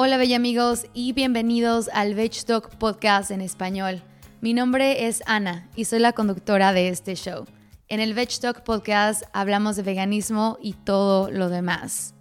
Hola 0.00 0.16
bella 0.16 0.36
amigos 0.36 0.86
y 0.94 1.12
bienvenidos 1.12 1.90
al 1.92 2.14
Veg 2.14 2.30
Talk 2.44 2.76
Podcast 2.76 3.32
en 3.32 3.40
español. 3.40 4.00
Mi 4.40 4.54
nombre 4.54 5.08
es 5.08 5.24
Ana 5.26 5.68
y 5.74 5.86
soy 5.86 5.98
la 5.98 6.12
conductora 6.12 6.72
de 6.72 6.86
este 6.86 7.16
show. 7.16 7.46
En 7.88 7.98
el 7.98 8.14
Veg 8.14 8.28
Talk 8.38 8.62
Podcast 8.62 9.24
hablamos 9.32 9.74
de 9.74 9.82
veganismo 9.82 10.56
y 10.62 10.74
todo 10.74 11.32
lo 11.32 11.48
demás. 11.48 12.14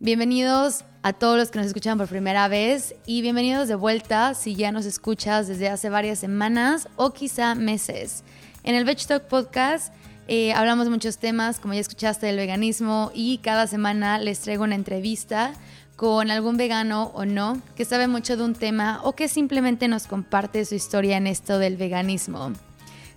Bienvenidos 0.00 0.84
a 1.04 1.12
todos 1.12 1.38
los 1.38 1.52
que 1.52 1.60
nos 1.60 1.68
escuchan 1.68 1.98
por 1.98 2.08
primera 2.08 2.48
vez 2.48 2.96
y 3.06 3.22
bienvenidos 3.22 3.68
de 3.68 3.76
vuelta 3.76 4.34
si 4.34 4.56
ya 4.56 4.72
nos 4.72 4.84
escuchas 4.84 5.46
desde 5.46 5.68
hace 5.68 5.88
varias 5.88 6.18
semanas 6.18 6.88
o 6.96 7.12
quizá 7.12 7.54
meses. 7.54 8.24
En 8.64 8.74
el 8.74 8.84
Veg 8.84 9.06
Talk 9.06 9.28
Podcast 9.28 9.94
eh, 10.32 10.52
hablamos 10.52 10.86
de 10.86 10.90
muchos 10.90 11.18
temas, 11.18 11.58
como 11.58 11.74
ya 11.74 11.80
escuchaste, 11.80 12.26
del 12.26 12.36
veganismo 12.36 13.10
y 13.14 13.38
cada 13.38 13.66
semana 13.66 14.18
les 14.18 14.40
traigo 14.40 14.64
una 14.64 14.76
entrevista 14.76 15.54
con 16.00 16.30
algún 16.30 16.56
vegano 16.56 17.10
o 17.12 17.26
no 17.26 17.60
que 17.76 17.84
sabe 17.84 18.08
mucho 18.08 18.38
de 18.38 18.42
un 18.42 18.54
tema 18.54 19.02
o 19.04 19.12
que 19.12 19.28
simplemente 19.28 19.86
nos 19.86 20.06
comparte 20.06 20.64
su 20.64 20.74
historia 20.74 21.18
en 21.18 21.26
esto 21.26 21.58
del 21.58 21.76
veganismo. 21.76 22.54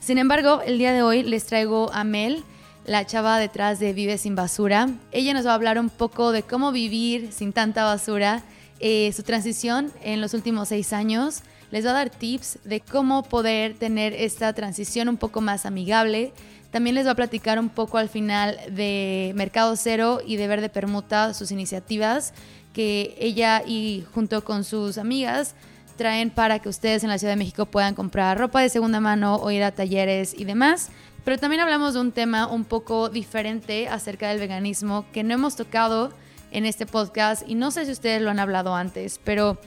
Sin 0.02 0.18
embargo, 0.18 0.60
el 0.66 0.80
día 0.80 0.92
de 0.92 1.02
hoy 1.02 1.24
les 1.24 1.46
traigo 1.46 1.90
a 1.94 2.04
Mel, 2.04 2.44
la 2.86 3.06
chava 3.06 3.38
detrás 3.38 3.80
de 3.80 3.94
Vive 3.94 4.18
sin 4.18 4.36
basura. 4.36 4.90
Ella 5.14 5.34
nos 5.34 5.48
va 5.48 5.52
a 5.52 5.54
hablar 5.54 5.80
un 5.80 5.90
poco 5.90 6.34
de 6.34 6.44
cómo 6.44 6.74
vivir 6.74 7.32
sin 7.32 7.54
tanta 7.54 7.86
basura, 7.86 8.44
eh, 8.82 9.14
su 9.16 9.24
transición 9.24 9.90
en 10.02 10.20
los 10.20 10.34
últimos 10.34 10.68
seis 10.68 10.92
años. 10.92 11.44
Les 11.72 11.86
va 11.86 11.92
a 11.92 11.94
dar 11.94 12.10
tips 12.10 12.60
de 12.66 12.82
cómo 12.82 13.24
poder 13.24 13.76
tener 13.76 14.12
esta 14.12 14.52
transición 14.52 15.08
un 15.08 15.16
poco 15.16 15.40
más 15.40 15.66
amigable. 15.66 16.34
También 16.70 16.96
les 16.96 17.06
va 17.06 17.12
a 17.12 17.16
platicar 17.16 17.60
un 17.60 17.70
poco 17.70 17.98
al 17.98 18.10
final 18.10 18.60
de 18.72 19.32
Mercado 19.36 19.76
Cero 19.78 20.20
y 20.26 20.36
de 20.36 20.48
Verde 20.48 20.68
Permuta, 20.70 21.34
sus 21.34 21.52
iniciativas 21.52 22.34
que 22.74 23.16
ella 23.20 23.64
y 23.66 24.04
junto 24.14 24.44
con 24.44 24.64
sus 24.64 24.98
amigas 24.98 25.56
traen 25.96 26.32
para 26.32 26.60
que 26.60 26.70
ustedes 26.70 27.04
en 27.04 27.10
la 27.10 27.20
Ciudad 27.20 27.34
de 27.34 27.38
México 27.38 27.68
puedan 27.68 27.94
comprar 27.94 28.38
ropa 28.38 28.62
de 28.62 28.70
segunda 28.70 29.00
mano 29.00 29.36
o 29.36 29.52
ir 29.52 29.64
a 29.64 29.72
talleres 29.72 30.34
y 30.38 30.44
demás. 30.44 30.90
Pero 31.24 31.38
también 31.38 31.62
hablamos 31.62 31.94
de 31.94 32.02
un 32.02 32.12
tema 32.12 32.48
un 32.48 32.66
poco 32.66 33.10
diferente 33.10 33.88
acerca 33.88 34.30
del 34.30 34.40
veganismo 34.40 35.06
que 35.14 35.24
no 35.24 35.34
hemos 35.34 35.56
tocado 35.56 36.12
en 36.52 36.66
este 36.66 36.86
podcast 36.86 37.48
y 37.48 37.56
no 37.56 37.72
sé 37.72 37.86
si 37.86 37.92
ustedes 37.92 38.22
lo 38.22 38.30
han 38.30 38.40
hablado 38.40 38.76
antes, 38.76 39.20
pero 39.24 39.58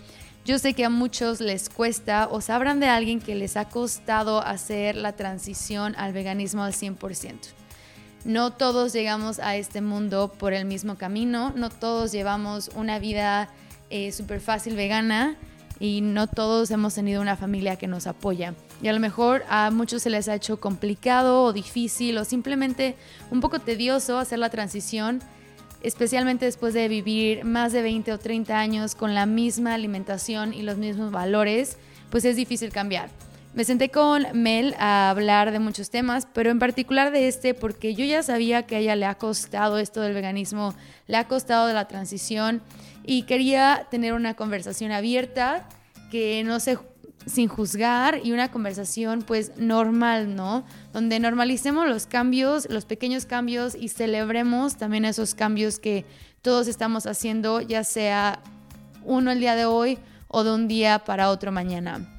yo 0.44 0.59
sé 0.59 0.75
que 0.75 0.84
a 0.84 0.91
muchos 0.91 1.41
les 1.41 1.69
cuesta 1.69 2.28
o 2.31 2.41
sabrán 2.41 2.78
de 2.78 2.86
alguien 2.86 3.20
que 3.20 3.34
les 3.34 3.56
ha 3.56 3.69
costado 3.69 4.41
hacer 4.41 4.94
la 4.94 5.12
transición 5.12 5.94
al 5.97 6.12
veganismo 6.12 6.62
al 6.62 6.72
100%. 6.72 7.56
No 8.27 8.52
todos 8.52 8.92
llegamos 8.92 9.38
a 9.38 9.55
este 9.55 9.80
mundo 9.80 10.32
por 10.36 10.52
el 10.52 10.64
mismo 10.64 10.96
camino, 10.96 11.52
no 11.55 11.70
todos 11.70 12.10
llevamos 12.10 12.72
una 12.74 12.98
vida 12.98 13.48
eh, 13.88 14.10
súper 14.10 14.41
fácil 14.41 14.74
vegana 14.74 15.36
y 15.78 16.00
no 16.00 16.27
todos 16.27 16.72
hemos 16.72 16.92
tenido 16.92 17.22
una 17.22 17.36
familia 17.36 17.77
que 17.77 17.86
nos 17.86 18.08
apoya. 18.08 18.54
Y 18.82 18.88
a 18.88 18.92
lo 18.92 18.98
mejor 18.98 19.44
a 19.48 19.70
muchos 19.70 20.02
se 20.02 20.10
les 20.10 20.28
ha 20.28 20.34
hecho 20.34 20.58
complicado 20.58 21.44
o 21.44 21.52
difícil 21.52 22.19
o 22.19 22.24
simplemente 22.24 22.97
un 23.30 23.41
poco 23.41 23.60
tedioso 23.60 24.19
hacer 24.19 24.41
la 24.41 24.50
transición, 24.50 25.20
especialmente 25.80 26.47
después 26.47 26.74
de 26.74 26.88
vivir 26.88 27.44
más 27.44 27.72
de 27.72 27.82
20 27.82 28.12
o 28.12 28.19
30 28.19 28.58
años 28.58 28.97
con 28.97 29.14
la 29.14 29.27
misma 29.27 29.72
alimentación 29.72 30.52
y 30.52 30.62
los 30.62 30.78
mismos 30.78 31.12
valores, 31.12 31.78
pues 32.10 32.24
es 32.24 32.34
difícil 32.34 32.72
cambiar. 32.72 33.08
Me 33.57 33.65
senté 33.65 33.89
con 33.89 34.27
Mel 34.35 34.75
a 34.79 35.09
hablar 35.09 35.51
de 35.51 35.61
muchos 35.61 35.89
temas, 35.89 36.29
pero 36.35 36.51
en 36.51 36.59
particular 36.59 37.11
de 37.11 37.27
este 37.27 37.55
porque 37.55 37.95
yo 37.95 38.05
ya 38.05 38.23
sabía 38.23 38.67
que 38.67 38.77
a 38.77 38.81
ella 38.81 38.97
le 38.97 39.07
ha 39.07 39.15
costado 39.15 39.79
esto 39.79 40.03
del 40.03 40.12
veganismo, 40.12 40.75
le 41.07 41.17
ha 41.17 41.27
costado 41.27 41.67
de 41.67 41.73
la 41.73 41.89
transición 41.89 42.61
y 43.03 43.23
quería 43.23 43.87
tener 43.91 44.12
una 44.12 44.34
conversación 44.34 44.93
abierta 44.93 45.67
que 46.11 46.45
no 46.45 46.61
se 46.61 46.79
sin 47.25 47.49
juzgar 47.49 48.21
y 48.23 48.33
una 48.33 48.51
conversación 48.51 49.23
pues 49.23 49.57
normal, 49.57 50.37
¿no? 50.37 50.67
Donde 50.93 51.19
normalicemos 51.19 51.89
los 51.89 52.06
cambios, 52.06 52.69
los 52.69 52.84
pequeños 52.84 53.25
cambios 53.25 53.75
y 53.75 53.89
celebremos 53.89 54.77
también 54.77 55.06
esos 55.06 55.34
cambios 55.34 55.78
que 55.78 56.05
todos 56.43 56.69
estamos 56.69 57.06
haciendo, 57.06 57.62
ya 57.62 57.84
sea 57.84 58.39
uno 59.03 59.31
el 59.31 59.41
día 59.41 59.56
de 59.56 59.65
hoy 59.65 59.99
o 60.28 60.45
de 60.45 60.53
un 60.53 60.69
día 60.69 60.99
para 61.06 61.31
otro 61.31 61.53
mañana. 61.53 62.16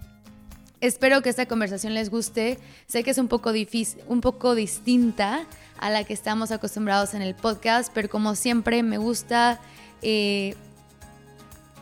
Espero 0.79 1.23
que 1.23 1.29
esta 1.29 1.47
conversación 1.47 1.95
les 1.95 2.11
guste. 2.11 2.59
Sé 2.85 3.03
que 3.03 3.09
es 3.09 3.17
un 3.17 3.27
poco 3.27 3.51
difícil, 3.51 4.01
un 4.07 4.21
poco 4.21 4.53
distinta 4.53 5.45
a 5.79 5.89
la 5.89 6.03
que 6.03 6.13
estamos 6.13 6.51
acostumbrados 6.51 7.15
en 7.15 7.23
el 7.23 7.33
podcast, 7.33 7.91
pero 7.93 8.09
como 8.09 8.35
siempre 8.35 8.83
me 8.83 8.99
gusta 8.99 9.59
eh, 10.03 10.55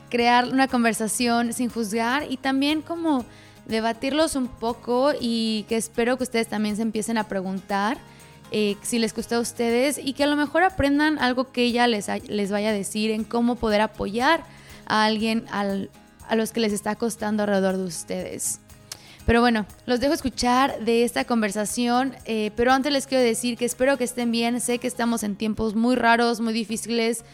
crear 0.09 0.47
una 0.47 0.69
conversación 0.69 1.51
sin 1.51 1.69
juzgar 1.69 2.31
y 2.31 2.37
también 2.37 2.81
como 2.81 3.25
debatirlos 3.65 4.35
un 4.35 4.47
poco 4.47 5.11
y 5.19 5.65
que 5.67 5.75
espero 5.75 6.17
que 6.17 6.23
ustedes 6.23 6.47
también 6.47 6.77
se 6.77 6.83
empiecen 6.83 7.17
a 7.17 7.27
preguntar 7.27 7.97
eh, 8.51 8.77
si 8.81 8.99
les 8.99 9.13
gusta 9.13 9.37
a 9.37 9.39
ustedes 9.39 9.97
y 9.97 10.13
que 10.13 10.23
a 10.23 10.27
lo 10.27 10.37
mejor 10.37 10.63
aprendan 10.63 11.17
algo 11.19 11.51
que 11.51 11.63
ella 11.63 11.87
les, 11.87 12.07
les 12.29 12.51
vaya 12.51 12.69
a 12.69 12.73
decir 12.73 13.11
en 13.11 13.25
cómo 13.25 13.55
poder 13.55 13.81
apoyar 13.81 14.43
a 14.85 15.03
alguien 15.03 15.45
a 15.49 16.35
los 16.35 16.51
que 16.51 16.59
les 16.61 16.71
está 16.71 16.95
costando 16.95 17.43
alrededor 17.43 17.75
de 17.75 17.83
ustedes. 17.83 18.61
Pero 19.25 19.41
bueno, 19.41 19.65
los 19.87 19.99
dejo 19.99 20.13
escuchar 20.13 20.79
de 20.85 21.03
esta 21.03 21.25
conversación, 21.25 22.15
eh, 22.25 22.51
pero 22.55 22.71
antes 22.71 22.93
les 22.93 23.07
quiero 23.07 23.23
decir 23.23 23.57
que 23.57 23.65
espero 23.65 23.97
que 23.97 24.03
estén 24.03 24.31
bien, 24.31 24.61
sé 24.61 24.77
que 24.77 24.87
estamos 24.87 25.23
en 25.23 25.35
tiempos 25.35 25.73
muy 25.73 25.95
raros, 25.95 26.41
muy 26.41 26.53
difíciles, 26.53 27.25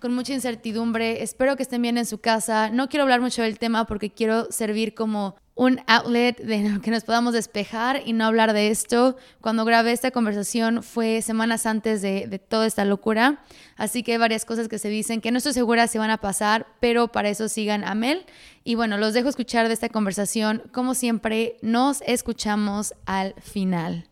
con 0.00 0.14
mucha 0.14 0.32
incertidumbre, 0.32 1.22
espero 1.22 1.56
que 1.56 1.64
estén 1.64 1.82
bien 1.82 1.98
en 1.98 2.06
su 2.06 2.18
casa, 2.18 2.70
no 2.70 2.88
quiero 2.88 3.02
hablar 3.02 3.20
mucho 3.20 3.42
del 3.42 3.58
tema 3.58 3.84
porque 3.84 4.10
quiero 4.10 4.46
servir 4.50 4.94
como 4.94 5.34
un 5.60 5.78
outlet 5.88 6.38
de 6.38 6.80
que 6.80 6.90
nos 6.90 7.04
podamos 7.04 7.34
despejar 7.34 8.00
y 8.06 8.14
no 8.14 8.24
hablar 8.24 8.54
de 8.54 8.70
esto. 8.70 9.18
Cuando 9.42 9.66
grabé 9.66 9.92
esta 9.92 10.10
conversación 10.10 10.82
fue 10.82 11.20
semanas 11.20 11.66
antes 11.66 12.00
de, 12.00 12.40
toda 12.48 12.66
esta 12.66 12.86
locura, 12.86 13.44
así 13.76 14.02
que 14.02 14.12
hay 14.12 14.18
varias 14.18 14.46
cosas 14.46 14.68
que 14.68 14.78
se 14.78 14.88
dicen 14.88 15.20
que 15.20 15.30
no 15.30 15.36
estoy 15.36 15.52
segura 15.52 15.86
si 15.86 15.98
van 15.98 16.10
a 16.10 16.16
pasar, 16.16 16.66
pero 16.80 17.08
para 17.08 17.28
eso 17.28 17.46
sigan 17.50 17.84
a 17.84 17.94
Mel. 17.94 18.24
Y 18.64 18.74
bueno, 18.74 18.96
los 18.96 19.12
dejo 19.12 19.28
escuchar 19.28 19.68
de 19.68 19.74
esta 19.74 19.90
conversación. 19.90 20.62
Como 20.72 20.94
siempre, 20.94 21.58
nos 21.60 22.00
escuchamos 22.06 22.94
al 23.04 23.34
final. 23.42 24.08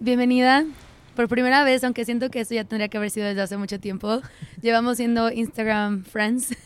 Bienvenida 0.00 0.66
por 1.18 1.26
primera 1.26 1.64
vez, 1.64 1.82
aunque 1.82 2.04
siento 2.04 2.30
que 2.30 2.38
esto 2.38 2.54
ya 2.54 2.62
tendría 2.62 2.86
que 2.86 2.96
haber 2.96 3.10
sido 3.10 3.26
desde 3.26 3.42
hace 3.42 3.56
mucho 3.56 3.80
tiempo, 3.80 4.22
llevamos 4.62 4.98
siendo 4.98 5.32
Instagram 5.32 6.04
Friends 6.04 6.56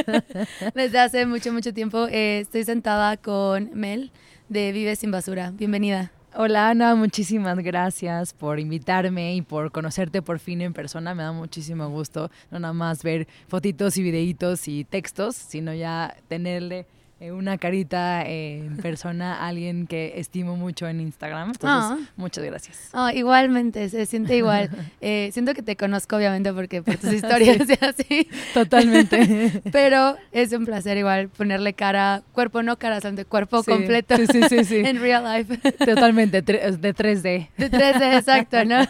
desde 0.76 1.00
hace 1.00 1.26
mucho, 1.26 1.52
mucho 1.52 1.74
tiempo. 1.74 2.06
Eh, 2.06 2.38
estoy 2.38 2.62
sentada 2.62 3.16
con 3.16 3.70
Mel 3.74 4.12
de 4.48 4.70
Vive 4.70 4.94
sin 4.94 5.10
Basura. 5.10 5.50
Bienvenida. 5.50 6.12
Hola 6.36 6.68
Ana, 6.68 6.94
muchísimas 6.94 7.58
gracias 7.58 8.34
por 8.34 8.60
invitarme 8.60 9.34
y 9.34 9.42
por 9.42 9.72
conocerte 9.72 10.22
por 10.22 10.38
fin 10.38 10.60
en 10.60 10.74
persona. 10.74 11.12
Me 11.16 11.24
da 11.24 11.32
muchísimo 11.32 11.90
gusto 11.90 12.30
no 12.52 12.60
nada 12.60 12.74
más 12.74 13.02
ver 13.02 13.26
fotitos 13.48 13.96
y 13.96 14.04
videitos 14.04 14.68
y 14.68 14.84
textos, 14.84 15.34
sino 15.34 15.74
ya 15.74 16.14
tenerle 16.28 16.86
una 17.20 17.58
carita 17.58 18.22
eh, 18.26 18.64
en 18.64 18.76
persona 18.76 19.44
alguien 19.46 19.86
que 19.86 20.14
estimo 20.16 20.56
mucho 20.56 20.86
en 20.86 21.00
Instagram. 21.00 21.50
Entonces, 21.50 22.06
ah. 22.06 22.12
muchas 22.16 22.44
gracias. 22.44 22.90
Oh, 22.92 23.08
igualmente, 23.10 23.88
se 23.88 24.06
siente 24.06 24.36
igual. 24.36 24.70
Eh, 25.00 25.30
siento 25.32 25.54
que 25.54 25.62
te 25.62 25.76
conozco, 25.76 26.16
obviamente, 26.16 26.52
porque 26.52 26.82
por 26.82 26.96
tus 26.96 27.12
historias 27.12 27.58
sí. 27.66 27.74
así. 27.80 28.28
Totalmente. 28.52 29.62
Pero 29.70 30.16
es 30.32 30.52
un 30.52 30.64
placer 30.64 30.96
igual 30.96 31.28
ponerle 31.28 31.72
cara, 31.72 32.22
cuerpo 32.32 32.62
no 32.62 32.78
cara, 32.78 33.00
sino 33.00 33.24
cuerpo 33.24 33.62
completo. 33.62 34.16
Sí, 34.16 34.26
sí, 34.26 34.42
sí, 34.48 34.64
sí. 34.64 34.76
en 34.76 35.00
real 35.00 35.24
life. 35.24 35.56
Totalmente, 35.72 36.42
de 36.42 36.94
3D. 36.94 37.48
De 37.56 37.70
3D, 37.70 38.18
exacto, 38.18 38.64
¿no? 38.64 38.80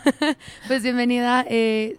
pues 0.66 0.82
bienvenida. 0.82 1.44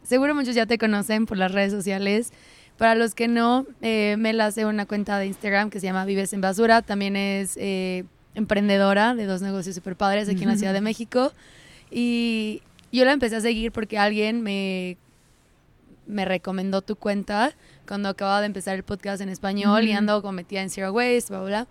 seguro 0.03 0.33
muchos 0.33 0.55
ya 0.55 0.65
te 0.65 0.77
conocen 0.77 1.25
por 1.25 1.37
las 1.37 1.51
redes 1.51 1.71
sociales. 1.71 2.31
Para 2.79 2.95
los 2.95 3.13
que 3.13 3.27
no, 3.27 3.65
eh, 3.81 4.15
Mel 4.17 4.39
hace 4.39 4.65
una 4.65 4.85
cuenta 4.85 5.19
de 5.19 5.27
Instagram 5.27 5.69
que 5.69 5.81
se 5.81 5.87
llama 5.87 6.05
Vives 6.05 6.31
en 6.31 6.39
Basura. 6.39 6.81
También 6.81 7.17
es 7.17 7.57
eh, 7.57 8.05
emprendedora 8.35 9.15
de 9.15 9.25
dos 9.25 9.41
negocios 9.41 9.75
super 9.75 9.97
padres 9.97 10.29
aquí 10.29 10.43
en 10.43 10.49
la 10.49 10.55
Ciudad 10.55 10.71
de 10.71 10.79
México. 10.79 11.33
Y 11.91 12.61
yo 12.93 13.03
la 13.03 13.11
empecé 13.11 13.35
a 13.35 13.41
seguir 13.41 13.73
porque 13.73 13.97
alguien 13.97 14.41
me, 14.43 14.95
me 16.07 16.23
recomendó 16.23 16.81
tu 16.81 16.95
cuenta 16.95 17.53
cuando 17.85 18.07
acababa 18.07 18.39
de 18.39 18.45
empezar 18.45 18.75
el 18.75 18.83
podcast 18.83 19.21
en 19.21 19.27
español 19.27 19.83
y 19.83 19.91
ando 19.91 20.21
cometida 20.21 20.61
en 20.61 20.69
Zero 20.69 20.93
Waste, 20.93 21.33
bla, 21.33 21.41
bla. 21.41 21.67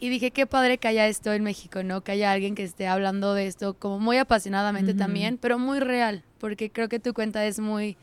Y 0.00 0.10
dije, 0.10 0.32
qué 0.32 0.44
padre 0.44 0.76
que 0.76 0.86
haya 0.88 1.08
esto 1.08 1.32
en 1.32 1.44
México, 1.44 1.82
¿no? 1.82 2.02
Que 2.02 2.12
haya 2.12 2.30
alguien 2.30 2.54
que 2.54 2.64
esté 2.64 2.86
hablando 2.86 3.32
de 3.32 3.46
esto 3.46 3.72
como 3.72 3.98
muy 3.98 4.18
apasionadamente 4.18 4.92
también, 4.92 5.38
pero 5.38 5.58
muy 5.58 5.80
real, 5.80 6.24
porque 6.38 6.70
creo 6.70 6.90
que 6.90 6.98
tu 7.00 7.14
cuenta 7.14 7.46
es 7.46 7.58
muy 7.58 7.96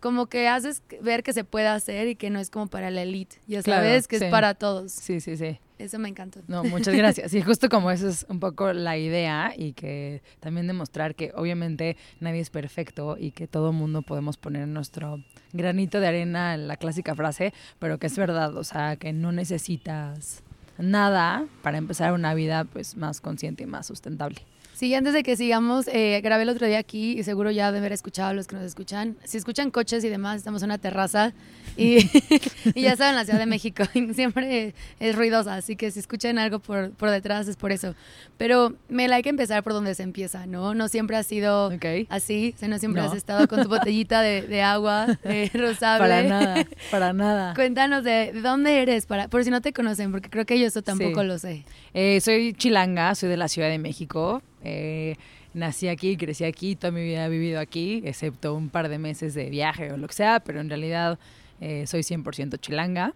como 0.00 0.26
que 0.26 0.48
haces 0.48 0.82
ver 1.02 1.22
que 1.22 1.32
se 1.32 1.44
puede 1.44 1.66
hacer 1.66 2.08
y 2.08 2.16
que 2.16 2.30
no 2.30 2.38
es 2.38 2.50
como 2.50 2.66
para 2.66 2.90
la 2.90 3.02
elite, 3.02 3.40
ya 3.46 3.62
sabes, 3.62 4.08
que 4.08 4.16
es 4.16 4.24
para 4.24 4.54
todos. 4.54 4.92
Sí, 4.92 5.20
sí, 5.20 5.36
sí. 5.36 5.58
Eso 5.78 5.98
me 6.00 6.08
encantó. 6.08 6.40
No, 6.48 6.64
muchas 6.64 6.94
gracias. 6.94 7.32
Y 7.34 7.42
justo 7.42 7.68
como 7.68 7.90
eso 7.90 8.08
es 8.08 8.26
un 8.28 8.40
poco 8.40 8.72
la 8.72 8.98
idea 8.98 9.52
y 9.56 9.74
que 9.74 10.22
también 10.40 10.66
demostrar 10.66 11.14
que 11.14 11.32
obviamente 11.34 11.96
nadie 12.20 12.40
es 12.40 12.50
perfecto 12.50 13.16
y 13.18 13.30
que 13.30 13.46
todo 13.46 13.72
mundo 13.72 14.02
podemos 14.02 14.36
poner 14.36 14.66
nuestro 14.66 15.22
granito 15.52 16.00
de 16.00 16.08
arena 16.08 16.54
en 16.54 16.66
la 16.66 16.76
clásica 16.76 17.14
frase, 17.14 17.54
pero 17.78 17.98
que 17.98 18.08
es 18.08 18.16
verdad, 18.16 18.56
o 18.56 18.64
sea, 18.64 18.96
que 18.96 19.12
no 19.12 19.30
necesitas 19.30 20.42
nada 20.78 21.46
para 21.62 21.78
empezar 21.78 22.12
una 22.12 22.34
vida 22.34 22.64
pues 22.64 22.96
más 22.96 23.20
consciente 23.20 23.64
y 23.64 23.66
más 23.66 23.86
sustentable. 23.86 24.40
Sí, 24.78 24.94
antes 24.94 25.12
de 25.12 25.24
que 25.24 25.34
sigamos, 25.34 25.88
eh, 25.88 26.20
grabé 26.22 26.44
el 26.44 26.50
otro 26.50 26.64
día 26.64 26.78
aquí 26.78 27.18
y 27.18 27.24
seguro 27.24 27.50
ya 27.50 27.66
deben 27.66 27.80
haber 27.80 27.94
escuchado 27.94 28.28
a 28.28 28.32
los 28.32 28.46
que 28.46 28.54
nos 28.54 28.64
escuchan. 28.64 29.16
Si 29.24 29.36
escuchan 29.36 29.72
coches 29.72 30.04
y 30.04 30.08
demás, 30.08 30.36
estamos 30.36 30.62
en 30.62 30.66
una 30.66 30.78
terraza 30.78 31.32
y, 31.76 32.08
y 32.76 32.82
ya 32.82 32.94
saben, 32.94 33.16
la 33.16 33.24
Ciudad 33.24 33.40
de 33.40 33.46
México 33.46 33.82
siempre 34.14 34.74
es 35.00 35.16
ruidosa, 35.16 35.56
así 35.56 35.74
que 35.74 35.90
si 35.90 35.98
escuchan 35.98 36.38
algo 36.38 36.60
por, 36.60 36.92
por 36.92 37.10
detrás 37.10 37.48
es 37.48 37.56
por 37.56 37.72
eso. 37.72 37.96
Pero 38.36 38.72
me 38.88 39.08
la 39.08 39.16
hay 39.16 39.22
que 39.24 39.30
empezar 39.30 39.64
por 39.64 39.72
donde 39.72 39.96
se 39.96 40.04
empieza, 40.04 40.46
¿no? 40.46 40.74
No 40.74 40.86
siempre 40.86 41.16
ha 41.16 41.24
sido 41.24 41.72
así, 42.08 42.54
o 42.62 42.68
no 42.68 42.78
siempre 42.78 43.02
has 43.02 43.16
estado 43.16 43.48
con 43.48 43.64
tu 43.64 43.68
botellita 43.68 44.22
de, 44.22 44.42
de 44.42 44.62
agua 44.62 45.18
eh, 45.24 45.50
rosable. 45.54 46.08
Para 46.08 46.22
nada, 46.22 46.66
para 46.92 47.12
nada. 47.12 47.54
Cuéntanos 47.54 48.04
de, 48.04 48.30
dónde 48.32 48.80
eres, 48.80 49.06
para, 49.06 49.26
por 49.26 49.42
si 49.42 49.50
no 49.50 49.60
te 49.60 49.72
conocen, 49.72 50.12
porque 50.12 50.30
creo 50.30 50.46
que 50.46 50.56
yo 50.56 50.68
eso 50.68 50.82
tampoco 50.82 51.24
lo 51.24 51.36
sé. 51.36 51.64
Eh, 51.94 52.20
soy 52.20 52.52
chilanga, 52.52 53.16
soy 53.16 53.28
de 53.28 53.36
la 53.36 53.48
Ciudad 53.48 53.70
de 53.70 53.78
México. 53.78 54.40
Eh, 54.64 55.16
nací 55.54 55.88
aquí, 55.88 56.16
crecí 56.16 56.44
aquí, 56.44 56.76
toda 56.76 56.90
mi 56.90 57.02
vida 57.02 57.26
he 57.26 57.28
vivido 57.28 57.60
aquí, 57.60 58.02
excepto 58.04 58.54
un 58.54 58.68
par 58.68 58.88
de 58.88 58.98
meses 58.98 59.34
de 59.34 59.50
viaje 59.50 59.92
o 59.92 59.96
lo 59.96 60.06
que 60.08 60.14
sea, 60.14 60.40
pero 60.40 60.60
en 60.60 60.68
realidad 60.68 61.18
eh, 61.60 61.86
soy 61.86 62.00
100% 62.00 62.58
chilanga. 62.60 63.14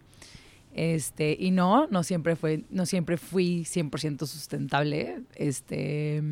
Este, 0.75 1.37
y 1.39 1.51
no, 1.51 1.87
no 1.89 2.03
siempre, 2.03 2.35
fue, 2.35 2.63
no 2.71 2.87
siempre 2.87 3.19
fui 3.19 3.63
100% 3.63 4.27
sustentable. 4.27 5.21
Este, 5.35 6.23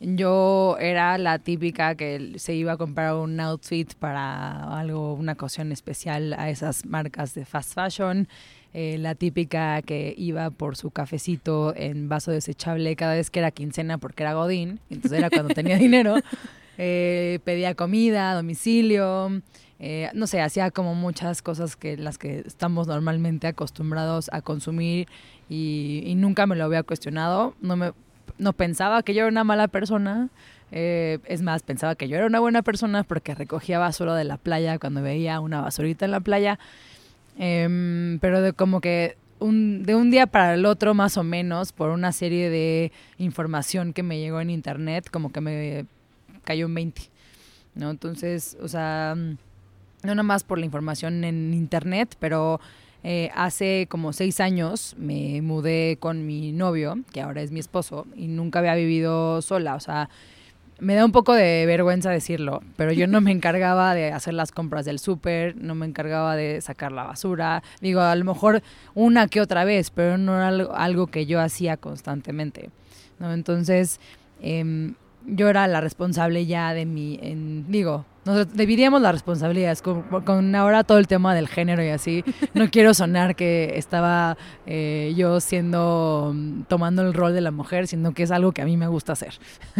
yo 0.00 0.78
era 0.80 1.18
la 1.18 1.38
típica 1.38 1.94
que 1.94 2.32
se 2.36 2.54
iba 2.54 2.72
a 2.72 2.76
comprar 2.78 3.14
un 3.16 3.38
outfit 3.38 3.92
para 3.94 4.78
algo, 4.78 5.12
una 5.12 5.32
ocasión 5.32 5.72
especial 5.72 6.32
a 6.38 6.48
esas 6.48 6.86
marcas 6.86 7.34
de 7.34 7.44
fast 7.44 7.74
fashion. 7.74 8.26
Eh, 8.72 8.98
la 8.98 9.16
típica 9.16 9.82
que 9.82 10.14
iba 10.16 10.48
por 10.50 10.76
su 10.76 10.92
cafecito 10.92 11.74
en 11.74 12.08
vaso 12.08 12.30
desechable 12.30 12.94
cada 12.94 13.14
vez 13.14 13.28
que 13.28 13.40
era 13.40 13.50
quincena 13.50 13.98
porque 13.98 14.22
era 14.22 14.34
Godín, 14.34 14.78
entonces 14.90 15.18
era 15.18 15.28
cuando 15.28 15.52
tenía 15.54 15.76
dinero. 15.78 16.14
Eh, 16.78 17.40
pedía 17.42 17.74
comida 17.74 18.32
domicilio, 18.32 19.42
eh, 19.80 20.08
no 20.14 20.28
sé, 20.28 20.40
hacía 20.40 20.70
como 20.70 20.94
muchas 20.94 21.42
cosas 21.42 21.74
que 21.74 21.96
las 21.96 22.16
que 22.16 22.44
estamos 22.46 22.86
normalmente 22.86 23.48
acostumbrados 23.48 24.30
a 24.32 24.40
consumir 24.40 25.08
y, 25.48 26.14
nunca 26.16 26.46
me 26.46 26.54
lo 26.54 26.64
había 26.64 26.84
cuestionado. 26.84 27.54
No, 27.60 27.74
me, 27.74 27.92
no 28.38 28.52
pensaba 28.52 29.02
que 29.02 29.14
yo 29.14 29.22
era 29.22 29.28
una 29.28 29.42
mala 29.42 29.66
persona. 29.66 30.28
es 30.70 31.42
más, 31.42 31.64
pensaba 31.64 31.96
que 31.96 32.06
yo 32.06 32.16
era 32.16 32.26
una 32.26 32.38
buena 32.38 32.62
persona 32.62 33.02
porque 33.02 33.34
recogía 33.34 33.80
basura 33.80 34.14
de 34.14 34.22
la 34.22 34.36
playa 34.36 34.78
cuando 34.78 35.02
veía 35.02 35.40
una 35.40 35.60
basurita 35.60 36.04
en 36.04 36.12
la 36.12 36.20
playa 36.20 36.60
Em, 37.42 38.18
pero 38.18 38.42
de 38.42 38.52
como 38.52 38.82
que 38.82 39.16
un, 39.38 39.82
de 39.82 39.94
un 39.94 40.10
día 40.10 40.26
para 40.26 40.52
el 40.52 40.66
otro, 40.66 40.92
más 40.92 41.16
o 41.16 41.22
menos, 41.24 41.72
por 41.72 41.88
una 41.88 42.12
serie 42.12 42.50
de 42.50 42.92
información 43.16 43.94
que 43.94 44.02
me 44.02 44.20
llegó 44.20 44.42
en 44.42 44.50
internet, 44.50 45.08
como 45.10 45.32
que 45.32 45.40
me 45.40 45.86
cayó 46.44 46.66
un 46.66 46.74
20. 46.74 47.00
¿no? 47.74 47.90
Entonces, 47.90 48.58
o 48.60 48.68
sea, 48.68 49.14
no 49.16 49.34
nada 50.02 50.22
más 50.22 50.44
por 50.44 50.58
la 50.58 50.66
información 50.66 51.24
en 51.24 51.54
internet, 51.54 52.14
pero 52.18 52.60
eh, 53.02 53.30
hace 53.34 53.86
como 53.88 54.12
seis 54.12 54.38
años 54.40 54.94
me 54.98 55.40
mudé 55.40 55.96
con 55.98 56.26
mi 56.26 56.52
novio, 56.52 56.98
que 57.10 57.22
ahora 57.22 57.40
es 57.40 57.52
mi 57.52 57.60
esposo, 57.60 58.06
y 58.16 58.26
nunca 58.28 58.58
había 58.58 58.74
vivido 58.74 59.40
sola. 59.40 59.76
O 59.76 59.80
sea, 59.80 60.10
me 60.80 60.94
da 60.94 61.04
un 61.04 61.12
poco 61.12 61.34
de 61.34 61.64
vergüenza 61.66 62.10
decirlo, 62.10 62.62
pero 62.76 62.92
yo 62.92 63.06
no 63.06 63.20
me 63.20 63.30
encargaba 63.30 63.94
de 63.94 64.12
hacer 64.12 64.34
las 64.34 64.50
compras 64.50 64.84
del 64.84 64.98
súper, 64.98 65.56
no 65.56 65.74
me 65.74 65.86
encargaba 65.86 66.36
de 66.36 66.60
sacar 66.60 66.92
la 66.92 67.04
basura. 67.04 67.62
Digo, 67.80 68.00
a 68.00 68.14
lo 68.16 68.24
mejor 68.24 68.62
una 68.94 69.28
que 69.28 69.40
otra 69.40 69.64
vez, 69.64 69.90
pero 69.90 70.18
no 70.18 70.36
era 70.36 70.48
algo, 70.74 71.06
que 71.06 71.26
yo 71.26 71.40
hacía 71.40 71.76
constantemente. 71.76 72.70
¿no? 73.18 73.32
Entonces, 73.32 74.00
eh, 74.42 74.92
yo 75.26 75.48
era 75.48 75.66
la 75.66 75.80
responsable 75.80 76.46
ya 76.46 76.72
de 76.74 76.86
mi, 76.86 77.18
en, 77.22 77.70
digo, 77.70 78.04
nos 78.24 78.54
dividíamos 78.54 79.00
las 79.00 79.12
responsabilidades 79.12 79.80
con, 79.82 80.54
ahora 80.54 80.84
todo 80.84 80.98
el 80.98 81.06
tema 81.06 81.34
del 81.34 81.48
género 81.48 81.82
y 81.82 81.88
así. 81.88 82.24
No 82.52 82.70
quiero 82.70 82.92
sonar 82.92 83.34
que 83.34 83.72
estaba 83.76 84.36
eh, 84.66 85.14
yo 85.16 85.40
siendo, 85.40 86.34
tomando 86.68 87.02
el 87.02 87.14
rol 87.14 87.32
de 87.32 87.40
la 87.40 87.50
mujer, 87.50 87.86
sino 87.86 88.12
que 88.12 88.24
es 88.24 88.30
algo 88.30 88.52
que 88.52 88.62
a 88.62 88.66
mí 88.66 88.76
me 88.76 88.88
gusta 88.88 89.14
hacer. 89.14 89.34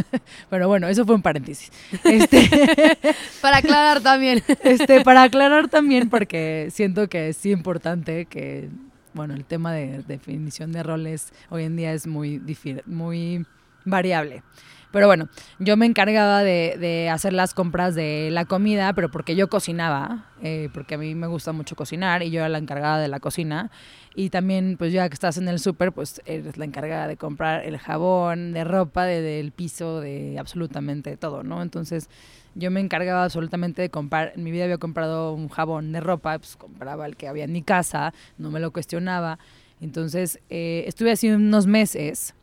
Pero 0.51 0.69
bueno, 0.69 0.89
eso 0.89 1.05
fue 1.05 1.15
un 1.15 1.23
paréntesis. 1.23 1.71
Este, 2.05 2.49
para 3.43 3.59
aclarar 3.59 4.01
también. 4.01 4.43
Este, 4.65 5.03
para 5.03 5.25
aclarar 5.25 5.69
también, 5.69 6.09
porque 6.09 6.69
siento 6.71 7.09
que 7.09 7.29
es 7.29 7.45
importante 7.45 8.25
que, 8.25 8.71
bueno, 9.13 9.35
el 9.35 9.45
tema 9.45 9.73
de 9.73 10.03
definición 10.09 10.73
de 10.73 10.83
roles 10.83 11.33
hoy 11.51 11.65
en 11.65 11.77
día 11.77 11.93
es 11.93 12.07
muy, 12.07 12.41
muy 12.87 13.45
variable. 13.85 14.43
Pero 14.93 15.07
bueno, 15.07 15.29
yo 15.59 15.77
me 15.77 15.87
encargaba 15.87 16.43
de, 16.43 17.09
hacer 17.13 17.33
las 17.33 17.55
compras 17.55 17.95
de 17.95 18.29
la 18.33 18.45
comida, 18.45 18.93
pero 18.93 19.11
porque 19.11 19.37
yo 19.37 19.49
cocinaba, 19.49 20.27
eh, 20.43 20.69
porque 20.75 20.97
a 20.97 20.99
mí 20.99 21.15
me 21.15 21.29
gusta 21.29 21.53
mucho 21.53 21.77
cocinar 21.77 22.23
y 22.23 22.31
yo 22.31 22.41
era 22.41 22.49
la 22.49 22.59
encargada 22.59 22.99
de 22.99 23.09
la 23.09 23.21
cocina. 23.21 23.71
Y 24.17 24.31
también, 24.31 24.77
pues 24.77 24.93
ya 24.93 25.09
que 25.09 25.15
estás 25.15 25.37
en 25.37 25.49
el 25.49 25.61
súper, 25.61 25.93
pues 25.93 26.21
eres 26.27 26.57
la 26.57 26.65
encargada 26.65 27.07
de 27.07 27.17
comprar 27.17 27.65
el 27.65 27.79
jabón, 27.79 28.53
de 28.53 28.65
ropa, 28.65 29.05
del 29.05 29.53
piso, 29.53 30.01
de 30.01 30.37
absolutamente 30.39 31.17
todo, 31.17 31.45
¿no? 31.45 31.63
Entonces 31.63 32.09
yo 32.57 32.73
me 32.73 32.81
encargaba 32.81 33.23
absolutamente 33.23 33.81
de 33.81 33.91
comprar, 33.91 34.33
en 34.35 34.43
mi 34.43 34.51
vida 34.51 34.65
había 34.65 34.79
comprado 34.79 35.33
un 35.33 35.49
jabón 35.49 35.93
de 35.93 36.01
ropa, 36.01 36.37
pues 36.39 36.57
compraba 36.57 37.07
el 37.07 37.17
que 37.17 37.29
había 37.29 37.45
en 37.45 37.53
mi 37.53 37.63
casa, 37.63 38.13
no 38.39 38.51
me 38.51 38.59
lo 38.59 38.73
cuestionaba. 38.73 39.39
Entonces 39.81 40.41
eh, 40.51 40.85
estuve 40.89 41.13
así 41.13 41.31
unos 41.31 41.67
meses 41.67 42.35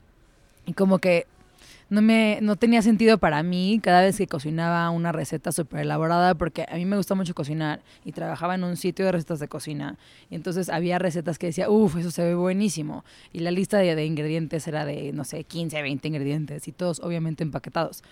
y 0.66 0.74
como 0.74 1.00
que 1.00 1.28
no 1.90 2.02
me 2.02 2.40
no 2.42 2.56
tenía 2.56 2.82
sentido 2.82 3.18
para 3.18 3.44
mí 3.44 3.80
cada 3.82 4.02
vez 4.02 4.18
que 4.18 4.28
cocinaba 4.28 4.90
una 4.90 5.12
receta 5.12 5.52
súper 5.52 5.82
elaborada 5.82 6.36
porque 6.36 6.66
a 6.70 6.76
mí 6.76 6.86
me 6.86 6.98
gusta 6.98 7.16
mucho 7.16 7.34
cocinar 7.34 7.82
y 8.04 8.12
trabajaba 8.12 8.56
en 8.56 8.64
un 8.64 8.76
sitio 8.76 9.06
de 9.06 9.14
recetas 9.14 9.40
de 9.40 9.48
cocina 9.48 9.98
y 10.30 10.36
entonces 10.36 10.70
había 10.70 11.00
recetas 11.00 11.38
que 11.38 11.48
decía, 11.48 11.70
uff, 11.70 11.96
eso 11.98 12.12
se 12.12 12.24
ve 12.24 12.36
buenísimo 12.36 13.06
y 13.32 13.40
la 13.40 13.52
lista 13.52 13.78
de, 13.78 14.06
ingredientes 14.06 14.68
era 14.68 14.86
de, 14.86 15.14
no 15.14 15.24
sé, 15.24 15.44
15, 15.44 15.82
20 15.82 16.08
ingredientes 16.08 16.68
y 16.68 16.72
todos 16.72 17.00
obviamente 17.00 17.44
empaquetados. 17.44 18.04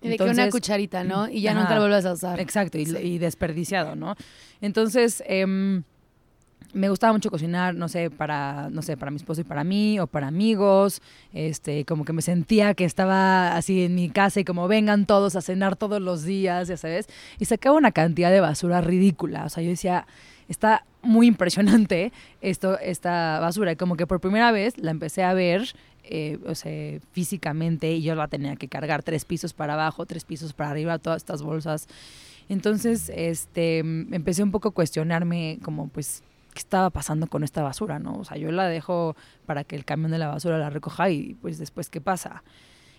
Y 0.00 0.08
de 0.08 0.18
que 0.18 0.24
una 0.24 0.50
cucharita, 0.50 1.04
¿no? 1.04 1.28
Y 1.28 1.42
ya 1.42 1.54
nunca 1.54 1.76
lo 1.76 1.82
vuelves 1.82 2.04
a 2.06 2.12
usar. 2.12 2.40
Exacto, 2.40 2.76
y, 2.76 2.82
y 2.82 3.18
desperdiciado, 3.18 3.94
¿no? 3.94 4.16
Entonces, 4.60 5.22
eh, 5.28 5.82
me 6.72 6.88
gustaba 6.88 7.12
mucho 7.12 7.30
cocinar, 7.30 7.74
no 7.74 7.88
sé, 7.88 8.10
para, 8.10 8.68
no 8.70 8.82
sé, 8.82 8.96
para 8.96 9.10
mi 9.10 9.16
esposo 9.16 9.40
y 9.40 9.44
para 9.44 9.64
mí, 9.64 9.98
o 10.00 10.06
para 10.06 10.28
amigos, 10.28 11.02
este, 11.32 11.84
como 11.84 12.04
que 12.04 12.12
me 12.12 12.22
sentía 12.22 12.74
que 12.74 12.84
estaba 12.84 13.56
así 13.56 13.84
en 13.84 13.94
mi 13.94 14.08
casa 14.08 14.40
y 14.40 14.44
como 14.44 14.68
vengan 14.68 15.06
todos 15.06 15.36
a 15.36 15.42
cenar 15.42 15.76
todos 15.76 16.00
los 16.00 16.24
días, 16.24 16.68
ya 16.68 16.76
sabes, 16.76 17.08
y 17.38 17.44
sacaba 17.44 17.76
una 17.76 17.92
cantidad 17.92 18.30
de 18.30 18.40
basura 18.40 18.80
ridícula, 18.80 19.44
o 19.44 19.48
sea, 19.48 19.62
yo 19.62 19.70
decía, 19.70 20.06
está 20.48 20.84
muy 21.02 21.26
impresionante 21.26 22.12
esto, 22.40 22.78
esta 22.78 23.38
basura, 23.40 23.72
y 23.72 23.76
como 23.76 23.96
que 23.96 24.06
por 24.06 24.20
primera 24.20 24.52
vez 24.52 24.78
la 24.78 24.90
empecé 24.90 25.24
a 25.24 25.34
ver, 25.34 25.74
eh, 26.04 26.38
o 26.46 26.54
sea, 26.54 26.98
físicamente, 27.12 27.92
y 27.92 28.02
yo 28.02 28.14
la 28.14 28.28
tenía 28.28 28.56
que 28.56 28.68
cargar 28.68 29.02
tres 29.02 29.24
pisos 29.24 29.52
para 29.52 29.74
abajo, 29.74 30.06
tres 30.06 30.24
pisos 30.24 30.52
para 30.52 30.70
arriba, 30.70 30.98
todas 30.98 31.18
estas 31.18 31.42
bolsas, 31.42 31.86
entonces, 32.48 33.10
este, 33.14 33.78
empecé 33.78 34.42
un 34.42 34.50
poco 34.50 34.68
a 34.68 34.72
cuestionarme 34.72 35.58
como, 35.62 35.88
pues, 35.88 36.22
qué 36.52 36.58
estaba 36.58 36.90
pasando 36.90 37.26
con 37.26 37.44
esta 37.44 37.62
basura, 37.62 37.98
¿no? 37.98 38.14
O 38.14 38.24
sea, 38.24 38.36
yo 38.36 38.50
la 38.52 38.66
dejo 38.68 39.16
para 39.46 39.64
que 39.64 39.76
el 39.76 39.84
camión 39.84 40.10
de 40.10 40.18
la 40.18 40.28
basura 40.28 40.58
la 40.58 40.70
recoja 40.70 41.10
y 41.10 41.34
pues 41.34 41.58
después, 41.58 41.90
¿qué 41.90 42.00
pasa? 42.00 42.42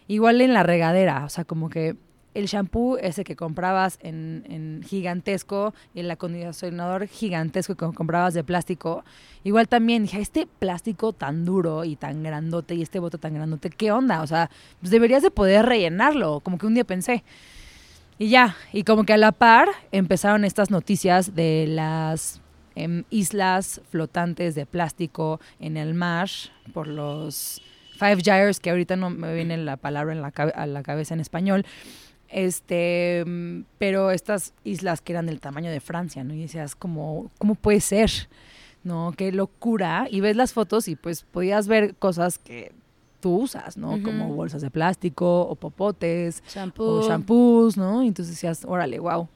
Igual 0.08 0.42
en 0.42 0.54
la 0.54 0.64
regadera, 0.64 1.24
o 1.26 1.30
sea, 1.30 1.46
como 1.46 1.70
que 1.70 1.96
el 2.34 2.48
shampoo 2.48 2.98
ese 2.98 3.24
que 3.24 3.36
comprabas 3.36 4.00
en, 4.02 4.44
en 4.50 4.82
gigantesco 4.84 5.74
y 5.94 6.00
el 6.00 6.10
acondicionador 6.10 7.08
gigantesco 7.08 7.76
que 7.76 7.96
comprabas 7.96 8.34
de 8.34 8.44
plástico, 8.44 9.04
igual 9.44 9.68
también 9.68 10.04
dije, 10.04 10.20
este 10.20 10.48
plástico 10.48 11.14
tan 11.14 11.46
duro 11.46 11.84
y 11.84 11.96
tan 11.96 12.24
grandote 12.24 12.76
y 12.76 12.82
este 12.82 13.00
bote 13.00 13.18
tan 13.18 13.34
grandote, 13.34 13.70
¿qué 13.70 13.92
onda? 13.92 14.22
O 14.22 14.28
sea, 14.28 14.50
pues 14.80 14.92
deberías 14.92 15.22
de 15.22 15.32
poder 15.32 15.66
rellenarlo, 15.66 16.40
como 16.40 16.58
que 16.58 16.66
un 16.66 16.74
día 16.74 16.84
pensé. 16.84 17.24
Y 18.20 18.30
ya, 18.30 18.56
y 18.72 18.84
como 18.84 19.06
que 19.06 19.14
a 19.14 19.18
la 19.18 19.32
par 19.32 19.70
empezaron 19.92 20.46
estas 20.46 20.70
noticias 20.70 21.36
de 21.36 21.66
las 21.68 22.43
en 22.76 23.06
islas 23.10 23.82
flotantes 23.90 24.56
de 24.56 24.66
plástico 24.66 25.40
en 25.60 25.78
el 25.78 25.94
mar 25.94 26.30
por 26.74 26.88
los 26.88 27.62
Five 27.98 28.22
Gyres, 28.24 28.60
que 28.60 28.70
ahorita 28.70 28.96
no 28.96 29.10
me 29.10 29.34
viene 29.34 29.58
la 29.58 29.78
palabra 29.78 30.14
en 30.14 30.22
la, 30.22 30.28
a 30.30 30.66
la 30.66 30.84
cabeza 30.84 31.14
en 31.14 31.20
español. 31.20 31.66
Este, 32.30 33.24
pero 33.78 34.10
estas 34.10 34.54
islas 34.64 35.02
que 35.02 35.14
eran 35.14 35.28
del 35.28 35.40
tamaño 35.40 35.70
de 35.70 35.80
Francia, 35.80 36.24
¿no? 36.24 36.34
Y 36.34 36.42
decías, 36.42 36.76
¿cómo, 36.76 37.32
cómo 37.38 37.54
puede 37.56 37.80
ser? 37.80 38.10
¿no? 38.84 39.14
Qué 39.16 39.32
locura. 39.32 40.08
Y 40.10 40.22
ves 40.22 40.36
las 40.36 40.54
fotos 40.54 40.88
y 40.88 40.96
pues 40.96 41.24
podías 41.24 41.68
ver 41.68 41.96
cosas 41.96 42.38
que 42.38 42.72
tú 43.20 43.38
usas, 43.44 43.78
¿no? 43.78 44.02
Como 44.04 44.34
bolsas 44.34 44.62
de 44.62 44.70
plástico 44.70 45.42
o 45.42 45.56
popotes 45.56 46.44
Shampoo. 46.54 47.00
o 47.00 47.08
shampoos, 47.08 47.78
¿no? 47.78 48.04
Y 48.04 48.08
entonces 48.08 48.36
decías, 48.36 48.66
órale, 48.66 49.00
wow. 49.00 49.30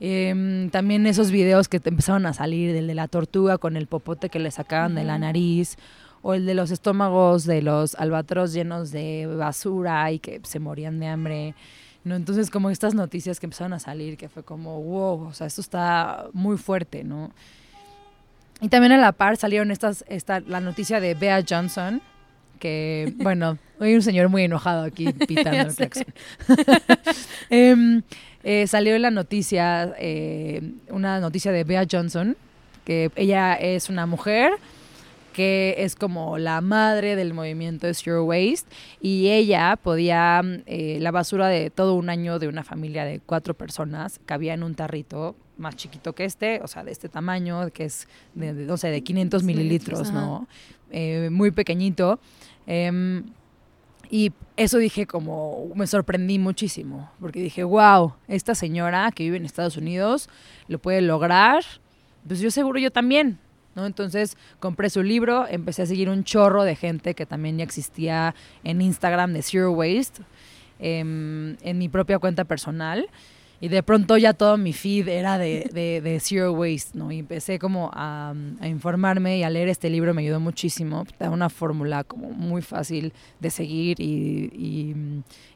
Em, 0.00 0.70
también 0.70 1.06
esos 1.06 1.30
videos 1.30 1.68
que 1.68 1.80
te 1.80 1.88
empezaron 1.88 2.26
a 2.26 2.32
salir, 2.32 2.72
del 2.72 2.86
de 2.86 2.94
la 2.94 3.08
tortuga 3.08 3.58
con 3.58 3.76
el 3.76 3.86
popote 3.86 4.28
que 4.28 4.38
le 4.38 4.50
sacaban 4.50 4.94
de 4.94 5.04
la 5.04 5.18
nariz, 5.18 5.76
o 6.22 6.34
el 6.34 6.46
de 6.46 6.54
los 6.54 6.70
estómagos 6.70 7.44
de 7.44 7.62
los 7.62 7.94
albatros 7.96 8.52
llenos 8.52 8.90
de 8.90 9.26
basura 9.26 10.10
y 10.10 10.18
que 10.18 10.40
se 10.42 10.58
morían 10.58 10.98
de 10.98 11.06
hambre. 11.06 11.54
¿no? 12.02 12.16
Entonces, 12.16 12.50
como 12.50 12.70
estas 12.70 12.94
noticias 12.94 13.38
que 13.38 13.46
empezaron 13.46 13.74
a 13.74 13.78
salir, 13.78 14.16
que 14.16 14.28
fue 14.28 14.42
como, 14.42 14.80
wow, 14.82 15.28
o 15.28 15.32
sea, 15.34 15.46
esto 15.46 15.60
está 15.60 16.26
muy 16.32 16.56
fuerte, 16.56 17.04
¿no? 17.04 17.30
Y 18.60 18.68
también 18.68 18.92
a 18.92 18.96
la 18.96 19.12
par 19.12 19.36
salieron 19.36 19.70
estas, 19.70 20.04
esta, 20.08 20.40
la 20.40 20.60
noticia 20.60 21.00
de 21.00 21.14
Bea 21.14 21.44
Johnson, 21.46 22.00
que, 22.58 23.12
bueno, 23.18 23.58
hay 23.80 23.94
un 23.94 24.02
señor 24.02 24.28
muy 24.30 24.44
enojado 24.44 24.84
aquí 24.84 25.12
pitando 25.12 25.58
el 25.68 25.74
claxon. 25.74 26.06
Em, 27.50 28.02
eh, 28.44 28.66
salió 28.66 28.98
la 28.98 29.10
noticia, 29.10 29.94
eh, 29.98 30.60
una 30.90 31.18
noticia 31.18 31.50
de 31.50 31.64
Bea 31.64 31.86
Johnson, 31.90 32.36
que 32.84 33.10
ella 33.16 33.54
es 33.54 33.88
una 33.88 34.06
mujer 34.06 34.52
que 35.34 35.74
es 35.78 35.96
como 35.96 36.38
la 36.38 36.60
madre 36.60 37.16
del 37.16 37.34
movimiento 37.34 37.92
Zero 37.92 38.24
Waste 38.24 38.70
y 39.00 39.30
ella 39.30 39.76
podía, 39.82 40.40
eh, 40.66 40.98
la 41.00 41.10
basura 41.10 41.48
de 41.48 41.70
todo 41.70 41.94
un 41.94 42.08
año 42.08 42.38
de 42.38 42.46
una 42.46 42.62
familia 42.62 43.04
de 43.04 43.20
cuatro 43.20 43.52
personas 43.52 44.20
cabía 44.24 44.54
en 44.54 44.62
un 44.62 44.74
tarrito 44.76 45.34
más 45.58 45.76
chiquito 45.76 46.14
que 46.14 46.24
este, 46.24 46.60
o 46.62 46.68
sea, 46.68 46.84
de 46.84 46.92
este 46.92 47.08
tamaño, 47.08 47.70
que 47.70 47.84
es 47.84 48.08
de, 48.34 48.54
de, 48.54 48.64
no 48.64 48.76
sé, 48.76 48.88
de 48.88 49.02
500 49.02 49.42
mililitros, 49.42 50.12
¿no? 50.12 50.46
Eh, 50.90 51.28
muy 51.30 51.50
pequeñito. 51.50 52.20
Y 54.14 54.30
eso 54.56 54.78
dije 54.78 55.08
como, 55.08 55.72
me 55.74 55.88
sorprendí 55.88 56.38
muchísimo, 56.38 57.10
porque 57.18 57.40
dije, 57.40 57.64
wow, 57.64 58.14
esta 58.28 58.54
señora 58.54 59.10
que 59.10 59.24
vive 59.24 59.38
en 59.38 59.44
Estados 59.44 59.76
Unidos 59.76 60.28
lo 60.68 60.78
puede 60.78 61.00
lograr, 61.00 61.64
pues 62.24 62.38
yo 62.38 62.52
seguro 62.52 62.78
yo 62.78 62.92
también, 62.92 63.40
¿no? 63.74 63.86
Entonces 63.86 64.36
compré 64.60 64.88
su 64.88 65.02
libro, 65.02 65.48
empecé 65.48 65.82
a 65.82 65.86
seguir 65.86 66.08
un 66.08 66.22
chorro 66.22 66.62
de 66.62 66.76
gente 66.76 67.14
que 67.14 67.26
también 67.26 67.58
ya 67.58 67.64
existía 67.64 68.36
en 68.62 68.82
Instagram 68.82 69.32
de 69.32 69.42
Zero 69.42 69.72
Waste, 69.72 70.22
em, 70.78 71.56
en 71.62 71.78
mi 71.78 71.88
propia 71.88 72.20
cuenta 72.20 72.44
personal. 72.44 73.08
Y 73.60 73.68
de 73.68 73.82
pronto 73.82 74.16
ya 74.16 74.34
todo 74.34 74.56
mi 74.56 74.72
feed 74.72 75.08
era 75.08 75.38
de, 75.38 75.70
de, 75.72 76.00
de 76.00 76.20
Zero 76.20 76.52
Waste, 76.52 76.98
¿no? 76.98 77.10
Y 77.10 77.20
empecé 77.20 77.58
como 77.58 77.90
a, 77.94 78.34
a, 78.60 78.68
informarme 78.68 79.38
y 79.38 79.42
a 79.42 79.50
leer 79.50 79.68
este 79.68 79.88
libro 79.88 80.12
me 80.12 80.22
ayudó 80.22 80.40
muchísimo. 80.40 81.06
Da 81.18 81.30
una 81.30 81.48
fórmula 81.48 82.04
como 82.04 82.30
muy 82.30 82.62
fácil 82.62 83.12
de 83.40 83.50
seguir 83.50 84.00
y, 84.00 84.50
y, 84.52 84.94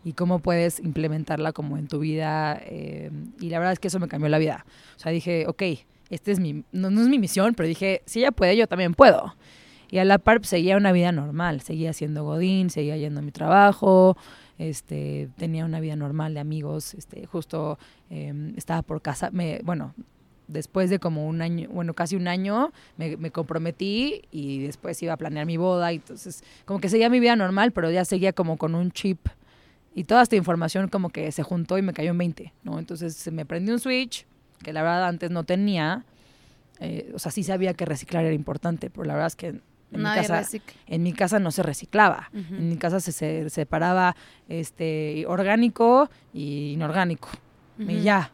y, 0.05 0.13
cómo 0.13 0.39
puedes 0.39 0.81
implementarla 0.81 1.53
como 1.53 1.77
en 1.77 1.89
tu 1.89 1.99
vida. 1.99 2.61
Eh, 2.65 3.11
y 3.41 3.51
la 3.51 3.59
verdad 3.59 3.73
es 3.75 3.79
que 3.79 3.89
eso 3.89 3.99
me 3.99 4.09
cambió 4.09 4.29
la 4.29 4.39
vida. 4.39 4.65
O 4.97 4.99
sea, 5.01 5.13
dije, 5.13 5.47
ok, 5.47 5.63
este 6.11 6.33
es 6.33 6.41
mi, 6.41 6.65
no, 6.73 6.91
no 6.91 7.03
es 7.03 7.09
mi 7.09 7.19
misión, 7.19 7.55
pero 7.55 7.69
dije, 7.69 8.03
si 8.07 8.21
ella 8.21 8.33
puede, 8.33 8.57
yo 8.57 8.67
también 8.67 8.95
puedo. 8.95 9.35
Y 9.91 9.99
a 9.99 10.05
la 10.05 10.19
par 10.19 10.39
pues, 10.39 10.49
seguía 10.49 10.77
una 10.77 10.93
vida 10.93 11.13
normal, 11.13 11.61
seguía 11.63 11.93
siendo 11.93 12.25
godín, 12.25 12.71
seguía 12.71 12.97
yendo 12.97 13.21
a 13.21 13.23
mi 13.23 13.33
trabajo, 13.33 14.17
este, 14.59 15.29
tenía 15.37 15.65
una 15.65 15.81
vida 15.81 15.97
normal 15.97 16.35
de 16.35 16.41
amigos, 16.41 16.95
este, 16.95 17.27
justo 17.27 17.79
eh, 18.11 18.53
estaba 18.57 18.83
por 18.83 19.01
casa, 19.01 19.31
bueno, 19.63 19.95
después 20.49 20.91
de 20.91 20.99
como 20.99 21.27
un 21.27 21.43
año, 21.43 21.69
bueno, 21.71 21.95
casi 21.95 22.17
un 22.17 22.29
año, 22.29 22.73
me, 22.97 23.17
me, 23.17 23.31
comprometí 23.31 24.23
y 24.31 24.61
después 24.61 25.03
iba 25.03 25.13
a 25.13 25.17
planear 25.17 25.47
mi 25.47 25.57
boda, 25.57 25.93
y 25.93 25.97
entonces 25.97 26.43
como 26.65 26.81
que 26.81 26.89
seguía 26.89 27.09
mi 27.11 27.21
vida 27.21 27.37
normal, 27.37 27.73
pero 27.73 27.91
ya 27.91 28.05
seguía 28.05 28.33
como 28.33 28.57
con 28.57 28.75
un 28.75 28.91
chip 28.91 29.29
y 29.99 30.05
toda 30.05 30.23
esta 30.23 30.37
información 30.37 30.89
como 30.89 31.11
que 31.11 31.33
se 31.33 31.43
juntó 31.43 31.77
y 31.77 31.83
me 31.83 31.93
cayó 31.93 32.13
en 32.13 32.19
20, 32.19 32.53
¿no? 32.63 32.79
Entonces 32.79 33.15
se 33.15 33.33
me 33.33 33.45
prendió 33.45 33.75
un 33.75 33.81
switch, 33.81 34.27
que 34.63 34.73
la 34.73 34.83
verdad 34.83 35.09
antes 35.09 35.31
no 35.33 35.43
tenía, 35.43 36.05
eh, 36.79 37.11
o 37.15 37.19
sea, 37.19 37.33
sí 37.33 37.43
sabía 37.43 37.75
que 37.75 37.85
reciclar 37.85 38.25
era 38.25 38.35
importante, 38.35 38.91
pero 38.91 39.05
la 39.05 39.15
verdad 39.15 39.27
es 39.27 39.35
que 39.35 39.61
en, 39.93 40.03
mi 40.03 40.05
casa, 40.05 40.43
en 40.87 41.03
mi 41.03 41.13
casa 41.13 41.39
no 41.39 41.51
se 41.51 41.63
reciclaba. 41.63 42.31
Uh 42.33 42.37
-huh. 42.39 42.59
En 42.59 42.69
mi 42.69 42.77
casa 42.77 43.01
se, 43.01 43.13
se 43.13 43.49
separaba 43.51 44.17
este, 44.49 45.25
orgánico 45.27 46.11
y 46.33 46.73
inorgánico. 46.73 47.29
Uh 47.79 47.83
-huh. 47.83 47.93
Y 47.93 48.03
ya. 48.03 48.31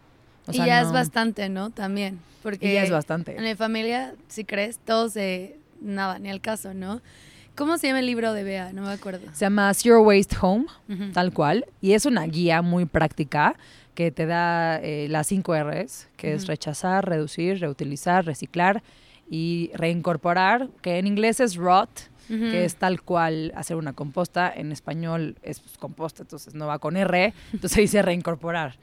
O 0.46 0.52
sea, 0.52 0.64
y 0.64 0.66
ya 0.68 0.80
no... 0.80 0.88
es 0.88 0.92
bastante, 0.92 1.48
¿no? 1.48 1.70
También. 1.70 2.18
Porque 2.42 2.70
y 2.70 2.74
ya 2.74 2.82
es 2.82 2.90
bastante. 2.90 3.36
En 3.36 3.44
mi 3.44 3.54
familia, 3.54 4.14
si 4.28 4.44
crees, 4.44 4.78
todos 4.78 5.12
se... 5.12 5.56
Nada, 5.80 6.18
ni 6.18 6.30
al 6.30 6.40
caso, 6.40 6.74
¿no? 6.74 7.00
¿Cómo 7.54 7.78
se 7.78 7.86
llama 7.86 8.00
el 8.00 8.06
libro 8.06 8.32
de 8.32 8.42
Bea? 8.42 8.72
No 8.72 8.82
me 8.82 8.92
acuerdo. 8.92 9.26
Se 9.32 9.44
llama 9.44 9.72
Zero 9.74 10.02
Waste 10.02 10.36
Home, 10.40 10.66
uh 10.88 10.92
-huh. 10.92 11.12
tal 11.12 11.32
cual. 11.32 11.66
Y 11.80 11.92
es 11.92 12.04
una 12.04 12.26
guía 12.26 12.62
muy 12.62 12.84
práctica 12.84 13.54
que 13.94 14.10
te 14.10 14.26
da 14.26 14.80
eh, 14.80 15.06
las 15.08 15.28
cinco 15.28 15.54
R's, 15.54 16.08
que 16.16 16.34
es 16.34 16.46
rechazar, 16.46 17.08
reducir, 17.08 17.60
reutilizar, 17.60 18.24
reciclar 18.24 18.82
y 19.30 19.70
reincorporar, 19.74 20.68
que 20.82 20.98
en 20.98 21.06
inglés 21.06 21.40
es 21.40 21.56
rot, 21.56 22.10
uh 22.28 22.32
-huh. 22.32 22.50
que 22.50 22.64
es 22.64 22.76
tal 22.76 23.02
cual 23.02 23.52
hacer 23.56 23.76
una 23.76 23.92
composta, 23.92 24.52
en 24.54 24.72
español 24.72 25.36
es 25.42 25.60
pues, 25.60 25.78
composta, 25.78 26.22
entonces 26.22 26.54
no 26.54 26.66
va 26.66 26.78
con 26.78 26.96
R, 26.96 27.32
entonces 27.52 27.78
dice 27.78 28.02
reincorporar. 28.02 28.76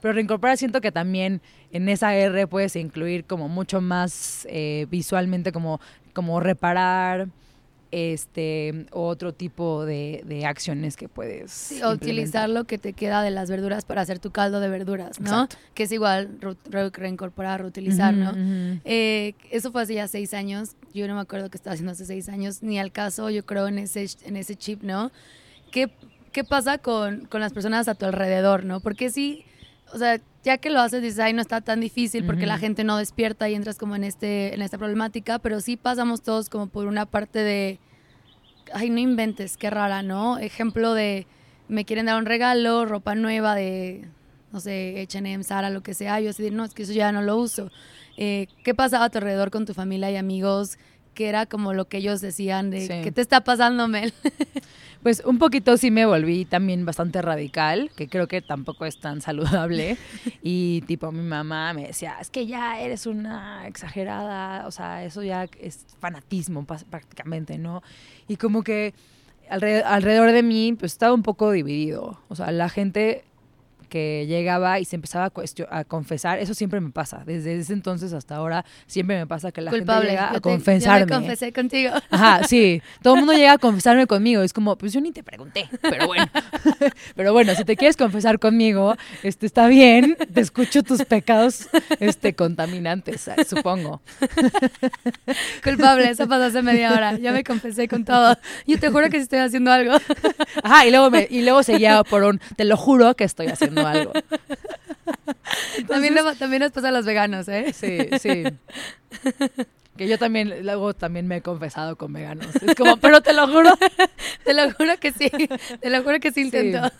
Pero 0.00 0.12
reincorporar 0.12 0.56
siento 0.56 0.80
que 0.80 0.92
también 0.92 1.40
en 1.72 1.88
esa 1.88 2.14
R 2.14 2.46
puedes 2.46 2.76
incluir 2.76 3.24
como 3.24 3.48
mucho 3.48 3.80
más 3.80 4.46
eh, 4.50 4.86
visualmente 4.90 5.52
como, 5.52 5.80
como 6.12 6.38
reparar, 6.40 7.28
este 7.90 8.86
otro 8.90 9.32
tipo 9.32 9.84
de, 9.84 10.22
de 10.26 10.46
acciones 10.46 10.96
que 10.96 11.08
puedes 11.08 11.50
sí, 11.50 11.84
utilizar 11.84 12.48
lo 12.48 12.64
que 12.64 12.78
te 12.78 12.92
queda 12.92 13.22
de 13.22 13.30
las 13.30 13.50
verduras 13.50 13.84
para 13.84 14.02
hacer 14.02 14.18
tu 14.18 14.30
caldo 14.30 14.60
de 14.60 14.68
verduras, 14.68 15.20
¿no? 15.20 15.44
Exacto. 15.44 15.56
Que 15.74 15.84
es 15.84 15.92
igual 15.92 16.38
re, 16.40 16.56
re, 16.68 16.90
reincorporar, 16.90 17.60
reutilizar, 17.60 18.12
¿no? 18.14 18.32
Eh, 18.84 19.34
eso 19.50 19.72
fue 19.72 19.82
hace 19.82 19.94
ya 19.94 20.08
seis 20.08 20.34
años. 20.34 20.76
Yo 20.92 21.06
no 21.08 21.14
me 21.14 21.20
acuerdo 21.20 21.50
qué 21.50 21.56
estaba 21.56 21.74
haciendo 21.74 21.92
hace 21.92 22.06
seis 22.06 22.28
años, 22.28 22.62
ni 22.62 22.78
al 22.78 22.92
caso, 22.92 23.30
yo 23.30 23.44
creo, 23.44 23.68
en 23.68 23.78
ese, 23.78 24.06
en 24.24 24.36
ese 24.36 24.56
chip, 24.56 24.82
¿no? 24.82 25.10
¿Qué, 25.70 25.90
qué 26.32 26.44
pasa 26.44 26.78
con, 26.78 27.26
con 27.26 27.40
las 27.40 27.52
personas 27.52 27.88
a 27.88 27.94
tu 27.94 28.04
alrededor, 28.06 28.64
¿no? 28.64 28.80
Porque 28.80 29.10
sí, 29.10 29.44
o 29.92 29.98
sea, 29.98 30.20
ya 30.46 30.58
que 30.58 30.70
lo 30.70 30.80
haces, 30.80 31.02
dices, 31.02 31.18
ay, 31.18 31.32
no 31.32 31.42
está 31.42 31.60
tan 31.60 31.80
difícil 31.80 32.24
porque 32.24 32.46
la 32.46 32.56
gente 32.56 32.84
no 32.84 32.96
despierta 32.96 33.48
y 33.48 33.56
entras 33.56 33.78
como 33.78 33.96
en, 33.96 34.04
este, 34.04 34.54
en 34.54 34.62
esta 34.62 34.78
problemática, 34.78 35.40
pero 35.40 35.60
sí 35.60 35.76
pasamos 35.76 36.22
todos 36.22 36.48
como 36.48 36.68
por 36.68 36.86
una 36.86 37.04
parte 37.04 37.40
de, 37.40 37.80
ay, 38.72 38.88
no 38.90 39.00
inventes, 39.00 39.56
qué 39.56 39.70
rara, 39.70 40.04
¿no? 40.04 40.38
Ejemplo 40.38 40.94
de, 40.94 41.26
me 41.66 41.84
quieren 41.84 42.06
dar 42.06 42.16
un 42.16 42.26
regalo, 42.26 42.84
ropa 42.84 43.16
nueva 43.16 43.56
de, 43.56 44.06
no 44.52 44.60
sé, 44.60 45.04
H&M, 45.08 45.42
Zara, 45.42 45.68
lo 45.68 45.82
que 45.82 45.94
sea, 45.94 46.20
yo 46.20 46.30
así, 46.30 46.48
no, 46.52 46.64
es 46.64 46.74
que 46.74 46.84
eso 46.84 46.92
ya 46.92 47.10
no 47.10 47.22
lo 47.22 47.36
uso. 47.38 47.72
Eh, 48.16 48.46
¿Qué 48.62 48.72
pasaba 48.72 49.06
a 49.06 49.10
tu 49.10 49.18
alrededor 49.18 49.50
con 49.50 49.66
tu 49.66 49.74
familia 49.74 50.12
y 50.12 50.16
amigos? 50.16 50.78
Que 51.16 51.28
era 51.28 51.46
como 51.46 51.72
lo 51.72 51.86
que 51.88 51.96
ellos 51.96 52.20
decían 52.20 52.70
de, 52.70 52.82
Sí. 52.86 53.00
¿qué 53.02 53.10
te 53.10 53.20
está 53.22 53.42
pasando, 53.42 53.88
Mel? 53.88 54.12
Pues 55.02 55.22
un 55.24 55.38
poquito 55.38 55.76
sí 55.76 55.92
me 55.92 56.04
volví 56.04 56.44
también 56.46 56.84
bastante 56.84 57.22
radical, 57.22 57.92
que 57.94 58.08
creo 58.08 58.26
que 58.26 58.42
tampoco 58.42 58.86
es 58.86 58.98
tan 58.98 59.20
saludable. 59.20 59.96
Y 60.42 60.80
tipo 60.88 61.12
mi 61.12 61.22
mamá 61.22 61.72
me 61.74 61.86
decía, 61.86 62.16
es 62.20 62.28
que 62.28 62.46
ya 62.46 62.80
eres 62.80 63.06
una 63.06 63.68
exagerada, 63.68 64.66
o 64.66 64.70
sea, 64.72 65.04
eso 65.04 65.22
ya 65.22 65.46
es 65.60 65.86
fanatismo 66.00 66.64
prácticamente, 66.64 67.56
¿no? 67.56 67.82
Y 68.26 68.36
como 68.36 68.64
que 68.64 68.94
alre- 69.48 69.84
alrededor 69.84 70.32
de 70.32 70.42
mí 70.42 70.74
pues 70.76 70.92
estaba 70.92 71.14
un 71.14 71.22
poco 71.22 71.52
dividido. 71.52 72.18
O 72.28 72.34
sea, 72.34 72.50
la 72.50 72.68
gente 72.68 73.22
que 73.86 74.26
llegaba 74.28 74.78
y 74.80 74.84
se 74.84 74.96
empezaba 74.96 75.26
a, 75.70 75.78
a 75.78 75.84
confesar, 75.84 76.38
eso 76.38 76.54
siempre 76.54 76.80
me 76.80 76.90
pasa. 76.90 77.22
Desde 77.26 77.56
ese 77.58 77.72
entonces 77.72 78.12
hasta 78.12 78.36
ahora 78.36 78.64
siempre 78.86 79.16
me 79.18 79.26
pasa 79.26 79.52
que 79.52 79.60
la 79.60 79.70
Culpable. 79.70 80.08
gente 80.08 80.12
llega 80.12 80.30
a 80.30 80.34
te- 80.34 80.40
confesarme. 80.40 81.00
Yo 81.00 81.06
me 81.06 81.12
confesé 81.12 81.52
contigo. 81.52 81.92
Ajá, 82.10 82.44
sí. 82.44 82.82
Todo 83.02 83.14
el 83.14 83.20
mundo 83.20 83.32
llega 83.34 83.52
a 83.52 83.58
confesarme 83.58 84.06
conmigo. 84.06 84.42
Es 84.42 84.52
como, 84.52 84.76
pues 84.76 84.92
yo 84.92 85.00
ni 85.00 85.12
te 85.12 85.22
pregunté, 85.22 85.68
pero 85.82 86.06
bueno. 86.06 86.26
Pero 87.16 87.32
bueno, 87.32 87.54
si 87.54 87.64
te 87.64 87.76
quieres 87.76 87.96
confesar 87.96 88.38
conmigo, 88.38 88.94
este 89.22 89.46
está 89.46 89.66
bien. 89.68 90.16
Te 90.32 90.40
escucho 90.40 90.82
tus 90.82 91.02
pecados 91.04 91.68
este, 92.00 92.34
contaminantes, 92.34 93.28
eh, 93.28 93.44
supongo. 93.48 94.02
Culpable, 95.64 96.10
eso 96.10 96.28
pasó 96.28 96.44
hace 96.44 96.62
media 96.62 96.92
hora. 96.92 97.16
Ya 97.18 97.32
me 97.32 97.44
confesé 97.44 97.88
con 97.88 98.04
todo. 98.04 98.36
Yo 98.66 98.78
te 98.78 98.90
juro 98.90 99.08
que 99.08 99.16
estoy 99.18 99.38
haciendo 99.40 99.70
algo. 99.72 99.94
Ajá, 100.62 100.86
y 100.86 100.90
luego, 100.90 101.10
me, 101.10 101.26
y 101.30 101.42
luego 101.42 101.62
seguía 101.62 102.02
por 102.04 102.24
un, 102.24 102.40
te 102.56 102.64
lo 102.64 102.76
juro 102.76 103.14
que 103.14 103.24
estoy 103.24 103.46
haciendo 103.48 103.75
algo. 103.80 104.12
También, 105.88 106.16
también 106.38 106.62
nos 106.62 106.72
pasa 106.72 106.88
a 106.88 106.90
los 106.90 107.04
veganos, 107.04 107.48
¿eh? 107.48 107.72
Sí, 107.72 108.08
sí. 108.18 108.44
Que 109.96 110.08
yo 110.08 110.18
también, 110.18 110.64
luego 110.64 110.92
también 110.92 111.26
me 111.26 111.36
he 111.36 111.40
confesado 111.40 111.96
con 111.96 112.12
veganos. 112.12 112.54
Es 112.56 112.74
como, 112.74 112.98
pero 112.98 113.22
te 113.22 113.32
lo 113.32 113.48
juro. 113.48 113.70
Te 114.44 114.52
lo 114.52 114.70
juro 114.74 114.98
que 115.00 115.10
sí. 115.10 115.30
Te 115.80 115.90
lo 115.90 116.02
juro 116.02 116.20
que 116.20 116.32
sí 116.32 116.42
intento. 116.42 116.92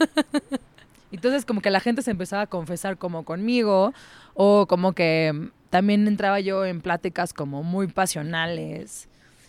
Entonces 1.12 1.45
como 1.45 1.61
que 1.61 1.71
la 1.71 1.80
gente 1.80 2.00
se 2.00 2.11
empezaba 2.11 2.42
a 2.42 2.47
confesar 2.47 2.97
como 2.97 3.25
conmigo 3.25 3.92
o 4.33 4.66
como 4.66 4.95
que 4.95 5.50
también 5.68 6.09
entraba 6.09 6.40
yo 6.40 6.64
en 6.64 6.80
pláticas 6.80 7.35
como 7.35 7.62
muy 7.62 7.87
pasionales 7.87 9.09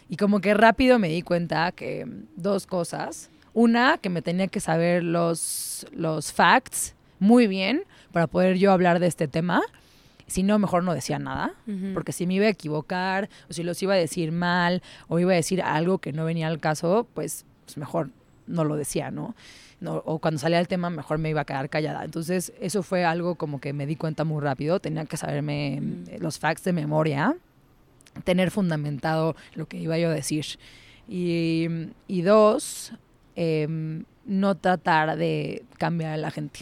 y 0.09 0.17
como 0.17 0.41
que 0.41 0.53
rápido 0.53 0.99
me 0.99 1.07
di 1.07 1.21
cuenta 1.21 1.71
que 1.71 2.05
dos 2.35 2.67
cosas. 2.67 3.29
Una, 3.53 3.97
que 3.97 4.09
me 4.09 4.21
tenía 4.21 4.47
que 4.47 4.59
saber 4.59 5.03
los, 5.03 5.87
los 5.91 6.31
facts 6.33 6.96
muy 7.19 7.47
bien 7.47 7.83
para 8.11 8.27
poder 8.27 8.57
yo 8.57 8.71
hablar 8.71 8.99
de 8.99 9.07
este 9.07 9.27
tema. 9.27 9.61
Si 10.27 10.43
no, 10.43 10.59
mejor 10.59 10.83
no 10.83 10.93
decía 10.93 11.19
nada, 11.19 11.53
porque 11.93 12.11
si 12.11 12.27
me 12.27 12.33
iba 12.33 12.47
a 12.47 12.49
equivocar, 12.49 13.29
o 13.49 13.53
si 13.53 13.63
los 13.63 13.81
iba 13.81 13.93
a 13.93 13.97
decir 13.97 14.33
mal, 14.33 14.81
o 15.07 15.19
iba 15.19 15.31
a 15.31 15.35
decir 15.35 15.61
algo 15.61 15.99
que 15.99 16.11
no 16.11 16.25
venía 16.25 16.47
al 16.47 16.59
caso, 16.59 17.07
pues, 17.13 17.45
pues 17.63 17.77
mejor 17.77 18.09
no 18.45 18.65
lo 18.65 18.75
decía, 18.75 19.09
¿no? 19.09 19.35
¿no? 19.79 20.01
O 20.05 20.19
cuando 20.19 20.39
salía 20.39 20.59
el 20.59 20.67
tema, 20.67 20.89
mejor 20.89 21.17
me 21.17 21.29
iba 21.29 21.41
a 21.41 21.45
quedar 21.45 21.69
callada. 21.69 22.03
Entonces, 22.03 22.51
eso 22.59 22.83
fue 22.83 23.05
algo 23.05 23.35
como 23.35 23.61
que 23.61 23.73
me 23.73 23.85
di 23.85 23.95
cuenta 23.95 24.23
muy 24.23 24.41
rápido. 24.41 24.79
Tenía 24.79 25.05
que 25.05 25.17
saberme 25.17 25.81
los 26.19 26.39
facts 26.39 26.63
de 26.63 26.73
memoria, 26.73 27.35
tener 28.23 28.51
fundamentado 28.51 29.35
lo 29.53 29.67
que 29.67 29.77
iba 29.77 29.97
yo 29.97 30.09
a 30.09 30.13
decir. 30.13 30.45
Y, 31.07 31.67
y 32.07 32.21
dos, 32.21 32.91
em, 33.35 34.03
no 34.25 34.55
tratar 34.55 35.17
de 35.17 35.63
cambiar 35.77 36.13
a 36.13 36.17
la 36.17 36.31
gente. 36.31 36.61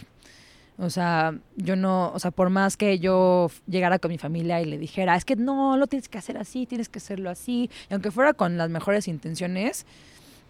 O 0.78 0.90
sea, 0.90 1.34
yo 1.56 1.74
no, 1.74 2.12
o 2.12 2.18
sea, 2.18 2.30
por 2.30 2.50
más 2.50 2.76
que 2.76 2.98
yo 2.98 3.50
llegara 3.66 3.98
con 3.98 4.10
mi 4.10 4.18
familia 4.18 4.60
y 4.60 4.66
le 4.66 4.78
dijera, 4.78 5.16
es 5.16 5.24
que 5.24 5.34
no, 5.34 5.76
lo 5.76 5.86
tienes 5.86 6.08
que 6.08 6.18
hacer 6.18 6.36
así, 6.36 6.66
tienes 6.66 6.88
que 6.90 6.98
hacerlo 6.98 7.30
así, 7.30 7.70
y 7.88 7.94
aunque 7.94 8.10
fuera 8.10 8.34
con 8.34 8.58
las 8.58 8.68
mejores 8.68 9.08
intenciones, 9.08 9.86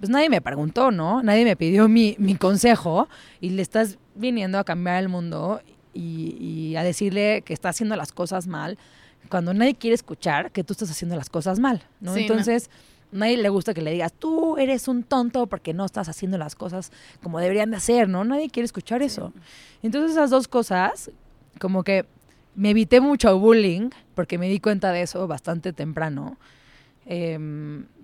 pues 0.01 0.11
nadie 0.11 0.29
me 0.29 0.41
preguntó, 0.41 0.91
¿no? 0.91 1.23
Nadie 1.23 1.45
me 1.45 1.57
pidió 1.57 1.89
mi, 1.89 2.17
mi 2.19 2.35
consejo 2.35 3.09
y 3.41 3.51
le 3.51 3.63
estás 3.63 3.99
viniendo 4.15 4.59
a 4.59 4.65
cambiar 4.65 5.03
el 5.03 5.09
mundo 5.09 5.61
y, 5.95 6.75
a 6.77 6.83
decirle 6.83 7.43
que 7.43 7.55
está 7.55 7.71
haciendo 7.71 7.97
las 7.97 8.13
cosas 8.13 8.47
mal 8.47 8.77
cuando 9.31 9.55
nadie 9.55 9.75
quiere 9.75 9.95
escuchar 9.95 10.51
que 10.53 10.63
tú 10.63 10.75
estás 10.75 10.91
haciendo 10.91 11.17
las 11.17 11.31
cosas 11.31 11.59
mal, 11.59 11.83
¿no? 12.01 12.15
Entonces, 12.17 12.71
nadie 13.13 13.37
le 13.37 13.49
gusta 13.49 13.75
que 13.75 13.83
le 13.83 13.93
digas, 13.93 14.13
tú 14.13 14.57
eres 14.59 14.89
un 14.89 15.03
tonto 15.03 15.47
porque 15.47 15.75
no 15.75 15.85
estás 15.85 16.09
haciendo 16.09 16.39
las 16.39 16.55
cosas 16.55 16.93
como 17.23 17.41
deberían 17.41 17.71
de 17.71 17.77
hacer, 17.77 18.09
¿no? 18.09 18.25
Nadie 18.25 18.51
quiere 18.51 18.65
escuchar 18.65 19.03
eso. 19.03 19.33
Entonces, 19.83 20.13
esas 20.13 20.31
dos 20.31 20.49
cosas, 20.49 21.11
como 21.61 21.83
que 21.85 22.07
me 22.55 22.71
evité 22.71 23.01
mucho 23.01 23.39
bullying 23.39 23.91
porque 24.15 24.39
me 24.39 24.49
di 24.49 24.61
cuenta 24.61 24.93
de 24.93 25.03
eso 25.03 25.27
bastante 25.27 25.73
temprano. 25.73 26.37
Eh, 27.07 27.39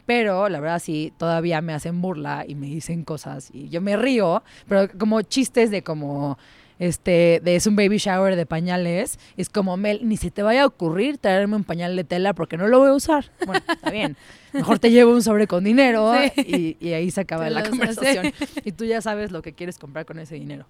pero 0.07 0.49
la 0.49 0.61
verdad 0.61 0.81
sí, 0.81 1.13
todavía 1.17 1.61
me 1.61 1.73
hacen 1.73 2.03
burla 2.03 2.45
y 2.47 2.55
me 2.55 2.67
dicen 2.67 3.05
cosas 3.05 3.51
y 3.53 3.69
yo 3.69 3.81
me 3.81 3.97
río, 3.97 4.43
pero 4.69 4.89
como 4.99 5.23
chistes 5.23 5.71
de 5.71 5.83
como 5.83 6.39
este, 6.83 7.41
de 7.45 7.55
es 7.55 7.69
un 7.69 7.77
baby 7.77 7.99
shower 7.99 8.35
de 8.35 8.45
pañales, 8.45 9.21
es 9.37 9.49
como, 9.49 9.77
Mel, 9.77 10.01
ni 10.03 10.17
se 10.17 10.33
te 10.33 10.43
vaya 10.43 10.65
a 10.65 10.67
ocurrir 10.67 11.17
traerme 11.17 11.55
un 11.55 11.63
pañal 11.63 11.95
de 11.95 12.03
tela 12.03 12.33
porque 12.35 12.57
no 12.57 12.67
lo 12.67 12.81
voy 12.81 12.89
a 12.89 12.95
usar. 12.95 13.31
Bueno, 13.47 13.63
está 13.69 13.91
bien. 13.93 14.17
Mejor 14.53 14.81
te 14.81 14.91
llevo 14.91 15.13
un 15.13 15.23
sobre 15.23 15.47
con 15.47 15.63
dinero 15.63 16.13
y, 16.37 16.77
y, 16.81 16.93
ahí 16.95 17.13
se 17.13 17.21
acaba 17.21 17.49
la 17.51 17.63
conversación. 17.71 18.33
Y 18.65 18.73
tú 18.73 18.85
ya 18.85 19.01
sabes 19.01 19.31
lo 19.31 19.43
que 19.43 19.53
quieres 19.53 19.79
comprar 19.79 20.07
con 20.07 20.19
ese 20.19 20.35
dinero. 20.35 20.67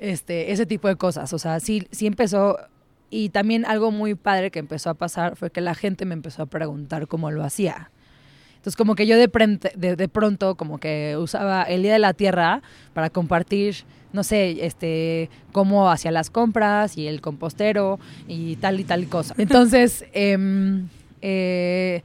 Este, 0.00 0.52
ese 0.52 0.64
tipo 0.64 0.88
de 0.88 0.96
cosas. 0.96 1.34
O 1.34 1.38
sea, 1.38 1.60
sí, 1.60 1.86
sí 1.90 2.06
empezó 2.06 2.56
y 3.10 3.28
también 3.28 3.66
algo 3.66 3.90
muy 3.90 4.14
padre 4.14 4.50
que 4.50 4.58
empezó 4.58 4.88
a 4.88 4.94
pasar 4.94 5.36
fue 5.36 5.50
que 5.50 5.60
la 5.60 5.74
gente 5.74 6.06
me 6.06 6.14
empezó 6.14 6.44
a 6.44 6.46
preguntar 6.46 7.08
cómo 7.08 7.30
lo 7.30 7.44
hacía. 7.44 7.90
Entonces 8.62 8.76
como 8.76 8.94
que 8.94 9.08
yo 9.08 9.16
de, 9.16 9.26
de, 9.26 10.08
pronto 10.08 10.54
como 10.54 10.78
que 10.78 11.16
usaba 11.18 11.64
el 11.64 11.82
Día 11.82 11.94
de 11.94 11.98
la 11.98 12.14
Tierra 12.14 12.62
para 12.94 13.10
compartir, 13.10 13.78
no 14.12 14.22
sé, 14.22 14.64
este, 14.64 15.30
cómo 15.50 15.90
hacía 15.90 16.12
las 16.12 16.30
compras 16.30 16.96
y 16.96 17.08
el 17.08 17.20
compostero 17.20 17.98
y 18.28 18.54
tal 18.54 18.78
y 18.78 18.84
tal 18.84 19.08
cosa. 19.08 19.34
Entonces, 19.38 20.04
eh, 20.12 20.38
eh, 21.22 22.02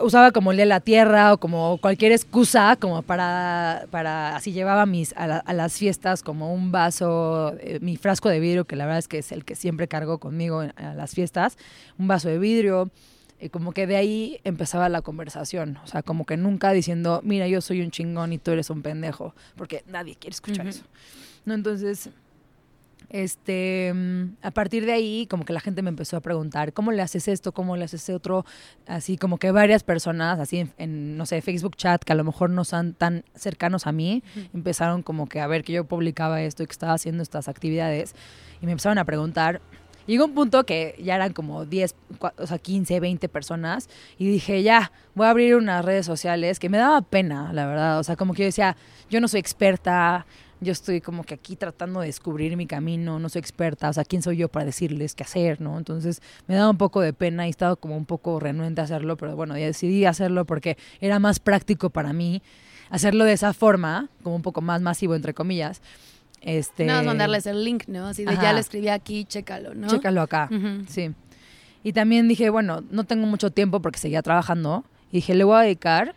usaba 0.00 0.32
como 0.32 0.50
el 0.50 0.58
de 0.58 0.66
la 0.66 0.80
tierra 0.80 1.32
o 1.32 1.38
como 1.38 1.78
cualquier 1.78 2.12
excusa 2.12 2.76
como 2.76 3.00
para, 3.00 3.86
para 3.90 4.36
así 4.36 4.52
llevaba 4.52 4.84
mis, 4.84 5.14
a, 5.16 5.50
las 5.54 5.78
fiestas 5.78 6.22
como 6.22 6.52
un 6.52 6.72
vaso, 6.72 7.54
eh, 7.60 7.78
mi 7.80 7.96
frasco 7.96 8.28
de 8.28 8.38
vidrio, 8.38 8.66
que 8.66 8.76
la 8.76 8.84
verdad 8.84 8.98
es 8.98 9.08
que 9.08 9.16
es 9.16 9.32
el 9.32 9.46
que 9.46 9.54
siempre 9.54 9.88
cargo 9.88 10.18
conmigo 10.18 10.60
a 10.60 10.92
las 10.92 11.14
fiestas, 11.14 11.56
un 11.98 12.06
vaso 12.06 12.28
de 12.28 12.38
vidrio, 12.38 12.90
y 13.42 13.48
como 13.48 13.72
que 13.72 13.88
de 13.88 13.96
ahí 13.96 14.40
empezaba 14.44 14.88
la 14.88 15.02
conversación, 15.02 15.78
o 15.82 15.86
sea, 15.88 16.02
como 16.02 16.24
que 16.24 16.36
nunca 16.36 16.70
diciendo, 16.70 17.20
mira, 17.24 17.48
yo 17.48 17.60
soy 17.60 17.82
un 17.82 17.90
chingón 17.90 18.32
y 18.32 18.38
tú 18.38 18.52
eres 18.52 18.70
un 18.70 18.82
pendejo, 18.82 19.34
porque 19.56 19.82
nadie 19.88 20.14
quiere 20.14 20.34
escuchar 20.34 20.68
eso. 20.68 20.84
¿No? 21.44 21.54
Entonces, 21.54 22.10
este, 23.10 23.92
mm, 23.92 24.36
a 24.42 24.52
partir 24.52 24.86
de 24.86 24.92
ahí, 24.92 25.26
como 25.28 25.44
que 25.44 25.52
la 25.52 25.58
gente 25.58 25.82
me 25.82 25.88
empezó 25.88 26.16
a 26.16 26.20
preguntar, 26.20 26.72
¿cómo 26.72 26.92
le 26.92 27.02
haces 27.02 27.26
esto? 27.26 27.50
¿Cómo 27.50 27.76
le 27.76 27.84
haces 27.84 28.08
otro? 28.10 28.46
Así 28.86 29.18
como 29.18 29.38
que 29.38 29.50
varias 29.50 29.82
personas, 29.82 30.38
así 30.38 30.68
en, 30.78 31.16
no 31.16 31.26
sé, 31.26 31.42
Facebook 31.42 31.76
chat, 31.76 32.04
que 32.04 32.12
a 32.12 32.16
lo 32.16 32.22
mejor 32.22 32.48
no 32.48 32.64
son 32.64 32.94
tan 32.94 33.24
cercanos 33.34 33.88
a 33.88 33.92
mí, 33.92 34.22
empezaron 34.54 35.02
como 35.02 35.28
que 35.28 35.40
a 35.40 35.48
ver 35.48 35.64
que 35.64 35.72
yo 35.72 35.84
publicaba 35.84 36.42
esto 36.42 36.62
y 36.62 36.66
que 36.66 36.72
estaba 36.72 36.92
haciendo 36.92 37.24
estas 37.24 37.48
actividades. 37.48 38.14
Y 38.60 38.66
me 38.66 38.72
empezaron 38.72 38.98
a 38.98 39.04
preguntar. 39.04 39.60
Llegó 40.06 40.24
un 40.24 40.34
punto 40.34 40.64
que 40.64 40.96
ya 41.02 41.14
eran 41.14 41.32
como 41.32 41.64
10, 41.64 41.94
o 42.38 42.46
sea, 42.46 42.58
15, 42.58 43.00
20 43.00 43.28
personas 43.28 43.88
y 44.18 44.28
dije, 44.28 44.62
ya, 44.62 44.92
voy 45.14 45.26
a 45.26 45.30
abrir 45.30 45.56
unas 45.56 45.84
redes 45.84 46.06
sociales 46.06 46.58
que 46.58 46.68
me 46.68 46.78
daba 46.78 47.02
pena, 47.02 47.52
la 47.52 47.66
verdad. 47.66 47.98
O 47.98 48.04
sea, 48.04 48.16
como 48.16 48.34
que 48.34 48.42
yo 48.42 48.46
decía, 48.46 48.76
yo 49.10 49.20
no 49.20 49.28
soy 49.28 49.40
experta, 49.40 50.26
yo 50.62 50.72
estoy 50.72 51.00
como 51.00 51.24
que 51.24 51.34
aquí 51.34 51.56
tratando 51.56 52.00
de 52.00 52.06
descubrir 52.06 52.56
mi 52.56 52.66
camino, 52.66 53.18
no 53.18 53.28
soy 53.28 53.40
experta, 53.40 53.88
o 53.88 53.92
sea, 53.92 54.04
¿quién 54.04 54.22
soy 54.22 54.36
yo 54.36 54.48
para 54.48 54.64
decirles 54.64 55.14
qué 55.14 55.24
hacer, 55.24 55.60
no? 55.60 55.76
Entonces 55.76 56.22
me 56.46 56.54
daba 56.54 56.70
un 56.70 56.78
poco 56.78 57.00
de 57.00 57.12
pena 57.12 57.46
y 57.46 57.50
estaba 57.50 57.76
como 57.76 57.96
un 57.96 58.06
poco 58.06 58.38
renuente 58.38 58.80
a 58.80 58.84
hacerlo, 58.84 59.16
pero 59.16 59.34
bueno, 59.34 59.58
ya 59.58 59.66
decidí 59.66 60.04
hacerlo 60.04 60.44
porque 60.44 60.76
era 61.00 61.18
más 61.18 61.40
práctico 61.40 61.90
para 61.90 62.12
mí 62.12 62.42
hacerlo 62.90 63.24
de 63.24 63.32
esa 63.32 63.52
forma, 63.54 64.08
como 64.22 64.36
un 64.36 64.42
poco 64.42 64.60
más 64.60 64.80
masivo, 64.82 65.14
entre 65.14 65.34
comillas. 65.34 65.80
Este... 66.42 66.84
Nada 66.84 67.00
más 67.00 67.06
mandarles 67.06 67.46
el 67.46 67.64
link, 67.64 67.84
¿no? 67.86 68.08
Así 68.08 68.24
de 68.24 68.34
ya 68.36 68.52
lo 68.52 68.58
escribí 68.58 68.88
aquí, 68.88 69.24
chécalo, 69.24 69.74
¿no? 69.74 69.88
Chécalo 69.88 70.22
acá, 70.22 70.50
sí. 70.88 71.12
Y 71.84 71.92
también 71.92 72.28
dije, 72.28 72.50
bueno, 72.50 72.82
no 72.90 73.04
tengo 73.04 73.26
mucho 73.26 73.50
tiempo 73.50 73.80
porque 73.80 73.98
seguía 73.98 74.22
trabajando. 74.22 74.84
Y 75.10 75.16
dije, 75.16 75.34
le 75.34 75.44
voy 75.44 75.56
a 75.56 75.60
dedicar 75.60 76.14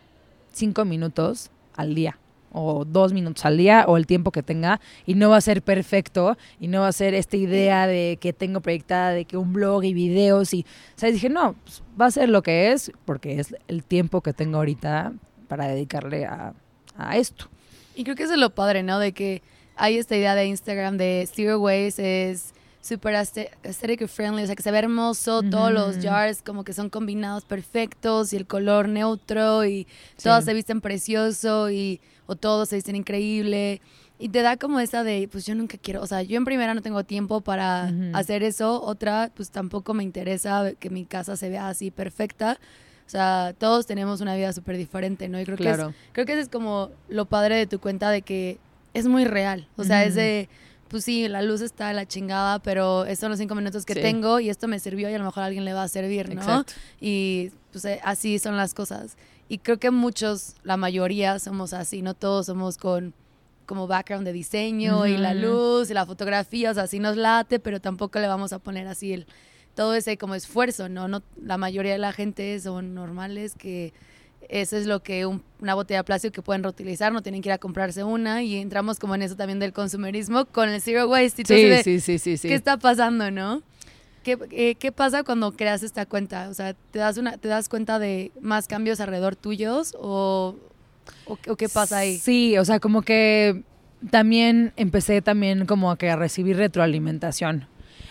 cinco 0.52 0.84
minutos 0.84 1.50
al 1.74 1.94
día 1.94 2.18
o 2.58 2.86
dos 2.86 3.12
minutos 3.12 3.44
al 3.44 3.58
día 3.58 3.84
o 3.86 3.98
el 3.98 4.06
tiempo 4.06 4.30
que 4.30 4.42
tenga 4.42 4.80
y 5.04 5.14
no 5.14 5.28
va 5.28 5.36
a 5.36 5.40
ser 5.42 5.60
perfecto 5.60 6.38
y 6.58 6.68
no 6.68 6.80
va 6.80 6.88
a 6.88 6.92
ser 6.92 7.12
esta 7.12 7.36
idea 7.36 7.86
de 7.86 8.16
que 8.18 8.32
tengo 8.32 8.60
proyectada 8.60 9.10
de 9.10 9.26
que 9.26 9.36
un 9.36 9.52
blog 9.52 9.84
y 9.84 9.92
videos 9.92 10.54
y, 10.54 10.64
¿sabes? 10.94 11.16
Dije, 11.16 11.28
no, 11.28 11.54
pues, 11.64 11.82
va 12.00 12.06
a 12.06 12.10
ser 12.10 12.30
lo 12.30 12.42
que 12.42 12.72
es 12.72 12.92
porque 13.04 13.38
es 13.40 13.54
el 13.68 13.84
tiempo 13.84 14.22
que 14.22 14.32
tengo 14.32 14.56
ahorita 14.56 15.12
para 15.48 15.68
dedicarle 15.68 16.24
a, 16.24 16.54
a 16.96 17.16
esto. 17.18 17.50
Y 17.94 18.04
creo 18.04 18.16
que 18.16 18.22
eso 18.22 18.32
es 18.32 18.40
lo 18.40 18.54
padre, 18.54 18.82
¿no? 18.82 18.98
De 18.98 19.12
que 19.12 19.42
hay 19.76 19.98
esta 19.98 20.16
idea 20.16 20.34
de 20.34 20.46
Instagram 20.46 20.96
de 20.96 21.28
Zero 21.32 21.60
Waste 21.60 22.30
es 22.30 22.54
súper 22.80 23.16
aesthetic 23.16 24.06
friendly, 24.06 24.44
o 24.44 24.46
sea, 24.46 24.54
que 24.54 24.62
se 24.62 24.70
ve 24.70 24.78
hermoso, 24.78 25.42
todos 25.42 25.72
los 25.72 25.98
jars 25.98 26.40
como 26.42 26.62
que 26.62 26.72
son 26.72 26.88
combinados 26.88 27.44
perfectos 27.44 28.32
y 28.32 28.36
el 28.36 28.46
color 28.46 28.88
neutro 28.88 29.64
y 29.64 29.86
todos 30.22 30.44
se 30.44 30.54
visten 30.54 30.80
precioso 30.80 31.70
y 31.70 32.00
o 32.26 32.36
todos 32.36 32.68
se 32.68 32.76
visten 32.76 32.96
increíble. 32.96 33.80
Y 34.18 34.30
te 34.30 34.40
da 34.40 34.56
como 34.56 34.80
esa 34.80 35.04
de, 35.04 35.28
pues 35.30 35.44
yo 35.44 35.54
nunca 35.54 35.76
quiero, 35.76 36.00
o 36.00 36.06
sea, 36.06 36.22
yo 36.22 36.38
en 36.38 36.44
primera 36.44 36.74
no 36.74 36.80
tengo 36.80 37.04
tiempo 37.04 37.42
para 37.42 37.92
hacer 38.14 38.42
eso, 38.42 38.80
otra, 38.82 39.30
pues 39.34 39.50
tampoco 39.50 39.92
me 39.92 40.04
interesa 40.04 40.72
que 40.78 40.88
mi 40.88 41.04
casa 41.04 41.36
se 41.36 41.50
vea 41.50 41.68
así 41.68 41.90
perfecta. 41.90 42.58
O 43.06 43.08
sea, 43.08 43.54
todos 43.56 43.86
tenemos 43.86 44.20
una 44.20 44.34
vida 44.34 44.52
súper 44.52 44.76
diferente, 44.76 45.28
¿no? 45.28 45.40
Y 45.40 45.44
creo, 45.44 45.56
que 45.56 45.70
es, 45.70 45.78
creo 46.12 46.26
que 46.26 46.32
eso 46.32 46.40
es 46.40 46.48
como 46.48 46.90
lo 47.08 47.26
padre 47.26 47.54
de 47.54 47.66
tu 47.66 47.78
cuenta 47.78 48.10
de 48.10 48.22
que 48.22 48.58
es 48.96 49.06
muy 49.06 49.24
real. 49.24 49.68
O 49.76 49.84
sea, 49.84 50.04
es 50.04 50.14
de, 50.14 50.48
pues 50.88 51.04
sí, 51.04 51.28
la 51.28 51.42
luz 51.42 51.60
está 51.60 51.92
la 51.92 52.06
chingada, 52.06 52.58
pero 52.60 53.04
estos 53.04 53.20
son 53.20 53.30
los 53.30 53.38
cinco 53.38 53.54
minutos 53.54 53.84
que 53.84 53.94
tengo 53.94 54.40
y 54.40 54.48
esto 54.48 54.68
me 54.68 54.78
sirvió 54.78 55.10
y 55.10 55.14
a 55.14 55.18
lo 55.18 55.24
mejor 55.24 55.42
a 55.42 55.46
alguien 55.46 55.64
le 55.64 55.72
va 55.72 55.82
a 55.82 55.88
servir, 55.88 56.34
¿no? 56.34 56.40
Exacto. 56.40 56.72
Y 57.00 57.50
pues 57.72 57.84
eh, 57.84 58.00
así 58.02 58.38
son 58.38 58.56
las 58.56 58.72
cosas. 58.72 59.16
Y 59.48 59.58
creo 59.58 59.78
que 59.78 59.90
muchos, 59.90 60.54
la 60.62 60.76
mayoría 60.76 61.38
somos 61.38 61.72
así, 61.72 62.02
no 62.02 62.14
todos 62.14 62.46
somos 62.46 62.78
con 62.78 63.14
como 63.66 63.88
background 63.88 64.24
de 64.24 64.32
diseño 64.32 65.06
y 65.06 65.16
la 65.16 65.34
luz 65.34 65.90
y 65.90 65.94
la 65.94 66.06
fotografía, 66.06 66.70
o 66.70 66.74
sea, 66.74 66.86
sí 66.86 67.00
nos 67.00 67.16
late, 67.16 67.58
pero 67.58 67.80
tampoco 67.80 68.20
le 68.20 68.28
vamos 68.28 68.52
a 68.52 68.60
poner 68.60 68.86
así 68.86 69.12
el 69.12 69.26
todo 69.74 69.94
ese 69.94 70.16
como 70.16 70.36
esfuerzo, 70.36 70.88
¿no? 70.88 71.08
no 71.08 71.22
la 71.42 71.58
mayoría 71.58 71.92
de 71.92 71.98
la 71.98 72.12
gente 72.12 72.58
son 72.60 72.94
normales 72.94 73.54
que 73.56 73.92
eso 74.48 74.76
es 74.76 74.86
lo 74.86 75.02
que 75.02 75.26
una 75.26 75.74
botella 75.74 76.00
de 76.00 76.04
plástico 76.04 76.32
que 76.32 76.42
pueden 76.42 76.62
reutilizar, 76.62 77.12
no 77.12 77.22
tienen 77.22 77.42
que 77.42 77.48
ir 77.48 77.52
a 77.52 77.58
comprarse 77.58 78.04
una 78.04 78.42
y 78.42 78.56
entramos 78.56 78.98
como 78.98 79.14
en 79.14 79.22
eso 79.22 79.36
también 79.36 79.58
del 79.58 79.72
consumerismo 79.72 80.44
con 80.46 80.68
el 80.68 80.80
zero 80.80 81.08
waste. 81.08 81.44
sí, 81.46 81.82
sí, 81.82 82.00
sí, 82.00 82.18
sí, 82.18 82.36
sí. 82.36 82.48
¿Qué 82.48 82.54
está 82.54 82.76
pasando, 82.76 83.30
no? 83.30 83.62
¿Qué, 84.22 84.38
eh, 84.50 84.74
¿Qué, 84.74 84.90
pasa 84.90 85.22
cuando 85.22 85.52
creas 85.52 85.82
esta 85.82 86.04
cuenta? 86.04 86.48
O 86.48 86.54
sea, 86.54 86.74
¿te 86.74 86.98
das, 86.98 87.16
una, 87.16 87.38
¿te 87.38 87.48
das 87.48 87.68
cuenta 87.68 87.98
de 87.98 88.32
más 88.40 88.66
cambios 88.66 89.00
alrededor 89.00 89.36
tuyos 89.36 89.94
o, 90.00 90.56
o, 91.26 91.56
qué 91.56 91.68
pasa 91.68 91.98
ahí? 91.98 92.18
Sí, 92.18 92.58
o 92.58 92.64
sea, 92.64 92.80
como 92.80 93.02
que 93.02 93.62
también 94.10 94.72
empecé 94.76 95.22
también 95.22 95.66
como 95.66 95.94
que 95.96 96.10
a 96.10 96.16
recibir 96.16 96.56
retroalimentación. 96.56 97.68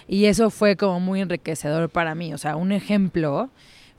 Y 0.08 0.26
eso 0.26 0.52
fue 0.52 0.78
como 0.78 1.00
muy 1.00 1.20
enriquecedor 1.20 1.90
para 1.90 2.16
mí. 2.16 2.34
O 2.34 2.38
sea, 2.38 2.56
un 2.56 2.72
ejemplo 2.72 3.50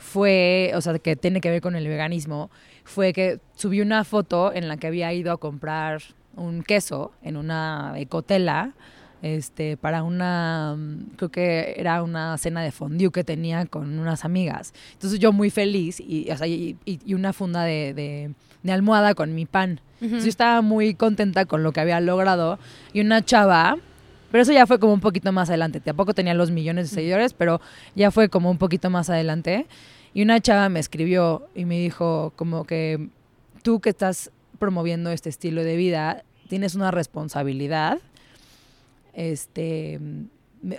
fue, 0.06 0.70
o 0.74 0.80
sea, 0.80 0.98
que 0.98 1.16
tiene 1.16 1.40
que 1.40 1.50
ver 1.50 1.60
con 1.60 1.74
el 1.74 1.86
veganismo, 1.88 2.48
fue 2.84 3.12
que 3.12 3.40
subí 3.56 3.80
una 3.80 4.04
foto 4.04 4.52
en 4.54 4.68
la 4.68 4.76
que 4.76 4.86
había 4.86 5.12
ido 5.12 5.32
a 5.32 5.36
comprar 5.36 6.00
un 6.36 6.62
queso 6.62 7.12
en 7.22 7.36
una 7.36 7.94
ecotela 7.96 8.74
este, 9.22 9.76
para 9.76 10.04
una, 10.04 10.76
creo 11.16 11.30
que 11.30 11.74
era 11.76 12.02
una 12.04 12.38
cena 12.38 12.62
de 12.62 12.70
fondue 12.70 13.10
que 13.10 13.24
tenía 13.24 13.66
con 13.66 13.98
unas 13.98 14.24
amigas. 14.24 14.72
Entonces 14.92 15.18
yo 15.18 15.32
muy 15.32 15.50
feliz 15.50 15.98
y, 15.98 16.30
o 16.30 16.36
sea, 16.36 16.46
y, 16.46 16.76
una 17.12 17.32
funda 17.32 17.64
de, 17.64 18.32
de, 18.62 18.72
almohada 18.72 19.14
con 19.14 19.34
mi 19.34 19.44
pan. 19.44 19.80
Entonces 20.00 20.24
yo 20.24 20.30
estaba 20.30 20.60
muy 20.62 20.94
contenta 20.94 21.46
con 21.46 21.62
lo 21.62 21.72
que 21.72 21.80
había 21.80 21.98
logrado 22.00 22.58
y 22.92 23.00
una 23.00 23.24
chava, 23.24 23.78
pero 24.30 24.42
eso 24.42 24.52
ya 24.52 24.66
fue 24.66 24.78
como 24.78 24.92
un 24.92 25.00
poquito 25.00 25.32
más 25.32 25.48
adelante. 25.48 25.80
Tampoco 25.80 26.14
tenía 26.14 26.34
los 26.34 26.50
millones 26.50 26.90
de 26.90 26.94
seguidores, 26.94 27.32
pero 27.32 27.60
ya 27.94 28.10
fue 28.10 28.28
como 28.28 28.50
un 28.50 28.58
poquito 28.58 28.90
más 28.90 29.08
adelante. 29.08 29.66
Y 30.16 30.22
una 30.22 30.40
chava 30.40 30.70
me 30.70 30.80
escribió 30.80 31.46
y 31.54 31.66
me 31.66 31.78
dijo 31.78 32.32
como 32.36 32.64
que 32.64 33.10
tú 33.62 33.80
que 33.80 33.90
estás 33.90 34.30
promoviendo 34.58 35.10
este 35.10 35.28
estilo 35.28 35.62
de 35.62 35.76
vida, 35.76 36.24
tienes 36.48 36.74
una 36.74 36.90
responsabilidad 36.90 37.98
este, 39.16 39.98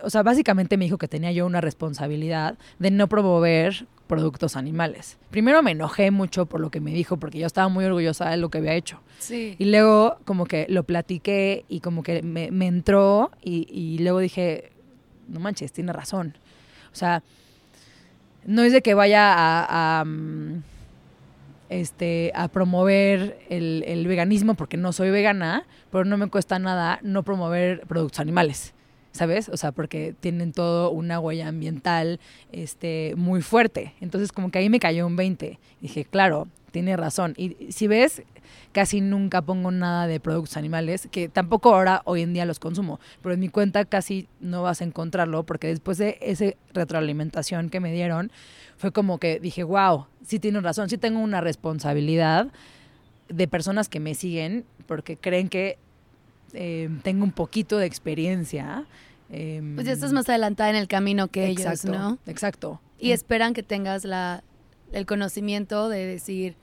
o 0.03 0.09
sea, 0.09 0.23
básicamente 0.23 0.77
me 0.77 0.85
dijo 0.85 0.97
que 0.97 1.07
tenía 1.07 1.31
yo 1.31 1.45
una 1.45 1.59
responsabilidad 1.59 2.57
de 2.79 2.91
no 2.91 3.09
promover 3.09 3.87
productos 4.05 4.55
animales. 4.55 5.17
Primero 5.31 5.61
me 5.63 5.71
enojé 5.71 6.11
mucho 6.11 6.45
por 6.45 6.61
lo 6.61 6.69
que 6.69 6.79
me 6.79 6.91
dijo, 6.93 7.17
porque 7.17 7.39
yo 7.39 7.47
estaba 7.47 7.67
muy 7.67 7.83
orgullosa 7.83 8.29
de 8.29 8.37
lo 8.37 8.49
que 8.49 8.59
había 8.59 8.75
hecho. 8.75 9.01
Sí. 9.19 9.55
Y 9.57 9.65
luego 9.65 10.17
como 10.23 10.45
que 10.45 10.67
lo 10.69 10.83
platiqué 10.83 11.65
y 11.67 11.81
como 11.81 12.03
que 12.03 12.21
me, 12.21 12.67
entró 12.67 13.31
y, 13.43 13.97
luego 13.99 14.19
dije, 14.19 14.71
no 15.27 15.39
manches, 15.39 15.73
tiene 15.73 15.91
razón. 15.91 16.37
O 16.93 16.95
sea, 16.95 17.23
no 18.47 18.63
es 18.63 18.71
de 18.71 18.81
que 18.81 18.95
vaya 18.95 19.33
a, 19.69 20.03
mm, 20.05 20.63
este, 21.69 22.31
a 22.33 22.47
promover 22.47 23.37
el, 23.49 23.83
el, 23.85 24.07
veganismo 24.07 24.55
porque 24.55 24.77
no 24.77 24.93
soy 24.93 25.11
vegana, 25.11 25.67
pero 25.91 26.05
no 26.05 26.17
me 26.17 26.29
cuesta 26.29 26.57
nada 26.57 26.99
no 27.03 27.23
promover 27.23 27.81
productos 27.81 28.21
animales, 28.21 28.73
¿sabes? 29.11 29.49
O 29.49 29.57
sea, 29.57 29.73
porque 29.73 30.15
tienen 30.17 30.53
todo 30.53 30.91
una 30.91 31.19
huella 31.19 31.49
ambiental 31.49 32.21
este, 32.53 33.13
muy 33.17 33.41
fuerte. 33.41 33.93
Entonces, 33.99 34.31
como 34.31 34.49
que 34.49 34.59
ahí 34.59 34.69
me 34.69 34.79
cayó 34.79 35.05
un 35.05 35.17
20. 35.17 35.59
Dije, 35.81 36.05
claro, 36.05 36.47
tiene 36.77 36.95
razón. 36.95 37.33
Y 37.37 37.71
si 37.71 37.87
ves, 37.87 38.21
casi 38.71 39.01
nunca 39.01 39.41
pongo 39.41 39.71
nada 39.71 40.05
de 40.05 40.19
productos 40.19 40.57
animales, 40.57 41.07
que 41.09 41.27
tampoco 41.27 41.73
ahora 41.73 42.03
hoy 42.05 42.21
en 42.21 42.33
día 42.33 42.45
los 42.45 42.59
consumo, 42.59 42.99
pero 43.23 43.33
en 43.33 43.39
mi 43.39 43.49
cuenta 43.49 43.83
casi 43.85 44.27
no 44.41 44.61
vas 44.61 44.81
a 44.81 44.83
encontrarlo 44.83 45.43
porque 45.43 45.65
después 45.65 45.97
de 45.97 46.19
esa 46.21 46.45
retroalimentación 46.75 47.71
que 47.71 47.79
me 47.79 47.91
dieron, 47.91 48.31
fue 48.77 48.91
como 48.91 49.17
que 49.17 49.39
dije, 49.39 49.63
wow, 49.63 50.05
sí 50.23 50.37
tienen 50.37 50.61
razón, 50.61 50.87
sí 50.87 50.99
tengo 50.99 51.19
una 51.19 51.41
responsabilidad 51.41 52.49
de 53.27 53.47
personas 53.47 53.89
que 53.89 53.99
me 53.99 54.13
siguen 54.13 54.63
porque 54.85 55.17
creen 55.17 55.49
que 55.49 55.79
eh, 56.53 56.91
tengo 57.01 57.23
un 57.23 57.31
poquito 57.31 57.79
de 57.79 57.87
experiencia. 57.87 58.85
Em, 59.31 59.73
pues 59.73 59.87
ya 59.87 59.93
estás 59.93 60.13
más 60.13 60.29
adelantada 60.29 60.69
en 60.69 60.75
el 60.75 60.87
camino 60.87 61.27
que 61.27 61.47
ellos, 61.47 61.85
¿no? 61.85 62.19
Exacto. 62.27 62.79
Y 62.99 63.13
esperan 63.13 63.55
que 63.55 63.63
tengas 63.63 64.05
la, 64.05 64.43
el 64.91 65.07
conocimiento 65.07 65.89
de 65.89 66.05
decir, 66.05 66.55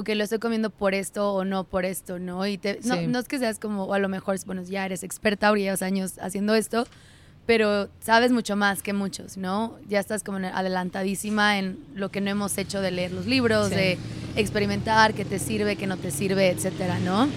ok, 0.00 0.10
lo 0.14 0.24
estoy 0.24 0.38
comiendo 0.38 0.70
por 0.70 0.94
esto 0.94 1.32
o 1.32 1.44
no 1.44 1.64
por 1.64 1.84
esto, 1.84 2.18
¿no? 2.18 2.46
Y 2.46 2.58
no, 2.84 3.00
no, 3.02 3.18
es 3.18 3.28
que 3.28 3.38
seas 3.38 3.58
como, 3.58 3.84
o 3.84 3.94
a 3.94 3.98
lo 3.98 4.08
mejor, 4.08 4.36
bueno, 4.46 4.62
ya 4.62 4.84
eres 4.84 5.02
experta, 5.02 5.48
ahora 5.48 5.60
llevas 5.60 5.82
años 5.82 6.18
haciendo 6.20 6.54
esto, 6.54 6.86
pero 7.46 7.88
sabes 8.00 8.32
mucho 8.32 8.56
más 8.56 8.82
que 8.82 8.92
muchos, 8.92 9.36
¿no? 9.36 9.76
Ya 9.88 10.00
estás 10.00 10.22
como 10.22 10.38
adelantadísima 10.38 11.58
en 11.58 11.78
lo 11.94 12.10
que 12.10 12.20
no 12.20 12.30
hemos 12.30 12.56
hecho 12.58 12.80
de 12.80 12.90
leer 12.90 13.12
los 13.12 13.26
libros, 13.26 13.70
de 13.70 13.98
experimentar, 14.36 15.14
qué 15.14 15.24
te 15.24 15.38
sirve, 15.38 15.76
qué 15.76 15.86
no 15.86 15.96
te 15.96 16.10
sirve, 16.10 16.48
etcétera, 16.48 16.98
¿no? 17.00 17.28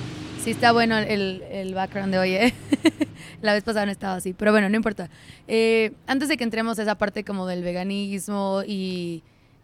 Sí 0.44 0.52
está 0.52 0.72
bueno 0.72 0.98
el, 0.98 1.44
el 1.52 1.74
background 1.74 2.14
de 2.14 2.20
hoy, 2.20 2.34
¿eh? 2.36 2.54
La 3.42 3.54
vez 3.54 3.64
pasada 3.64 3.86
no 3.86 3.92
estaba 3.92 4.16
así, 4.16 4.34
pero 4.34 4.52
bueno, 4.52 4.70
no 4.70 4.76
importa. 4.76 5.10
Eh, 5.48 5.92
antes 6.08 6.30
de 6.30 6.38
que 6.38 6.44
entremos 6.44 6.80
a 6.80 6.84
esa 6.84 6.96
parte 6.96 7.24
como 7.24 7.46
del 7.48 7.64
veganismo 7.64 8.62
y 8.66 9.24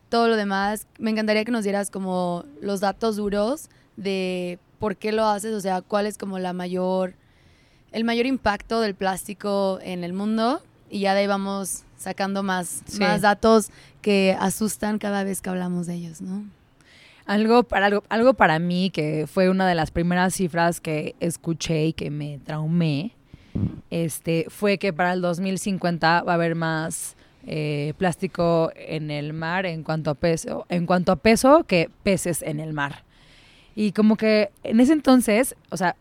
todo 0.09 0.27
lo 0.27 0.35
demás, 0.35 0.87
me 0.97 1.11
encantaría 1.11 1.45
que 1.45 1.51
nos 1.51 1.63
dieras 1.63 1.91
como 1.91 2.45
los 2.61 2.79
datos 2.79 3.15
duros 3.15 3.69
de 3.95 4.59
por 4.79 4.95
qué 4.95 5.11
lo 5.11 5.25
haces, 5.25 5.53
o 5.53 5.61
sea, 5.61 5.81
cuál 5.81 6.05
es 6.05 6.17
como 6.17 6.39
la 6.39 6.53
mayor 6.53 7.13
el 7.91 8.03
mayor 8.03 8.25
impacto 8.25 8.81
del 8.81 8.95
plástico 8.95 9.79
en 9.81 10.03
el 10.03 10.13
mundo. 10.13 10.61
Y 10.89 11.01
ya 11.01 11.13
de 11.13 11.21
ahí 11.21 11.27
vamos 11.27 11.83
sacando 11.97 12.43
más, 12.43 12.83
más 12.99 13.21
datos 13.21 13.69
que 14.01 14.35
asustan 14.39 14.97
cada 14.97 15.23
vez 15.23 15.41
que 15.41 15.49
hablamos 15.49 15.87
de 15.87 15.95
ellos, 15.95 16.21
¿no? 16.21 16.45
Algo 17.25 17.63
para, 17.63 17.87
algo, 17.87 18.03
algo 18.09 18.33
para 18.33 18.57
mí 18.57 18.89
que 18.89 19.27
fue 19.31 19.49
una 19.49 19.67
de 19.67 19.75
las 19.75 19.91
primeras 19.91 20.33
cifras 20.33 20.81
que 20.81 21.15
escuché 21.19 21.85
y 21.85 21.93
que 21.93 22.09
me 22.09 22.39
traumé, 22.39 23.11
este, 23.91 24.47
fue 24.49 24.79
que 24.79 24.93
para 24.93 25.13
el 25.13 25.21
2050 25.21 26.23
va 26.23 26.31
a 26.31 26.35
haber 26.35 26.55
más 26.55 27.15
eh, 27.47 27.93
plástico 27.97 28.71
en 28.75 29.11
el 29.11 29.33
mar 29.33 29.65
en 29.65 29.83
cuanto 29.83 30.11
a 30.11 30.15
peso, 30.15 30.65
en 30.69 30.85
cuanto 30.85 31.11
a 31.11 31.15
peso 31.15 31.63
que 31.65 31.89
peces 32.03 32.41
en 32.41 32.59
el 32.59 32.73
mar. 32.73 33.03
Y 33.75 33.91
como 33.93 34.17
que 34.17 34.49
en 34.63 34.79
ese 34.79 34.93
entonces, 34.93 35.55
o 35.69 35.77
sea, 35.77 35.95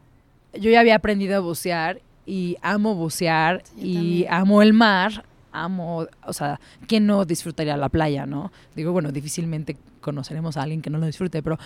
yo 0.53 0.71
ya 0.71 0.81
había 0.81 0.97
aprendido 0.97 1.37
a 1.37 1.41
bucear 1.41 2.01
y 2.27 2.57
amo 2.61 2.95
bucear 2.95 3.63
y 3.77 4.27
amo 4.29 4.63
el 4.63 4.73
mar, 4.73 5.25
amo, 5.53 6.07
o 6.27 6.33
sea, 6.33 6.61
¿quién 6.87 7.07
no 7.07 7.25
disfrutaría 7.25 7.77
la 7.77 7.89
playa, 7.89 8.27
no? 8.27 8.53
Digo, 8.75 8.93
bueno, 8.93 9.13
difícilmente 9.13 9.77
conoceremos 10.01 10.57
a 10.57 10.63
alguien 10.63 10.83
que 10.83 10.91
no 10.91 10.99
lo 10.99 11.07
disfrute, 11.07 11.43
pero 11.43 11.59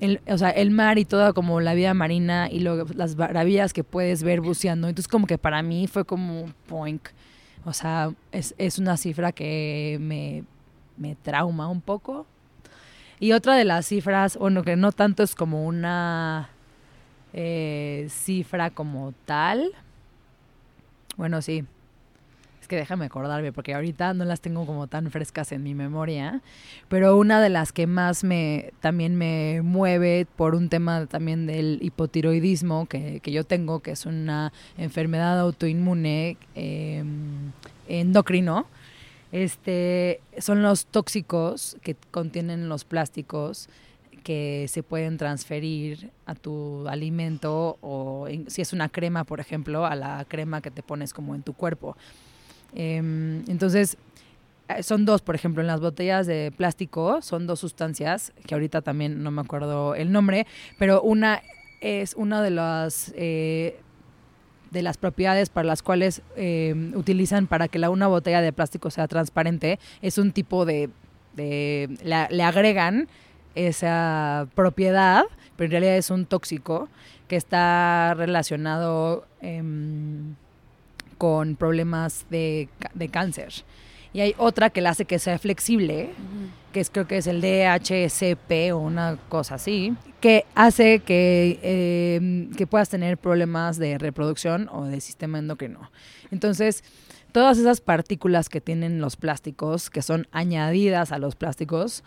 el, 0.00 0.20
o 0.26 0.36
sea, 0.36 0.50
el 0.50 0.70
mar 0.70 0.98
y 0.98 1.04
toda 1.04 1.32
como 1.32 1.60
la 1.60 1.74
vida 1.74 1.94
marina 1.94 2.48
y 2.50 2.58
las 2.58 3.16
maravillas 3.16 3.72
que 3.72 3.84
puedes 3.84 4.22
ver 4.22 4.40
buceando, 4.40 4.88
entonces 4.88 5.08
como 5.08 5.26
que 5.26 5.38
para 5.38 5.62
mí 5.62 5.86
fue 5.86 6.04
como 6.04 6.42
un 6.42 6.54
point, 6.66 7.02
o 7.64 7.72
sea, 7.72 8.12
es, 8.32 8.54
es 8.58 8.78
una 8.78 8.96
cifra 8.96 9.32
que 9.32 9.98
me, 10.00 10.44
me 10.96 11.14
trauma 11.14 11.68
un 11.68 11.80
poco. 11.80 12.26
Y 13.20 13.32
otra 13.32 13.54
de 13.54 13.64
las 13.64 13.86
cifras, 13.86 14.36
bueno, 14.36 14.64
que 14.64 14.76
no 14.76 14.90
tanto 14.90 15.22
es 15.22 15.34
como 15.34 15.64
una 15.66 16.50
eh, 17.32 18.08
cifra 18.10 18.70
como 18.70 19.12
tal. 19.26 19.72
Bueno, 21.16 21.40
sí. 21.40 21.64
Que 22.72 22.76
déjame 22.76 23.04
acordarme, 23.04 23.52
porque 23.52 23.74
ahorita 23.74 24.14
no 24.14 24.24
las 24.24 24.40
tengo 24.40 24.64
como 24.64 24.86
tan 24.86 25.10
frescas 25.10 25.52
en 25.52 25.62
mi 25.62 25.74
memoria. 25.74 26.40
Pero 26.88 27.18
una 27.18 27.38
de 27.42 27.50
las 27.50 27.70
que 27.70 27.86
más 27.86 28.24
me 28.24 28.72
también 28.80 29.14
me 29.14 29.60
mueve 29.60 30.26
por 30.36 30.54
un 30.54 30.70
tema 30.70 31.04
también 31.04 31.44
del 31.44 31.80
hipotiroidismo 31.82 32.86
que, 32.86 33.20
yo 33.26 33.44
tengo, 33.44 33.80
que 33.80 33.90
es 33.90 34.06
una 34.06 34.54
enfermedad 34.78 35.38
autoinmune 35.38 36.38
eh, 36.54 37.04
endocrino. 37.88 38.64
Este, 39.32 40.22
son 40.38 40.62
los 40.62 40.86
tóxicos 40.86 41.76
que 41.82 41.94
contienen 42.10 42.70
los 42.70 42.86
plásticos 42.86 43.68
que 44.24 44.64
se 44.70 44.82
pueden 44.82 45.18
transferir 45.18 46.10
a 46.24 46.34
tu 46.34 46.88
alimento 46.88 47.76
o 47.82 48.28
si 48.46 48.62
es 48.62 48.72
una 48.72 48.88
crema, 48.88 49.24
por 49.24 49.40
ejemplo, 49.40 49.84
a 49.84 49.94
la 49.94 50.24
crema 50.26 50.62
que 50.62 50.70
te 50.70 50.82
pones 50.82 51.12
como 51.12 51.34
en 51.34 51.42
tu 51.42 51.52
cuerpo. 51.52 51.98
Em, 52.74 53.44
entonces, 53.48 53.96
eh, 54.68 54.82
son 54.82 55.04
dos, 55.04 55.22
por 55.22 55.34
ejemplo, 55.34 55.60
en 55.60 55.66
las 55.66 55.80
botellas 55.80 56.26
de 56.26 56.52
plástico 56.56 57.22
son 57.22 57.46
dos 57.46 57.60
sustancias, 57.60 58.32
que 58.46 58.54
ahorita 58.54 58.82
también 58.82 59.22
no 59.22 59.30
me 59.30 59.40
acuerdo 59.40 59.94
el 59.94 60.12
nombre, 60.12 60.46
pero 60.78 61.02
una 61.02 61.42
es 61.80 62.14
una 62.14 62.42
de 62.42 62.50
las... 62.50 63.12
Eh, 63.16 63.78
de 64.70 64.80
las 64.80 64.96
propiedades 64.96 65.50
para 65.50 65.66
las 65.66 65.82
cuales 65.82 66.22
em, 66.34 66.96
utilizan 66.96 67.46
para 67.46 67.68
que 67.68 67.78
la, 67.78 67.90
una 67.90 68.06
botella 68.06 68.40
de 68.40 68.54
plástico 68.54 68.90
sea 68.90 69.06
transparente 69.06 69.78
es 70.00 70.16
un 70.16 70.32
tipo 70.32 70.64
de, 70.64 70.88
de 71.36 71.90
le 72.02 72.42
agregan 72.42 73.06
esa 73.54 74.48
propiedad, 74.54 75.24
pero 75.56 75.66
en 75.66 75.70
realidad 75.72 75.96
es 75.96 76.10
un 76.10 76.24
tóxico 76.24 76.88
que 77.28 77.36
está 77.36 78.14
relacionado 78.14 79.26
em, 79.42 80.36
con 81.22 81.54
problemas 81.54 82.26
de, 82.30 82.68
cáncer. 83.12 83.52
Y 84.12 84.22
hay 84.22 84.34
otra 84.38 84.70
que 84.70 84.80
la 84.80 84.90
hace 84.90 85.04
que 85.04 85.20
sea 85.20 85.38
flexible, 85.38 86.10
que 86.72 86.80
es 86.80 86.90
creo 86.90 87.06
que 87.06 87.18
es 87.18 87.28
el 87.28 87.40
DHCP 87.40 88.74
o 88.74 88.78
una 88.78 89.18
cosa 89.28 89.54
así, 89.54 89.94
que 90.20 90.46
hace 90.56 90.98
que, 90.98 91.60
em, 91.62 92.50
que 92.54 92.66
puedas 92.66 92.88
tener 92.88 93.18
problemas 93.18 93.78
de 93.78 93.98
reproducción 93.98 94.68
o 94.72 94.86
de 94.86 95.00
sistema 95.00 95.38
endocrino. 95.38 95.92
Entonces, 96.32 96.82
todas 97.30 97.56
esas 97.56 97.80
partículas 97.80 98.48
que 98.48 98.60
tienen 98.60 99.00
los 99.00 99.14
plásticos, 99.14 99.90
que 99.90 100.02
son 100.02 100.26
añadidas 100.32 101.12
a 101.12 101.18
los 101.18 101.36
plásticos, 101.36 102.02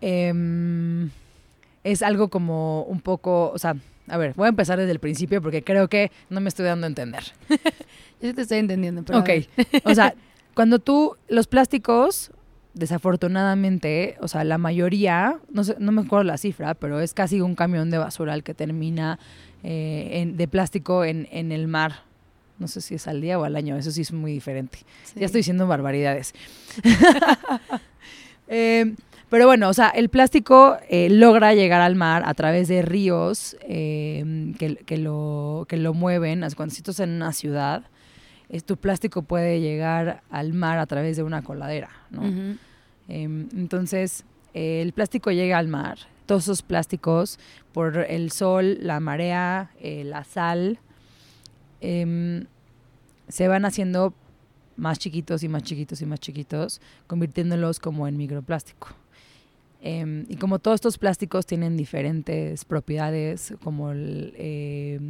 Em, 0.00 1.10
es 1.82 2.02
algo 2.02 2.28
como 2.28 2.82
un 2.84 3.00
poco, 3.00 3.50
o 3.50 3.58
sea, 3.58 3.76
a 4.08 4.16
ver, 4.16 4.34
voy 4.34 4.46
a 4.46 4.48
empezar 4.48 4.78
desde 4.78 4.92
el 4.92 4.98
principio 4.98 5.42
porque 5.42 5.62
creo 5.62 5.88
que 5.88 6.10
no 6.30 6.40
me 6.40 6.48
estoy 6.48 6.66
dando 6.66 6.86
a 6.86 6.88
entender. 6.88 7.24
Yo 8.20 8.34
te 8.34 8.42
estoy 8.42 8.58
entendiendo, 8.58 9.02
pero. 9.04 9.20
Ok. 9.20 9.30
O 9.84 9.94
sea, 9.94 10.14
cuando 10.54 10.78
tú, 10.78 11.16
los 11.28 11.46
plásticos, 11.46 12.32
desafortunadamente, 12.74 14.16
o 14.20 14.28
sea, 14.28 14.44
la 14.44 14.58
mayoría, 14.58 15.38
no, 15.50 15.64
sé, 15.64 15.76
no 15.78 15.92
me 15.92 16.02
acuerdo 16.02 16.24
la 16.24 16.38
cifra, 16.38 16.74
pero 16.74 17.00
es 17.00 17.14
casi 17.14 17.40
un 17.40 17.54
camión 17.54 17.90
de 17.90 17.98
basura 17.98 18.34
el 18.34 18.42
que 18.42 18.54
termina 18.54 19.18
eh, 19.62 20.08
en, 20.12 20.36
de 20.36 20.48
plástico 20.48 21.04
en, 21.04 21.28
en, 21.30 21.52
el 21.52 21.68
mar. 21.68 22.02
No 22.58 22.68
sé 22.68 22.80
si 22.80 22.94
es 22.94 23.06
al 23.06 23.20
día 23.20 23.38
o 23.38 23.44
al 23.44 23.56
año, 23.56 23.76
eso 23.76 23.90
sí 23.90 24.02
es 24.02 24.12
muy 24.12 24.32
diferente. 24.32 24.78
Ya 25.14 25.26
estoy 25.26 25.40
diciendo 25.40 25.66
barbaridades. 25.66 26.34
eh, 28.48 28.94
pero 29.30 29.46
bueno, 29.46 29.68
o 29.68 29.74
sea, 29.74 29.88
el 29.88 30.08
plástico 30.08 30.78
eh, 30.88 31.08
logra 31.10 31.54
llegar 31.54 31.80
al 31.80 31.94
mar 31.94 32.22
a 32.26 32.34
través 32.34 32.68
de 32.68 32.82
ríos 32.82 33.56
eh, 33.62 34.54
que, 34.58 34.76
que, 34.76 34.96
lo, 34.96 35.66
que 35.68 35.76
lo 35.76 35.94
mueven. 35.94 36.44
Cuando 36.56 36.74
estás 36.74 37.00
en 37.00 37.10
una 37.10 37.32
ciudad, 37.32 37.84
es, 38.48 38.64
tu 38.64 38.76
plástico 38.76 39.22
puede 39.22 39.60
llegar 39.60 40.22
al 40.30 40.54
mar 40.54 40.78
a 40.78 40.86
través 40.86 41.16
de 41.16 41.22
una 41.22 41.42
coladera, 41.42 41.90
¿no? 42.10 42.24
eh, 43.08 43.22
entonces, 43.54 44.24
el 44.54 44.92
plástico 44.92 45.30
llega 45.30 45.58
al 45.58 45.68
mar. 45.68 45.98
Todos 46.26 46.44
esos 46.44 46.62
plásticos, 46.62 47.38
por 47.72 47.98
el 47.98 48.30
sol, 48.32 48.78
la 48.80 49.00
marea, 49.00 49.70
eh, 49.80 50.04
la 50.04 50.24
sal, 50.24 50.78
em, 51.80 52.46
se 53.28 53.48
van 53.48 53.64
haciendo 53.64 54.14
más 54.76 54.98
chiquitos 54.98 55.42
y 55.42 55.48
más 55.48 55.62
chiquitos 55.62 56.00
y 56.02 56.06
más 56.06 56.20
chiquitos, 56.20 56.80
convirtiéndolos 57.06 57.80
como 57.80 58.06
en 58.08 58.16
microplástico. 58.16 58.88
Eh, 59.80 60.24
y 60.28 60.36
como 60.36 60.58
todos 60.58 60.76
estos 60.76 60.98
plásticos 60.98 61.46
tienen 61.46 61.76
diferentes 61.76 62.64
propiedades, 62.64 63.54
como 63.62 63.92
el, 63.92 64.34
eh, 64.36 65.00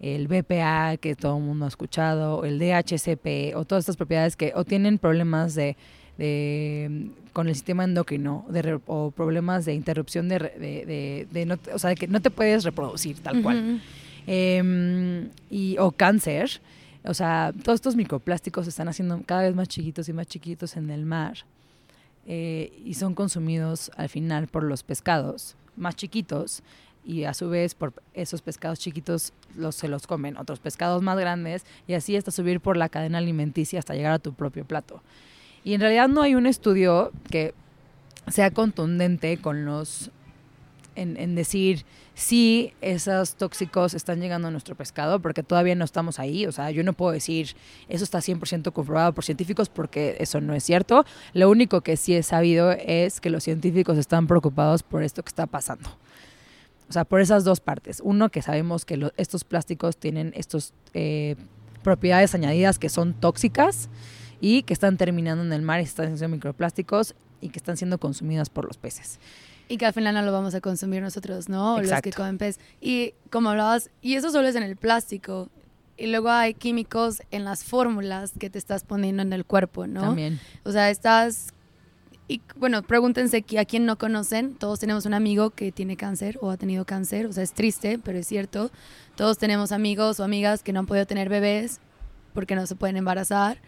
el 0.00 0.26
BPA, 0.26 0.96
que 0.96 1.14
todo 1.14 1.36
el 1.36 1.44
mundo 1.44 1.66
ha 1.66 1.68
escuchado, 1.68 2.44
el 2.44 2.58
DHCP, 2.58 3.54
o 3.54 3.64
todas 3.64 3.82
estas 3.82 3.96
propiedades 3.96 4.36
que 4.36 4.52
o 4.54 4.64
tienen 4.64 4.98
problemas 4.98 5.54
de, 5.54 5.76
de 6.16 7.10
con 7.32 7.48
el 7.48 7.54
sistema 7.54 7.84
endocrino 7.84 8.46
de, 8.48 8.80
o 8.86 9.10
problemas 9.10 9.66
de 9.66 9.74
interrupción 9.74 10.28
de, 10.28 10.38
de, 10.38 11.26
de 11.30 11.46
no, 11.46 11.58
o 11.74 11.78
sea, 11.78 11.90
de 11.90 11.96
que 11.96 12.08
no 12.08 12.20
te 12.20 12.30
puedes 12.30 12.64
reproducir 12.64 13.20
tal 13.20 13.36
uh 13.36 13.40
-huh. 13.40 13.42
cual. 13.42 13.82
Eh, 14.26 15.28
y, 15.50 15.76
o 15.78 15.92
cáncer. 15.92 16.60
O 17.04 17.14
sea, 17.14 17.52
todos 17.62 17.76
estos 17.76 17.96
microplásticos 17.96 18.66
se 18.66 18.70
están 18.70 18.88
haciendo 18.88 19.22
cada 19.24 19.42
vez 19.42 19.54
más 19.54 19.68
chiquitos 19.68 20.08
y 20.08 20.12
más 20.12 20.26
chiquitos 20.26 20.76
en 20.76 20.90
el 20.90 21.06
mar 21.06 21.38
eh, 22.32 22.80
y 22.84 22.94
son 22.94 23.16
consumidos 23.16 23.90
al 23.96 24.08
final 24.08 24.46
por 24.46 24.62
los 24.62 24.84
pescados 24.84 25.56
más 25.74 25.96
chiquitos 25.96 26.62
y 27.04 27.24
a 27.24 27.34
su 27.34 27.50
vez 27.50 27.74
por 27.74 27.92
esos 28.14 28.40
pescados 28.40 28.78
chiquitos 28.78 29.32
los, 29.56 29.74
se 29.74 29.88
los 29.88 30.06
comen 30.06 30.36
otros 30.36 30.60
pescados 30.60 31.02
más 31.02 31.18
grandes 31.18 31.66
y 31.88 31.94
así 31.94 32.16
hasta 32.16 32.30
subir 32.30 32.60
por 32.60 32.76
la 32.76 32.88
cadena 32.88 33.18
alimenticia 33.18 33.80
hasta 33.80 33.96
llegar 33.96 34.12
a 34.12 34.20
tu 34.20 34.32
propio 34.32 34.64
plato. 34.64 35.02
Y 35.64 35.74
en 35.74 35.80
realidad 35.80 36.06
no 36.06 36.22
hay 36.22 36.36
un 36.36 36.46
estudio 36.46 37.10
que 37.32 37.52
sea 38.28 38.52
contundente 38.52 39.36
con 39.38 39.64
los 39.64 40.12
en, 40.94 41.16
en, 41.16 41.34
decir 41.34 41.84
si 42.20 42.74
esos 42.82 43.34
tóxicos 43.34 43.94
están 43.94 44.20
llegando 44.20 44.48
a 44.48 44.50
nuestro 44.50 44.74
pescado, 44.74 45.20
porque 45.20 45.42
todavía 45.42 45.74
no 45.74 45.86
estamos 45.86 46.18
ahí. 46.18 46.44
O 46.44 46.52
sea, 46.52 46.70
yo 46.70 46.84
no 46.84 46.92
puedo 46.92 47.12
decir 47.12 47.56
eso 47.88 48.04
está 48.04 48.18
100% 48.18 48.72
comprobado 48.72 49.14
por 49.14 49.24
científicos 49.24 49.70
porque 49.70 50.18
eso 50.20 50.38
no 50.42 50.52
es 50.52 50.62
cierto. 50.62 51.06
Lo 51.32 51.48
único 51.48 51.80
que 51.80 51.96
sí 51.96 52.14
he 52.14 52.22
sabido 52.22 52.72
es 52.72 53.22
que 53.22 53.30
los 53.30 53.42
científicos 53.44 53.96
están 53.96 54.26
preocupados 54.26 54.82
por 54.82 55.02
esto 55.02 55.22
que 55.22 55.30
está 55.30 55.46
pasando. 55.46 55.88
O 56.90 56.92
sea, 56.92 57.06
por 57.06 57.22
esas 57.22 57.42
dos 57.42 57.60
partes. 57.60 58.02
Uno, 58.04 58.28
que 58.28 58.42
sabemos 58.42 58.84
que 58.84 59.10
estos 59.16 59.44
plásticos 59.44 59.96
tienen 59.96 60.34
estas 60.36 60.74
eh, 60.92 61.36
propiedades 61.82 62.34
añadidas 62.34 62.78
que 62.78 62.90
son 62.90 63.14
tóxicas 63.14 63.88
y 64.42 64.64
que 64.64 64.74
están 64.74 64.98
terminando 64.98 65.42
en 65.42 65.54
el 65.54 65.62
mar 65.62 65.80
y 65.80 65.84
están 65.84 66.18
siendo 66.18 66.36
microplásticos 66.36 67.14
y 67.40 67.48
que 67.48 67.58
están 67.58 67.78
siendo 67.78 67.96
consumidas 67.96 68.50
por 68.50 68.66
los 68.66 68.76
peces. 68.76 69.18
Y 69.70 69.76
que 69.76 69.86
al 69.86 69.92
final 69.92 70.14
no 70.14 70.22
lo 70.22 70.32
vamos 70.32 70.56
a 70.56 70.60
consumir 70.60 71.00
nosotros, 71.00 71.48
¿no? 71.48 71.78
Exacto. 71.78 71.94
Los 71.94 72.02
que 72.02 72.12
comen 72.12 72.38
pez. 72.38 72.58
Y 72.80 73.14
como 73.30 73.50
hablabas, 73.50 73.88
y 74.02 74.16
eso 74.16 74.32
solo 74.32 74.48
es 74.48 74.56
en 74.56 74.64
el 74.64 74.74
plástico. 74.74 75.48
Y 75.96 76.08
luego 76.08 76.28
hay 76.28 76.54
químicos 76.54 77.22
en 77.30 77.44
las 77.44 77.62
fórmulas 77.62 78.32
que 78.36 78.50
te 78.50 78.58
estás 78.58 78.82
poniendo 78.82 79.22
en 79.22 79.32
el 79.32 79.44
cuerpo, 79.44 79.86
¿no? 79.86 80.00
También. 80.00 80.40
O 80.64 80.72
sea, 80.72 80.90
estás... 80.90 81.54
Y 82.26 82.42
bueno, 82.56 82.82
pregúntense 82.82 83.44
a 83.58 83.64
quién 83.64 83.86
no 83.86 83.96
conocen. 83.96 84.56
Todos 84.56 84.80
tenemos 84.80 85.06
un 85.06 85.14
amigo 85.14 85.50
que 85.50 85.70
tiene 85.70 85.96
cáncer 85.96 86.36
o 86.40 86.50
ha 86.50 86.56
tenido 86.56 86.84
cáncer. 86.84 87.26
O 87.26 87.32
sea, 87.32 87.44
es 87.44 87.52
triste, 87.52 88.00
pero 88.02 88.18
es 88.18 88.26
cierto. 88.26 88.72
Todos 89.14 89.38
tenemos 89.38 89.70
amigos 89.70 90.18
o 90.18 90.24
amigas 90.24 90.64
que 90.64 90.72
no 90.72 90.80
han 90.80 90.86
podido 90.86 91.06
tener 91.06 91.28
bebés 91.28 91.78
porque 92.34 92.56
no 92.56 92.66
se 92.66 92.74
pueden 92.74 92.96
embarazar. 92.96 93.58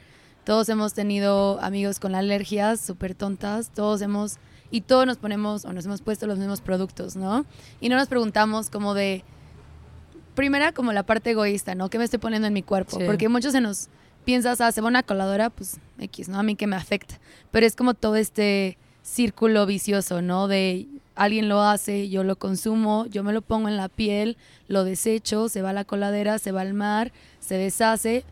Todos 0.43 0.69
hemos 0.69 0.95
tenido 0.95 1.61
amigos 1.61 2.01
con 2.01 2.17
alergias 2.17 2.81
súper 2.81 3.15
tontas. 3.15 3.71
Todos 3.71 4.03
hemos 4.03 4.39
y 4.73 4.81
todos 4.81 5.07
nos 5.07 5.19
ponemos 5.19 5.65
o 5.65 5.73
nos 5.73 5.87
hemos 5.87 6.03
puesto 6.03 6.27
los 6.27 6.39
mismos 6.39 6.61
productos, 6.61 7.15
¿no? 7.15 7.47
Y 7.81 7.89
no 7.89 7.97
nos 7.97 8.09
preguntamos 8.09 8.71
como 8.71 8.95
de, 8.95 9.23
primera 10.35 10.73
como 10.73 10.93
la 10.93 11.05
parte 11.05 11.31
egoísta, 11.31 11.75
¿no? 11.75 11.91
¿Qué 11.91 11.99
me 11.99 12.05
estoy 12.05 12.19
poniendo 12.19 12.49
en 12.49 12.55
mi 12.55 12.63
cuerpo? 12.63 12.99
Sí. 12.99 13.05
Porque 13.07 13.29
muchos 13.29 13.53
se 13.53 13.61
nos 13.61 13.89
piensas, 14.25 14.61
ah, 14.61 14.73
se 14.73 14.81
va 14.81 14.89
una 14.89 15.03
coladora, 15.03 15.51
pues 15.51 15.79
X, 15.99 16.29
¿no? 16.29 16.39
A 16.39 16.43
mí 16.43 16.57
que 16.57 16.67
me 16.67 16.77
afecta. 16.77 17.21
Pero 17.51 17.67
es 17.67 17.77
como 17.77 17.95
todo 17.95 18.17
este 18.17 18.79
círculo 19.03 19.67
vicioso, 19.67 20.23
¿no? 20.23 20.49
De 20.49 20.89
alguien 21.15 21.49
lo 21.49 21.61
hace, 21.61 22.09
yo 22.09 22.25
lo 22.25 22.37
consumo, 22.37 23.07
yo 23.07 23.23
me 23.23 23.33
lo 23.33 23.43
pongo 23.43 23.69
en 23.69 23.77
la 23.77 23.89
piel, 23.89 24.37
lo 24.69 24.85
desecho, 24.85 25.49
se 25.49 25.63
va 25.63 25.71
a 25.71 25.75
la 25.75 25.85
coladera, 25.85 26.39
se 26.39 26.53
va 26.53 26.63
al 26.63 26.75
mar, 26.75 27.13
se 27.41 27.57
deshace, 27.57 28.25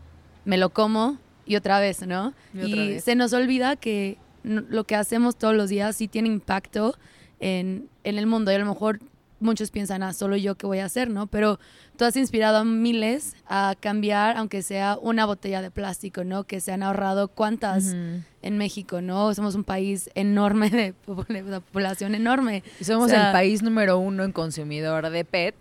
me 0.45 0.57
lo 0.57 0.71
como 0.71 1.17
y 1.45 1.55
otra 1.55 1.79
vez, 1.79 2.05
¿no? 2.07 2.33
Y, 2.53 2.57
otra 2.57 2.67
y 2.67 2.89
vez. 2.89 3.03
se 3.03 3.15
nos 3.15 3.33
olvida 3.33 3.75
que 3.75 4.17
lo 4.43 4.83
que 4.85 4.95
hacemos 4.95 5.37
todos 5.37 5.55
los 5.55 5.69
días 5.69 5.95
sí 5.95 6.07
tiene 6.07 6.27
impacto 6.27 6.95
en, 7.39 7.87
en, 8.03 8.17
el 8.17 8.27
mundo 8.27 8.51
y 8.51 8.55
a 8.55 8.59
lo 8.59 8.65
mejor 8.65 8.99
muchos 9.41 9.71
piensan, 9.71 10.03
ah, 10.03 10.13
solo 10.13 10.37
yo 10.37 10.55
qué 10.55 10.67
voy 10.67 10.79
a 10.79 10.85
hacer, 10.85 11.09
¿no? 11.09 11.27
Pero 11.27 11.59
tú 11.97 12.05
has 12.05 12.15
inspirado 12.15 12.57
a 12.57 12.63
miles 12.63 13.35
a 13.47 13.75
cambiar, 13.79 14.37
aunque 14.37 14.61
sea 14.61 14.97
una 15.01 15.25
botella 15.25 15.61
de 15.61 15.71
plástico, 15.71 16.23
¿no? 16.23 16.43
Que 16.45 16.61
se 16.61 16.71
han 16.71 16.83
ahorrado 16.83 17.27
cuántas 17.27 17.85
uh 17.85 17.95
-huh. 17.95 18.23
en 18.41 18.57
México, 18.57 19.01
¿no? 19.01 19.33
Somos 19.33 19.55
un 19.55 19.63
país 19.63 20.09
enorme 20.15 20.69
de, 20.69 20.93
de 21.27 21.61
población 21.61 22.15
enorme. 22.15 22.63
Y 22.79 22.83
somos 22.83 23.07
o 23.07 23.09
sea, 23.09 23.27
el 23.27 23.33
país 23.33 23.61
número 23.63 23.97
uno 23.97 24.23
en 24.23 24.31
consumidor 24.31 25.09
de 25.09 25.25
PET. 25.25 25.55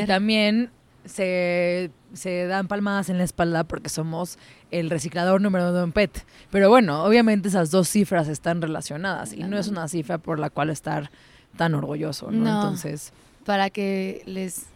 Y 0.00 0.06
también 0.06 0.70
se, 1.04 1.90
se, 2.12 2.46
dan 2.46 2.68
palmadas 2.68 3.08
en 3.08 3.18
la 3.18 3.24
espalda 3.24 3.64
porque 3.64 3.88
somos 3.88 4.38
el 4.70 4.90
reciclador 4.90 5.40
número 5.40 5.70
uno 5.70 5.82
en 5.82 5.92
PET. 5.92 6.24
Pero 6.50 6.70
bueno, 6.70 7.04
obviamente 7.04 7.48
esas 7.48 7.70
dos 7.70 7.88
cifras 7.88 8.28
están 8.28 8.62
relacionadas 8.62 9.32
y 9.32 9.42
no 9.42 9.58
es 9.58 9.68
una 9.68 9.88
cifra 9.88 10.18
por 10.18 10.38
la 10.38 10.50
cual 10.50 10.70
estar 10.70 11.10
tan 11.56 11.74
orgulloso, 11.74 12.30
¿no? 12.30 12.44
no 12.44 12.54
Entonces. 12.62 13.12
Para 13.44 13.70
que 13.70 14.22
les 14.26 14.66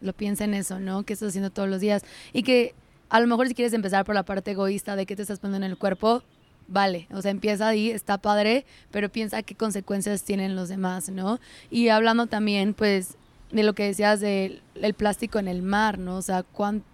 lo 0.00 0.12
piensen 0.12 0.54
eso, 0.54 0.78
¿no? 0.80 1.02
Que 1.04 1.14
estás 1.14 1.30
haciendo 1.30 1.50
todos 1.50 1.68
los 1.68 1.80
días. 1.80 2.02
Y 2.32 2.42
que 2.42 2.74
a 3.08 3.20
lo 3.20 3.26
mejor 3.26 3.48
si 3.48 3.54
quieres 3.54 3.72
empezar 3.72 4.04
por 4.04 4.14
la 4.14 4.22
parte 4.22 4.52
egoísta 4.52 4.96
de 4.96 5.06
qué 5.06 5.16
te 5.16 5.22
estás 5.22 5.38
poniendo 5.38 5.64
en 5.64 5.72
el 5.72 5.78
cuerpo, 5.78 6.22
vale, 6.68 7.08
o 7.12 7.22
sea, 7.22 7.30
empieza 7.30 7.68
ahí, 7.68 7.90
está 7.90 8.18
padre, 8.18 8.64
pero 8.90 9.08
piensa 9.08 9.42
qué 9.42 9.54
consecuencias 9.54 10.22
tienen 10.22 10.56
los 10.56 10.68
demás, 10.68 11.08
¿no? 11.08 11.40
Y 11.70 11.88
hablando 11.88 12.26
también, 12.26 12.74
pues, 12.74 13.16
de 13.50 13.62
lo 13.62 13.72
que 13.74 13.84
decías 13.84 14.20
del 14.20 14.62
el 14.74 14.94
plástico 14.94 15.38
en 15.38 15.48
el 15.48 15.62
mar, 15.62 15.98
¿no? 15.98 16.16
O 16.16 16.22
sea, 16.22 16.42
cuánto 16.42 16.84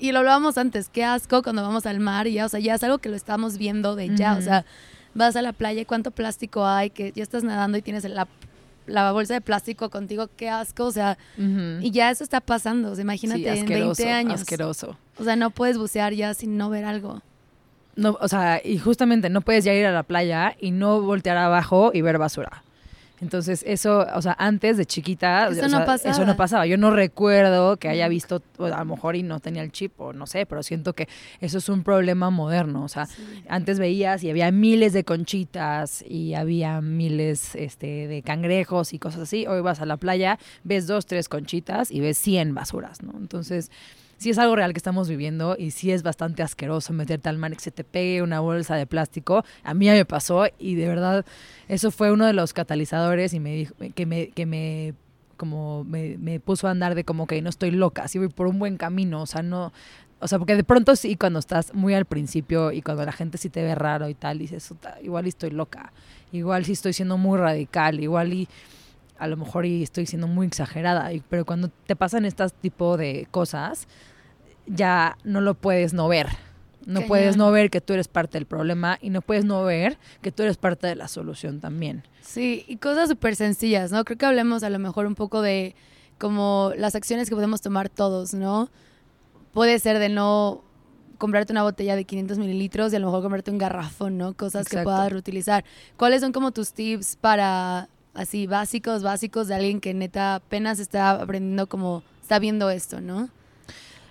y 0.00 0.12
lo 0.12 0.20
hablábamos 0.20 0.56
antes, 0.56 0.88
qué 0.88 1.04
asco 1.04 1.42
cuando 1.42 1.62
vamos 1.62 1.84
al 1.84 2.00
mar 2.00 2.26
y 2.26 2.32
ya, 2.32 2.46
o 2.46 2.48
sea, 2.48 2.58
ya 2.58 2.74
es 2.74 2.82
algo 2.82 2.98
que 2.98 3.10
lo 3.10 3.16
estamos 3.16 3.58
viendo 3.58 3.96
de 3.96 4.08
ya, 4.16 4.32
uh 4.32 4.36
-huh. 4.36 4.38
o 4.38 4.42
sea, 4.42 4.64
vas 5.14 5.36
a 5.36 5.42
la 5.42 5.52
playa 5.52 5.82
y 5.82 5.84
cuánto 5.84 6.10
plástico 6.10 6.66
hay, 6.66 6.90
que 6.90 7.12
ya 7.12 7.22
estás 7.22 7.44
nadando 7.44 7.76
y 7.76 7.82
tienes 7.82 8.04
la, 8.04 8.26
la 8.86 9.12
bolsa 9.12 9.34
de 9.34 9.42
plástico 9.42 9.90
contigo, 9.90 10.28
qué 10.36 10.48
asco, 10.48 10.84
o 10.84 10.90
sea, 10.90 11.18
uh 11.36 11.42
-huh. 11.42 11.78
y 11.82 11.90
ya 11.90 12.10
eso 12.10 12.24
está 12.24 12.40
pasando, 12.40 12.92
o 12.92 12.94
sea, 12.94 13.02
imagínate 13.02 13.42
sí, 13.42 13.48
asqueroso, 13.48 14.02
en 14.02 14.08
20 14.08 14.10
años. 14.10 14.40
asqueroso. 14.40 14.96
O 15.18 15.24
sea, 15.24 15.36
no 15.36 15.50
puedes 15.50 15.76
bucear 15.76 16.14
ya 16.14 16.32
sin 16.32 16.56
no 16.56 16.70
ver 16.70 16.86
algo. 16.86 17.20
No, 17.94 18.16
o 18.20 18.28
sea, 18.28 18.62
y 18.64 18.78
justamente 18.78 19.28
no 19.28 19.42
puedes 19.42 19.64
ya 19.64 19.74
ir 19.74 19.84
a 19.84 19.92
la 19.92 20.04
playa 20.04 20.56
y 20.58 20.70
no 20.70 21.02
voltear 21.02 21.36
abajo 21.36 21.90
y 21.92 22.00
ver 22.00 22.16
basura. 22.16 22.62
Entonces, 23.20 23.62
eso, 23.66 24.06
o 24.14 24.22
sea, 24.22 24.34
antes 24.38 24.76
de 24.76 24.86
chiquita, 24.86 25.48
eso, 25.48 25.66
o 25.66 25.68
no 25.68 25.84
pasaba. 25.84 26.14
eso 26.14 26.24
no 26.24 26.36
pasaba. 26.36 26.66
Yo 26.66 26.78
no 26.78 26.90
recuerdo 26.90 27.76
que 27.76 27.88
haya 27.88 28.08
visto, 28.08 28.42
a 28.58 28.68
lo 28.68 28.84
mejor 28.84 29.16
y 29.16 29.22
no 29.22 29.40
tenía 29.40 29.62
el 29.62 29.72
chip, 29.72 30.00
o 30.00 30.12
no 30.12 30.26
sé, 30.26 30.46
pero 30.46 30.62
siento 30.62 30.94
que 30.94 31.08
eso 31.40 31.58
es 31.58 31.68
un 31.68 31.82
problema 31.82 32.30
moderno. 32.30 32.82
O 32.82 32.88
sea, 32.88 33.06
sí. 33.06 33.22
antes 33.48 33.78
veías 33.78 34.24
y 34.24 34.30
había 34.30 34.50
miles 34.50 34.92
de 34.92 35.04
conchitas 35.04 36.02
y 36.08 36.34
había 36.34 36.80
miles 36.80 37.54
este, 37.54 38.08
de 38.08 38.22
cangrejos 38.22 38.92
y 38.94 38.98
cosas 38.98 39.22
así. 39.22 39.46
Hoy 39.46 39.60
vas 39.60 39.80
a 39.80 39.86
la 39.86 39.96
playa, 39.96 40.38
ves 40.64 40.86
dos, 40.86 41.06
tres 41.06 41.28
conchitas 41.28 41.90
y 41.90 42.00
ves 42.00 42.16
100 42.18 42.54
basuras, 42.54 43.02
¿no? 43.02 43.12
Entonces, 43.18 43.70
sí 44.20 44.28
es 44.28 44.38
algo 44.38 44.54
real 44.54 44.74
que 44.74 44.78
estamos 44.78 45.08
viviendo 45.08 45.56
y 45.58 45.70
sí 45.70 45.90
es 45.90 46.02
bastante 46.02 46.42
asqueroso 46.42 46.92
meterte 46.92 47.30
al 47.30 47.38
mar 47.38 47.52
que 47.54 47.60
se 47.60 47.70
te 47.70 47.84
pegue 47.84 48.20
una 48.20 48.40
bolsa 48.40 48.76
de 48.76 48.86
plástico. 48.86 49.44
A 49.64 49.72
mí 49.72 49.86
ya 49.86 49.94
me 49.94 50.04
pasó 50.04 50.44
y 50.58 50.74
de 50.74 50.86
verdad 50.86 51.24
eso 51.68 51.90
fue 51.90 52.12
uno 52.12 52.26
de 52.26 52.34
los 52.34 52.52
catalizadores 52.52 53.32
y 53.32 53.40
me 53.40 53.54
dijo, 53.54 53.74
que 53.94 54.04
me, 54.04 54.28
que 54.28 54.44
me 54.44 54.94
como 55.38 55.84
me, 55.84 56.18
me 56.18 56.38
puso 56.38 56.68
a 56.68 56.70
andar 56.70 56.94
de 56.94 57.04
como 57.04 57.26
que 57.26 57.40
no 57.40 57.48
estoy 57.48 57.70
loca, 57.70 58.08
sí 58.08 58.18
voy 58.18 58.28
por 58.28 58.46
un 58.46 58.58
buen 58.58 58.76
camino, 58.76 59.22
o 59.22 59.26
sea, 59.26 59.42
no, 59.42 59.72
o 60.18 60.28
sea, 60.28 60.38
porque 60.38 60.54
de 60.54 60.64
pronto 60.64 60.96
sí, 60.96 61.16
cuando 61.16 61.38
estás 61.38 61.72
muy 61.72 61.94
al 61.94 62.04
principio 62.04 62.72
y 62.72 62.82
cuando 62.82 63.06
la 63.06 63.12
gente 63.12 63.38
sí 63.38 63.48
te 63.48 63.62
ve 63.62 63.74
raro 63.74 64.10
y 64.10 64.14
tal, 64.14 64.38
dices, 64.38 64.74
igual 65.02 65.26
estoy 65.26 65.48
loca, 65.48 65.94
igual 66.30 66.66
sí 66.66 66.72
estoy 66.72 66.92
siendo 66.92 67.16
muy 67.16 67.38
radical, 67.38 68.00
igual 68.00 68.34
y 68.34 68.48
a 69.18 69.26
lo 69.28 69.38
mejor 69.38 69.64
y 69.64 69.82
estoy 69.82 70.04
siendo 70.04 70.26
muy 70.26 70.46
exagerada, 70.46 71.10
pero 71.30 71.46
cuando 71.46 71.68
te 71.86 71.96
pasan 71.96 72.26
estas 72.26 72.52
tipo 72.52 72.98
de 72.98 73.26
cosas, 73.30 73.86
ya 74.70 75.18
no 75.24 75.40
lo 75.40 75.54
puedes 75.54 75.92
no 75.92 76.08
ver. 76.08 76.28
No 76.86 77.02
puedes 77.02 77.36
no 77.36 77.50
ver 77.50 77.70
que 77.70 77.80
tú 77.80 77.92
eres 77.92 78.08
parte 78.08 78.38
del 78.38 78.46
problema 78.46 78.98
y 79.00 79.10
no 79.10 79.20
puedes 79.20 79.44
no 79.44 79.62
ver 79.64 79.98
que 80.22 80.32
tú 80.32 80.42
eres 80.42 80.56
parte 80.56 80.86
de 80.86 80.96
la 80.96 81.08
solución 81.08 81.60
también. 81.60 82.02
Sí, 82.22 82.64
y 82.66 82.76
cosas 82.78 83.08
súper 83.08 83.36
sencillas, 83.36 83.92
¿no? 83.92 84.04
Creo 84.04 84.16
que 84.16 84.26
hablemos 84.26 84.62
a 84.62 84.70
lo 84.70 84.78
mejor 84.78 85.06
un 85.06 85.14
poco 85.14 85.42
de 85.42 85.76
como 86.18 86.72
las 86.76 86.94
acciones 86.94 87.28
que 87.28 87.34
podemos 87.34 87.60
tomar 87.60 87.90
todos, 87.90 88.34
¿no? 88.34 88.70
Puede 89.52 89.78
ser 89.78 89.98
de 89.98 90.08
no 90.08 90.64
comprarte 91.18 91.52
una 91.52 91.62
botella 91.62 91.96
de 91.96 92.04
500 92.04 92.38
mililitros 92.38 92.92
y 92.92 92.96
a 92.96 92.98
lo 92.98 93.06
mejor 93.06 93.22
comprarte 93.22 93.50
un 93.50 93.58
garrafón, 93.58 94.16
¿no? 94.16 94.34
Cosas 94.34 94.66
que 94.66 94.82
puedas 94.82 95.10
reutilizar. 95.12 95.64
¿Cuáles 95.96 96.22
son 96.22 96.32
como 96.32 96.50
tus 96.50 96.72
tips 96.72 97.16
para 97.16 97.88
así 98.14 98.46
básicos, 98.46 99.02
básicos 99.02 99.48
de 99.48 99.54
alguien 99.54 99.80
que 99.80 99.94
neta 99.94 100.36
apenas 100.36 100.78
está 100.78 101.10
aprendiendo 101.10 101.68
como 101.68 102.02
está 102.22 102.38
viendo 102.38 102.70
esto, 102.70 103.00
¿no? 103.00 103.28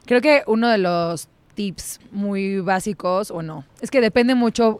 Creo 0.09 0.21
que 0.21 0.41
uno 0.47 0.69
de 0.69 0.79
los 0.79 1.27
tips 1.53 1.99
muy 2.11 2.61
básicos 2.61 3.29
o 3.29 3.43
no, 3.43 3.63
es 3.79 3.91
que 3.91 4.01
depende 4.01 4.33
mucho 4.33 4.79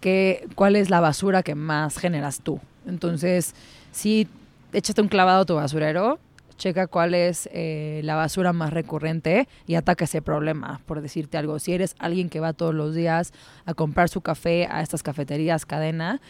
que 0.00 0.48
cuál 0.54 0.74
es 0.74 0.88
la 0.88 1.00
basura 1.00 1.42
que 1.42 1.54
más 1.54 1.98
generas 1.98 2.40
tú. 2.40 2.60
Entonces, 2.86 3.54
si 3.92 4.26
échate 4.72 5.02
un 5.02 5.08
clavado 5.08 5.42
a 5.42 5.44
tu 5.44 5.54
basurero, 5.54 6.18
checa 6.56 6.86
cuál 6.86 7.12
es 7.12 7.46
eh, 7.52 8.00
la 8.04 8.14
basura 8.14 8.54
más 8.54 8.72
recurrente 8.72 9.48
y 9.66 9.74
ataca 9.74 10.06
ese 10.06 10.22
problema, 10.22 10.80
por 10.86 11.02
decirte 11.02 11.36
algo. 11.36 11.58
Si 11.58 11.74
eres 11.74 11.94
alguien 11.98 12.30
que 12.30 12.40
va 12.40 12.54
todos 12.54 12.74
los 12.74 12.94
días 12.94 13.34
a 13.66 13.74
comprar 13.74 14.08
su 14.08 14.22
café 14.22 14.66
a 14.70 14.80
estas 14.80 15.02
cafeterías 15.02 15.66
cadena, 15.66 16.22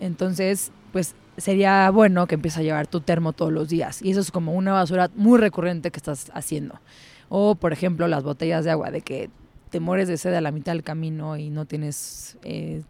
entonces, 0.00 0.72
pues 0.90 1.14
sería 1.36 1.88
bueno 1.90 2.26
que 2.26 2.34
empieces 2.34 2.58
a 2.58 2.62
llevar 2.64 2.88
tu 2.88 3.00
termo 3.00 3.32
todos 3.32 3.52
los 3.52 3.68
días. 3.68 4.02
Y 4.02 4.10
eso 4.10 4.18
es 4.18 4.32
como 4.32 4.54
una 4.54 4.72
basura 4.72 5.08
muy 5.14 5.38
recurrente 5.38 5.92
que 5.92 5.98
estás 5.98 6.32
haciendo. 6.34 6.80
O, 7.28 7.54
por 7.54 7.72
ejemplo, 7.72 8.08
las 8.08 8.22
botellas 8.22 8.64
de 8.64 8.70
agua, 8.70 8.90
de 8.90 9.00
que 9.00 9.30
te 9.70 9.80
mueres 9.80 10.08
de 10.08 10.16
sed 10.16 10.32
a 10.34 10.40
la 10.40 10.52
mitad 10.52 10.72
del 10.72 10.82
camino 10.82 11.36
y 11.36 11.50
no 11.50 11.64
tienes 11.66 12.38
eh, 12.44 12.82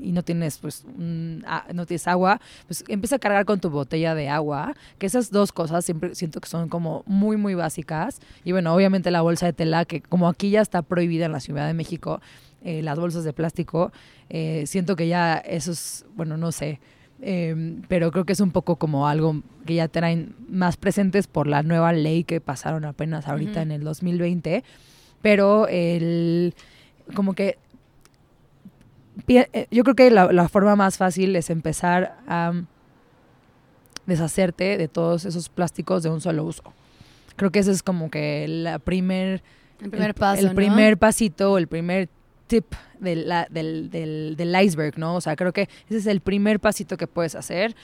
y 0.00 0.12
no 0.12 0.22
tienes 0.22 0.58
pues 0.58 0.84
no 0.96 1.86
tienes 1.86 2.06
agua 2.06 2.40
pues 2.66 2.84
empieza 2.88 3.16
a 3.16 3.18
cargar 3.18 3.44
con 3.44 3.60
tu 3.60 3.70
botella 3.70 4.14
de 4.14 4.28
agua 4.28 4.74
que 4.98 5.06
esas 5.06 5.30
dos 5.30 5.52
cosas 5.52 5.84
siempre 5.84 6.14
siento 6.14 6.40
que 6.40 6.48
son 6.48 6.68
como 6.68 7.02
muy 7.06 7.36
muy 7.36 7.54
básicas. 7.54 8.20
Y 8.44 8.52
bueno 8.52 8.74
obviamente 8.74 9.10
la 9.10 9.22
bolsa 9.22 9.46
de 9.46 9.52
tela 9.52 9.84
que 9.84 10.00
como 10.00 10.28
aquí 10.28 10.50
ya 10.50 10.60
está 10.60 10.82
prohibida 10.82 11.26
en 11.26 11.32
la 11.32 11.40
Ciudad 11.40 11.66
de 11.66 11.74
México 11.74 12.20
eh, 12.62 12.82
las 12.82 12.98
bolsas 12.98 13.24
de 13.24 13.32
plástico 13.32 13.92
eh, 14.28 14.64
siento 14.66 14.94
que 14.94 15.08
ya 15.08 15.36
eso 15.38 15.72
es 15.72 16.06
bueno 16.14 16.36
no 16.36 16.52
sé 16.52 16.80
Em, 17.24 17.82
pero 17.86 18.10
creo 18.10 18.24
que 18.24 18.32
es 18.32 18.40
un 18.40 18.50
poco 18.50 18.76
como 18.76 19.06
algo 19.06 19.42
que 19.64 19.76
ya 19.76 19.86
traen 19.86 20.34
más 20.48 20.76
presentes 20.76 21.28
por 21.28 21.46
la 21.46 21.62
nueva 21.62 21.92
ley 21.92 22.24
que 22.24 22.40
pasaron 22.40 22.84
apenas 22.84 23.28
ahorita 23.28 23.62
en 23.62 23.70
el 23.70 23.84
2020. 23.84 24.64
Pero 25.22 25.68
el, 25.68 26.52
como 27.14 27.34
que 27.34 27.58
eh, 29.28 29.66
yo 29.70 29.84
creo 29.84 29.94
que 29.94 30.10
la, 30.10 30.48
forma 30.48 30.74
más 30.74 30.98
fácil 30.98 31.36
es 31.36 31.48
empezar 31.50 32.18
a 32.26 32.52
deshacerte 34.06 34.76
de 34.76 34.88
todos 34.88 35.24
esos 35.24 35.48
plásticos 35.48 36.02
de 36.02 36.10
un 36.10 36.20
solo 36.20 36.42
uso. 36.42 36.64
Creo 37.36 37.52
que 37.52 37.60
ese 37.60 37.70
es 37.70 37.84
como 37.84 38.10
que 38.10 38.46
la 38.48 38.80
primer, 38.80 39.42
el 39.80 39.90
primer 39.90 40.14
paso, 40.16 40.40
el 40.40 40.54
primer 40.56 40.98
pasito, 40.98 41.56
el 41.56 41.68
primer 41.68 42.08
tip 42.52 42.74
del, 43.00 43.26
del, 44.36 44.56
iceberg, 44.62 44.98
¿no? 44.98 45.16
O 45.16 45.20
sea, 45.22 45.36
creo 45.36 45.52
que 45.52 45.62
ese 45.88 45.96
es 45.96 46.06
el 46.06 46.20
primer 46.20 46.60
pasito 46.60 46.98
que 46.98 47.06
puedes 47.06 47.34
hacer. 47.34 47.74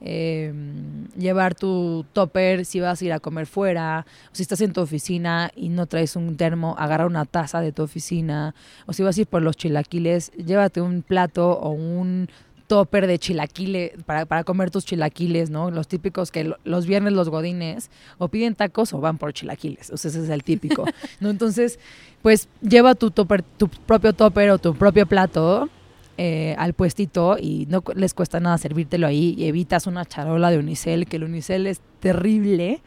Em, 0.00 1.08
llevar 1.16 1.54
tu 1.54 2.04
topper 2.12 2.64
si 2.64 2.80
vas 2.80 3.00
a 3.00 3.04
ir 3.04 3.12
a 3.12 3.20
comer 3.20 3.46
fuera, 3.46 4.06
o 4.32 4.34
si 4.34 4.42
estás 4.42 4.60
en 4.62 4.72
tu 4.72 4.80
oficina 4.80 5.50
y 5.54 5.68
no 5.68 5.86
traes 5.86 6.16
un 6.16 6.36
termo, 6.36 6.74
agarra 6.78 7.06
una 7.06 7.26
taza 7.26 7.60
de 7.60 7.72
tu 7.72 7.82
oficina, 7.82 8.54
o 8.86 8.92
si 8.92 9.02
vas 9.02 9.16
a 9.16 9.20
ir 9.20 9.26
por 9.26 9.42
los 9.42 9.56
chilaquiles, 9.56 10.32
llévate 10.32 10.80
un 10.80 11.02
plato 11.02 11.52
o 11.52 11.70
un 11.70 12.28
topper 12.66 13.06
de 13.06 13.18
chilaquiles 13.18 13.92
para, 14.04 14.26
para, 14.26 14.44
comer 14.44 14.70
tus 14.70 14.84
chilaquiles, 14.84 15.50
¿no? 15.50 15.70
Los 15.70 15.88
típicos 15.88 16.30
que 16.30 16.54
los 16.64 16.86
viernes 16.86 17.12
los 17.12 17.28
godines 17.28 17.90
o 18.18 18.28
piden 18.28 18.54
tacos 18.54 18.92
o 18.92 19.00
van 19.00 19.18
por 19.18 19.32
chilaquiles. 19.32 19.90
O 19.90 19.96
sea, 19.96 20.10
ese 20.10 20.22
es 20.22 20.30
el 20.30 20.42
típico, 20.42 20.84
¿no? 21.20 21.30
Entonces, 21.30 21.78
pues 22.22 22.48
lleva 22.62 22.94
tu 22.94 23.10
topper, 23.10 23.42
tu 23.42 23.68
propio 23.68 24.12
topper 24.12 24.50
o 24.50 24.58
tu 24.58 24.74
propio 24.74 25.06
plato 25.06 25.68
eh, 26.16 26.54
al 26.58 26.74
puestito 26.74 27.36
y 27.40 27.66
no 27.68 27.82
les 27.94 28.14
cuesta 28.14 28.40
nada 28.40 28.56
servírtelo 28.58 29.06
ahí 29.06 29.34
y 29.36 29.46
evitas 29.46 29.86
una 29.86 30.04
charola 30.04 30.50
de 30.50 30.58
unicel, 30.58 31.06
que 31.06 31.16
el 31.16 31.24
unicel 31.24 31.66
es 31.66 31.80
terrible, 32.00 32.82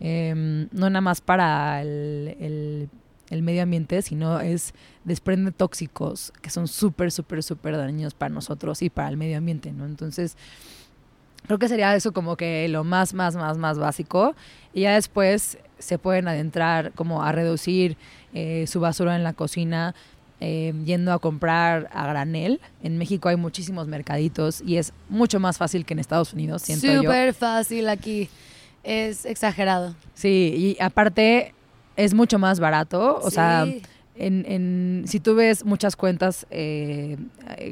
em, 0.00 0.68
no 0.72 0.88
nada 0.88 1.00
más 1.00 1.20
para 1.20 1.82
el 1.82 2.36
el 2.40 2.88
medio 3.40 3.62
ambiente, 3.62 4.02
sino 4.02 4.40
es 4.40 4.74
desprende 5.04 5.52
tóxicos 5.52 6.32
que 6.42 6.50
son 6.50 6.68
súper, 6.68 7.10
súper, 7.10 7.42
súper 7.42 7.78
dañinos 7.78 8.12
para 8.12 8.34
nosotros 8.34 8.82
y 8.82 8.90
para 8.90 9.08
el 9.08 9.16
medio 9.16 9.38
ambiente, 9.38 9.72
¿no? 9.72 9.86
Entonces, 9.86 10.36
creo 11.46 11.58
que 11.58 11.68
sería 11.68 11.94
eso 11.94 12.12
como 12.12 12.36
que 12.36 12.68
lo 12.68 12.84
más, 12.84 13.14
más, 13.14 13.34
más, 13.36 13.58
más 13.58 13.78
básico. 13.78 14.34
Y 14.74 14.82
ya 14.82 14.94
después 14.94 15.58
se 15.78 15.98
pueden 15.98 16.28
adentrar 16.28 16.92
como 16.92 17.22
a 17.22 17.32
reducir 17.32 17.96
eh, 18.34 18.66
su 18.66 18.80
basura 18.80 19.16
en 19.16 19.24
la 19.24 19.32
cocina, 19.32 19.94
eh, 20.40 20.72
yendo 20.84 21.12
a 21.12 21.18
comprar 21.18 21.88
a 21.92 22.06
granel. 22.06 22.60
En 22.82 22.98
México 22.98 23.28
hay 23.28 23.36
muchísimos 23.36 23.86
mercaditos 23.86 24.60
y 24.60 24.76
es 24.76 24.92
mucho 25.08 25.40
más 25.40 25.58
fácil 25.58 25.84
que 25.84 25.94
en 25.94 26.00
Estados 26.00 26.32
Unidos, 26.32 26.62
siento 26.62 26.86
yo. 26.86 27.02
Súper 27.02 27.34
fácil 27.34 27.88
aquí. 27.88 28.28
Es 28.84 29.26
exagerado. 29.26 29.94
Sí, 30.14 30.76
y 30.78 30.82
aparte 30.82 31.54
es 31.96 32.14
mucho 32.14 32.38
más 32.38 32.60
barato. 32.60 33.20
O 33.22 33.30
sea, 33.30 33.66
en, 34.14 34.44
en, 34.46 35.04
si 35.06 35.20
tú 35.20 35.34
ves 35.34 35.64
muchas 35.64 35.96
cuentas 35.96 36.46
eh, 36.50 37.16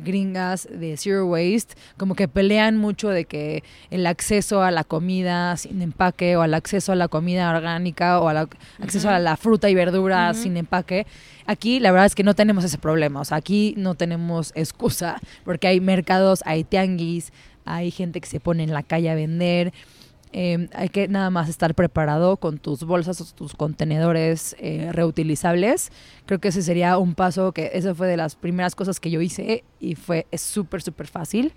gringas 0.02 0.66
de 0.70 0.96
Zero 0.96 1.26
Waste, 1.26 1.74
como 1.98 2.14
que 2.14 2.28
pelean 2.28 2.78
mucho 2.78 3.10
de 3.10 3.26
que 3.26 3.62
el 3.90 4.06
acceso 4.06 4.62
a 4.62 4.70
la 4.70 4.84
comida 4.84 5.56
sin 5.58 5.82
empaque 5.82 6.36
o 6.36 6.42
al 6.42 6.54
acceso 6.54 6.92
a 6.92 6.96
la 6.96 7.08
comida 7.08 7.50
orgánica 7.50 8.20
o 8.20 8.28
al 8.28 8.48
acceso 8.78 9.10
a 9.10 9.18
la 9.18 9.36
fruta 9.36 9.68
y 9.68 9.74
verdura 9.74 10.32
sin 10.32 10.56
empaque. 10.56 11.06
Aquí 11.46 11.78
la 11.78 11.92
verdad 11.92 12.06
es 12.06 12.14
que 12.14 12.22
no 12.22 12.34
tenemos 12.34 12.64
ese 12.64 12.78
problema. 12.78 13.20
O 13.20 13.24
sea, 13.24 13.36
aquí 13.36 13.74
no 13.76 13.94
tenemos 13.94 14.52
excusa 14.54 15.20
porque 15.44 15.68
hay 15.68 15.80
mercados, 15.80 16.42
hay 16.46 16.64
tianguis, 16.64 17.32
hay 17.66 17.90
gente 17.90 18.20
que 18.20 18.28
se 18.28 18.40
pone 18.40 18.62
en 18.62 18.72
la 18.72 18.82
calle 18.82 19.10
a 19.10 19.14
vender. 19.14 19.72
Em, 20.32 20.68
hay 20.74 20.88
que 20.88 21.08
nada 21.08 21.28
más 21.30 21.48
estar 21.48 21.74
preparado 21.74 22.36
con 22.36 22.58
tus 22.58 22.84
bolsas 22.84 23.20
o 23.20 23.24
tus 23.34 23.54
contenedores 23.54 24.54
eh, 24.60 24.90
reutilizables. 24.92 25.90
Creo 26.26 26.38
que 26.38 26.48
ese 26.48 26.62
sería 26.62 26.98
un 26.98 27.14
paso 27.14 27.52
que 27.52 27.72
eso 27.74 27.94
fue 27.94 28.06
de 28.06 28.16
las 28.16 28.36
primeras 28.36 28.76
cosas 28.76 29.00
que 29.00 29.10
yo 29.10 29.20
hice 29.20 29.64
y 29.80 29.96
fue 29.96 30.26
súper, 30.32 30.82
súper 30.82 31.08
fácil. 31.08 31.52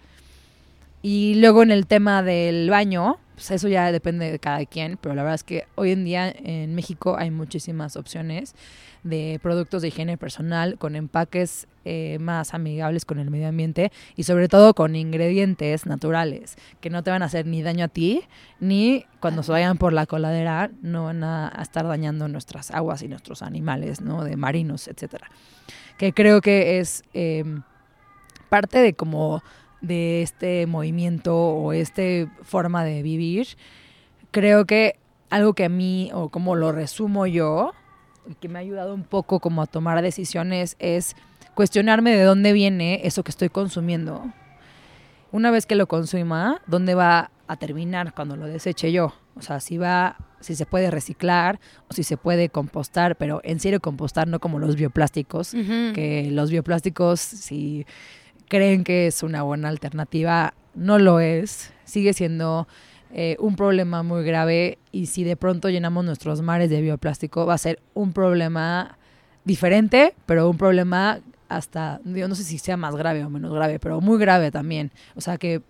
Y 1.04 1.36
luego 1.36 1.62
en 1.62 1.72
el 1.72 1.86
tema 1.86 2.24
del 2.24 2.70
baño, 2.70 3.20
pues 3.34 3.52
eso 3.52 3.68
ya 3.68 3.92
depende 3.92 4.32
de 4.32 4.40
cada 4.40 4.66
quien, 4.66 4.98
pero 4.98 5.16
la 5.16 5.24
verdad 5.24 5.36
es 5.36 5.44
que 5.44 5.66
hoy 5.76 5.92
en 5.92 6.06
día 6.06 6.30
en 6.30 6.76
México 6.76 7.16
hay 7.18 7.32
muchísimas 7.32 7.96
opciones 7.96 8.56
de 9.04 9.40
productos 9.42 9.82
de 9.82 9.90
higiene 9.90 10.18
personal 10.18 10.78
con 10.78 10.96
empaques 10.96 11.68
eh, 11.84 12.18
más 12.20 12.54
amigables 12.54 13.04
con 13.04 13.20
el 13.20 13.30
medio 13.30 13.50
ambiente 13.50 13.92
y 14.16 14.24
sobre 14.24 14.48
todo 14.48 14.74
con 14.74 14.96
ingredientes 14.96 15.86
naturales 15.86 16.56
que 16.80 16.90
no 16.90 17.04
te 17.04 17.12
van 17.12 17.22
a 17.22 17.26
hacer 17.26 17.46
ni 17.46 17.62
daño 17.62 17.86
a 17.86 17.90
ti 17.90 18.24
ni 18.62 19.06
cuando 19.20 19.44
se 19.44 19.52
vayan 19.52 19.78
por 19.78 19.92
la 19.92 20.06
coladera 20.06 20.72
no 20.82 21.06
van 21.06 21.24
a, 21.24 21.52
estar 21.62 21.86
dañando 21.86 22.28
nuestras 22.30 22.72
aguas 22.72 23.02
y 23.02 23.10
nuestros 23.10 23.42
animales, 23.42 24.00
¿no? 24.00 24.24
De 24.24 24.38
marinos, 24.38 24.88
etcétera. 24.88 25.30
Que 25.98 26.14
creo 26.14 26.40
que 26.40 26.80
es 26.80 27.04
em, 27.14 27.64
parte 28.48 28.80
de 28.80 28.94
como 28.94 29.44
de 29.84 30.24
este 30.24 30.66
movimiento 30.66 31.38
o 31.38 31.74
esta 31.74 32.02
forma 32.42 32.84
de 32.84 33.04
vivir. 33.04 33.50
Creo 34.32 34.66
que 34.66 34.96
algo 35.30 35.54
que 35.54 35.66
a 35.66 35.70
mí, 35.70 36.10
o 36.14 36.30
como 36.30 36.56
lo 36.56 36.72
resumo 36.72 37.28
yo, 37.28 37.74
y 38.28 38.34
que 38.36 38.48
me 38.48 38.58
ha 38.58 38.62
ayudado 38.62 38.96
un 38.96 39.04
poco 39.04 39.40
como 39.40 39.62
a 39.62 39.68
tomar 39.68 40.02
decisiones 40.02 40.76
es 40.80 41.16
cuestionarme 41.54 42.16
de 42.16 42.24
dónde 42.24 42.54
viene 42.54 43.02
eso 43.04 43.24
que 43.24 43.32
estoy 43.32 43.50
consumiendo. 43.50 44.26
Una 45.32 45.52
vez 45.52 45.66
que 45.66 45.76
lo 45.76 45.88
consuma, 45.88 46.62
¿dónde 46.66 46.96
va 46.96 47.32
a 47.48 47.58
terminar 47.58 48.14
cuando 48.14 48.36
lo 48.36 48.48
deseche 48.48 48.92
yo? 48.92 49.14
O 49.36 49.42
sea, 49.42 49.60
si 49.60 49.78
va, 49.78 50.18
si 50.40 50.56
se 50.56 50.66
puede 50.66 50.92
reciclar 50.92 51.60
o 51.90 51.94
si 51.94 52.04
se 52.04 52.18
puede 52.18 52.50
compostar, 52.50 53.18
pero 53.18 53.42
en 53.44 53.60
serio 53.60 53.82
compostar, 53.82 54.28
no 54.28 54.40
como 54.40 54.60
los 54.60 54.76
bioplásticos, 54.76 55.52
que 55.52 56.30
los 56.32 56.52
bioplásticos, 56.52 57.20
si 57.20 57.86
creen 58.48 58.84
que 58.84 59.08
es 59.08 59.24
una 59.24 59.44
buena 59.44 59.70
alternativa, 59.70 60.54
no 60.76 61.00
lo 61.00 61.20
es. 61.20 61.74
Sigue 61.86 62.14
siendo 62.14 62.68
eh, 63.12 63.36
un 63.40 63.56
problema 63.56 64.04
muy 64.04 64.24
grave 64.24 64.80
y 64.92 65.06
si 65.08 65.24
de 65.24 65.36
pronto 65.36 65.70
llenamos 65.70 66.04
nuestros 66.06 66.42
mares 66.42 66.70
de 66.70 66.82
bioplástico 66.82 67.46
va 67.46 67.54
a 67.54 67.60
ser 67.60 67.80
un 67.94 68.14
problema 68.14 68.98
diferente, 69.46 70.16
pero 70.26 70.50
un 70.50 70.58
problema 70.58 71.20
hasta, 71.50 72.02
yo 72.06 72.28
no 72.28 72.36
sé 72.36 72.44
si 72.44 72.58
sea 72.58 72.78
más 72.78 72.96
grave 72.96 73.24
o 73.24 73.30
menos 73.30 73.54
grave, 73.54 73.80
pero 73.80 74.02
muy 74.02 74.18
grave 74.18 74.50
también. 74.50 74.92
O 75.16 75.22
sea 75.22 75.38
que 75.38 75.62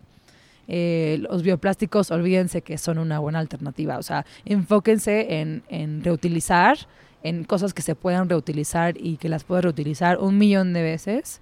eh, 0.67 1.17
los 1.29 1.43
bioplásticos, 1.43 2.11
olvídense 2.11 2.61
que 2.61 2.77
son 2.77 2.97
una 2.97 3.19
buena 3.19 3.39
alternativa. 3.39 3.97
O 3.97 4.03
sea, 4.03 4.25
enfóquense 4.45 5.41
en, 5.41 5.63
en 5.67 6.03
reutilizar, 6.03 6.77
en 7.23 7.43
cosas 7.43 7.73
que 7.73 7.81
se 7.81 7.95
puedan 7.95 8.29
reutilizar 8.29 8.95
y 8.97 9.17
que 9.17 9.27
las 9.27 9.43
puedas 9.43 9.65
reutilizar 9.65 10.19
un 10.19 10.37
millón 10.37 10.71
de 10.71 10.83
veces 10.83 11.41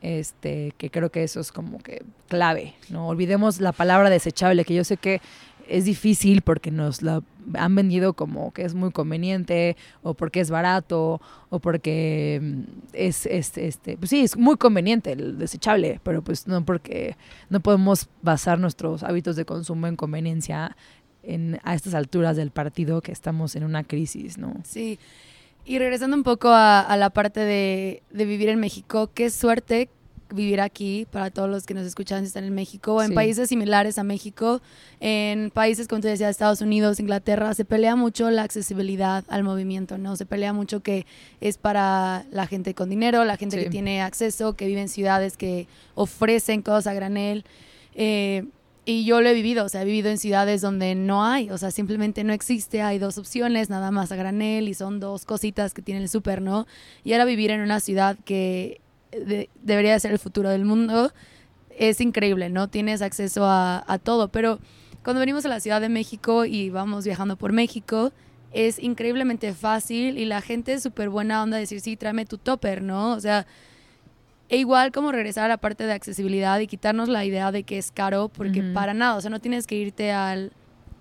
este, 0.00 0.72
que 0.78 0.90
creo 0.90 1.10
que 1.10 1.22
eso 1.22 1.40
es 1.40 1.52
como 1.52 1.78
que 1.78 2.02
clave, 2.28 2.74
¿no? 2.90 3.08
Olvidemos 3.08 3.60
la 3.60 3.72
palabra 3.72 4.10
desechable, 4.10 4.64
que 4.64 4.74
yo 4.74 4.84
sé 4.84 4.96
que 4.96 5.20
es 5.68 5.84
difícil 5.84 6.42
porque 6.42 6.70
nos 6.70 7.02
la 7.02 7.22
han 7.54 7.74
vendido 7.74 8.14
como 8.14 8.52
que 8.52 8.62
es 8.62 8.74
muy 8.74 8.90
conveniente 8.90 9.76
o 10.02 10.14
porque 10.14 10.40
es 10.40 10.50
barato 10.50 11.20
o 11.50 11.58
porque 11.60 12.40
mm, 12.42 12.62
es, 12.92 13.26
este 13.26 13.96
pues 13.96 14.10
sí 14.10 14.20
es 14.20 14.36
muy 14.36 14.56
conveniente 14.56 15.12
el 15.12 15.38
desechable 15.38 16.00
pero 16.02 16.22
pues 16.22 16.46
no 16.46 16.64
porque 16.64 17.16
no 17.48 17.60
podemos 17.60 18.08
basar 18.22 18.58
nuestros 18.58 19.02
hábitos 19.02 19.36
de 19.36 19.44
consumo 19.44 19.86
en 19.86 19.96
conveniencia 19.96 20.76
en 21.22 21.60
a 21.64 21.74
estas 21.74 21.94
alturas 21.94 22.36
del 22.36 22.50
partido 22.50 23.00
que 23.00 23.12
estamos 23.12 23.56
en 23.56 23.64
una 23.64 23.84
crisis 23.84 24.38
no 24.38 24.54
sí 24.64 24.98
y 25.68 25.78
regresando 25.78 26.16
un 26.16 26.22
poco 26.22 26.48
a, 26.50 26.96
la 26.96 27.10
parte 27.10 27.40
de, 27.40 28.02
vivir 28.10 28.48
en 28.48 28.58
México, 28.58 29.10
qué 29.12 29.28
suerte 29.28 29.90
vivir 30.30 30.62
aquí 30.62 31.06
para 31.10 31.30
todos 31.30 31.48
los 31.48 31.66
que 31.66 31.74
nos 31.74 31.86
escuchan 31.86 32.20
si 32.20 32.28
están 32.28 32.44
en 32.44 32.54
México 32.54 32.94
o 32.94 33.02
en 33.02 33.12
países 33.14 33.50
similares 33.50 33.98
a 33.98 34.02
México. 34.02 34.62
En 35.00 35.50
países, 35.50 35.86
como 35.86 36.00
te 36.00 36.08
decía, 36.08 36.30
Estados 36.30 36.62
Unidos, 36.62 37.00
Inglaterra, 37.00 37.52
se 37.52 37.66
pelea 37.66 37.96
mucho 37.96 38.30
la 38.30 38.44
accesibilidad 38.44 39.24
al 39.28 39.44
movimiento, 39.44 39.98
¿no? 39.98 40.16
Se 40.16 40.24
pelea 40.24 40.54
mucho 40.54 40.80
que 40.80 41.06
es 41.42 41.58
para 41.58 42.24
la 42.30 42.46
gente 42.46 42.74
con 42.74 42.88
dinero, 42.88 43.24
la 43.26 43.36
gente 43.36 43.62
que 43.62 43.68
tiene 43.68 44.00
acceso, 44.00 44.54
que 44.54 44.66
vive 44.66 44.80
en 44.80 44.88
ciudades 44.88 45.36
que 45.36 45.66
ofrecen 45.94 46.62
cosas 46.62 46.86
a 46.86 46.94
granel. 46.94 47.44
Eh, 47.94 48.46
y 48.88 49.04
yo 49.04 49.20
lo 49.20 49.28
he 49.28 49.34
vivido, 49.34 49.66
o 49.66 49.68
sea, 49.68 49.82
he 49.82 49.84
vivido 49.84 50.08
en 50.08 50.16
ciudades 50.16 50.62
donde 50.62 50.94
no 50.94 51.22
hay, 51.22 51.50
o 51.50 51.58
sea, 51.58 51.70
simplemente 51.70 52.24
no 52.24 52.32
existe, 52.32 52.80
hay 52.80 52.98
dos 52.98 53.18
opciones, 53.18 53.68
nada 53.68 53.90
más 53.90 54.12
a 54.12 54.16
granel 54.16 54.66
y 54.66 54.72
son 54.72 54.98
dos 54.98 55.26
cositas 55.26 55.74
que 55.74 55.82
tiene 55.82 56.00
el 56.00 56.08
súper, 56.08 56.40
¿no? 56.40 56.66
Y 57.04 57.12
ahora 57.12 57.26
vivir 57.26 57.50
en 57.50 57.60
una 57.60 57.80
ciudad 57.80 58.16
que 58.24 58.80
debería 59.60 60.00
ser 60.00 60.12
el 60.12 60.18
futuro 60.18 60.48
del 60.48 60.64
mundo 60.64 61.12
es 61.76 62.00
increíble, 62.00 62.48
¿no? 62.48 62.68
Tienes 62.68 63.02
acceso 63.02 63.44
a, 63.44 63.84
a 63.86 63.98
todo, 63.98 64.28
pero 64.28 64.58
cuando 65.04 65.20
venimos 65.20 65.44
a 65.44 65.50
la 65.50 65.60
Ciudad 65.60 65.82
de 65.82 65.90
México 65.90 66.46
y 66.46 66.70
vamos 66.70 67.04
viajando 67.04 67.36
por 67.36 67.52
México, 67.52 68.10
es 68.52 68.78
increíblemente 68.78 69.52
fácil 69.52 70.16
y 70.16 70.24
la 70.24 70.40
gente 70.40 70.72
es 70.72 70.82
súper 70.82 71.10
buena 71.10 71.42
onda 71.42 71.58
decir, 71.58 71.82
sí, 71.82 71.98
tráeme 71.98 72.24
tu 72.24 72.38
topper, 72.38 72.80
¿no? 72.80 73.12
O 73.12 73.20
sea, 73.20 73.46
e 74.48 74.56
igual 74.56 74.92
como 74.92 75.12
regresar 75.12 75.44
a 75.44 75.48
la 75.48 75.56
parte 75.58 75.84
de 75.84 75.92
accesibilidad 75.92 76.58
y 76.60 76.66
quitarnos 76.66 77.08
la 77.08 77.24
idea 77.24 77.52
de 77.52 77.64
que 77.64 77.78
es 77.78 77.92
caro, 77.92 78.28
porque 78.28 78.62
para 78.62 78.94
nada, 78.94 79.16
o 79.16 79.20
sea, 79.20 79.30
no 79.30 79.40
tienes 79.40 79.66
que 79.66 79.74
irte 79.74 80.10
al, 80.10 80.52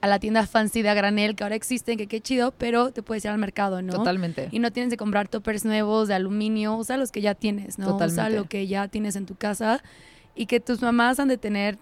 a 0.01 0.07
la 0.07 0.19
tienda 0.19 0.45
fancy 0.45 0.81
de 0.81 0.89
a 0.89 0.93
granel 0.93 1.35
que 1.35 1.43
ahora 1.43 1.55
existen, 1.55 1.97
que 1.97 2.07
qué 2.07 2.19
chido, 2.19 2.53
pero 2.57 2.91
te 2.91 3.01
puedes 3.03 3.23
ir 3.23 3.31
al 3.31 3.37
mercado, 3.37 3.81
¿no? 3.81 3.93
Totalmente. 3.93 4.49
Y 4.51 4.59
no 4.59 4.71
tienes 4.71 4.91
que 4.91 4.97
comprar 4.97 5.27
toppers 5.27 5.63
nuevos 5.63 6.07
de 6.07 6.15
aluminio, 6.15 6.77
o 6.77 6.83
sea, 6.83 6.97
los 6.97 7.11
que 7.11 7.21
ya 7.21 7.35
tienes, 7.35 7.79
¿no? 7.79 7.87
Totalmente. 7.87 8.21
O 8.21 8.25
sea, 8.25 8.29
lo 8.29 8.45
que 8.49 8.67
ya 8.67 8.87
tienes 8.89 9.15
en 9.15 9.25
tu 9.25 9.35
casa 9.35 9.81
y 10.35 10.45
que 10.45 10.59
tus 10.59 10.81
mamás 10.81 11.19
han 11.19 11.29
de 11.29 11.37
tener 11.37 11.77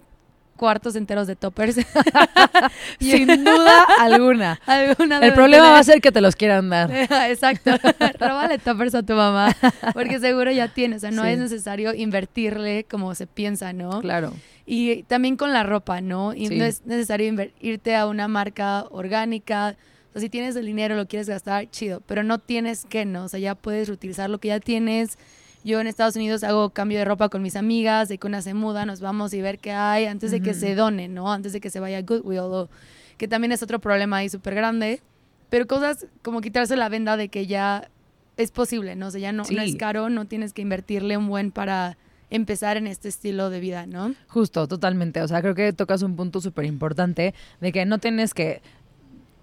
cuartos 0.56 0.96
enteros 0.96 1.28
de 1.28 1.36
toppers. 1.36 1.76
Sin 3.00 3.28
duda 3.44 3.84
alguna. 4.00 4.60
El 4.68 5.34
problema 5.34 5.72
va 5.72 5.80
a 5.80 5.84
ser 5.84 6.02
que 6.02 6.12
te 6.12 6.22
los 6.22 6.36
quieran 6.36 6.70
dar. 6.70 6.92
Exacto. 7.30 7.72
Róbale 8.20 8.58
toppers 8.58 8.96
a 8.96 9.04
tu 9.04 9.14
mamá, 9.14 9.56
porque 9.94 10.20
seguro 10.20 10.52
ya 10.52 10.68
tienes. 10.68 10.98
O 10.98 11.02
sea, 11.02 11.12
no 11.12 11.26
es 11.26 11.38
necesario 11.38 11.94
invertirle 11.94 12.86
como 12.90 13.16
se 13.16 13.28
piensa, 13.28 13.74
¿no? 13.74 14.02
Claro. 14.02 14.34
Y 14.66 15.04
también 15.04 15.36
con 15.38 15.54
la 15.54 15.64
ropa, 15.64 16.02
¿no? 16.02 16.34
Y 16.34 16.50
no 16.50 16.66
es 16.66 16.86
necesario 16.86 17.34
irte 17.60 17.96
a 17.96 18.08
una 18.08 18.28
marca 18.28 18.86
orgánica. 18.90 19.76
O 20.10 20.14
sea, 20.14 20.22
si 20.22 20.30
tienes 20.30 20.56
el 20.56 20.66
dinero, 20.66 20.96
lo 20.96 21.08
quieres 21.08 21.30
gastar, 21.30 21.70
chido. 21.70 22.02
Pero 22.08 22.24
no 22.24 22.40
tienes 22.40 22.86
que, 22.86 23.06
¿no? 23.06 23.26
O 23.26 23.30
sea, 23.30 23.40
ya 23.40 23.54
puedes 23.54 23.88
reutilizar 23.88 24.30
lo 24.30 24.40
que 24.40 24.48
ya 24.48 24.60
tienes 24.60 25.18
yo 25.66 25.82
en 25.82 25.88
Estados 25.88 26.16
Unidos 26.16 26.44
hago 26.44 26.70
cambio 26.70 27.00
de 27.00 27.06
ropa 27.06 27.28
con 27.28 27.42
mis 27.42 27.56
amigas, 27.56 28.08
de 28.08 28.20
que 28.20 28.28
una 28.28 28.44
se 28.44 28.54
muda, 28.54 28.86
nos 28.86 29.02
vamos 29.02 29.34
y 29.34 29.42
ver 29.42 29.58
qué 29.58 29.72
hay 29.72 30.06
antes 30.06 30.30
de 30.30 30.40
que 30.40 30.54
se 30.54 30.76
done, 30.76 31.08
¿no? 31.08 31.34
Antes 31.34 31.54
de 31.54 31.60
que 31.60 31.72
se 31.72 31.80
vaya 31.80 31.98
a 31.98 32.02
Goodwill, 32.04 32.40
o, 32.40 32.70
que 33.18 33.28
también 33.28 33.52
es 33.52 33.64
otro 33.64 33.80
problema 33.80 34.18
ahí 34.18 34.30
súper 34.30 34.54
grande. 34.54 35.02
Pero 35.50 35.66
cosas 35.66 36.06
como 36.22 36.42
quitarse 36.42 36.76
la 36.76 36.88
venda 36.88 37.18
de 37.18 37.30
que 37.30 37.48
ya 37.48 37.90
es 38.38 38.52
posible, 38.52 38.96
¿no? 38.96 39.08
O 39.08 39.12
sea, 39.12 39.20
ya 39.20 39.32
no, 39.32 39.42
no 39.50 39.62
es 39.64 39.76
caro, 39.76 40.10
no 40.10 40.26
tienes 40.26 40.54
que 40.54 40.62
invertirle 40.62 41.18
un 41.18 41.28
buen 41.28 41.52
para 41.52 41.98
empezar 42.30 42.78
en 42.78 42.86
este 42.86 43.10
estilo 43.10 43.50
de 43.50 43.60
vida, 43.60 43.88
¿no? 43.88 44.14
Justo, 44.28 44.68
totalmente. 44.68 45.22
O 45.24 45.28
sea, 45.28 45.42
creo 45.42 45.56
que 45.56 45.74
tocas 45.74 46.04
un 46.04 46.16
punto 46.16 46.42
súper 46.42 46.66
importante 46.66 47.34
de 47.60 47.72
que 47.72 47.86
no 47.86 47.98
tienes 47.98 48.36
que 48.36 48.62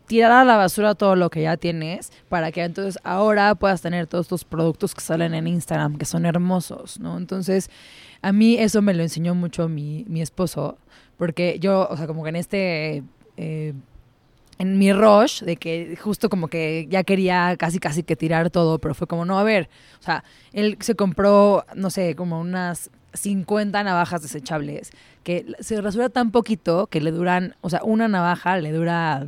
tirar 0.06 0.32
a 0.32 0.44
la 0.44 0.56
basura 0.56 0.94
todo 0.94 1.16
lo 1.16 1.30
que 1.30 1.42
ya 1.42 1.56
tienes 1.56 2.12
para 2.28 2.52
que 2.52 2.62
entonces 2.62 3.00
ahora 3.04 3.54
puedas 3.54 3.82
tener 3.82 4.06
todos 4.06 4.26
estos 4.26 4.44
productos 4.44 4.94
que 4.94 5.00
salen 5.00 5.34
en 5.34 5.46
Instagram, 5.46 5.96
que 5.98 6.04
son 6.04 6.26
hermosos, 6.26 7.00
¿no? 7.00 7.16
Entonces, 7.16 7.70
a 8.20 8.32
mí 8.32 8.56
eso 8.58 8.82
me 8.82 8.94
lo 8.94 9.02
enseñó 9.02 9.34
mucho 9.34 9.68
mi, 9.68 10.04
mi 10.08 10.22
esposo, 10.22 10.78
porque 11.16 11.58
yo, 11.60 11.88
o 11.90 11.96
sea, 11.96 12.06
como 12.06 12.22
que 12.22 12.30
en 12.30 12.36
este... 12.36 13.02
Eh, 13.36 13.74
en 14.58 14.78
mi 14.78 14.92
rush 14.92 15.42
de 15.42 15.56
que 15.56 15.96
justo 16.00 16.28
como 16.28 16.46
que 16.46 16.86
ya 16.88 17.02
quería 17.02 17.56
casi 17.58 17.80
casi 17.80 18.04
que 18.04 18.14
tirar 18.14 18.48
todo, 18.50 18.78
pero 18.78 18.94
fue 18.94 19.08
como, 19.08 19.24
no, 19.24 19.38
a 19.38 19.42
ver, 19.42 19.68
o 19.98 20.02
sea, 20.04 20.22
él 20.52 20.76
se 20.78 20.94
compró, 20.94 21.64
no 21.74 21.90
sé, 21.90 22.14
como 22.14 22.38
unas 22.38 22.90
50 23.14 23.82
navajas 23.82 24.22
desechables 24.22 24.92
que 25.24 25.46
se 25.60 25.80
rasura 25.80 26.10
tan 26.10 26.30
poquito 26.30 26.86
que 26.86 27.00
le 27.00 27.10
duran, 27.10 27.56
o 27.60 27.70
sea, 27.70 27.82
una 27.82 28.06
navaja 28.06 28.56
le 28.58 28.70
dura 28.72 29.26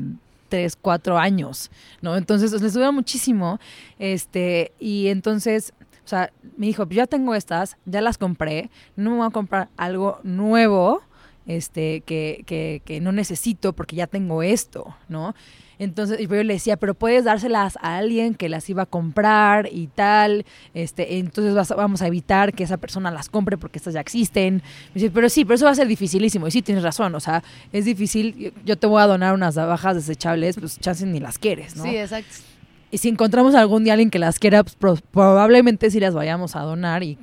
tres, 0.48 0.76
cuatro 0.76 1.18
años, 1.18 1.70
¿no? 2.00 2.16
Entonces 2.16 2.52
les 2.60 2.74
dura 2.74 2.90
muchísimo. 2.90 3.58
Este, 3.98 4.72
y 4.78 5.08
entonces, 5.08 5.72
o 6.04 6.08
sea, 6.08 6.32
me 6.56 6.66
dijo, 6.66 6.88
ya 6.88 7.06
tengo 7.06 7.34
estas, 7.34 7.76
ya 7.84 8.00
las 8.00 8.18
compré, 8.18 8.70
no 8.96 9.10
me 9.10 9.16
voy 9.18 9.26
a 9.26 9.30
comprar 9.30 9.68
algo 9.76 10.20
nuevo, 10.22 11.02
este, 11.46 12.00
que, 12.02 12.42
que, 12.46 12.82
que 12.84 13.00
no 13.00 13.12
necesito 13.12 13.74
porque 13.74 13.96
ya 13.96 14.06
tengo 14.06 14.42
esto, 14.42 14.96
¿no? 15.08 15.34
Entonces, 15.78 16.18
yo 16.18 16.42
le 16.42 16.54
decía, 16.54 16.76
pero 16.76 16.94
puedes 16.94 17.24
dárselas 17.24 17.78
a 17.80 17.96
alguien 17.96 18.34
que 18.34 18.48
las 18.48 18.68
iba 18.70 18.82
a 18.82 18.86
comprar 18.86 19.68
y 19.70 19.88
tal. 19.88 20.44
Este, 20.74 21.18
entonces 21.18 21.54
vamos 21.76 22.02
a 22.02 22.06
evitar 22.06 22.52
que 22.52 22.64
esa 22.64 22.76
persona 22.76 23.10
las 23.10 23.28
compre 23.28 23.58
porque 23.58 23.78
estas 23.78 23.94
ya 23.94 24.00
existen. 24.00 24.62
Me 24.94 25.00
dice, 25.00 25.10
pero 25.10 25.28
sí, 25.28 25.44
pero 25.44 25.56
eso 25.56 25.64
va 25.64 25.72
a 25.72 25.74
ser 25.74 25.88
dificilísimo. 25.88 26.46
Y 26.48 26.50
sí, 26.50 26.62
tienes 26.62 26.82
razón. 26.84 27.14
O 27.14 27.20
sea, 27.20 27.42
es 27.72 27.84
difícil. 27.84 28.52
Yo 28.64 28.76
te 28.76 28.86
voy 28.86 29.02
a 29.02 29.06
donar 29.06 29.34
unas 29.34 29.56
navajas 29.56 29.96
desechables, 29.96 30.56
pues 30.56 30.78
chances 30.78 31.06
ni 31.06 31.20
las 31.20 31.38
quieres, 31.38 31.76
¿no? 31.76 31.84
Sí, 31.84 31.96
exacto. 31.96 32.53
Y 32.94 32.98
si 32.98 33.08
encontramos 33.08 33.56
algún 33.56 33.82
día 33.82 33.94
alguien 33.94 34.08
que 34.08 34.20
las 34.20 34.38
quiera, 34.38 34.62
pues, 34.62 35.02
probablemente 35.02 35.90
sí 35.90 35.98
las 35.98 36.14
vayamos 36.14 36.54
a 36.54 36.60
donar 36.60 37.02
y, 37.02 37.18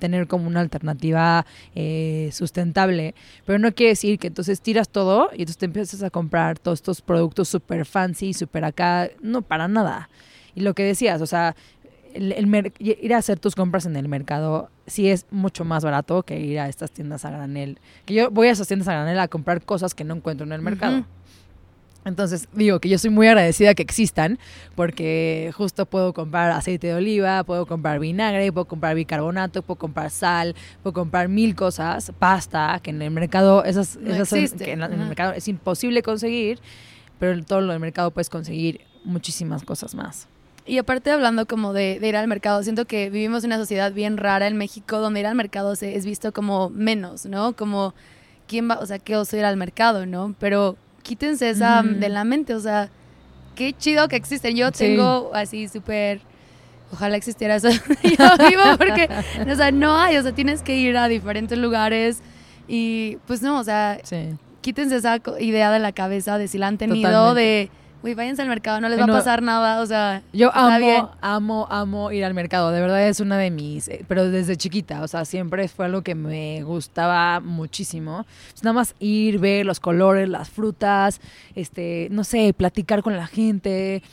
tener 0.00 0.26
como 0.26 0.48
una 0.48 0.58
alternativa 0.58 1.46
eh, 1.76 2.30
sustentable. 2.32 3.14
Pero 3.44 3.60
no 3.60 3.72
quiere 3.72 3.90
decir 3.90 4.18
que 4.18 4.26
entonces 4.26 4.60
tiras 4.60 4.88
todo 4.88 5.30
y 5.30 5.42
entonces 5.42 5.58
te 5.58 5.66
empiezas 5.66 6.02
a 6.02 6.10
comprar 6.10 6.58
todos 6.58 6.80
estos 6.80 7.02
productos 7.02 7.48
súper 7.48 7.86
fancy, 7.86 8.34
súper 8.34 8.64
acá. 8.64 9.08
No, 9.22 9.42
para 9.42 9.68
nada. 9.68 10.10
Y 10.56 10.62
lo 10.62 10.74
que 10.74 10.82
decías, 10.82 11.22
o 11.22 11.26
sea, 11.26 11.54
el, 12.12 12.72
ir 12.80 13.14
a 13.14 13.18
hacer 13.18 13.38
tus 13.38 13.54
compras 13.54 13.86
en 13.86 13.94
el 13.94 14.08
mercado 14.08 14.70
sí 14.88 15.08
es 15.08 15.26
mucho 15.30 15.64
más 15.64 15.84
barato 15.84 16.24
que 16.24 16.40
ir 16.40 16.58
a 16.58 16.68
estas 16.68 16.90
tiendas 16.90 17.24
a 17.24 17.30
granel. 17.30 17.78
Que 18.06 18.14
yo 18.14 18.32
voy 18.32 18.48
a 18.48 18.50
esas 18.50 18.66
tiendas 18.66 18.88
a 18.88 18.94
granel 18.94 19.20
a 19.20 19.28
comprar 19.28 19.62
cosas 19.62 19.94
que 19.94 20.02
no 20.02 20.16
encuentro 20.16 20.44
en 20.44 20.52
el 20.52 20.62
mercado. 20.62 21.04
Entonces, 22.06 22.48
digo 22.52 22.78
que 22.78 22.88
yo 22.88 22.98
soy 22.98 23.10
muy 23.10 23.26
agradecida 23.26 23.74
que 23.74 23.82
existan, 23.82 24.38
porque 24.76 25.50
justo 25.56 25.86
puedo 25.86 26.14
comprar 26.14 26.52
aceite 26.52 26.86
de 26.86 26.94
oliva, 26.94 27.42
puedo 27.42 27.66
comprar 27.66 27.98
vinagre, 27.98 28.52
puedo 28.52 28.66
comprar 28.66 28.94
bicarbonato, 28.94 29.62
puedo 29.62 29.76
comprar 29.76 30.10
sal, 30.10 30.54
puedo 30.84 30.94
comprar 30.94 31.28
mil 31.28 31.56
cosas, 31.56 32.12
pasta, 32.16 32.78
que 32.80 32.90
en 32.90 33.02
el 33.02 33.10
mercado, 33.10 33.64
esas, 33.64 33.96
que 33.96 34.72
en, 34.72 34.82
el 34.82 34.96
mercado 34.98 35.32
es 35.32 35.48
imposible 35.48 36.04
conseguir, 36.04 36.60
pero 37.18 37.32
en 37.32 37.44
todo 37.44 37.60
lo 37.60 37.72
del 37.72 37.80
mercado 37.80 38.12
puedes 38.12 38.30
conseguir 38.30 38.82
muchísimas 39.02 39.64
cosas 39.64 39.96
más. 39.96 40.28
Y 40.64 40.78
aparte 40.78 41.10
hablando 41.10 41.46
como 41.46 41.72
de, 41.72 41.98
ir 42.00 42.16
al 42.16 42.28
mercado, 42.28 42.62
siento 42.62 42.84
que 42.84 43.10
vivimos 43.10 43.42
en 43.42 43.48
una 43.48 43.58
sociedad 43.58 43.92
bien 43.92 44.16
rara 44.16 44.46
en 44.46 44.56
México 44.56 44.98
donde 45.00 45.20
ir 45.20 45.26
al 45.26 45.34
mercado 45.34 45.74
se, 45.74 45.96
es 45.96 46.06
visto 46.06 46.32
como 46.32 46.70
menos, 46.70 47.26
¿no? 47.26 47.56
Como, 47.56 47.94
¿quién 48.46 48.70
va? 48.70 48.78
O 48.78 48.86
sea, 48.86 49.00
¿qué 49.00 49.16
oso 49.16 49.36
ir 49.36 49.44
al 49.44 49.56
mercado, 49.56 50.06
no? 50.06 50.36
Pero 50.38 50.76
quítense 51.06 51.48
esa 51.48 51.82
de 51.84 52.08
la 52.08 52.24
mente, 52.24 52.52
o 52.54 52.60
sea, 52.60 52.90
qué 53.54 53.72
chido 53.72 54.08
que 54.08 54.16
existen. 54.16 54.56
Yo 54.56 54.72
tengo 54.72 55.30
así 55.34 55.68
súper, 55.68 56.20
ojalá 56.92 57.16
existiera 57.16 57.54
eso, 57.54 57.68
yo 58.02 58.48
vivo 58.48 58.62
porque, 58.76 59.08
o 59.48 59.54
sea, 59.54 59.70
no 59.70 59.96
hay, 59.96 60.16
o 60.16 60.22
sea, 60.22 60.32
tienes 60.32 60.62
que 60.62 60.76
ir 60.76 60.96
a 60.96 61.06
diferentes 61.06 61.56
lugares 61.56 62.18
y 62.66 63.18
pues 63.26 63.40
no, 63.40 63.60
o 63.60 63.64
sea, 63.64 63.98
quítense 64.62 64.96
esa 64.96 65.20
idea 65.38 65.70
de 65.70 65.78
la 65.78 65.92
cabeza 65.92 66.38
de 66.38 66.48
si 66.48 66.58
la 66.58 66.66
han 66.66 66.76
tenido 66.76 67.34
de 67.34 67.70
Uy, 68.06 68.14
váyanse 68.14 68.40
al 68.40 68.48
mercado, 68.48 68.80
no 68.80 68.88
les 68.88 69.00
va 69.00 69.02
a 69.02 69.08
pasar 69.08 69.42
nada, 69.42 69.80
o 69.80 69.86
sea. 69.86 70.22
Yo 70.32 70.54
amo, 70.54 71.10
amo, 71.20 71.66
amo 71.68 72.12
ir 72.12 72.24
al 72.24 72.34
mercado, 72.34 72.70
de 72.70 72.80
verdad 72.80 73.08
es 73.08 73.18
una 73.18 73.36
de 73.36 73.50
mis, 73.50 73.88
eh, 73.88 74.04
pero 74.06 74.30
desde 74.30 74.56
chiquita, 74.56 75.02
o 75.02 75.08
sea, 75.08 75.24
siempre 75.24 75.66
fue 75.66 75.86
algo 75.86 76.02
que 76.02 76.14
me 76.14 76.62
gustaba 76.62 77.40
muchísimo. 77.40 78.24
Pues 78.52 78.62
nada 78.62 78.74
más 78.74 78.94
ir, 79.00 79.40
ver 79.40 79.66
los 79.66 79.80
colores, 79.80 80.28
las 80.28 80.48
frutas, 80.48 81.20
este, 81.56 82.06
no 82.12 82.22
sé, 82.22 82.54
platicar 82.56 83.02
con 83.02 83.16
la 83.16 83.26
gente, 83.26 84.04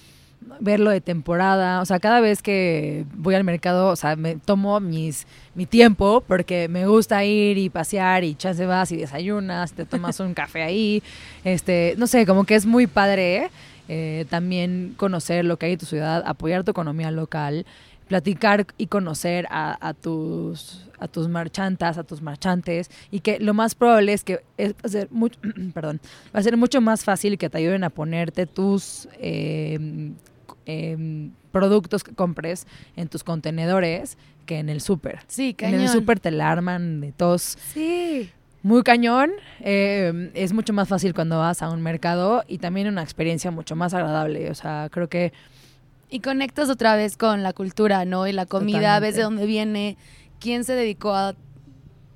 verlo 0.60 0.90
de 0.90 1.00
temporada, 1.00 1.80
o 1.80 1.86
sea, 1.86 2.00
cada 2.00 2.20
vez 2.20 2.42
que 2.42 3.06
voy 3.14 3.36
al 3.36 3.44
mercado, 3.44 3.90
o 3.90 3.96
sea, 3.96 4.16
me 4.16 4.38
tomo 4.38 4.80
mis 4.80 5.28
mi 5.54 5.68
tiempo 5.68 6.24
porque 6.28 6.68
me 6.68 6.88
gusta 6.88 7.24
ir 7.24 7.60
y 7.60 7.70
pasear 7.70 8.24
y 8.24 8.34
chance 8.34 8.66
vas 8.66 8.92
y 8.92 8.98
desayunas, 8.98 9.74
te 9.74 9.86
tomas 9.86 10.20
un 10.20 10.34
café 10.34 10.64
ahí, 10.64 11.04
este, 11.44 11.94
no 12.00 12.08
sé, 12.08 12.26
como 12.26 12.44
que 12.44 12.56
es 12.56 12.66
muy 12.66 12.88
padre. 12.88 13.36
¿eh? 13.36 13.52
Eh, 13.90 14.26
también 14.30 14.94
conocer 14.98 15.44
lo 15.44 15.58
que 15.58 15.68
hay 15.68 15.74
en 15.74 15.80
tu 15.80 15.86
ciudad, 15.86 16.24
apoyar 16.26 16.64
tu 16.64 16.72
economía 16.72 17.12
local, 17.12 17.66
platicar 18.08 18.68
y 18.78 18.88
conocer 18.88 19.48
a, 19.50 19.94
tus 20.00 20.86
a 21.00 21.08
tus 21.08 21.28
marchantas, 21.28 21.98
a 21.98 22.04
tus 22.04 22.22
marchantes 22.22 22.90
y 23.12 23.20
que 23.20 23.40
lo 23.40 23.54
más 23.54 23.76
probable 23.76 24.14
es 24.14 24.24
que 24.24 24.42
es, 24.58 24.74
va, 24.74 24.78
a 24.84 24.88
ser 24.88 25.08
mucho, 25.12 25.40
perdón, 25.74 26.00
va 26.34 26.40
a 26.40 26.44
ser 26.44 26.56
mucho 26.56 26.80
más 26.80 27.04
fácil 27.04 27.38
que 27.38 27.50
te 27.50 27.58
ayuden 27.58 27.84
a 27.84 27.90
ponerte 27.90 28.46
tus 28.46 29.10
em, 29.20 30.14
productos 31.52 32.04
que 32.04 32.14
compres 32.14 32.68
en 32.96 33.10
tus 33.10 33.24
contenedores 33.24 34.18
que 34.46 34.60
en 34.60 34.70
el 34.70 34.82
súper. 34.82 35.20
Sí, 35.28 35.56
En 35.60 35.76
el 35.76 35.90
súper 35.90 36.20
te 36.20 36.32
la 36.32 36.52
arman 36.52 37.02
de 37.02 37.12
tos. 37.12 37.58
Sí 37.74 38.32
muy 38.64 38.82
cañón. 38.82 39.32
Eh, 39.60 40.32
es 40.34 40.54
mucho 40.54 40.74
más 40.74 40.88
fácil 40.88 41.14
cuando 41.14 41.38
vas 41.38 41.62
a 41.62 41.70
un 41.70 41.82
mercado 41.82 42.44
y 42.48 42.58
también 42.58 42.88
una 42.88 43.04
experiencia 43.04 43.52
mucho 43.52 43.76
más 43.76 43.94
agradable. 43.94 44.50
O 44.50 44.56
sea, 44.56 44.88
creo 44.92 45.08
que... 45.08 45.32
Y 46.10 46.22
conectas 46.22 46.70
otra 46.70 46.96
vez 46.96 47.18
con 47.18 47.44
la 47.44 47.54
cultura, 47.54 48.06
¿no? 48.06 48.28
Y 48.28 48.32
la 48.32 48.46
comida, 48.46 49.00
ves 49.00 49.16
de 49.16 49.24
dónde 49.24 49.46
viene, 49.46 49.98
quién 50.40 50.64
se 50.64 50.74
dedicó 50.74 51.14
a, 51.14 51.36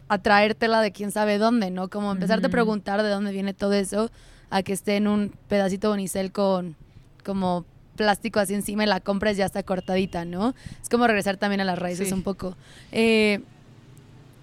a 0.07 0.17
traértela 0.19 0.81
de 0.81 0.91
quién 0.91 1.11
sabe 1.11 1.37
dónde, 1.37 1.71
¿no? 1.71 1.89
Como 1.89 2.11
empezarte 2.11 2.47
a 2.47 2.49
preguntar 2.49 3.01
de 3.01 3.09
dónde 3.09 3.31
viene 3.31 3.53
todo 3.53 3.73
eso, 3.73 4.11
a 4.51 4.61
que 4.61 4.73
esté 4.73 4.97
en 4.97 5.07
un 5.07 5.33
pedacito 5.47 5.89
bonicel 5.89 6.31
con 6.31 6.75
como 7.25 7.65
plástico 7.97 8.39
así 8.39 8.53
encima 8.53 8.83
y 8.83 8.87
la 8.87 8.99
compras 9.01 9.35
ya 9.35 9.45
está 9.45 9.63
cortadita, 9.63 10.23
¿no? 10.23 10.53
Es 10.81 10.87
como 10.87 11.07
regresar 11.07 11.37
también 11.37 11.61
a 11.61 11.65
las 11.65 11.79
raíces 11.79 12.11
un 12.11 12.21
poco. 12.21 12.55
Eh, 12.91 13.41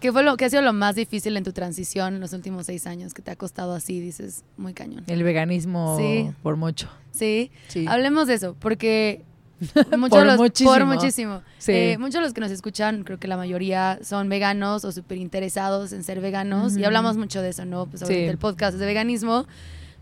¿Qué 0.05 0.12
fue 0.12 0.22
lo 0.22 0.36
que 0.36 0.44
ha 0.44 0.50
sido 0.50 0.61
lo 0.61 0.74
más 0.74 0.96
difícil 0.96 1.34
en 1.38 1.44
tu 1.44 1.55
transición 1.55 2.16
en 2.16 2.20
los 2.20 2.34
últimos 2.34 2.66
seis 2.66 2.86
años 2.86 3.14
que 3.14 3.22
te 3.22 3.30
ha 3.30 3.36
costado 3.36 3.72
así? 3.72 4.00
Dices, 4.00 4.44
muy 4.59 4.74
cañón. 4.74 5.02
El 5.07 5.22
veganismo 5.22 5.98
por 6.42 6.57
mucho. 6.57 6.90
Sí. 7.11 7.50
Hablemos 7.86 8.26
de 8.26 8.34
eso, 8.34 8.55
porque 8.59 9.22
muchos 9.96 10.18
por, 10.18 10.26
los, 10.26 10.36
muchísimo. 10.36 10.70
por 10.70 10.84
muchísimo. 10.84 11.42
Eh, 11.68 11.96
muchos 11.96 12.16
de 12.16 12.20
los 12.20 12.34
que 12.34 12.42
nos 12.42 12.50
escuchan, 12.50 13.02
creo 13.05 13.18
que 13.18 13.28
la 13.28 13.38
mayoría 13.38 13.98
son 14.02 14.28
veganos 14.28 14.84
o 14.84 14.92
súper 14.92 15.16
interesados 15.16 15.94
en 15.94 16.05
ser 16.05 16.20
veganos. 16.20 16.76
Y 16.76 16.84
hablamos 16.84 17.16
mucho 17.16 17.40
de 17.40 17.48
eso, 17.48 17.64
¿no? 17.64 17.86
Pues 17.86 18.02
ahorita 18.02 18.30
el 18.30 18.36
podcast 18.36 18.74
es 18.74 18.80
de 18.80 18.84
veganismo. 18.84 19.46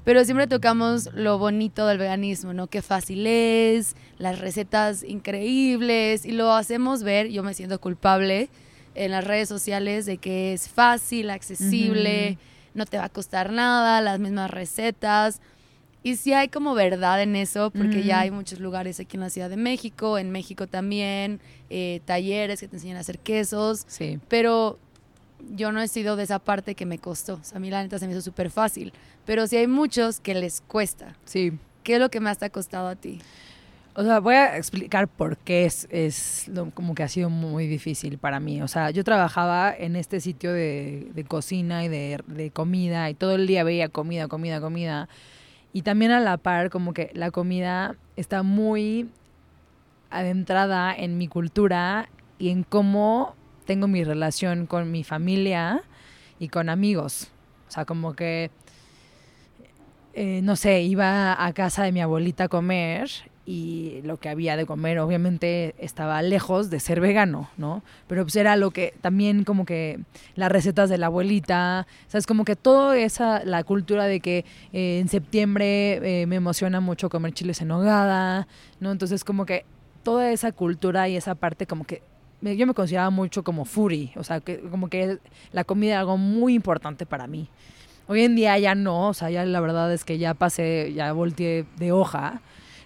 Pero 0.03 0.25
siempre 0.25 0.49
tocamos 0.49 1.11
lo 1.15 1.39
bonito 1.39 1.87
del 1.87 1.99
veganismo, 1.99 2.53
¿no? 2.53 2.67
Qué 2.67 2.83
fácil 2.83 3.25
es, 3.25 3.95
las 4.19 4.41
recetas 4.41 5.05
increíbles. 5.05 6.27
Y 6.27 6.33
lo 6.33 6.53
hacemos 6.55 7.05
ver, 7.05 7.29
yo 7.29 7.45
me 7.45 7.55
siento 7.55 7.81
culpable 7.81 8.51
en 8.95 9.11
las 9.11 9.25
redes 9.25 9.49
sociales 9.49 10.07
de 10.07 10.19
que 10.19 10.53
es 10.53 10.69
fácil, 10.69 11.31
accesible, 11.31 12.39
no 12.75 12.87
te 12.87 12.99
va 12.99 13.05
a 13.05 13.09
costar 13.09 13.53
nada, 13.53 14.01
las 14.01 14.19
mismas 14.19 14.51
recetas. 14.51 15.41
Y 16.05 16.17
sí 16.17 16.33
hay 16.33 16.49
como 16.49 16.75
verdad 16.75 17.23
en 17.23 17.37
eso, 17.37 17.71
porque 17.71 18.03
ya 18.03 18.21
hay 18.21 18.33
muchos 18.33 18.59
lugares 18.59 18.99
aquí 18.99 19.17
en 19.17 19.21
la 19.21 19.31
Ciudad 19.31 19.49
de 19.49 19.57
México, 19.57 20.19
en 20.19 20.33
México 20.33 20.67
también, 20.67 21.41
eh, 21.71 22.01
talleres 22.05 22.59
que 22.59 22.67
te 22.67 22.77
enseñan 22.77 22.97
a 22.97 23.01
hacer 23.01 23.21
quesos. 23.21 23.85
Sí. 23.87 24.19
Pero 24.29 24.81
yo 25.55 25.71
no 25.71 25.81
he 25.81 25.87
sido 25.87 26.17
de 26.17 26.25
esa 26.25 26.41
parte 26.41 26.75
que 26.75 26.87
me 26.87 26.99
costó. 26.99 27.35
O 27.35 27.45
sea, 27.45 27.59
a 27.59 27.61
mí 27.61 27.71
la 27.71 27.83
neta 27.83 28.01
se 28.01 28.07
me 28.07 28.13
hizo 28.13 28.21
súper 28.21 28.51
fácil. 28.51 28.93
Pero 29.25 29.47
sí 29.47 29.57
hay 29.57 29.69
muchos 29.69 30.19
que 30.19 30.35
les 30.35 30.61
cuesta. 30.61 31.17
Sí. 31.25 31.53
¿Qué 31.85 31.95
es 31.95 32.01
lo 32.01 32.11
que 32.11 32.19
más 32.19 32.39
te 32.39 32.47
ha 32.47 32.51
costado 32.51 32.89
a 32.89 32.97
ti? 32.97 33.21
O 33.95 34.03
sea, 34.03 34.21
voy 34.21 34.37
a 34.37 34.57
explicar 34.57 35.07
por 35.07 35.37
qué 35.37 35.67
es, 35.67 35.87
es 35.91 36.51
como 36.73 36.95
que 36.95 37.03
ha 37.03 37.09
sido 37.09 37.29
muy 37.29 37.67
difícil 37.67 38.17
para 38.17 38.41
mí. 38.41 38.63
O 38.63 38.69
sea, 38.69 38.91
yo 38.91 39.05
trabajaba 39.05 39.75
en 39.77 39.97
este 39.97 40.21
sitio 40.21 40.51
de, 40.53 41.11
de 41.13 41.25
cocina 41.25 41.85
y 41.85 41.89
de, 41.89 42.19
de, 42.27 42.51
comida 42.51 43.11
y 43.11 43.15
todo 43.15 43.35
el 43.35 43.47
día 43.47 43.65
veía 43.65 43.91
comida, 43.91 44.29
comida, 44.29 44.63
comida. 44.63 45.11
Y 45.75 45.83
también 45.83 46.11
a 46.11 46.21
la 46.21 46.39
par, 46.39 46.71
como 46.71 46.95
que 46.95 47.11
la 47.13 47.31
comida 47.31 47.97
está 48.17 48.43
muy 48.43 49.11
adentrada 50.09 50.95
en 50.95 51.19
mi 51.19 51.29
cultura 51.29 52.09
y 52.39 52.49
en 52.49 52.63
cómo 52.63 53.35
tengo 53.67 53.89
mi 53.89 54.05
relación 54.05 54.67
con 54.67 54.91
mi 54.91 55.05
familia 55.05 55.83
y 56.39 56.49
con 56.49 56.71
amigos. 56.71 57.31
O 57.69 57.71
sea, 57.71 57.85
como 57.85 58.15
que, 58.15 58.51
eh, 60.15 60.41
no 60.43 60.57
sé, 60.57 60.81
iba 60.81 61.45
a 61.45 61.53
casa 61.53 61.85
de 61.85 61.93
mi 61.93 62.01
abuelita 62.01 62.45
a 62.45 62.49
comer 62.49 63.11
y 63.45 64.01
lo 64.05 64.19
que 64.19 64.29
había 64.29 64.57
de 64.57 64.67
comer 64.67 65.01
obviamente 65.01 65.75
estaba 65.79 66.23
lejos 66.23 66.71
de 66.71 66.79
ser 66.79 67.01
vegano, 67.01 67.51
¿no? 67.57 67.83
Pero 68.07 68.23
pues 68.23 68.37
era 68.37 68.55
lo 68.55 68.71
que 68.71 68.95
también 69.01 69.43
como 69.43 69.65
que 69.65 69.99
las 70.37 70.53
recetas 70.53 70.89
de 70.89 70.99
la 70.99 71.07
abuelita, 71.07 71.87
sabes 72.07 72.27
como 72.27 72.45
que 72.45 72.55
toda 72.55 72.97
esa 72.97 73.45
la 73.45 73.65
cultura 73.65 74.05
de 74.05 74.21
que 74.21 74.45
eh, 74.73 75.01
en 75.01 75.09
septiembre 75.09 76.23
eh, 76.23 76.27
me 76.27 76.37
emociona 76.37 76.81
mucho 76.81 77.11
comer 77.11 77.33
chiles 77.33 77.61
en 77.63 77.73
hogada, 77.73 78.47
¿no? 78.79 78.93
Entonces 78.93 79.25
como 79.25 79.45
que 79.45 79.65
toda 80.05 80.31
esa 80.31 80.53
cultura 80.53 81.09
y 81.09 81.17
esa 81.17 81.35
parte 81.35 81.67
como 81.67 81.85
que 81.85 82.03
yo 82.43 82.67
me 82.67 82.75
consideraba 82.75 83.11
mucho 83.11 83.45
como 83.45 83.65
furi, 83.65 84.13
o 84.17 84.25
sea, 84.25 84.41
que 84.41 84.59
como 84.59 84.89
que 84.89 85.19
la 85.53 85.63
comida 85.63 85.93
era 85.93 86.01
algo 86.01 86.17
muy 86.17 86.55
importante 86.55 87.07
para 87.07 87.29
mí. 87.29 87.49
Hoy 88.09 88.23
en 88.23 88.35
día 88.35 88.59
ya 88.59 88.75
no, 88.75 89.09
o 89.09 89.15
sea, 89.15 89.31
ya 89.31 89.45
la 89.45 89.61
verdad 89.61 89.93
es 89.93 90.05
que 90.05 90.19
ya 90.19 90.35
pasé, 90.35 90.93
ya 90.93 91.13
volteé 91.13 91.67
de 91.77 91.93
hoja 91.93 92.41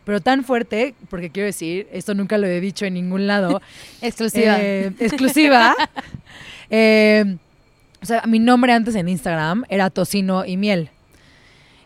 pero 0.06 0.20
tan 0.20 0.44
fuerte, 0.44 0.94
porque 1.10 1.30
quiero 1.30 1.48
decir, 1.48 1.88
esto 1.90 2.14
nunca 2.14 2.38
lo 2.38 2.46
he 2.46 2.60
dicho 2.60 2.86
en 2.86 2.94
ningún 2.94 3.26
lado. 3.26 3.60
exclusiva. 4.00 4.56
Eh, 4.58 4.92
exclusiva. 4.98 5.74
Eh, 6.68 7.36
o 8.02 8.06
sea, 8.06 8.24
mi 8.26 8.40
nombre 8.40 8.72
antes 8.72 8.96
en 8.96 9.08
Instagram 9.08 9.64
era 9.68 9.88
Tocino 9.88 10.44
y 10.44 10.56
Miel. 10.56 10.90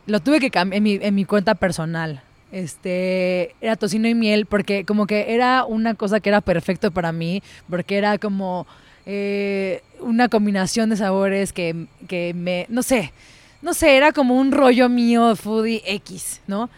Lo 0.07 0.21
tuve 0.21 0.41
que 0.41 0.51
cambiar 0.51 0.79
en 0.79 0.83
mi, 0.83 0.95
en 0.95 1.15
mi 1.15 1.27
cuenta 1.27 1.55
personal. 1.55 2.23
Este, 2.51 3.55
era 3.61 3.77
tocino 3.77 4.09
y 4.09 4.15
miel 4.15 4.47
porque 4.47 4.87
como 4.87 5.07
que 5.07 5.35
era 5.35 5.67
una 5.67 5.95
cosa 5.95 6.19
que 6.19 6.31
era 6.31 6.41
perfecto 6.41 6.91
para 6.91 7.13
mí, 7.13 7.43
porque 7.69 7.99
era 7.99 8.17
como 8.17 8.67
eh, 9.05 9.83
una 10.01 10.31
combinación 10.31 10.89
de 10.89 10.97
sabores 10.97 11.53
que, 11.53 11.87
que 12.09 12.33
me, 12.35 12.65
no 12.71 12.83
sé, 12.83 13.13
no 13.61 13.75
sé, 13.75 13.97
era 13.97 14.13
como 14.13 14.35
un 14.35 14.51
rollo 14.51 14.89
mío 14.89 15.37
foodie 15.37 15.83
X, 15.85 16.41
¿no? 16.47 16.71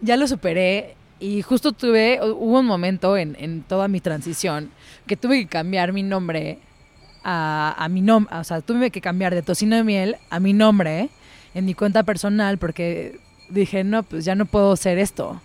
Ya 0.00 0.16
lo 0.16 0.26
superé 0.26 0.94
y 1.20 1.42
justo 1.42 1.72
tuve, 1.72 2.20
hubo 2.22 2.60
un 2.60 2.66
momento 2.66 3.16
en, 3.16 3.36
en 3.38 3.62
toda 3.62 3.88
mi 3.88 4.00
transición 4.00 4.70
que 5.06 5.16
tuve 5.16 5.40
que 5.40 5.48
cambiar 5.48 5.92
mi 5.92 6.02
nombre 6.02 6.58
a, 7.24 7.74
a 7.76 7.88
mi 7.88 8.00
nombre, 8.00 8.36
o 8.36 8.44
sea, 8.44 8.60
tuve 8.60 8.90
que 8.90 9.00
cambiar 9.00 9.34
de 9.34 9.42
tocino 9.42 9.76
de 9.76 9.84
miel 9.84 10.16
a 10.30 10.40
mi 10.40 10.52
nombre 10.52 11.10
en 11.54 11.64
mi 11.64 11.74
cuenta 11.74 12.02
personal 12.04 12.58
porque 12.58 13.18
dije, 13.48 13.84
no, 13.84 14.02
pues 14.02 14.24
ya 14.24 14.34
no 14.34 14.46
puedo 14.46 14.76
ser 14.76 14.98
esto. 14.98 15.40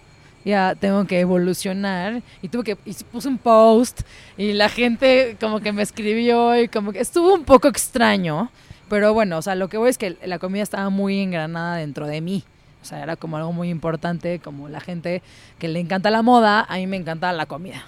Ya 0.46 0.76
tengo 0.76 1.06
que 1.06 1.22
evolucionar. 1.22 2.22
Y 2.42 2.50
tuve 2.50 2.64
que, 2.64 2.78
y 2.86 2.94
puse 3.12 3.30
un 3.30 3.38
post 3.38 4.02
y 4.38 4.54
la 4.54 4.70
gente 4.70 5.38
como 5.40 5.62
que 5.62 5.72
me 5.72 5.82
escribió 5.82 6.60
y 6.62 6.68
como 6.68 6.92
que 6.92 7.00
estuvo 7.00 7.34
un 7.34 7.46
poco 7.46 7.68
extraño. 7.68 8.52
Pero 8.90 9.14
bueno, 9.14 9.38
o 9.38 9.42
sea, 9.42 9.56
lo 9.56 9.70
que 9.70 9.78
voy 9.78 9.90
es 9.90 9.98
que 9.98 10.18
la 10.26 10.40
comida 10.40 10.62
estaba 10.62 10.90
muy 10.90 11.20
engranada 11.20 11.78
dentro 11.78 12.08
de 12.08 12.22
mí. 12.22 12.44
O 12.84 12.86
sea, 12.86 13.02
era 13.02 13.16
como 13.16 13.38
algo 13.38 13.54
muy 13.54 13.70
importante, 13.70 14.40
como 14.40 14.68
la 14.68 14.82
gente 14.82 15.22
que 15.58 15.70
le 15.70 15.80
encanta 15.80 16.10
la 16.10 16.22
moda, 16.22 16.66
a 16.68 16.76
mí 16.76 16.86
me 16.86 16.98
encanta 16.98 17.32
la 17.32 17.46
comida. 17.46 17.86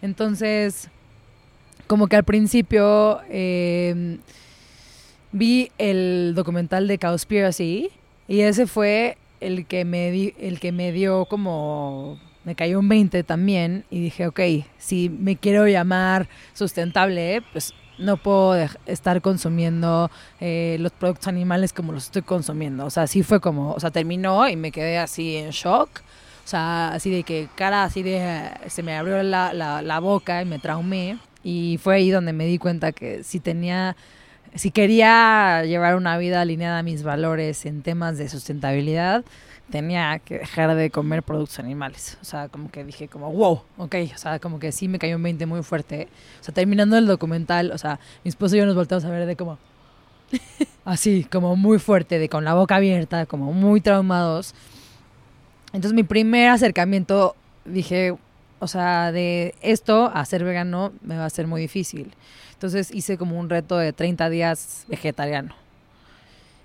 Entonces, 0.00 0.88
como 1.86 2.06
que 2.06 2.16
al 2.16 2.24
principio 2.24 3.20
em, 3.28 4.18
vi 5.30 5.70
el 5.76 6.32
documental 6.34 6.88
de 6.88 6.98
Cowspiracy 6.98 7.90
y 8.28 8.40
ese 8.40 8.66
fue 8.66 9.18
el 9.40 9.66
que 9.66 9.84
me 9.84 10.10
di, 10.10 10.34
el 10.38 10.58
que 10.58 10.72
me 10.72 10.90
dio 10.90 11.26
como 11.26 12.18
me 12.44 12.54
cayó 12.54 12.78
un 12.78 12.88
20 12.88 13.24
también 13.24 13.84
y 13.90 14.00
dije, 14.00 14.26
ok, 14.26 14.40
si 14.78 15.10
me 15.10 15.36
quiero 15.36 15.68
llamar 15.68 16.30
sustentable, 16.54 17.42
pues 17.52 17.74
no 17.98 18.16
puedo 18.16 18.54
estar 18.86 19.20
consumiendo 19.20 20.10
eh, 20.40 20.76
los 20.80 20.92
productos 20.92 21.28
animales 21.28 21.72
como 21.72 21.92
los 21.92 22.04
estoy 22.04 22.22
consumiendo. 22.22 22.86
O 22.86 22.90
sea, 22.90 23.04
así 23.04 23.22
fue 23.22 23.40
como, 23.40 23.72
o 23.72 23.80
sea, 23.80 23.90
terminó 23.90 24.48
y 24.48 24.56
me 24.56 24.72
quedé 24.72 24.98
así 24.98 25.36
en 25.36 25.50
shock. 25.50 25.88
O 26.44 26.48
sea, 26.48 26.92
así 26.92 27.10
de 27.10 27.24
que 27.24 27.48
cara 27.54 27.84
así 27.84 28.02
de, 28.02 28.50
se 28.68 28.82
me 28.82 28.96
abrió 28.96 29.22
la, 29.22 29.52
la, 29.52 30.00
boca 30.00 30.40
y 30.40 30.44
me 30.46 30.58
traumé. 30.58 31.18
Y 31.44 31.78
fue 31.82 31.96
ahí 31.96 32.10
donde 32.10 32.32
me 32.32 32.46
di 32.46 32.58
cuenta 32.58 32.92
que 32.92 33.22
si 33.22 33.40
tenía 33.40 33.96
si 34.54 34.70
quería 34.70 35.62
llevar 35.64 35.94
una 35.94 36.16
vida 36.16 36.40
alineada 36.40 36.78
a 36.78 36.82
mis 36.82 37.02
valores 37.02 37.66
en 37.66 37.82
temas 37.82 38.16
de 38.16 38.30
sustentabilidad, 38.30 39.24
tenía 39.70 40.18
que 40.18 40.38
dejar 40.38 40.74
de 40.74 40.90
comer 40.90 41.22
productos 41.22 41.58
animales. 41.58 42.18
O 42.22 42.24
sea, 42.24 42.48
como 42.48 42.70
que 42.70 42.84
dije 42.84 43.08
como, 43.08 43.32
wow, 43.32 43.62
ok. 43.76 43.94
O 44.14 44.18
sea, 44.18 44.38
como 44.38 44.58
que 44.58 44.72
sí 44.72 44.88
me 44.88 44.98
cayó 44.98 45.16
un 45.16 45.22
20 45.22 45.46
muy 45.46 45.62
fuerte. 45.62 46.08
O 46.40 46.44
sea, 46.44 46.54
terminando 46.54 46.96
el 46.96 47.06
documental, 47.06 47.72
o 47.72 47.78
sea, 47.78 48.00
mi 48.24 48.28
esposo 48.28 48.56
y 48.56 48.58
yo 48.58 48.66
nos 48.66 48.74
volteamos 48.74 49.04
a 49.04 49.10
ver 49.10 49.26
de 49.26 49.36
como, 49.36 49.58
así, 50.84 51.24
como 51.24 51.56
muy 51.56 51.78
fuerte, 51.78 52.18
de 52.18 52.28
con 52.28 52.44
la 52.44 52.54
boca 52.54 52.76
abierta, 52.76 53.26
como 53.26 53.52
muy 53.52 53.80
traumados. 53.80 54.54
Entonces 55.72 55.92
mi 55.92 56.02
primer 56.02 56.48
acercamiento, 56.48 57.36
dije, 57.64 58.16
o 58.58 58.66
sea, 58.66 59.12
de 59.12 59.54
esto 59.60 60.10
a 60.12 60.24
ser 60.24 60.44
vegano 60.44 60.92
me 61.02 61.16
va 61.16 61.26
a 61.26 61.30
ser 61.30 61.46
muy 61.46 61.60
difícil. 61.60 62.14
Entonces 62.54 62.92
hice 62.92 63.18
como 63.18 63.38
un 63.38 63.50
reto 63.50 63.76
de 63.76 63.92
30 63.92 64.30
días 64.30 64.84
vegetariano. 64.88 65.54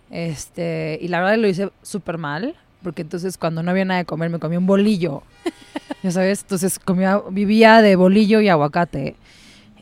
Este, 0.10 0.98
y 1.02 1.08
la 1.08 1.20
verdad 1.20 1.38
lo 1.38 1.48
hice 1.48 1.72
súper 1.82 2.18
mal, 2.18 2.56
porque 2.84 3.02
entonces 3.02 3.38
cuando 3.38 3.64
no 3.64 3.72
había 3.72 3.86
nada 3.86 4.00
de 4.00 4.06
comer 4.06 4.30
me 4.30 4.40
comía 4.40 4.60
un 4.60 4.68
bolillo. 4.68 5.24
ya 6.04 6.12
sabes, 6.12 6.42
entonces 6.42 6.80
comía, 6.80 7.22
vivía 7.32 7.82
de 7.82 7.96
bolillo 7.96 8.42
y 8.42 8.50
aguacate. 8.50 9.16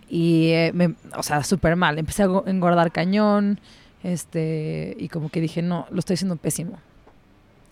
Y, 0.10 0.50
eh, 0.50 0.72
me, 0.74 0.96
o 1.18 1.24
sea, 1.24 1.44
súper 1.44 1.76
mal. 1.76 1.98
Empecé 1.98 2.24
a 2.24 2.28
engordar 2.46 2.92
cañón, 2.92 3.60
este, 4.04 4.96
y 5.00 5.10
como 5.10 5.30
que 5.30 5.42
dije, 5.42 5.62
no, 5.62 5.88
lo 5.90 6.00
estoy 6.00 6.16
haciendo 6.16 6.36
pésimo. 6.36 6.80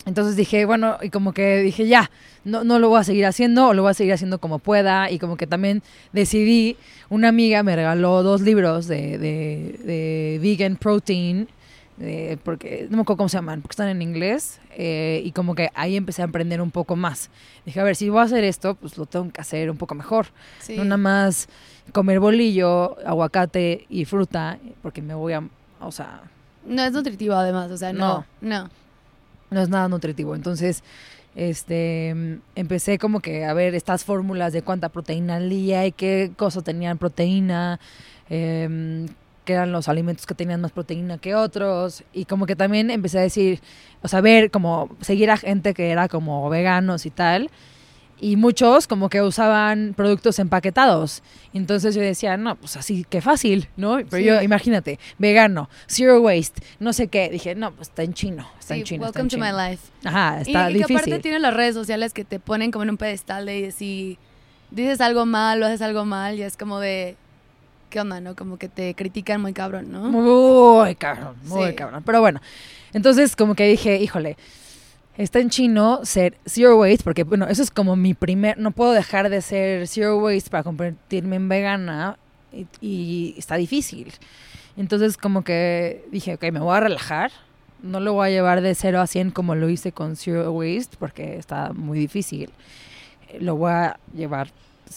Entonces 0.05 0.35
dije, 0.35 0.65
bueno, 0.65 0.97
y 1.01 1.09
como 1.09 1.33
que 1.33 1.57
dije, 1.57 1.87
ya, 1.87 2.09
no, 2.43 2.63
no 2.63 2.79
lo 2.79 2.89
voy 2.89 2.99
a 2.99 3.03
seguir 3.03 3.25
haciendo 3.25 3.67
o 3.67 3.73
lo 3.73 3.83
voy 3.83 3.91
a 3.91 3.93
seguir 3.93 4.13
haciendo 4.13 4.39
como 4.39 4.59
pueda. 4.59 5.11
Y 5.11 5.19
como 5.19 5.37
que 5.37 5.45
también 5.45 5.83
decidí, 6.13 6.77
una 7.09 7.29
amiga 7.29 7.63
me 7.63 7.75
regaló 7.75 8.23
dos 8.23 8.41
libros 8.41 8.87
de, 8.87 10.39
vegan 10.41 10.77
protein 10.77 11.47
eh, 12.01 12.37
porque 12.43 12.87
no 12.89 12.97
me 12.97 13.01
acuerdo 13.01 13.17
cómo 13.17 13.29
se 13.29 13.37
llaman, 13.37 13.61
porque 13.61 13.73
están 13.73 13.89
en 13.89 14.01
inglés, 14.01 14.59
eh, 14.71 15.21
y 15.25 15.31
como 15.33 15.53
que 15.53 15.69
ahí 15.73 15.97
empecé 15.97 16.21
a 16.21 16.25
aprender 16.25 16.61
un 16.61 16.71
poco 16.71 16.95
más. 16.95 17.29
Dije, 17.65 17.79
a 17.79 17.83
ver, 17.83 17.95
si 17.95 18.09
voy 18.09 18.19
a 18.19 18.23
hacer 18.23 18.43
esto, 18.43 18.75
pues 18.75 18.97
lo 18.97 19.05
tengo 19.05 19.29
que 19.31 19.41
hacer 19.41 19.69
un 19.69 19.77
poco 19.77 19.95
mejor. 19.95 20.27
No 20.69 20.83
nada 20.85 20.97
más 20.97 21.49
comer 21.91 22.19
bolillo, 22.19 22.97
aguacate 23.05 23.85
y 23.89 24.05
fruta, 24.05 24.59
porque 24.81 25.01
me 25.01 25.13
voy 25.13 25.33
a, 25.33 25.43
o 25.81 25.91
sea... 25.91 26.21
No 26.65 26.83
es 26.83 26.91
nutritivo 26.91 27.33
además, 27.33 27.71
o 27.71 27.77
sea, 27.77 27.91
no, 27.91 28.25
no. 28.41 28.69
No, 29.49 29.61
es 29.61 29.69
nada 29.69 29.87
nutritivo. 29.87 30.35
Entonces, 30.35 30.83
este, 31.35 32.09
empecé 32.55 32.97
como 32.99 33.19
que 33.19 33.45
a 33.45 33.53
ver 33.53 33.75
estas 33.75 34.03
fórmulas 34.03 34.53
de 34.53 34.61
cuánta 34.61 34.89
proteína 34.89 35.37
al 35.37 35.49
día 35.49 35.85
y 35.85 35.91
qué 35.91 36.31
cosas 36.35 36.63
tenían 36.63 36.97
proteína, 36.97 37.79
eh, 38.29 39.07
que 39.45 39.53
eran 39.53 39.71
los 39.71 39.89
alimentos 39.89 40.25
que 40.25 40.35
tenían 40.35 40.61
más 40.61 40.71
proteína 40.71 41.17
que 41.17 41.35
otros. 41.35 42.03
Y 42.13 42.25
como 42.25 42.45
que 42.45 42.55
también 42.55 42.91
empecé 42.91 43.19
a 43.19 43.21
decir, 43.21 43.61
o 44.01 44.07
sea, 44.07 44.21
ver, 44.21 44.51
como 44.51 44.95
seguir 45.01 45.31
a 45.31 45.37
gente 45.37 45.73
que 45.73 45.89
era 45.89 46.07
como 46.07 46.49
veganos 46.49 47.05
y 47.05 47.09
tal. 47.09 47.49
Y 48.21 48.35
muchos 48.35 48.85
como 48.85 49.09
que 49.09 49.21
usaban 49.21 49.93
productos 49.95 50.39
empaquetados. 50.39 51.23
Entonces 51.53 51.95
yo 51.95 52.01
decía, 52.01 52.35
no, 52.35 52.55
pues 52.57 52.75
así, 52.75 53.05
qué 53.09 53.21
fácil, 53.21 53.69
¿no? 53.77 53.99
Pero 54.09 54.19
yo, 54.19 54.41
imagínate, 54.41 54.99
vegano, 55.17 55.69
zero 55.87 56.19
waste, 56.19 56.61
no 56.79 56.91
sé 56.91 57.07
qué. 57.07 57.29
Dije, 57.29 57.55
no, 57.55 57.73
pues 57.73 57.87
está 57.87 58.03
en 58.03 58.13
chino, 58.13 58.45
está 58.59 58.75
en 58.75 58.83
chino. 58.83 59.05
Welcome 59.05 59.29
to 59.29 59.37
my 59.37 59.51
life. 59.51 59.87
Ajá, 60.03 60.41
está 60.41 60.69
y, 60.69 60.73
difícil. 60.73 60.81
Y 60.81 60.85
que 60.85 60.93
aparte 60.93 61.19
tienen 61.19 61.41
las 61.41 61.53
redes 61.53 61.75
sociales 61.75 62.13
que 62.13 62.25
te 62.25 62.41
ponen 62.41 62.71
como 62.71 62.83
en 62.83 62.89
un 62.89 62.97
pedestal 62.97 63.45
de 63.45 63.71
si 63.71 64.17
dices 64.71 64.99
algo 65.01 65.25
mal 65.25 65.63
o 65.63 65.65
haces 65.65 65.81
algo 65.81 66.05
mal, 66.05 66.37
y 66.37 66.43
es 66.43 66.57
como 66.57 66.79
de, 66.79 67.15
¿qué 67.89 67.99
onda, 67.99 68.21
no? 68.21 68.35
Como 68.35 68.57
que 68.57 68.69
te 68.69 68.93
critican 68.93 69.41
muy 69.41 69.53
cabrón, 69.53 69.91
¿no? 69.91 70.03
Muy 70.09 70.95
cabrón, 70.95 71.35
muy 71.45 71.73
cabrón. 71.73 72.03
Pero 72.05 72.21
bueno, 72.21 72.41
entonces 72.93 73.35
como 73.35 73.55
que 73.55 73.67
dije, 73.67 73.97
híjole, 73.97 74.37
está 75.17 75.39
en 75.39 75.49
chino 75.49 75.99
ser 76.03 76.37
zero 76.45 76.77
waste, 76.77 77.03
porque 77.03 77.23
bueno, 77.23 77.47
eso 77.47 77.61
es 77.61 77.71
como 77.71 77.95
mi 77.95 78.13
primer, 78.13 78.57
no 78.57 78.71
puedo 78.71 78.93
dejar 78.93 79.29
de 79.29 79.41
ser 79.41 79.87
zero 79.87 80.17
waste 80.19 80.49
para 80.49 80.63
convertirme 80.63 81.35
en 81.35 81.49
vegana 81.49 82.17
y, 82.81 83.35
está 83.37 83.55
difícil. 83.55 84.13
Entonces 84.77 85.17
como 85.17 85.43
que 85.43 86.05
dije, 86.11 86.35
ok, 86.35 86.43
me 86.51 86.59
voy 86.59 86.75
a 86.75 86.79
relajar, 86.79 87.31
no 87.83 87.99
lo 87.99 88.13
voy 88.13 88.27
a 88.27 88.31
llevar 88.31 88.61
de 88.61 88.75
0 88.75 89.01
a 89.01 89.07
100 89.07 89.31
como 89.31 89.55
lo 89.55 89.69
hice 89.69 89.91
con 89.91 90.15
zero 90.15 90.51
waste, 90.51 90.95
porque 90.99 91.37
está 91.37 91.73
muy 91.73 91.99
difícil. 91.99 92.49
Lo 93.39 93.55
voy 93.55 93.71
a 93.71 93.99
llevar 94.13 94.51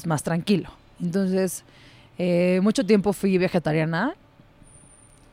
más 0.05 0.23
tranquilo. 0.23 0.71
Entonces 1.01 1.65
eh, 2.19 2.61
mucho 2.63 2.85
tiempo 2.85 3.13
fui 3.13 3.39
vegetariana. 3.39 4.15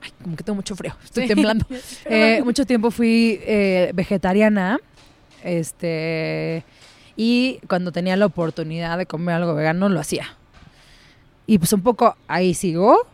Ay, 0.01 0.11
como 0.23 0.35
que 0.35 0.43
tengo 0.43 0.55
mucho 0.55 0.75
frío, 0.75 0.95
estoy 1.03 1.27
temblando. 1.27 1.65
Eh, 2.05 2.41
mucho 2.43 2.65
tiempo 2.65 2.91
fui 2.91 3.39
eh, 3.43 3.91
vegetariana. 3.93 4.79
Este. 5.43 6.63
Y 7.15 7.59
cuando 7.67 7.91
tenía 7.91 8.15
la 8.15 8.25
oportunidad 8.25 8.97
de 8.97 9.05
comer 9.05 9.35
algo 9.35 9.53
vegano, 9.53 9.89
lo 9.89 9.99
hacía. 9.99 10.37
Y 11.45 11.57
pues 11.57 11.73
un 11.73 11.81
poco 11.81 12.15
ahí 12.27 12.53
sigo, 12.53 13.07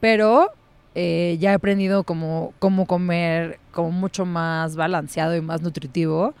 pero 0.00 0.50
ya 0.94 1.52
he 1.52 1.54
aprendido 1.54 2.04
como 2.04 2.52
cómo 2.58 2.86
comer 2.86 3.58
como 3.70 3.90
mucho 3.90 4.26
más 4.26 4.76
balanceado 4.76 5.36
y 5.36 5.40
más 5.40 5.60
nutritivo. 5.60 6.34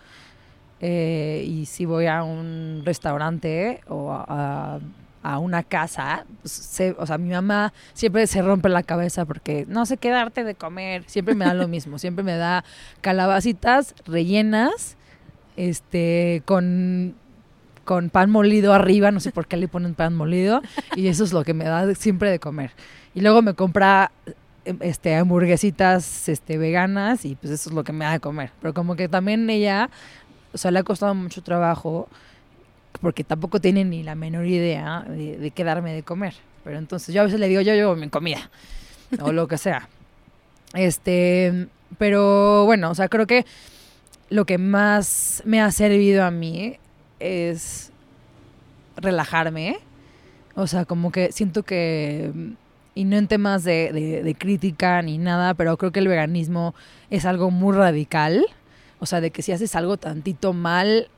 y 0.80 1.64
si 1.66 1.84
voy 1.84 2.06
a 2.06 2.22
un 2.22 2.82
restaurante 2.84 3.80
o 3.88 4.12
a 4.12 4.78
a 4.78 4.78
una 5.22 5.62
casa, 5.62 6.24
pues, 6.40 6.80
o 6.98 7.06
sea, 7.06 7.18
mi 7.18 7.30
mamá 7.30 7.72
siempre 7.92 8.26
se 8.26 8.42
rompe 8.42 8.68
la 8.68 8.82
cabeza 8.82 9.24
porque 9.26 9.66
no 9.68 9.84
sé 9.86 9.96
qué 9.96 10.10
darte 10.10 10.44
de 10.44 10.54
comer, 10.54 11.04
siempre 11.06 11.34
me 11.34 11.44
da 11.44 11.54
lo 11.54 11.68
mismo, 11.68 11.98
siempre 12.00 12.24
me 12.24 12.36
da 12.36 12.64
calabacitas 13.00 13.94
rellenas, 14.06 14.96
este, 15.56 16.42
con, 16.46 17.14
con 17.84 18.08
pan 18.10 18.30
molido 18.30 18.72
arriba, 18.72 19.10
no 19.10 19.20
sé 19.20 19.30
por 19.30 19.46
qué 19.46 19.56
le 19.56 19.68
ponen 19.68 19.94
pan 19.94 20.16
molido, 20.16 20.62
y 20.96 21.08
eso 21.08 21.24
es 21.24 21.32
lo 21.32 21.44
que 21.44 21.54
me 21.54 21.64
da 21.64 21.94
siempre 21.94 22.30
de 22.30 22.38
comer. 22.38 22.72
Y 23.14 23.20
luego 23.20 23.42
me 23.42 23.54
compra 23.54 24.12
este 24.80 25.16
hamburguesitas 25.16 26.28
este 26.28 26.58
veganas 26.58 27.24
y 27.24 27.34
pues 27.34 27.52
eso 27.52 27.70
es 27.70 27.74
lo 27.74 27.84
que 27.84 27.92
me 27.92 28.04
da 28.04 28.12
de 28.12 28.20
comer. 28.20 28.52
Pero 28.60 28.74
como 28.74 28.96
que 28.96 29.08
también 29.08 29.48
ella, 29.50 29.90
o 30.52 30.58
sea, 30.58 30.70
le 30.70 30.78
ha 30.78 30.82
costado 30.82 31.14
mucho 31.14 31.42
trabajo 31.42 32.08
porque 33.00 33.24
tampoco 33.24 33.60
tiene 33.60 33.84
ni 33.84 34.02
la 34.02 34.14
menor 34.14 34.46
idea 34.46 35.04
de, 35.08 35.52
qué 35.54 35.64
darme 35.64 35.92
de 35.92 36.02
comer. 36.02 36.34
Pero 36.64 36.78
entonces 36.78 37.14
yo 37.14 37.22
a 37.22 37.24
veces 37.24 37.40
le 37.40 37.48
digo, 37.48 37.60
yo 37.62 37.74
llevo 37.74 37.96
mi 37.96 38.08
comida, 38.08 38.50
o 39.20 39.32
lo 39.32 39.48
que 39.48 39.58
sea. 39.58 39.88
Este, 40.74 41.68
pero 41.98 42.64
bueno, 42.66 42.90
o 42.90 42.94
sea, 42.94 43.08
creo 43.08 43.26
que 43.26 43.46
lo 44.28 44.44
que 44.44 44.58
más 44.58 45.42
me 45.46 45.60
ha 45.60 45.70
servido 45.72 46.24
a 46.24 46.30
mí 46.30 46.76
es 47.18 47.90
relajarme. 48.96 49.78
O 50.54 50.66
sea, 50.66 50.84
como 50.84 51.10
que 51.10 51.32
siento 51.32 51.62
que, 51.62 52.32
y 52.94 53.04
no 53.04 53.16
en 53.16 53.28
temas 53.28 53.64
de, 53.64 53.92
de 54.22 54.34
crítica 54.34 55.00
ni 55.00 55.16
nada, 55.16 55.54
pero 55.54 55.76
creo 55.78 55.90
que 55.90 56.00
el 56.00 56.08
veganismo 56.08 56.74
es 57.08 57.24
algo 57.24 57.50
muy 57.50 57.74
radical. 57.74 58.44
O 58.98 59.06
sea, 59.06 59.22
de 59.22 59.30
que 59.30 59.40
si 59.40 59.52
haces 59.52 59.74
algo 59.74 59.96
tantito 59.96 60.52
mal, 60.52 61.08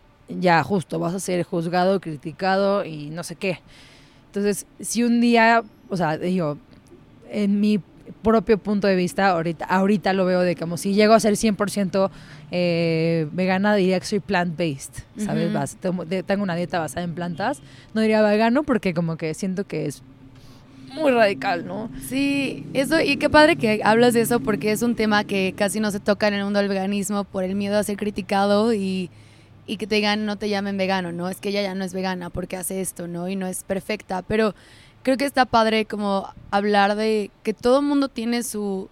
ya 0.41 0.63
justo 0.63 0.99
vas 0.99 1.15
a 1.15 1.21
ser 1.21 1.43
juzgado, 1.45 2.01
criticado 2.01 2.85
y 2.85 3.11
no 3.11 3.23
sé 3.23 3.37
qué. 3.37 3.61
Entonces, 4.27 4.67
si 4.81 5.03
un 5.03 5.21
día, 5.21 5.63
o 5.89 5.97
sea, 5.97 6.17
digo, 6.17 6.59
en 7.31 7.61
mi 7.61 7.81
propio 8.23 8.59
punto 8.59 8.87
de 8.87 8.97
vista, 8.97 9.29
ahorita, 9.29 9.65
ahorita 9.65 10.13
lo 10.13 10.25
veo 10.25 10.41
de 10.41 10.57
como 10.57 10.77
si 10.77 10.95
llego 10.95 11.15
a 11.15 11.21
ser 11.21 11.35
100% 11.35 12.11
eh, 12.51 13.29
vegana, 13.33 13.75
diría 13.75 13.99
que 14.01 14.07
soy 14.07 14.21
plant-based, 14.21 15.05
¿sabes? 15.19 15.77
tengo 16.27 16.43
una 16.43 16.55
dieta 16.55 16.79
basada 16.79 17.05
en 17.05 17.15
plantas. 17.15 17.61
No 17.95 18.01
diría 18.01 18.23
vegano 18.23 18.63
porque 18.63 18.95
como 18.95 19.17
que 19.17 19.35
siento 19.35 19.67
que 19.67 19.87
es 19.87 20.03
muy 20.95 21.11
radical, 21.11 21.67
¿no? 21.67 21.91
Sí, 22.07 22.67
eso, 22.75 23.01
y 23.01 23.17
qué 23.17 23.31
padre 23.31 23.57
que 23.57 23.81
hablas 23.85 24.15
de 24.15 24.21
eso 24.21 24.41
porque 24.41 24.73
es 24.73 24.83
un 24.83 24.95
tema 24.95 25.25
que 25.25 25.55
casi 25.57 25.81
no 25.81 25.91
se 25.91 26.01
toca 26.01 26.29
en 26.29 26.35
el 26.35 26.45
mundo 26.45 26.59
del 26.59 26.69
veganismo 26.69 27.25
por 27.25 27.45
el 27.45 27.55
miedo 27.55 27.79
a 27.79 27.83
ser 27.83 27.97
criticado 27.97 28.75
y 28.75 29.11
y 29.67 29.77
que 29.77 29.87
te 29.87 29.97
digan 29.97 30.27
no 30.27 30.37
te 30.37 30.49
llamen 30.49 30.77
vegano, 30.77 31.13
¿no? 31.13 31.29
Es 31.29 31.39
que 31.39 31.51
ella 31.51 31.63
ya 31.63 31.75
no 31.75 31.85
es 31.85 31.93
vegana 31.93 32.31
porque 32.31 32.57
hace 32.57 32.81
esto, 32.81 33.07
¿no? 33.09 33.29
Y 33.29 33.37
no 33.37 33.47
es 33.47 33.63
perfecta, 33.63 34.23
pero 34.23 34.55
creo 35.03 35.17
que 35.17 35.25
está 35.25 35.45
padre 35.45 35.85
como 35.85 36.29
hablar 36.51 36.97
de 36.97 37.31
que 37.43 37.55
todo 37.55 37.81
el 37.81 37.87
mundo 37.87 38.09
tiene 38.09 38.43
su 38.43 38.89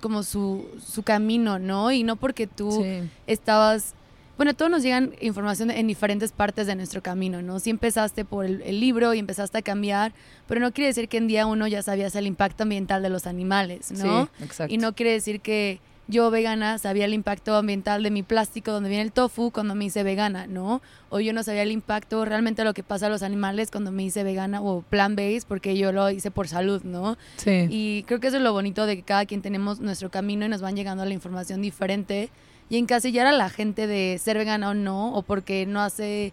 como 0.00 0.24
su, 0.24 0.66
su 0.84 1.04
camino, 1.04 1.58
¿no? 1.58 1.92
Y 1.92 2.02
no 2.02 2.16
porque 2.16 2.46
tú 2.46 2.84
estabas 3.26 3.94
bueno, 4.36 4.54
todos 4.54 4.70
nos 4.70 4.82
llegan 4.82 5.14
información 5.20 5.70
en 5.70 5.86
diferentes 5.86 6.32
partes 6.32 6.66
de 6.66 6.74
nuestro 6.74 7.02
camino, 7.02 7.42
¿no? 7.42 7.60
Si 7.60 7.70
empezaste 7.70 8.24
por 8.24 8.44
el, 8.44 8.62
el, 8.62 8.80
libro 8.80 9.14
y 9.14 9.18
empezaste 9.18 9.58
a 9.58 9.62
cambiar, 9.62 10.12
pero 10.48 10.60
no 10.60 10.72
quiere 10.72 10.88
decir 10.88 11.08
que 11.08 11.18
en 11.18 11.28
día 11.28 11.46
uno 11.46 11.68
ya 11.68 11.82
sabías 11.82 12.16
el 12.16 12.26
impacto 12.26 12.64
ambiental 12.64 13.02
de 13.02 13.10
los 13.10 13.26
animales, 13.26 13.92
¿no? 13.92 14.24
Sí, 14.38 14.44
exacto. 14.44 14.74
Y 14.74 14.78
no 14.78 14.94
quiere 14.94 15.12
decir 15.12 15.40
que 15.40 15.80
yo 16.12 16.30
vegana 16.30 16.78
sabía 16.78 17.06
el 17.06 17.14
impacto 17.14 17.56
ambiental 17.56 18.02
de 18.02 18.10
mi 18.10 18.22
plástico 18.22 18.70
donde 18.70 18.88
viene 18.88 19.02
el 19.02 19.12
tofu 19.12 19.50
cuando 19.50 19.74
me 19.74 19.86
hice 19.86 20.02
vegana, 20.02 20.46
¿no? 20.46 20.82
O 21.08 21.18
yo 21.18 21.32
no 21.32 21.42
sabía 21.42 21.62
el 21.62 21.72
impacto 21.72 22.24
realmente 22.24 22.62
lo 22.62 22.74
que 22.74 22.82
pasa 22.82 23.06
a 23.06 23.08
los 23.08 23.22
animales 23.22 23.70
cuando 23.70 23.90
me 23.90 24.04
hice 24.04 24.22
vegana 24.22 24.60
o 24.60 24.82
plant-based 24.82 25.46
porque 25.48 25.76
yo 25.76 25.90
lo 25.90 26.08
hice 26.10 26.30
por 26.30 26.46
salud, 26.46 26.82
¿no? 26.84 27.16
Sí. 27.36 27.66
Y 27.70 28.04
creo 28.04 28.20
que 28.20 28.28
eso 28.28 28.36
es 28.36 28.42
lo 28.42 28.52
bonito 28.52 28.86
de 28.86 28.96
que 28.96 29.02
cada 29.02 29.26
quien 29.26 29.42
tenemos 29.42 29.80
nuestro 29.80 30.10
camino 30.10 30.44
y 30.46 30.48
nos 30.48 30.60
van 30.60 30.76
llegando 30.76 31.04
la 31.04 31.14
información 31.14 31.62
diferente 31.62 32.30
y 32.68 32.76
encasillar 32.76 33.26
a 33.26 33.32
la 33.32 33.48
gente 33.48 33.86
de 33.86 34.18
ser 34.22 34.38
vegana 34.38 34.70
o 34.70 34.74
no, 34.74 35.14
o 35.14 35.22
porque 35.22 35.66
no 35.66 35.80
hace, 35.80 36.32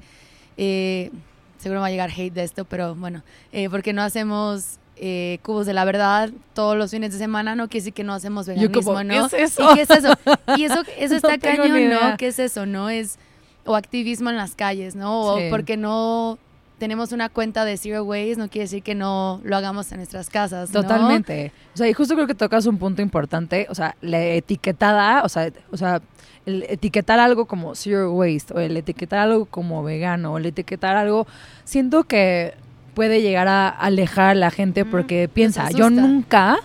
eh, 0.58 1.10
seguro 1.58 1.82
va 1.82 1.88
a 1.88 1.92
llegar 1.92 2.12
hate 2.12 2.34
de 2.34 2.44
esto, 2.44 2.66
pero 2.66 2.96
bueno, 2.96 3.24
eh, 3.52 3.70
porque 3.70 3.94
no 3.94 4.02
hacemos 4.02 4.80
eh, 5.02 5.40
cubos 5.44 5.66
de 5.66 5.74
la 5.74 5.86
verdad 5.86 6.30
todos 6.54 6.78
los 6.78 6.92
fines 6.92 7.14
de 7.14 7.18
semana, 7.18 7.56
no 7.56 7.70
quiere 7.70 7.82
decir 7.82 7.94
que 7.94 8.04
no 8.04 8.14
hacemos 8.14 8.48
veganismo, 8.48 8.84
como, 8.84 9.04
¿no? 9.04 9.30
¿qué 9.30 9.44
es 9.44 9.54
eso? 9.54 9.72
¿Y 9.72 9.76
qué 9.76 9.82
es 9.84 9.90
eso? 9.90 10.14
Y 10.58 10.64
eso, 10.66 10.84
eso 10.98 11.16
está 11.18 11.38
No 11.38 11.40
cañón. 11.40 11.90
¿no? 11.90 12.18
¿Qué 12.18 12.28
es 12.28 12.40
eso, 12.40 12.66
no? 12.66 12.90
Es, 12.90 13.18
o 13.66 13.76
activismo 13.76 14.30
en 14.30 14.38
las 14.38 14.56
calles, 14.56 14.96
¿no? 14.96 15.22
O 15.22 15.40
porque 15.50 15.78
no 15.78 16.38
tenemos 16.80 17.12
una 17.12 17.30
cuenta 17.30 17.66
de 17.66 17.78
Zero 17.78 18.04
Waste, 18.04 18.38
no 18.38 18.50
quiere 18.50 18.64
decir 18.64 18.84
que 18.84 18.96
no 18.96 19.42
lo 19.44 19.56
hagamos 19.56 19.92
en 19.92 19.98
nuestras 19.98 20.30
casas, 20.30 20.72
¿no? 20.72 20.82
Totalmente. 20.82 21.52
O 21.76 21.78
sea, 21.78 21.88
y 21.88 21.94
justo 21.94 22.16
creo 22.16 22.28
que 22.28 22.36
tocas 22.36 22.66
un 22.66 22.78
punto 22.78 23.02
importante, 23.02 23.68
o 23.70 23.76
sea, 23.76 23.96
la 24.02 24.22
etiquetada, 24.22 25.24
o 25.24 25.30
sea, 25.30 25.52
o 25.72 25.78
sea, 25.78 26.02
el 26.46 26.64
etiquetar 26.64 27.20
algo 27.20 27.46
como 27.46 27.76
zero 27.76 28.12
waste 28.14 28.54
o 28.54 28.60
el 28.60 28.76
etiquetar 28.76 29.20
algo 29.20 29.46
como 29.46 29.84
vegano 29.84 30.34
o 30.34 30.38
el 30.38 30.48
etiquetar 30.48 30.96
algo, 30.96 31.28
siento 31.64 32.06
que 32.06 32.54
puede 33.00 33.22
llegar 33.22 33.48
a 33.48 33.70
alejar 33.70 34.32
a 34.32 34.36
la 34.36 34.52
gente 34.52 34.84
porque 34.84 35.30
piensa, 35.34 35.72
yo 35.72 35.90
nunca 35.90 36.58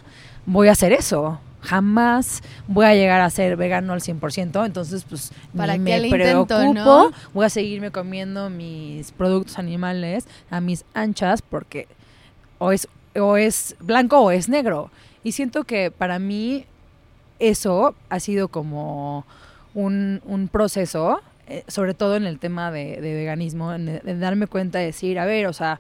voy 0.47 0.67
a 0.67 0.73
hacer 0.73 0.93
eso. 0.93 1.39
Jamás 1.61 2.43
voy 2.67 2.87
a 2.87 2.95
llegar 2.97 3.21
a 3.21 3.31
ser 3.31 3.57
vegano 3.57 3.93
al 3.93 4.01
100%, 4.01 4.67
entonces 4.67 5.05
pues 5.09 5.31
¿Para 5.57 5.79
me 5.79 5.97
intento, 5.97 6.17
preocupo, 6.59 6.75
no? 6.75 7.13
voy 7.33 7.47
a 7.47 7.49
seguirme 7.51 7.93
comiendo 7.93 8.51
mis 8.51 9.13
productos 9.13 9.61
animales 9.61 10.27
a 10.51 10.61
mis 10.61 10.85
anchas 10.93 11.41
porque 11.41 11.87
o 12.59 12.73
es, 12.73 12.89
o 13.17 13.37
es 13.37 13.77
blanco 13.79 14.19
o 14.19 14.33
es 14.33 14.49
negro. 14.49 14.91
Y 15.23 15.31
siento 15.33 15.63
que 15.63 15.93
para 15.93 16.19
mí 16.19 16.65
eso 17.39 17.95
ha 18.09 18.19
sido 18.19 18.49
como 18.49 19.25
un, 19.73 20.21
un 20.25 20.49
proceso, 20.49 21.21
eh, 21.47 21.63
sobre 21.69 21.95
todo 21.95 22.17
en 22.17 22.27
el 22.27 22.41
tema 22.41 22.73
de, 22.73 23.01
de 23.01 23.15
veganismo, 23.15 23.73
en- 23.73 23.87
de, 23.87 24.19
darme 24.19 24.49
cuenta 24.49 24.81
de 24.81 24.87
decir, 24.87 25.21
a 25.21 25.27
ver, 25.27 25.47
o 25.47 25.53
sea, 25.53 25.79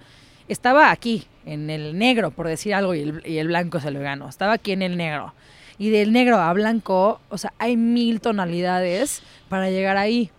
estaba 0.48 0.90
aquí, 0.90 1.26
en 1.46 1.70
el 1.70 1.98
negro, 1.98 2.30
por 2.30 2.48
decir 2.48 2.74
algo, 2.74 2.94
y 2.94 3.00
el, 3.00 3.22
y 3.26 3.38
el 3.38 3.48
blanco 3.48 3.78
es 3.78 3.84
el 3.84 3.96
vegano. 3.96 4.28
Estaba 4.28 4.54
aquí 4.54 4.72
en 4.72 4.82
el 4.82 4.96
negro. 4.96 5.34
Y 5.78 5.90
del 5.90 6.12
negro 6.12 6.36
a 6.38 6.52
blanco, 6.52 7.20
o 7.28 7.38
sea, 7.38 7.52
hay 7.58 7.76
mil 7.76 8.20
tonalidades 8.20 9.22
para 9.48 9.70
llegar 9.70 9.96
ahí. 9.96 10.30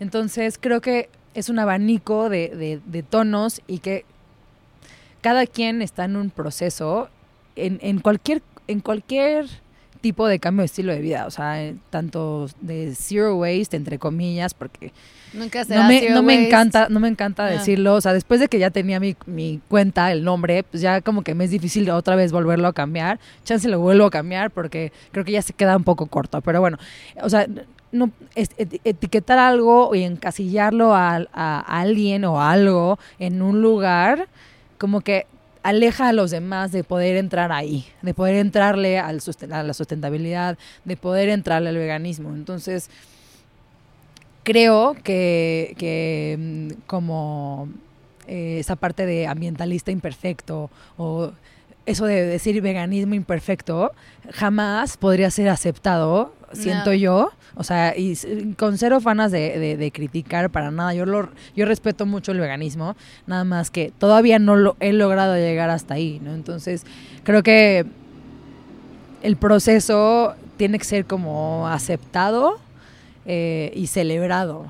Entonces 0.00 0.58
creo 0.60 0.80
que 0.80 1.08
es 1.34 1.48
un 1.48 1.58
abanico 1.58 2.28
de, 2.28 2.48
de- 2.48 2.80
de 2.84 3.02
tonos 3.02 3.62
y 3.66 3.78
que 3.78 4.04
cada 5.20 5.46
quien 5.46 5.80
está 5.82 6.04
en 6.04 6.16
un 6.16 6.30
proceso 6.30 7.08
en, 7.56 7.78
en 7.82 8.00
cualquier 8.00 8.42
en 8.66 8.80
cualquier 8.80 9.46
tipo 10.02 10.26
de 10.26 10.38
cambio 10.38 10.60
de 10.62 10.66
estilo 10.66 10.92
de 10.92 11.00
vida, 11.00 11.24
o 11.26 11.30
sea, 11.30 11.62
eh, 11.64 11.76
tanto 11.88 12.48
de 12.60 12.94
zero 12.94 13.36
waste 13.36 13.76
entre 13.76 13.98
comillas, 13.98 14.52
porque 14.52 14.92
Nunca 15.32 15.64
será 15.64 15.84
no 15.84 15.88
me, 15.88 16.00
Zero 16.00 16.14
no 16.16 16.22
me 16.22 16.46
encanta, 16.46 16.88
no 16.90 17.00
me 17.00 17.08
encanta 17.08 17.46
Ah. 17.46 17.50
decirlo, 17.50 17.94
o 17.94 18.00
sea, 18.02 18.12
después 18.12 18.38
de 18.40 18.48
que 18.48 18.58
ya 18.58 18.68
tenía 18.70 19.00
mi, 19.00 19.16
mi 19.24 19.60
cuenta, 19.68 20.12
el 20.12 20.24
nombre, 20.24 20.62
pues 20.64 20.82
ya 20.82 21.00
como 21.00 21.22
que 21.22 21.34
me 21.34 21.44
es 21.44 21.50
difícil 21.50 21.88
otra 21.88 22.16
vez 22.16 22.32
volverlo 22.32 22.68
a 22.68 22.74
cambiar, 22.74 23.18
chance 23.44 23.66
lo 23.68 23.80
vuelvo 23.80 24.04
a 24.04 24.10
cambiar 24.10 24.50
porque 24.50 24.92
creo 25.12 25.24
que 25.24 25.32
ya 25.32 25.40
se 25.40 25.54
queda 25.54 25.74
un 25.76 25.84
poco 25.84 26.04
corto, 26.06 26.42
pero 26.42 26.60
bueno, 26.60 26.76
o 27.22 27.30
sea, 27.30 27.46
no 27.92 28.10
etiquetar 28.34 29.38
algo 29.38 29.94
y 29.94 30.02
encasillarlo 30.02 30.94
a, 30.94 31.26
a 31.32 31.60
alguien 31.60 32.24
o 32.24 32.42
algo 32.42 32.98
en 33.18 33.40
un 33.42 33.62
lugar, 33.62 34.28
como 34.78 35.00
que 35.00 35.26
aleja 35.62 36.08
a 36.08 36.12
los 36.12 36.30
demás 36.30 36.72
de 36.72 36.84
poder 36.84 37.16
entrar 37.16 37.52
ahí, 37.52 37.86
de 38.02 38.14
poder 38.14 38.36
entrarle 38.36 38.98
al 38.98 39.20
a 39.50 39.62
la 39.62 39.74
sustentabilidad, 39.74 40.58
de 40.84 40.96
poder 40.96 41.28
entrarle 41.28 41.68
al 41.68 41.76
veganismo. 41.76 42.34
Entonces, 42.34 42.90
creo 44.42 44.94
que, 45.02 45.74
que, 45.78 46.36
mm, 46.38 46.82
como 46.86 47.68
eh, 48.26 48.58
esa 48.60 48.76
parte 48.76 49.06
de 49.06 49.26
ambientalista 49.26 49.90
imperfecto 49.90 50.70
o 50.96 51.32
eso 51.86 52.06
de 52.06 52.24
decir 52.26 52.60
veganismo 52.62 53.14
imperfecto 53.14 53.92
jamás 54.32 54.96
podría 54.96 55.30
ser 55.30 55.48
aceptado, 55.48 56.34
siento 56.52 56.90
No. 56.90 56.94
yo. 56.96 57.30
O 57.54 57.64
sea, 57.64 57.94
y 57.96 58.16
con 58.56 58.78
cero 58.78 59.00
fanas 59.02 59.30
de, 59.30 59.58
de- 59.58 59.76
de 59.76 59.92
criticar 59.92 60.48
para 60.50 60.70
nada. 60.70 60.94
Yo, 60.94 61.04
lo, 61.04 61.28
yo 61.54 61.66
respeto 61.66 62.06
mucho 62.06 62.32
el 62.32 62.40
veganismo, 62.40 62.96
nada 63.26 63.44
más 63.44 63.70
que 63.70 63.92
todavía 63.98 64.38
no 64.38 64.56
lo 64.56 64.76
he 64.80 64.92
logrado 64.94 65.36
llegar 65.36 65.68
hasta 65.68 65.94
ahí, 65.94 66.18
¿no? 66.22 66.32
Entonces, 66.34 66.86
creo 67.24 67.42
que 67.42 67.84
el 69.22 69.36
proceso 69.36 70.34
tiene 70.56 70.78
que 70.78 70.84
ser 70.84 71.04
como 71.04 71.68
aceptado 71.68 72.58
eh, 73.26 73.72
y 73.74 73.86
celebrado. 73.88 74.66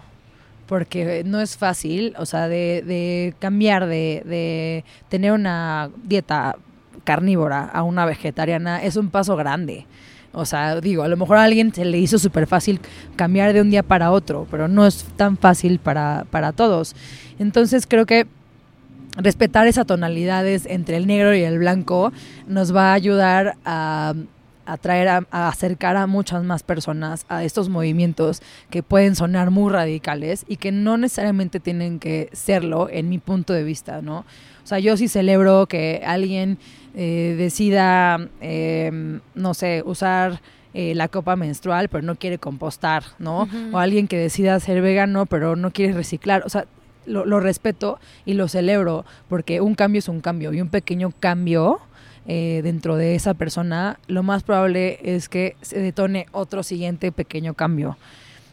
Porque 0.66 1.22
no 1.26 1.40
es 1.40 1.56
fácil, 1.56 2.14
o 2.18 2.24
sea, 2.26 2.48
de, 2.48 2.82
de 2.86 3.34
cambiar 3.38 3.86
de, 3.86 4.22
de 4.24 4.84
tener 5.08 5.32
una 5.32 5.90
dieta 6.04 6.56
carnívora 7.04 7.64
a 7.64 7.82
una 7.82 8.06
vegetariana 8.06 8.82
es 8.82 8.96
un 8.96 9.10
paso 9.10 9.36
grande. 9.36 9.86
O 10.32 10.46
sea, 10.46 10.80
digo, 10.80 11.02
a 11.02 11.08
lo 11.08 11.16
mejor 11.16 11.36
a 11.36 11.44
alguien 11.44 11.74
se 11.74 11.84
le 11.84 11.98
hizo 11.98 12.18
súper 12.18 12.46
fácil 12.46 12.80
cambiar 13.16 13.52
de 13.52 13.60
un 13.60 13.70
día 13.70 13.82
para 13.82 14.10
otro, 14.10 14.46
pero 14.50 14.66
no 14.66 14.86
es 14.86 15.04
tan 15.16 15.36
fácil 15.36 15.78
para, 15.78 16.24
para 16.30 16.52
todos. 16.52 16.96
Entonces 17.38 17.86
creo 17.86 18.06
que 18.06 18.26
respetar 19.16 19.66
esas 19.66 19.86
tonalidades 19.86 20.64
entre 20.64 20.96
el 20.96 21.06
negro 21.06 21.34
y 21.34 21.42
el 21.42 21.58
blanco 21.58 22.12
nos 22.46 22.74
va 22.74 22.90
a 22.90 22.94
ayudar 22.94 23.56
a 23.64 24.14
atraer 24.64 25.08
a, 25.08 25.26
a 25.30 25.48
acercar 25.48 25.96
a 25.96 26.06
muchas 26.06 26.44
más 26.44 26.62
personas 26.62 27.26
a 27.28 27.44
estos 27.44 27.68
movimientos 27.68 28.40
que 28.70 28.82
pueden 28.82 29.16
sonar 29.16 29.50
muy 29.50 29.70
radicales 29.70 30.46
y 30.48 30.56
que 30.56 30.72
no 30.72 30.96
necesariamente 30.96 31.60
tienen 31.60 31.98
que 31.98 32.30
serlo 32.32 32.88
en 32.88 33.08
mi 33.08 33.18
punto 33.18 33.52
de 33.52 33.64
vista, 33.64 34.00
¿no? 34.00 34.18
O 34.18 34.66
sea, 34.66 34.78
yo 34.78 34.96
sí 34.96 35.08
celebro 35.08 35.66
que 35.66 36.02
alguien 36.06 36.58
eh, 36.94 37.34
decida, 37.36 38.28
eh, 38.40 39.20
no 39.34 39.54
sé, 39.54 39.82
usar 39.84 40.40
eh, 40.74 40.94
la 40.94 41.08
copa 41.08 41.36
menstrual, 41.36 41.88
pero 41.88 42.02
no 42.02 42.16
quiere 42.16 42.38
compostar, 42.38 43.04
¿no? 43.18 43.48
O 43.72 43.78
alguien 43.78 44.08
que 44.08 44.18
decida 44.18 44.58
ser 44.60 44.80
vegano, 44.82 45.26
pero 45.26 45.56
no 45.56 45.70
quiere 45.70 45.92
reciclar. 45.92 46.42
O 46.46 46.48
sea, 46.48 46.66
lo, 47.04 47.24
lo 47.26 47.40
respeto 47.40 47.98
y 48.24 48.34
lo 48.34 48.48
celebro 48.48 49.04
porque 49.28 49.60
un 49.60 49.74
cambio 49.74 49.98
es 49.98 50.08
un 50.08 50.20
cambio 50.20 50.52
y 50.52 50.60
un 50.60 50.68
pequeño 50.68 51.12
cambio 51.18 51.80
eh, 52.24 52.60
dentro 52.62 52.96
de 52.96 53.16
esa 53.16 53.34
persona, 53.34 53.98
lo 54.06 54.22
más 54.22 54.44
probable 54.44 55.00
es 55.02 55.28
que 55.28 55.56
se 55.60 55.80
detone 55.80 56.26
otro 56.30 56.62
siguiente 56.62 57.10
pequeño 57.10 57.54
cambio. 57.54 57.96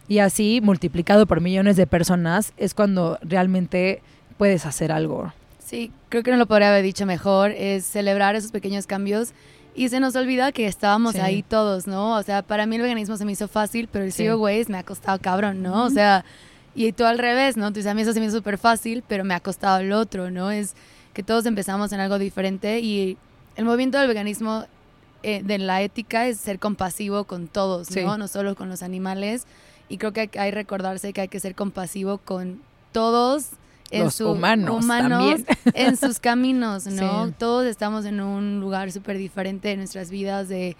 Y 0.07 0.19
así, 0.19 0.59
multiplicado 0.63 1.27
por 1.27 1.39
millones 1.39 1.77
de 1.77 1.85
personas, 1.85 2.53
es 2.57 2.73
cuando 2.73 3.19
realmente 3.21 4.01
puedes 4.37 4.65
hacer 4.65 4.91
algo. 4.91 5.31
Sí, 5.69 5.91
creo 6.09 6.23
que 6.23 6.31
no 6.31 6.37
lo 6.37 6.47
podría 6.47 6.69
haber 6.69 6.83
dicho 6.83 7.05
mejor, 7.05 7.51
es 7.51 7.85
celebrar 7.85 8.35
esos 8.35 8.51
pequeños 8.51 8.87
cambios 8.87 9.33
y 9.75 9.89
se 9.89 9.99
nos 9.99 10.15
olvida 10.15 10.51
que 10.51 10.65
estábamos 10.65 11.13
Sí. 11.13 11.19
ahí 11.19 11.43
todos, 11.43 11.85
¿no? 11.85 12.15
O 12.15 12.23
sea, 12.23 12.41
para 12.41 12.65
mí 12.65 12.77
el 12.77 12.81
veganismo 12.81 13.17
se 13.17 13.25
me 13.25 13.33
hizo 13.33 13.47
fácil, 13.47 13.87
pero 13.91 14.03
el 14.03 14.11
Sí. 14.11 14.23
zero 14.23 14.39
waste 14.39 14.71
me 14.71 14.79
ha 14.79 14.83
costado 14.83 15.19
cabrón, 15.19 15.61
¿no? 15.61 15.83
O 15.85 15.89
sea, 15.91 16.25
y 16.73 16.91
tú 16.93 17.05
al 17.05 17.19
revés, 17.19 17.55
¿no? 17.55 17.67
Tú 17.69 17.75
dices, 17.75 17.91
a 17.91 17.93
mí 17.93 18.01
eso 18.01 18.13
se 18.13 18.19
me 18.19 18.25
hizo 18.25 18.37
súper 18.37 18.57
fácil, 18.57 19.03
pero 19.07 19.23
me 19.23 19.35
ha 19.35 19.39
costado 19.39 19.77
el 19.79 19.91
otro, 19.91 20.31
¿no? 20.31 20.49
Es 20.49 20.73
que 21.13 21.21
todos 21.21 21.45
empezamos 21.45 21.91
en 21.91 21.99
algo 21.99 22.17
diferente 22.17 22.79
y 22.79 23.17
el 23.55 23.65
movimiento 23.65 23.99
del 23.99 24.07
veganismo 24.07 24.65
eh, 25.21 25.41
de 25.43 25.57
la 25.57 25.81
ética 25.81 26.27
es 26.27 26.39
ser 26.39 26.59
compasivo 26.59 27.25
con 27.25 27.47
todos, 27.49 27.87
Sí. 27.89 28.01
¿no? 28.01 28.17
No 28.17 28.27
solo 28.29 28.55
con 28.55 28.69
los 28.69 28.81
animales. 28.81 29.45
Y 29.89 29.97
creo 29.97 30.13
que 30.13 30.21
hay 30.21 30.27
que 30.29 30.51
recordarse 30.51 31.11
que 31.13 31.21
hay 31.21 31.27
que 31.27 31.39
ser 31.41 31.55
compasivo 31.55 32.17
con 32.19 32.61
todos. 32.93 33.49
En 33.91 34.03
Los 34.03 34.15
su, 34.15 34.29
humanos 34.29 34.85
también. 34.87 35.45
en 35.73 35.97
sus 35.97 36.19
caminos, 36.19 36.85
¿no? 36.87 37.25
Sí. 37.27 37.33
Todos 37.37 37.65
estamos 37.65 38.05
en 38.05 38.21
un 38.21 38.59
lugar 38.59 38.91
súper 38.91 39.17
diferente 39.17 39.71
en 39.71 39.79
nuestras 39.79 40.09
vidas 40.11 40.47
de 40.47 40.75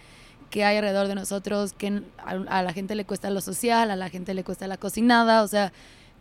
qué 0.50 0.64
hay 0.64 0.78
alrededor 0.78 1.08
de 1.08 1.16
nosotros, 1.16 1.74
que 1.74 2.02
a, 2.20 2.32
a 2.32 2.64
la 2.64 2.74
gente 2.74 2.96
le 2.96 3.06
cuesta 3.06 3.30
lo 3.30 3.42
social, 3.42 3.92
a 3.92 3.96
la 3.96 4.10
gente 4.10 4.34
le 4.34 4.44
cuesta 4.44 4.68
la 4.68 4.78
cocinada, 4.78 5.44
o 5.44 5.48
sea, 5.48 5.72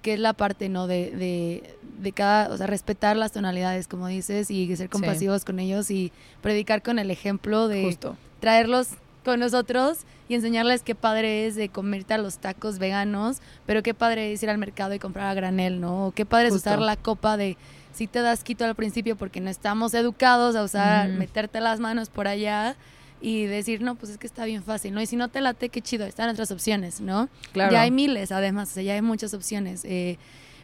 que 0.03 0.14
es 0.14 0.20
la 0.20 0.32
parte, 0.32 0.68
¿no? 0.68 0.86
De, 0.86 1.11
de, 1.11 1.74
de 2.01 2.12
cada, 2.12 2.53
o 2.53 2.57
sea, 2.57 2.66
respetar 2.66 3.16
las 3.16 3.32
tonalidades, 3.32 3.89
como 3.89 4.07
dices, 4.07 4.51
y 4.51 4.74
ser 4.76 4.89
compasivos 4.89 5.45
con 5.45 5.59
ellos 5.59 5.91
y 5.91 6.12
predicar 6.41 6.82
con 6.82 6.99
el 6.99 7.11
ejemplo 7.11 7.68
de 7.68 7.84
Justo. 7.84 8.16
traerlos 8.41 8.89
con 9.28 9.40
nosotros 9.40 9.98
y 10.28 10.34
enseñarles 10.34 10.82
qué 10.82 10.94
padre 10.94 11.46
es 11.46 11.54
de 11.54 11.68
comerte 11.68 12.14
a 12.14 12.18
los 12.18 12.38
tacos 12.38 12.78
veganos, 12.78 13.38
pero 13.66 13.82
qué 13.82 13.94
padre 13.94 14.32
es 14.32 14.42
ir 14.42 14.50
al 14.50 14.58
mercado 14.58 14.94
y 14.94 14.98
comprar 14.98 15.26
a 15.26 15.34
granel, 15.34 15.80
¿no? 15.80 16.06
O 16.08 16.12
qué 16.12 16.24
padre 16.26 16.48
es 16.48 16.54
Justo. 16.54 16.70
usar 16.70 16.80
la 16.80 16.96
copa 16.96 17.36
de 17.36 17.56
si 17.92 18.06
te 18.06 18.20
das 18.20 18.42
quito 18.44 18.64
al 18.64 18.74
principio 18.74 19.16
porque 19.16 19.40
no 19.40 19.50
estamos 19.50 19.92
educados 19.94 20.56
a 20.56 20.62
usar, 20.62 21.08
Ujú. 21.10 21.18
meterte 21.18 21.60
las 21.60 21.78
manos 21.80 22.08
por 22.08 22.26
allá, 22.28 22.76
y 23.20 23.46
decir, 23.46 23.82
no, 23.82 23.96
pues 23.96 24.12
es 24.12 24.18
que 24.18 24.28
está 24.28 24.44
bien 24.44 24.62
fácil, 24.62 24.94
¿no? 24.94 25.02
Y 25.02 25.06
si 25.06 25.16
no 25.16 25.28
te 25.28 25.40
late, 25.40 25.70
qué 25.70 25.82
chido, 25.82 26.06
están 26.06 26.28
otras 26.30 26.52
opciones, 26.52 27.00
¿no? 27.00 27.28
Claro. 27.52 27.72
Ya 27.72 27.80
hay 27.80 27.90
miles, 27.90 28.30
además, 28.30 28.70
o 28.70 28.74
sea, 28.74 28.82
ya 28.84 28.94
hay 28.94 29.02
muchas 29.02 29.34
opciones. 29.34 29.84
eh, 29.84 30.18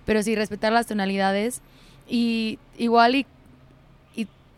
pero 0.05 0.23
sí, 0.23 0.37
respetar 0.37 0.73
las 0.73 0.87
tonalidades 0.87 1.63
y 2.09 2.59
igual 2.77 3.15
y 3.17 3.27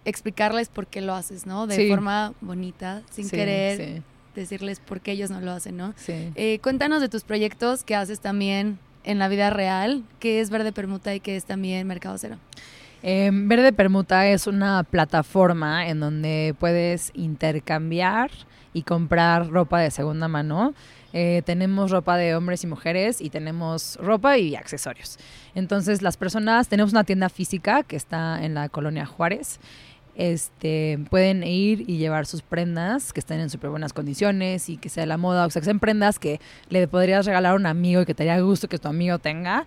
explicarles 0.07 0.69
por 0.71 0.87
qué 0.87 1.01
lo 1.03 1.15
haces, 1.15 1.45
¿no? 1.47 1.67
De 1.67 1.77
Sí. 1.77 1.89
forma 1.91 2.33
bonita, 2.41 3.03
sin 3.11 3.25
Sí, 3.29 3.37
querer 3.37 3.77
sí, 3.77 4.03
decirles 4.35 4.81
por 4.81 5.01
qué 5.01 5.13
ellos 5.13 5.31
no 5.31 5.41
lo 5.41 5.51
hacen, 5.53 5.77
¿no? 5.77 5.93
sí. 5.97 6.33
Eh, 6.35 6.59
cuéntanos 6.63 7.01
de 7.03 7.09
tus 7.11 7.25
proyectos 7.25 7.85
que 7.85 7.95
haces 7.95 8.21
también 8.21 8.79
en 9.05 9.19
la 9.19 9.29
vida 9.29 9.51
real, 9.51 10.03
que 10.21 10.41
es 10.41 10.51
Verde 10.51 10.73
Permuta 10.73 11.15
y 11.15 11.21
que 11.21 11.37
es 11.37 11.45
también 11.45 11.87
Mercado 11.87 12.17
Cero. 12.19 12.37
Eh, 13.03 13.31
Verde 13.33 13.73
Permuta 13.73 14.27
es 14.29 14.47
una 14.47 14.83
plataforma 14.83 15.87
en 15.89 16.01
donde 16.01 16.55
puedes 16.59 17.13
intercambiar 17.15 18.31
y 18.73 18.83
comprar 18.83 19.49
ropa 19.49 19.81
de 19.81 19.91
segunda 19.91 20.29
mano. 20.29 20.75
Eh, 21.13 21.43
tenemos 21.47 21.91
ropa 21.93 22.17
de 22.17 22.35
hombres 22.35 22.63
y 22.65 22.67
mujeres 22.67 23.21
y 23.21 23.31
tenemos 23.31 23.97
ropa 24.03 24.37
y 24.39 24.55
accesorios. 24.57 25.19
Entonces 25.55 26.03
las 26.03 26.17
personas, 26.17 26.69
tenemos 26.69 26.93
una 26.93 27.05
tienda 27.05 27.29
física 27.29 27.83
que 27.85 27.97
está 27.97 28.45
en 28.45 28.55
la 28.55 28.69
colonia 28.69 29.07
Juárez. 29.07 29.61
Este, 30.17 30.99
pueden 31.11 31.43
ir 31.45 31.85
y 31.89 31.99
llevar 31.99 32.25
sus 32.25 32.41
prendas 32.41 33.13
que 33.13 33.21
estén 33.21 33.39
en 33.39 33.51
súper 33.51 33.69
buenas 33.69 33.93
condiciones 33.93 34.71
y 34.71 34.79
que 34.79 34.89
sea 34.89 35.05
la 35.05 35.19
moda, 35.19 35.45
o 35.45 35.51
sea, 35.51 35.61
que 35.61 35.67
sean 35.67 35.79
prendas 35.79 36.19
que 36.19 36.41
le 36.71 36.89
podrías 36.89 37.27
regalar 37.27 37.53
a 37.53 37.55
un 37.55 37.67
amigo 37.67 38.01
y 38.01 38.07
que 38.07 38.15
te 38.15 38.23
haría 38.23 38.41
gusto 38.41 38.67
que 38.67 38.79
tu 38.79 38.89
amigo 38.89 39.19
tenga. 39.19 39.67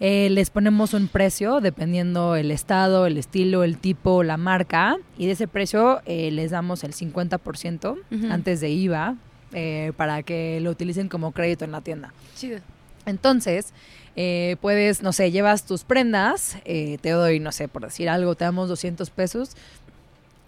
Eh, 0.00 0.28
les 0.30 0.50
ponemos 0.50 0.92
un 0.92 1.08
precio 1.08 1.60
dependiendo 1.60 2.36
el 2.36 2.50
estado, 2.50 3.06
el 3.06 3.16
estilo, 3.16 3.64
el 3.64 3.78
tipo, 3.78 4.22
la 4.22 4.36
marca. 4.36 4.96
Y 5.16 5.26
de 5.26 5.32
ese 5.32 5.48
precio 5.48 6.02
eh, 6.04 6.30
les 6.30 6.50
damos 6.50 6.84
el 6.84 6.92
50% 6.92 7.92
Ujú. 8.10 8.26
antes 8.30 8.60
de 8.60 8.68
IVA 8.70 9.16
eh, 9.52 9.92
para 9.96 10.22
que 10.22 10.58
lo 10.60 10.70
utilicen 10.70 11.08
como 11.08 11.32
crédito 11.32 11.64
en 11.64 11.72
la 11.72 11.80
tienda. 11.80 12.12
Chido. 12.36 12.58
Entonces, 13.06 13.72
eh, 14.16 14.56
puedes, 14.60 15.02
no 15.02 15.12
sé, 15.12 15.30
llevas 15.30 15.64
tus 15.64 15.84
prendas, 15.84 16.58
eh, 16.64 16.98
te 17.00 17.10
doy, 17.10 17.40
no 17.40 17.52
sé, 17.52 17.68
por 17.68 17.82
decir 17.82 18.08
algo, 18.08 18.34
te 18.34 18.44
damos 18.44 18.68
200 18.68 19.10
pesos 19.10 19.56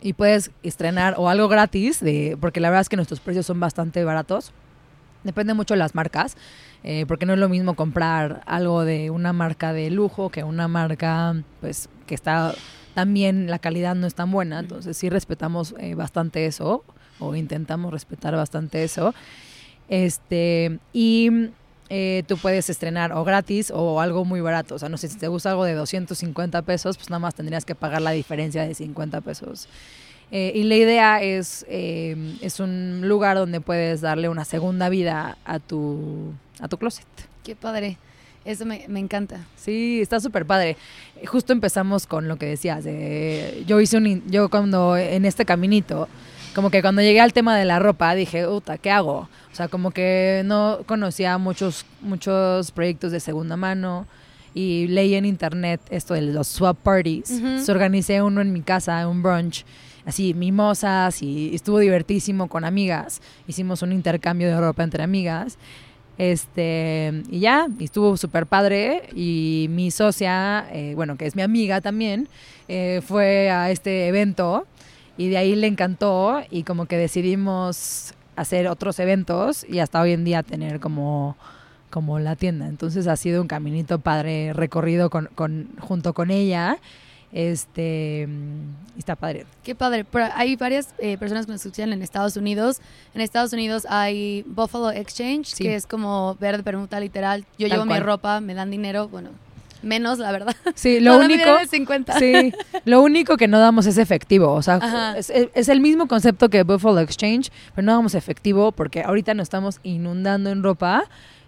y 0.00 0.12
puedes 0.12 0.50
estrenar 0.62 1.14
o 1.18 1.28
algo 1.28 1.48
gratis, 1.48 2.00
de, 2.00 2.36
porque 2.40 2.60
la 2.60 2.70
verdad 2.70 2.82
es 2.82 2.88
que 2.88 2.96
nuestros 2.96 3.20
precios 3.20 3.46
son 3.46 3.58
bastante 3.58 4.04
baratos. 4.04 4.52
Depende 5.24 5.54
mucho 5.54 5.74
de 5.74 5.78
las 5.78 5.96
marcas, 5.96 6.36
eh, 6.84 7.04
porque 7.08 7.26
no 7.26 7.32
es 7.32 7.40
lo 7.40 7.48
mismo 7.48 7.74
comprar 7.74 8.42
algo 8.46 8.84
de 8.84 9.10
una 9.10 9.32
marca 9.32 9.72
de 9.72 9.90
lujo 9.90 10.30
que 10.30 10.44
una 10.44 10.68
marca, 10.68 11.34
pues, 11.60 11.88
que 12.06 12.14
está 12.14 12.54
también 12.94 13.50
la 13.50 13.58
calidad 13.58 13.96
no 13.96 14.06
es 14.06 14.14
tan 14.14 14.30
buena. 14.30 14.60
Entonces 14.60 14.96
sí 14.96 15.10
respetamos 15.10 15.74
eh, 15.80 15.94
bastante 15.96 16.46
eso, 16.46 16.84
o 17.18 17.34
intentamos 17.34 17.92
respetar 17.92 18.36
bastante 18.36 18.84
eso. 18.84 19.14
Este, 19.88 20.78
y 20.92 21.50
eh, 21.88 22.22
tú 22.26 22.36
puedes 22.36 22.68
estrenar 22.70 23.12
o 23.12 23.24
gratis 23.24 23.70
o 23.74 24.00
algo 24.00 24.24
muy 24.24 24.40
barato. 24.40 24.74
O 24.74 24.78
sea, 24.78 24.88
no 24.88 24.96
sé, 24.96 25.08
si 25.08 25.18
te 25.18 25.28
gusta 25.28 25.50
algo 25.50 25.64
de 25.64 25.74
250 25.74 26.62
pesos, 26.62 26.96
pues 26.96 27.10
nada 27.10 27.20
más 27.20 27.34
tendrías 27.34 27.64
que 27.64 27.74
pagar 27.74 28.02
la 28.02 28.10
diferencia 28.10 28.66
de 28.66 28.74
50 28.74 29.20
pesos. 29.20 29.68
Eh, 30.32 30.50
y 30.56 30.64
la 30.64 30.74
idea 30.74 31.22
es, 31.22 31.64
eh, 31.68 32.16
es 32.40 32.58
un 32.58 33.02
lugar 33.08 33.36
donde 33.36 33.60
puedes 33.60 34.00
darle 34.00 34.28
una 34.28 34.44
segunda 34.44 34.88
vida 34.88 35.38
a 35.44 35.60
tu, 35.60 36.32
a 36.60 36.66
tu 36.66 36.78
closet. 36.78 37.06
Qué 37.44 37.54
padre. 37.54 37.96
Eso 38.44 38.64
me, 38.64 38.84
me 38.88 39.00
encanta. 39.00 39.44
Sí, 39.56 40.00
está 40.00 40.18
súper 40.20 40.46
padre. 40.46 40.76
Justo 41.26 41.52
empezamos 41.52 42.06
con 42.06 42.26
lo 42.28 42.36
que 42.36 42.46
decías. 42.46 42.82
de- 42.84 43.64
yo 43.66 43.80
hice 43.80 43.96
un. 43.96 44.22
Yo 44.30 44.48
cuando 44.48 44.96
en 44.96 45.24
este 45.24 45.44
caminito, 45.44 46.08
como 46.56 46.70
que 46.70 46.80
cuando 46.80 47.02
llegué 47.02 47.20
al 47.20 47.34
tema 47.34 47.54
de 47.54 47.66
la 47.66 47.78
ropa, 47.78 48.14
dije, 48.14 48.46
Uta, 48.46 48.78
¿qué 48.78 48.90
hago? 48.90 49.28
O 49.52 49.54
sea, 49.54 49.68
como 49.68 49.90
que 49.90 50.40
no 50.46 50.78
conocía 50.86 51.36
muchos, 51.36 51.84
muchos 52.00 52.70
proyectos 52.70 53.12
de 53.12 53.20
segunda 53.20 53.58
mano 53.58 54.06
y 54.54 54.86
leí 54.86 55.16
en 55.16 55.26
internet 55.26 55.82
esto 55.90 56.14
de 56.14 56.22
los 56.22 56.46
swap 56.48 56.78
parties. 56.78 57.28
Ujú. 57.30 57.46
Entonces 57.46 57.68
organicé 57.68 58.22
uno 58.22 58.40
en 58.40 58.54
mi 58.54 58.62
casa, 58.62 59.06
un 59.06 59.22
brunch, 59.22 59.66
así 60.06 60.32
mimosas 60.32 61.20
y 61.20 61.54
estuvo 61.54 61.78
divertísimo 61.78 62.48
con 62.48 62.64
amigas. 62.64 63.20
Hicimos 63.46 63.82
un 63.82 63.92
intercambio 63.92 64.48
de 64.48 64.58
ropa 64.58 64.82
entre 64.82 65.02
amigas. 65.02 65.58
Este, 66.16 67.22
y 67.28 67.40
ya, 67.40 67.66
y 67.78 67.84
estuvo 67.84 68.16
súper 68.16 68.46
padre. 68.46 69.10
Y 69.14 69.66
mi 69.68 69.90
socia, 69.90 70.66
eh, 70.72 70.94
bueno, 70.94 71.18
que 71.18 71.26
es 71.26 71.36
mi 71.36 71.42
amiga 71.42 71.82
también, 71.82 72.28
eh, 72.66 73.02
fue 73.06 73.50
a 73.50 73.70
este 73.70 74.08
evento 74.08 74.66
y 75.16 75.28
de 75.28 75.38
ahí 75.38 75.54
le 75.56 75.66
encantó 75.66 76.42
y 76.50 76.62
como 76.62 76.86
que 76.86 76.96
decidimos 76.96 78.14
hacer 78.36 78.68
otros 78.68 78.98
eventos 78.98 79.64
y 79.68 79.78
hasta 79.78 80.00
hoy 80.00 80.12
en 80.12 80.24
día 80.24 80.42
tener 80.42 80.78
como, 80.80 81.36
como 81.90 82.18
la 82.18 82.36
tienda. 82.36 82.68
Entonces 82.68 83.06
ha 83.06 83.16
sido 83.16 83.40
un 83.40 83.48
caminito 83.48 83.98
padre 83.98 84.52
recorrido 84.52 85.08
con, 85.10 85.30
con, 85.34 85.68
junto 85.80 86.12
con 86.12 86.30
ella. 86.30 86.78
Este, 87.32 88.28
está 88.96 89.16
padre. 89.16 89.46
Qué 89.62 89.74
padre. 89.74 90.04
Pero 90.04 90.26
hay 90.34 90.56
varias 90.56 90.94
eh, 90.98 91.18
personas 91.18 91.46
que 91.46 91.52
nos 91.52 91.64
escuchan 91.64 91.92
en 91.92 92.02
Estados 92.02 92.36
Unidos. 92.36 92.80
En 93.14 93.20
Estados 93.20 93.52
Unidos 93.52 93.86
hay 93.90 94.42
Buffalo 94.46 94.90
Exchange, 94.90 95.46
Sí. 95.46 95.64
que 95.64 95.74
es 95.74 95.86
como 95.86 96.36
verde 96.40 96.62
permuta 96.62 96.98
literal. 97.00 97.44
Yo 97.58 97.68
Tal 97.68 97.78
llevo 97.78 97.84
mi 97.92 97.98
ropa, 98.00 98.40
me 98.40 98.54
dan 98.54 98.70
dinero, 98.70 99.08
bueno, 99.08 99.30
menos 99.82 100.18
la 100.18 100.32
verdad. 100.32 100.54
Sí, 100.74 101.00
lo 101.00 101.18
No, 101.18 101.24
único... 101.24 101.56
de 101.58 101.66
50. 101.66 102.18
Sí, 102.18 102.52
lo 102.84 103.02
único 103.02 103.36
que 103.36 103.48
no 103.48 103.58
damos 103.58 103.86
es 103.86 103.98
efectivo. 103.98 104.52
O 104.52 104.62
sea, 104.62 105.14
es, 105.16 105.30
es 105.30 105.68
el 105.68 105.80
mismo 105.80 106.08
concepto 106.08 106.48
que 106.48 106.62
Buffalo 106.62 107.00
Exchange, 107.00 107.50
pero 107.74 107.84
no 107.86 107.92
damos 107.92 108.14
efectivo 108.14 108.72
porque 108.72 109.02
ahorita 109.02 109.34
nos 109.34 109.44
estamos 109.44 109.80
inundando 109.82 110.50
en 110.50 110.62
ropa 110.62 111.04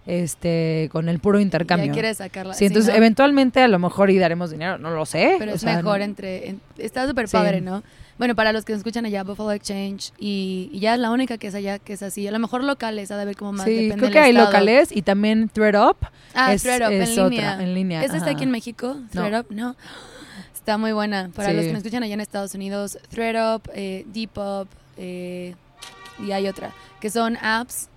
este, 0.07 0.89
con 0.91 1.09
el 1.09 1.19
puro 1.19 1.39
intercambio. 1.39 1.89
Ya 1.89 1.93
quieres 1.93 2.17
sacarla. 2.19 2.55
Sí, 2.55 2.65
entonces 2.67 2.91
¿no? 2.93 2.97
eventualmente 2.97 3.61
a 3.61 3.69
lo 3.69 3.79
mejor 3.79 4.11
y 4.11 4.19
daremos 4.19 4.51
dinero, 4.51 4.79
no 4.79 4.91
lo 4.91 5.05
sé. 5.07 5.37
Pero 5.39 5.53
o 5.53 5.55
es 5.57 5.61
sea, 5.61 5.77
mejor 5.77 5.99
no- 5.99 6.05
entre... 6.05 6.49
en- 6.49 6.61
está 6.79 7.07
súper 7.07 7.29
Sí. 7.29 7.33
padre, 7.37 7.61
¿no? 7.61 7.83
Bueno, 8.19 8.35
para 8.35 8.53
los 8.53 8.65
que 8.65 8.73
nos 8.73 8.79
escuchan 8.81 9.07
allá, 9.07 9.23
Buffalo 9.23 9.53
Exchange, 9.53 10.13
y, 10.19 10.71
y 10.73 10.81
ya 10.81 10.95
es 10.95 11.01
la 11.01 11.11
única 11.13 11.39
que 11.39 11.47
es 11.47 11.55
allá 11.55 11.79
que 11.79 11.93
es 11.93 12.03
así. 12.03 12.27
A 12.27 12.33
lo 12.33 12.39
mejor 12.41 12.65
locales, 12.65 13.11
ha 13.13 13.17
de 13.17 13.23
haber 13.23 13.37
como 13.37 13.53
más, 13.53 13.65
Sí, 13.65 13.73
depende 13.75 13.95
creo 13.95 14.05
del 14.07 14.13
que 14.13 14.19
hay 14.19 14.31
estado. 14.31 14.47
locales 14.47 14.89
y 14.93 15.03
también 15.03 15.49
ThreadUp. 15.49 15.97
Ah, 16.35 16.53
es- 16.53 16.63
ThreadUp, 16.65 16.91
es 16.93 17.11
en 17.11 17.19
otra, 17.21 17.29
línea. 17.31 17.63
en 17.63 17.75
línea, 17.75 18.03
¿Esa 18.05 18.17
está 18.17 18.31
aquí 18.31 18.43
en 18.43 18.51
México? 18.51 18.97
No. 19.13 19.23
ThreadUp, 19.23 19.51
no. 19.53 19.77
Está 20.55 20.77
muy 20.79 20.93
buena. 20.93 21.31
Para 21.35 21.51
Sí. 21.51 21.57
los 21.57 21.65
que 21.65 21.73
nos 21.73 21.79
escuchan 21.79 22.03
allá 22.03 22.15
en 22.15 22.21
Estados 22.21 22.55
Unidos, 22.55 22.99
ThreadUp, 23.09 23.69
eh, 23.73 24.05
Depop, 24.13 24.69
eh, 24.97 25.55
y 26.27 26.33
hay 26.33 26.49
otra, 26.49 26.73
que 27.01 27.11
son 27.11 27.37
apps. 27.41 27.89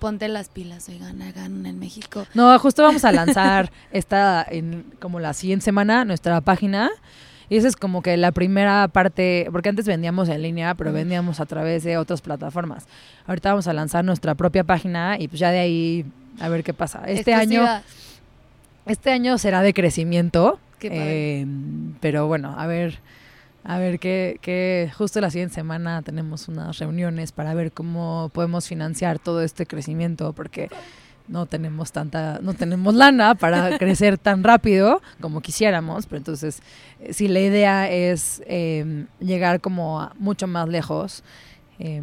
Ponte 0.00 0.28
las 0.28 0.48
pilas, 0.50 0.86
oigan, 0.90 1.22
hagan 1.22 1.64
en 1.64 1.78
México. 1.78 2.26
No, 2.34 2.58
justo 2.58 2.82
vamos 2.82 3.04
a 3.06 3.12
lanzar 3.12 3.70
esta 3.92 4.44
en 4.50 4.84
como 5.00 5.18
la 5.20 5.32
siguiente 5.32 5.64
semana 5.64 6.04
nuestra 6.04 6.40
página. 6.42 6.90
Y 7.48 7.56
esa 7.56 7.68
es 7.68 7.76
como 7.76 8.02
que 8.02 8.16
la 8.16 8.32
primera 8.32 8.88
parte, 8.88 9.48
porque 9.52 9.68
antes 9.68 9.86
vendíamos 9.86 10.28
en 10.28 10.42
línea, 10.42 10.74
pero 10.74 10.92
vendíamos 10.92 11.40
a 11.40 11.46
través 11.46 11.84
de 11.84 11.96
otras 11.98 12.20
plataformas. 12.20 12.86
Ahorita 13.26 13.50
vamos 13.50 13.66
a 13.66 13.72
lanzar 13.72 14.04
nuestra 14.04 14.34
propia 14.34 14.64
página 14.64 15.16
y 15.18 15.28
pues 15.28 15.40
ya 15.40 15.50
de 15.50 15.58
ahí 15.58 16.06
a 16.40 16.48
ver 16.48 16.64
qué 16.64 16.74
pasa. 16.74 17.02
Este 17.06 17.34
año, 17.34 17.66
este 18.86 19.10
año 19.10 19.38
será 19.38 19.62
de 19.62 19.74
crecimiento. 19.74 20.58
Qué 20.78 20.88
padre. 20.88 21.40
eh, 21.40 21.46
pero 22.00 22.26
bueno, 22.26 22.54
a 22.58 22.66
ver, 22.66 22.98
a 23.62 23.78
ver 23.78 23.98
qué, 23.98 24.38
qué 24.42 24.90
justo 24.96 25.20
la 25.20 25.30
siguiente 25.30 25.54
semana 25.54 26.02
tenemos 26.02 26.48
unas 26.48 26.78
reuniones 26.78 27.32
para 27.32 27.54
ver 27.54 27.72
cómo 27.72 28.30
podemos 28.34 28.66
financiar 28.68 29.18
todo 29.18 29.42
este 29.42 29.66
crecimiento, 29.66 30.32
porque 30.32 30.68
no 31.28 31.46
tenemos 31.46 31.92
tanta, 31.92 32.38
no 32.42 32.54
tenemos 32.54 32.94
lana 32.94 33.34
para 33.34 33.78
crecer 33.78 34.18
tan 34.18 34.44
rápido 34.44 35.00
como 35.20 35.40
quisiéramos, 35.40 36.06
pero 36.06 36.18
entonces 36.18 36.60
eh, 37.00 37.12
si 37.12 37.28
la 37.28 37.40
idea 37.40 37.90
es 37.90 38.42
eh, 38.46 39.06
llegar 39.20 39.60
como 39.60 40.00
a 40.00 40.12
mucho 40.18 40.46
más 40.46 40.68
lejos 40.68 41.22
eh, 41.78 42.02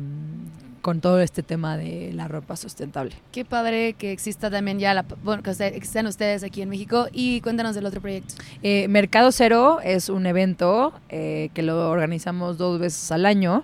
con 0.81 0.99
todo 0.99 1.19
este 1.21 1.43
tema 1.43 1.77
de 1.77 2.11
la 2.13 2.27
ropa 2.27 2.55
sustentable. 2.55 3.13
Qué 3.31 3.45
padre 3.45 3.93
que 3.93 4.11
exista 4.11 4.49
también 4.49 4.79
ya, 4.79 4.93
la, 4.93 5.05
bueno, 5.23 5.43
que 5.43 5.51
existan 5.51 6.07
ustedes 6.07 6.43
aquí 6.43 6.61
en 6.61 6.69
México. 6.69 7.07
Y 7.11 7.41
cuéntanos 7.41 7.75
del 7.75 7.85
otro 7.85 8.01
proyecto. 8.01 8.35
Eh, 8.63 8.87
Mercado 8.87 9.31
Cero 9.31 9.79
es 9.83 10.09
un 10.09 10.25
evento 10.25 10.93
eh, 11.09 11.49
que 11.53 11.61
lo 11.61 11.89
organizamos 11.89 12.57
dos 12.57 12.79
veces 12.79 13.11
al 13.11 13.25
año 13.25 13.63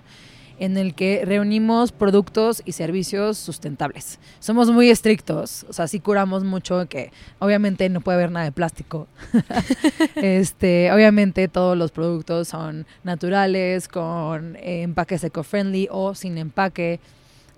en 0.58 0.76
el 0.76 0.94
que 0.94 1.24
reunimos 1.24 1.92
productos 1.92 2.62
y 2.64 2.72
servicios 2.72 3.38
sustentables. 3.38 4.18
Somos 4.40 4.70
muy 4.70 4.90
estrictos, 4.90 5.64
o 5.68 5.72
sea, 5.72 5.88
sí 5.88 6.00
curamos 6.00 6.44
mucho 6.44 6.86
que 6.88 7.12
obviamente 7.38 7.88
no 7.88 8.00
puede 8.00 8.16
haber 8.16 8.32
nada 8.32 8.46
de 8.46 8.52
plástico. 8.52 9.06
este, 10.16 10.92
obviamente 10.92 11.48
todos 11.48 11.76
los 11.76 11.92
productos 11.92 12.48
son 12.48 12.86
naturales, 13.04 13.88
con 13.88 14.56
eh, 14.56 14.82
empaques 14.82 15.24
eco-friendly 15.24 15.88
o 15.90 16.14
sin 16.14 16.38
empaque. 16.38 17.00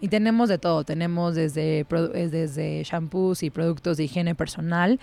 Y 0.03 0.09
tenemos 0.09 0.49
de 0.49 0.59
todo, 0.59 0.85
tenemos 0.85 1.35
desde, 1.35 1.81
eh, 1.81 2.29
desde 2.31 2.83
shampoos 2.85 3.43
y 3.43 3.51
productos 3.51 3.99
de 3.99 4.05
higiene 4.05 4.35
personal, 4.35 4.99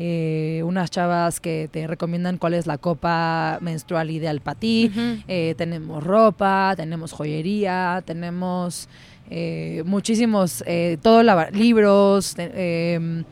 eh, 0.00 0.62
unas 0.64 0.90
chavas 0.90 1.40
que 1.40 1.68
te 1.72 1.86
recomiendan 1.88 2.38
cuál 2.38 2.54
es 2.54 2.66
la 2.66 2.78
copa 2.78 3.58
menstrual 3.60 4.10
ideal 4.10 4.40
para 4.40 4.58
ti, 4.58 4.92
eh, 5.26 5.54
tenemos 5.58 6.04
ropa, 6.04 6.74
tenemos 6.76 7.12
joyería, 7.12 8.02
tenemos 8.06 8.88
eh, 9.28 9.82
muchísimos, 9.84 10.62
eh, 10.66 10.98
todo 11.02 11.22
la, 11.22 11.50
libros, 11.50 12.34
eh, 12.38 13.24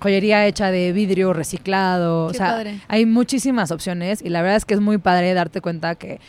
joyería 0.00 0.46
hecha 0.46 0.70
de 0.70 0.92
vidrio 0.92 1.32
reciclado, 1.32 2.26
o 2.26 2.30
Qué 2.32 2.38
sea, 2.38 2.46
padre. 2.48 2.80
hay 2.88 3.06
muchísimas 3.06 3.70
opciones 3.70 4.20
y 4.22 4.30
la 4.30 4.42
verdad 4.42 4.56
es 4.56 4.64
que 4.64 4.74
es 4.74 4.80
muy 4.80 4.98
padre 4.98 5.32
darte 5.32 5.60
cuenta 5.60 5.94
que 5.94 6.20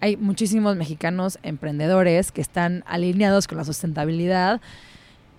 hay 0.00 0.16
muchísimos 0.16 0.76
mexicanos 0.76 1.38
emprendedores 1.42 2.32
que 2.32 2.40
están 2.40 2.84
alineados 2.86 3.46
con 3.48 3.58
la 3.58 3.64
sustentabilidad 3.64 4.60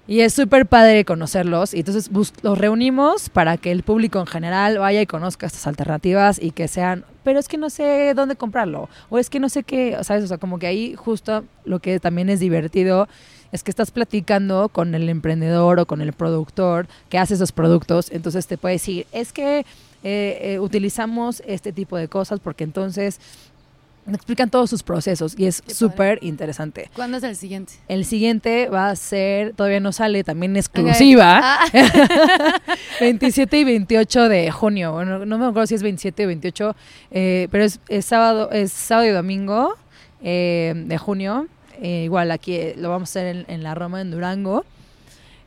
y 0.08 0.22
es 0.22 0.34
súper 0.34 0.66
padre 0.66 1.04
conocerlos 1.04 1.74
y 1.74 1.80
entonces 1.80 2.10
los 2.42 2.58
reunimos 2.58 3.30
para 3.30 3.58
que 3.58 3.72
el 3.72 3.84
público 3.84 4.20
en 4.20 4.26
general 4.26 4.80
vaya 4.80 5.02
y 5.02 5.06
conozca 5.06 5.46
estas 5.46 5.68
alternativas 5.68 6.42
y 6.42 6.52
que 6.52 6.68
sean, 6.68 7.04
pero 7.24 7.40
es 7.40 7.48
que 7.48 7.58
no 7.58 7.70
sé 7.70 8.14
dónde 8.16 8.38
comprarlo 8.38 8.90
o 9.10 9.20
es 9.20 9.30
que 9.30 9.40
no 9.40 9.50
sé 9.50 9.64
qué, 9.64 9.98
¿sabes? 10.04 10.24
O 10.24 10.28
sea, 10.28 10.38
como 10.38 10.60
que 10.60 10.68
ahí 10.68 10.96
justo 10.96 11.44
lo 11.66 11.80
que 11.80 12.00
también 12.00 12.30
es 12.30 12.40
divertido 12.40 13.08
es 13.52 13.64
que 13.64 13.72
estás 13.72 13.92
platicando 13.92 14.70
con 14.70 14.96
el 14.96 15.10
emprendedor 15.10 15.80
o 15.80 15.86
con 15.86 16.02
el 16.02 16.14
productor 16.14 16.88
que 17.10 17.18
hace 17.18 17.34
esos 17.34 17.52
productos, 17.52 18.10
entonces 18.12 18.48
te 18.48 18.58
puede 18.58 18.76
decir, 18.76 19.08
es 19.12 19.34
que 19.34 19.66
eh, 20.04 20.40
eh, 20.42 20.60
utilizamos 20.60 21.42
este 21.46 21.74
tipo 21.74 21.98
de 21.98 22.08
cosas 22.08 22.40
porque 22.40 22.64
entonces 22.64 23.20
explican 24.16 24.50
todos 24.50 24.70
sus 24.70 24.84
procesos 24.84 25.36
y 25.38 25.46
es 25.48 25.62
súper 25.68 26.20
interesante. 26.22 26.90
¿Cuándo 26.96 27.18
es 27.18 27.24
el 27.24 27.36
siguiente? 27.36 27.74
El 27.88 28.06
siguiente 28.06 28.70
va 28.70 28.90
a 28.90 28.96
ser, 28.96 29.54
todavía 29.54 29.80
no 29.82 29.92
sale, 29.92 30.24
también 30.24 30.56
exclusiva, 30.56 31.42
Ah, 31.44 31.66
27 33.02 33.60
y 33.60 33.64
28 33.64 34.30
de 34.30 34.52
junio. 34.52 34.92
Bueno, 34.94 35.26
no 35.26 35.38
me 35.38 35.46
acuerdo 35.46 35.68
si 35.68 35.76
es 35.76 35.84
27 35.84 36.24
o 36.26 36.28
28, 36.28 36.76
eh, 37.12 37.48
pero 37.52 37.64
es, 37.64 37.80
es 37.90 38.06
sábado, 38.06 38.50
es 38.52 38.72
sábado 38.72 39.08
y 39.08 39.12
domingo 39.12 39.76
eh, 40.22 40.74
de 40.76 40.98
junio. 40.98 41.48
Eh, 41.82 42.04
igual 42.06 42.32
aquí 42.32 42.60
lo 42.78 42.90
vamos 42.90 43.10
a 43.10 43.12
hacer 43.20 43.36
en, 43.36 43.46
en 43.50 43.64
la 43.64 43.76
Roma, 43.76 44.02
en 44.02 44.12
Durango. 44.12 44.66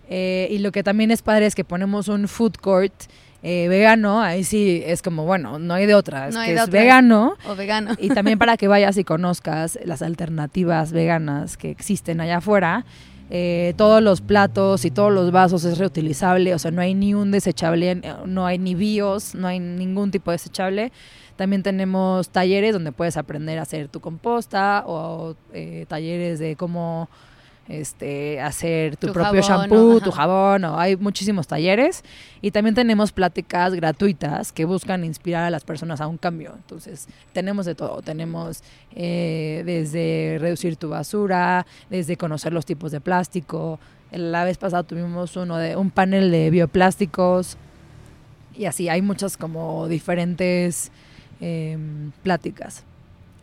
Eh, 0.09 0.49
y 0.51 0.59
lo 0.59 0.73
que 0.73 0.83
también 0.83 1.11
es 1.13 1.23
padre 1.23 1.47
es 1.47 1.55
que 1.55 1.65
ponemos 1.65 2.09
un 2.09 2.27
food 2.29 2.55
court 2.61 2.93
eh, 3.43 3.69
vegano. 3.69 4.21
Ahí 4.21 4.45
sí 4.45 4.83
es 4.85 5.03
como, 5.03 5.25
bueno, 5.25 5.59
no 5.59 5.75
hay 5.75 5.87
de 5.87 5.95
otra, 5.95 6.29
es 6.29 6.35
No 6.35 6.41
hay 6.41 6.49
que 6.49 6.55
de 6.55 6.59
es 6.61 6.69
otra. 6.69 6.81
vegano. 6.81 7.37
o 7.49 7.55
vegano. 7.57 7.93
Y 7.99 8.09
también 8.11 8.39
para 8.39 8.57
que 8.57 8.69
vayas 8.75 8.97
y 8.97 9.05
conozcas 9.05 9.79
las 9.85 10.03
alternativas 10.03 10.93
veganas 10.93 11.57
que 11.57 11.71
existen 11.71 12.21
allá 12.21 12.39
afuera. 12.39 12.85
Eh, 13.33 13.75
todos 13.77 14.03
los 14.03 14.21
platos 14.21 14.85
y 14.85 14.91
todos 14.91 15.13
los 15.13 15.31
vasos 15.31 15.65
es 15.65 15.79
reutilizable, 15.79 16.53
o 16.53 16.59
sea, 16.59 16.73
no 16.73 16.81
hay 16.81 16.95
ni 16.95 17.15
un 17.15 17.31
desechable, 17.31 17.93
eh, 17.93 18.15
no 18.27 18.45
hay 18.45 18.59
ni 18.59 18.75
bios, 18.75 19.37
no 19.37 19.47
hay 19.47 19.61
ningún 19.61 20.11
tipo 20.11 20.33
de 20.33 20.35
desechable. 20.35 20.91
También 21.37 21.63
tenemos 21.63 22.29
talleres 22.31 22.73
donde 22.73 22.91
puedes 22.91 23.17
aprender 23.17 23.61
a 23.61 23.63
hacer 23.63 23.87
tu 23.87 24.01
composta 24.01 24.83
o 24.85 25.37
eh, 25.53 25.87
talleres 25.89 26.41
de 26.41 26.57
cómo 26.57 27.09
este, 27.69 28.41
hacer 28.41 28.97
tu, 28.97 29.09
Tu 29.09 29.13
propio 29.13 29.43
jabón, 29.43 29.69
shampoo, 29.71 29.97
o- 29.97 30.01
tu 30.01 30.11
jabón, 30.11 30.65
o 30.65 30.79
hay 30.79 30.97
muchísimos 30.97 31.47
talleres. 31.47 32.03
Y 32.43 32.51
también 32.51 32.75
tenemos 32.75 33.13
pláticas 33.13 33.75
gratuitas 33.75 34.51
que 34.53 34.65
buscan 34.65 35.05
inspirar 35.05 35.45
a 35.45 35.51
las 35.51 35.63
personas 35.65 36.01
a 36.01 36.07
un 36.09 36.17
cambio. 36.19 36.53
Entonces, 36.57 37.07
tenemos 37.33 37.67
de 37.67 37.75
todo. 37.77 38.03
Tenemos 38.03 38.63
eh, 38.95 39.63
desde 39.65 40.39
reducir 40.41 40.77
tu 40.77 40.89
basura, 40.89 41.65
desde 41.91 42.17
conocer 42.17 42.53
los 42.53 42.67
tipos 42.67 42.91
de 42.91 43.01
plástico. 43.01 43.79
La 44.11 44.43
vez 44.45 44.59
pasada 44.59 44.83
tuvimos 44.83 45.37
uno 45.37 45.57
de 45.57 45.77
un 45.77 45.91
panel 45.93 46.33
de 46.33 46.51
bioplásticos. 46.51 47.57
Y 48.57 48.65
así, 48.65 48.89
hay 48.89 49.01
muchas 49.01 49.37
como 49.37 49.87
diferentes 49.87 50.91
em, 51.41 52.11
pláticas. 52.25 52.83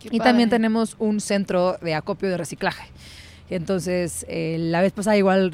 Qué 0.02 0.10
Y 0.12 0.20
también 0.20 0.50
padre. 0.50 0.60
tenemos 0.60 0.96
un 1.00 1.22
centro 1.22 1.78
de 1.82 1.96
acopio 1.96 2.30
de 2.30 2.38
reciclaje. 2.38 2.90
Entonces, 3.50 4.26
eh, 4.28 4.58
la 4.60 4.82
vez 4.82 4.92
pasada 4.92 5.18
igual 5.18 5.52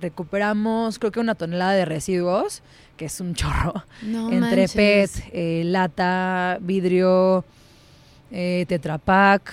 recuperamos, 0.00 0.98
creo 0.98 1.10
que 1.10 1.20
una 1.20 1.34
tonelada 1.34 1.72
de 1.72 1.84
residuos, 1.84 2.62
que 2.96 3.06
es 3.06 3.20
un 3.20 3.34
chorro, 3.34 3.84
No 4.02 4.30
entre 4.30 4.62
manches. 4.62 4.72
PET, 4.74 5.10
eh, 5.32 5.62
lata, 5.64 6.58
vidrio, 6.60 7.44
eh, 8.30 8.66
Tetrapack, 8.68 9.52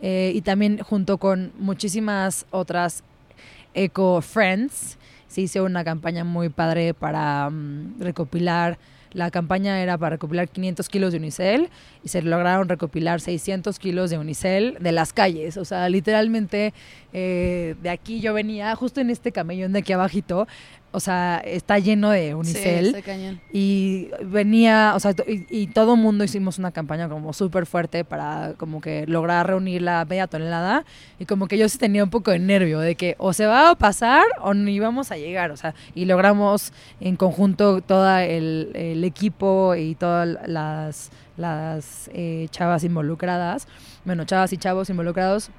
eh, 0.00 0.32
y 0.34 0.42
también 0.42 0.78
junto 0.78 1.18
con 1.18 1.52
muchísimas 1.58 2.46
otras 2.50 3.02
Eco 3.74 4.20
Friends, 4.20 4.96
se 5.28 5.40
hizo 5.40 5.64
una 5.64 5.82
campaña 5.82 6.22
muy 6.22 6.48
padre 6.48 6.94
para 6.94 7.50
mm, 7.50 8.00
recopilar. 8.00 8.78
La 9.14 9.30
campaña 9.30 9.80
era 9.80 9.96
para 9.96 10.16
recopilar 10.16 10.48
500 10.48 10.88
kilos 10.88 11.12
de 11.12 11.18
unicel 11.18 11.70
y 12.02 12.08
se 12.08 12.20
lograron 12.20 12.68
recopilar 12.68 13.20
600 13.20 13.78
kilos 13.78 14.10
de 14.10 14.18
unicel 14.18 14.76
de 14.80 14.90
las 14.90 15.12
calles. 15.12 15.56
O 15.56 15.64
sea, 15.64 15.88
literalmente 15.88 16.74
eh, 17.12 17.76
de 17.80 17.90
aquí 17.90 18.20
yo 18.20 18.34
venía, 18.34 18.74
justo 18.74 19.00
en 19.00 19.10
este 19.10 19.30
camellón 19.30 19.72
de 19.72 19.78
aquí 19.78 19.92
abajito, 19.92 20.48
o 20.94 21.00
sea, 21.00 21.42
está 21.44 21.78
lleno 21.78 22.10
de 22.10 22.34
unicel. 22.34 22.84
Sí, 22.84 22.96
está 22.96 23.02
cañón. 23.02 23.40
Y 23.52 24.08
venía, 24.22 24.92
o 24.94 25.00
sea, 25.00 25.12
y, 25.26 25.44
y 25.50 25.66
todo 25.66 25.96
mundo 25.96 26.22
hicimos 26.22 26.58
una 26.58 26.70
campaña 26.70 27.08
como 27.08 27.32
súper 27.32 27.66
fuerte 27.66 28.04
para 28.04 28.54
como 28.56 28.80
que 28.80 29.04
lograr 29.06 29.46
reunir 29.48 29.82
la 29.82 30.04
media 30.04 30.28
tonelada. 30.28 30.84
Y 31.18 31.26
como 31.26 31.48
que 31.48 31.58
yo 31.58 31.68
sí 31.68 31.78
tenía 31.78 32.04
un 32.04 32.10
poco 32.10 32.30
de 32.30 32.38
nervio 32.38 32.78
de 32.78 32.94
que 32.94 33.16
o 33.18 33.32
se 33.32 33.46
va 33.46 33.70
a 33.70 33.74
pasar 33.74 34.24
o 34.40 34.54
ni 34.54 34.78
vamos 34.78 35.10
a 35.10 35.16
llegar. 35.16 35.50
O 35.50 35.56
sea, 35.56 35.74
y 35.94 36.04
logramos 36.04 36.72
en 37.00 37.16
conjunto 37.16 37.80
todo 37.80 38.16
el, 38.18 38.70
el 38.74 39.02
equipo 39.02 39.74
y 39.74 39.96
todas 39.96 40.28
las, 40.46 41.10
las 41.36 42.08
eh, 42.14 42.46
chavas 42.50 42.84
involucradas, 42.84 43.66
bueno, 44.04 44.24
chavas 44.24 44.52
y 44.52 44.58
chavos 44.58 44.90
involucrados, 44.90 45.50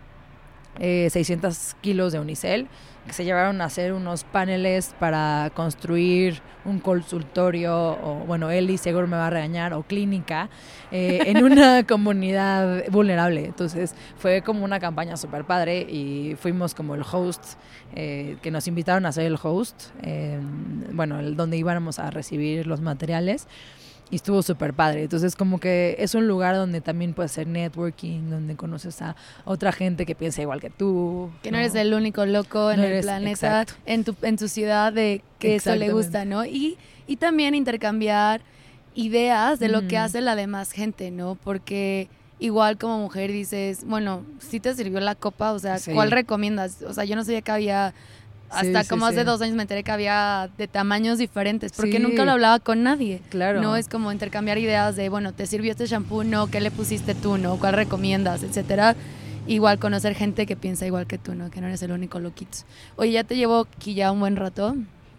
eh, 0.80 1.10
600 1.10 1.76
kilos 1.82 2.14
de 2.14 2.20
unicel 2.20 2.68
que 3.06 3.14
se 3.14 3.24
llevaron 3.24 3.62
a 3.62 3.66
hacer 3.66 3.94
unos 3.94 4.24
paneles 4.24 4.96
para 5.00 5.52
construir 5.54 6.42
un 6.66 6.80
consultorio, 6.80 7.76
o 7.76 8.24
bueno, 8.26 8.50
Eli 8.50 8.78
seguro 8.78 9.08
me 9.08 9.16
va 9.16 9.28
a 9.28 9.30
regañar, 9.30 9.74
o 9.74 9.84
clínica, 9.84 10.50
eh, 10.92 11.20
en 11.28 11.44
una 11.44 11.84
comunidad 11.88 12.86
vulnerable. 12.90 13.46
Entonces 13.46 13.94
fue 14.18 14.42
como 14.42 14.66
una 14.66 14.80
campaña 14.80 15.18
súper 15.18 15.46
padre 15.46 15.82
y 15.82 16.36
fuimos 16.40 16.74
como 16.74 16.96
el 16.96 17.04
host, 17.10 17.44
eh, 17.94 18.38
que 18.42 18.50
nos 18.50 18.68
invitaron 18.68 19.06
a 19.06 19.12
ser 19.12 19.26
el 19.26 19.38
host, 19.42 19.84
eh, 20.02 20.40
bueno, 20.92 21.20
el, 21.20 21.36
donde 21.36 21.58
íbamos 21.58 22.00
a 22.00 22.10
recibir 22.10 22.66
los 22.66 22.82
materiales. 22.82 23.48
Y 24.12 24.18
estuvo 24.18 24.44
súper 24.44 24.74
padre. 24.74 25.02
Entonces, 25.04 25.36
como 25.36 25.60
que 25.60 25.96
es 25.98 26.14
un 26.14 26.28
lugar 26.28 26.56
donde 26.56 26.80
también 26.80 27.14
puedes 27.16 27.32
hacer 27.32 27.48
networking, 27.48 28.30
donde 28.30 28.56
conoces 28.56 29.02
a 29.02 29.16
otra 29.46 29.72
gente 29.72 30.06
que 30.06 30.14
piensa 30.14 30.42
igual 30.44 30.62
que 30.62 30.70
tú. 30.70 31.32
Que 31.42 31.50
no 31.52 31.58
eres 31.58 31.74
el 31.74 31.92
único 31.94 32.26
loco 32.28 32.70
en 32.70 32.78
No 32.78 32.84
el 32.84 32.92
eres- 32.92 33.06
planeta, 33.06 33.62
exacto. 33.62 33.74
en 33.88 34.04
tu, 34.04 34.16
en 34.22 34.38
tu 34.38 34.48
ciudad 34.48 34.94
de 34.94 35.22
que 35.40 35.56
eso 35.56 35.76
le 35.76 35.92
gusta, 35.92 36.24
¿no? 36.24 36.46
Y, 36.46 36.78
y 37.08 37.16
también 37.16 37.56
intercambiar 37.56 38.42
ideas 38.94 39.60
de 39.60 39.70
lo 39.70 39.88
que 39.88 39.98
hace 39.98 40.22
la 40.22 40.36
demás 40.36 40.72
gente, 40.72 41.12
¿no? 41.12 41.36
Porque 41.44 42.08
igual 42.40 42.78
como 42.78 43.00
mujer 43.00 43.32
dices, 43.32 43.84
bueno, 43.86 44.24
si 44.40 44.60
te 44.60 44.74
sirvió 44.76 45.00
la 45.00 45.16
copa, 45.16 45.52
o 45.52 45.60
sea, 45.60 45.80
Sí. 45.80 45.92
¿cuál 45.94 46.12
recomiendas? 46.12 46.82
O 46.84 46.94
sea, 46.94 47.06
yo 47.06 47.16
no 47.16 47.24
sabía 47.24 47.42
que 47.42 47.52
había, 47.52 47.94
Sí, 47.94 48.25
hasta 48.50 48.84
sí, 48.84 48.90
como 48.90 49.06
hace 49.06 49.20
sí. 49.20 49.26
dos 49.26 49.42
años 49.42 49.56
me 49.56 49.64
enteré 49.64 49.84
que 49.84 49.92
había 49.92 50.50
de 50.58 50.68
tamaños 50.68 51.18
diferentes, 51.18 51.72
porque 51.74 51.98
Sí. 51.98 52.00
nunca 52.00 52.26
lo 52.26 52.32
hablaba 52.32 52.60
con 52.60 52.84
nadie. 52.84 53.22
Claro. 53.30 53.62
No 53.62 53.76
es 53.76 53.88
como 53.90 54.12
intercambiar 54.12 54.58
ideas 54.58 54.96
de, 54.96 55.10
bueno, 55.10 55.34
¿te 55.34 55.46
sirvió 55.48 55.72
este 55.72 55.86
shampoo? 55.88 56.24
No, 56.24 56.48
¿qué 56.48 56.62
le 56.62 56.72
pusiste 56.72 57.16
tú? 57.16 57.38
No, 57.38 57.58
¿cuál 57.58 57.74
recomiendas? 57.74 58.44
Etcétera. 58.44 58.96
Igual 59.48 59.78
conocer 59.80 60.16
gente 60.16 60.46
que 60.46 60.56
piensa 60.56 60.86
igual 60.88 61.06
que 61.06 61.18
tú, 61.18 61.36
¿no? 61.36 61.52
Que 61.52 61.62
no 61.62 61.68
eres 61.68 61.82
el 61.84 61.92
único 61.92 62.20
loquito. 62.20 62.60
Oye, 62.96 63.12
ya 63.12 63.24
te 63.24 63.36
llevo 63.36 63.68
aquí 63.78 63.94
ya 63.94 64.12
un 64.12 64.20
buen 64.20 64.36
rato. 64.36 64.76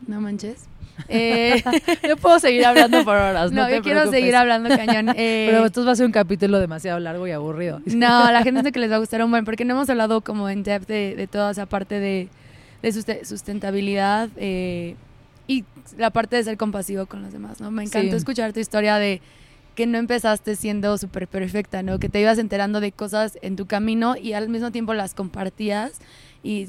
No 0.07 0.21
manches. 0.21 0.65
Eh, 1.09 1.63
Yo 2.09 2.17
puedo 2.17 2.39
seguir 2.41 2.65
hablando 2.65 3.05
por 3.05 3.15
horas. 3.17 3.53
no, 3.53 3.63
No, 3.63 3.69
te 3.69 3.77
yo 3.77 3.83
quiero 3.83 4.01
preocupes. 4.01 4.19
seguir 4.21 4.35
hablando 4.35 4.69
cañón. 4.71 5.11
Eh, 5.17 5.47
Pero 5.51 5.67
esto 5.67 5.85
va 5.85 5.93
a 5.93 5.97
ser 5.97 6.07
un 6.07 6.13
capítulo 6.13 6.59
demasiado 6.59 6.99
largo 6.99 7.27
y 7.27 7.33
aburrido. 7.33 7.81
no, 7.87 8.33
la 8.33 8.43
gente 8.43 8.61
dice 8.63 8.73
que 8.73 8.81
les 8.81 8.91
va 8.91 8.97
a 8.97 8.99
gustar 8.99 9.23
un 9.23 9.31
buen, 9.31 9.45
porque 9.45 9.65
no 9.65 9.75
hemos 9.75 9.89
hablado 9.91 10.23
como 10.23 10.49
en 10.49 10.63
depth 10.63 10.89
de, 10.89 11.15
de 11.17 11.27
toda 11.27 11.51
esa 11.53 11.67
parte 11.67 12.01
de, 12.01 12.29
de 12.87 12.93
suste- 12.93 13.25
sustentabilidad 13.25 14.29
eh, 14.37 14.95
y 15.49 15.65
la 15.99 16.11
parte 16.11 16.37
de 16.37 16.45
ser 16.45 16.57
compasivo 16.57 17.07
con 17.07 17.23
los 17.23 17.33
demás, 17.33 17.61
¿no? 17.61 17.71
Me 17.71 17.83
encantó 17.83 18.11
Sí. 18.13 18.17
escuchar 18.17 18.53
tu 18.53 18.61
historia 18.61 18.97
de 18.97 19.21
que 19.75 19.87
no 19.87 19.99
empezaste 19.99 20.55
siendo 20.57 20.97
súper 20.97 21.27
perfecta, 21.29 21.83
¿no? 21.83 21.99
Que 21.99 22.09
te 22.09 22.21
ibas 22.21 22.39
enterando 22.39 22.81
de 22.81 22.93
cosas 22.93 23.39
en 23.43 23.57
tu 23.57 23.67
camino 23.67 24.17
y 24.17 24.33
al 24.33 24.49
mismo 24.49 24.71
tiempo 24.71 24.95
las 24.95 25.15
compartías 25.15 25.93
y, 26.43 26.69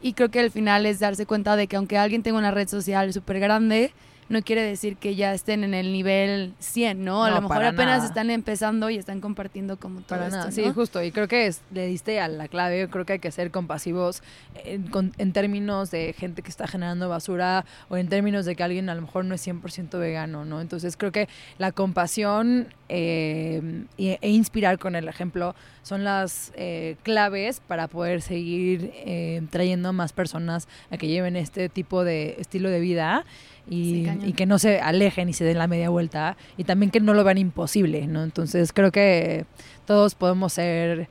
y 0.00 0.12
creo 0.14 0.30
que 0.30 0.40
al 0.40 0.50
final 0.50 0.86
es 0.86 1.00
darse 1.00 1.26
cuenta 1.26 1.56
de 1.56 1.66
que 1.66 1.76
aunque 1.76 1.98
alguien 1.98 2.22
tenga 2.22 2.38
una 2.38 2.50
red 2.52 2.68
social 2.68 3.12
súper 3.12 3.40
grande, 3.40 3.92
no 4.28 4.42
quiere 4.42 4.62
decir 4.62 4.96
que 4.96 5.14
ya 5.14 5.32
estén 5.32 5.64
en 5.64 5.72
el 5.74 5.92
nivel 5.92 6.52
100, 6.58 7.04
¿no? 7.04 7.24
A 7.24 7.30
No, 7.30 7.36
lo 7.36 7.42
mejor 7.48 7.64
apenas 7.64 7.96
nada. 7.98 8.06
están 8.06 8.30
empezando 8.30 8.90
y 8.90 8.96
están 8.96 9.20
compartiendo 9.20 9.78
como 9.78 10.00
todo 10.00 10.18
Para 10.18 10.26
esto, 10.26 10.36
nada, 10.36 10.46
¿no? 10.50 10.52
sí, 10.54 10.70
justo. 10.74 11.02
Y 11.02 11.12
creo 11.12 11.28
que 11.28 11.46
es- 11.46 11.62
le 11.72 11.86
diste 11.86 12.20
a 12.20 12.28
la 12.28 12.46
clave. 12.48 12.80
Yo 12.80 12.90
creo 12.90 13.06
que 13.06 13.14
hay 13.14 13.18
que 13.18 13.30
ser 13.32 13.50
compasivos 13.50 14.22
en, 14.64 14.82
con- 14.88 15.12
en 15.18 15.32
términos 15.32 15.90
de 15.90 16.12
gente 16.12 16.42
que 16.42 16.50
está 16.50 16.66
generando 16.66 17.08
basura 17.08 17.64
o 17.88 17.96
en 17.96 18.08
términos 18.08 18.44
de 18.44 18.54
que 18.54 18.62
alguien 18.62 18.88
a 18.90 18.94
lo 18.94 19.02
mejor 19.02 19.24
no 19.24 19.34
es 19.34 19.40
100% 19.46 19.98
vegano, 19.98 20.44
¿no? 20.44 20.60
Entonces 20.60 20.96
creo 20.96 21.10
que 21.12 21.28
la 21.58 21.72
compasión 21.72 22.68
eh, 22.90 23.84
y- 23.96 24.16
e 24.20 24.30
inspirar 24.30 24.78
con 24.78 24.94
el 24.96 25.08
ejemplo 25.08 25.54
son 25.82 26.04
las 26.04 26.52
eh, 26.54 26.96
claves 27.02 27.60
para 27.66 27.86
poder 27.88 28.20
seguir 28.22 28.90
eh, 28.94 29.42
trayendo 29.50 29.92
más 29.92 30.12
personas 30.12 30.68
a 30.90 30.96
que 30.98 31.06
lleven 31.06 31.36
este 31.36 31.68
tipo 31.68 32.04
de 32.04 32.36
estilo 32.38 32.68
de 32.70 32.80
vida 32.80 33.24
y, 33.70 34.32
que 34.32 34.46
no 34.46 34.58
se 34.58 34.80
alejen 34.80 35.28
y 35.28 35.32
se 35.32 35.44
den 35.44 35.58
la 35.58 35.66
media 35.66 35.90
vuelta 35.90 36.36
y 36.56 36.64
también 36.64 36.90
que 36.90 37.00
no 37.00 37.14
lo 37.14 37.24
vean 37.24 37.38
imposible, 37.38 38.06
¿no? 38.06 38.22
Entonces 38.24 38.72
creo 38.72 38.90
que 38.92 39.44
todos 39.86 40.14
podemos 40.14 40.52
ser... 40.52 41.08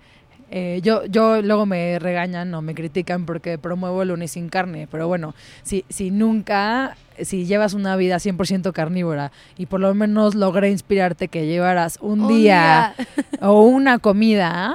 eh, 0.49 0.79
yo, 0.83 1.05
yo 1.05 1.41
luego 1.41 1.65
me 1.65 1.99
regañan 1.99 2.53
o 2.53 2.61
me 2.61 2.73
critican 2.73 3.25
porque 3.25 3.57
promuevo 3.57 4.01
el 4.01 4.07
lunes 4.09 4.31
sin 4.31 4.49
carne, 4.49 4.87
pero 4.89 5.07
bueno, 5.07 5.35
si, 5.63 5.83
si 5.89 6.09
nunca, 6.09 6.95
si 7.21 7.45
llevas 7.45 7.73
una 7.73 7.95
vida 7.97 8.15
100% 8.17 8.71
carnívora 8.73 9.31
y 9.57 9.65
por 9.65 9.79
lo 9.81 9.93
menos 9.93 10.35
logré 10.35 10.69
inspirarte 10.71 11.27
que 11.27 11.45
llevaras 11.47 11.97
un, 12.01 12.21
Un 12.21 12.27
día, 12.29 12.95
o 13.41 13.61
una 13.63 13.99
comida, 13.99 14.73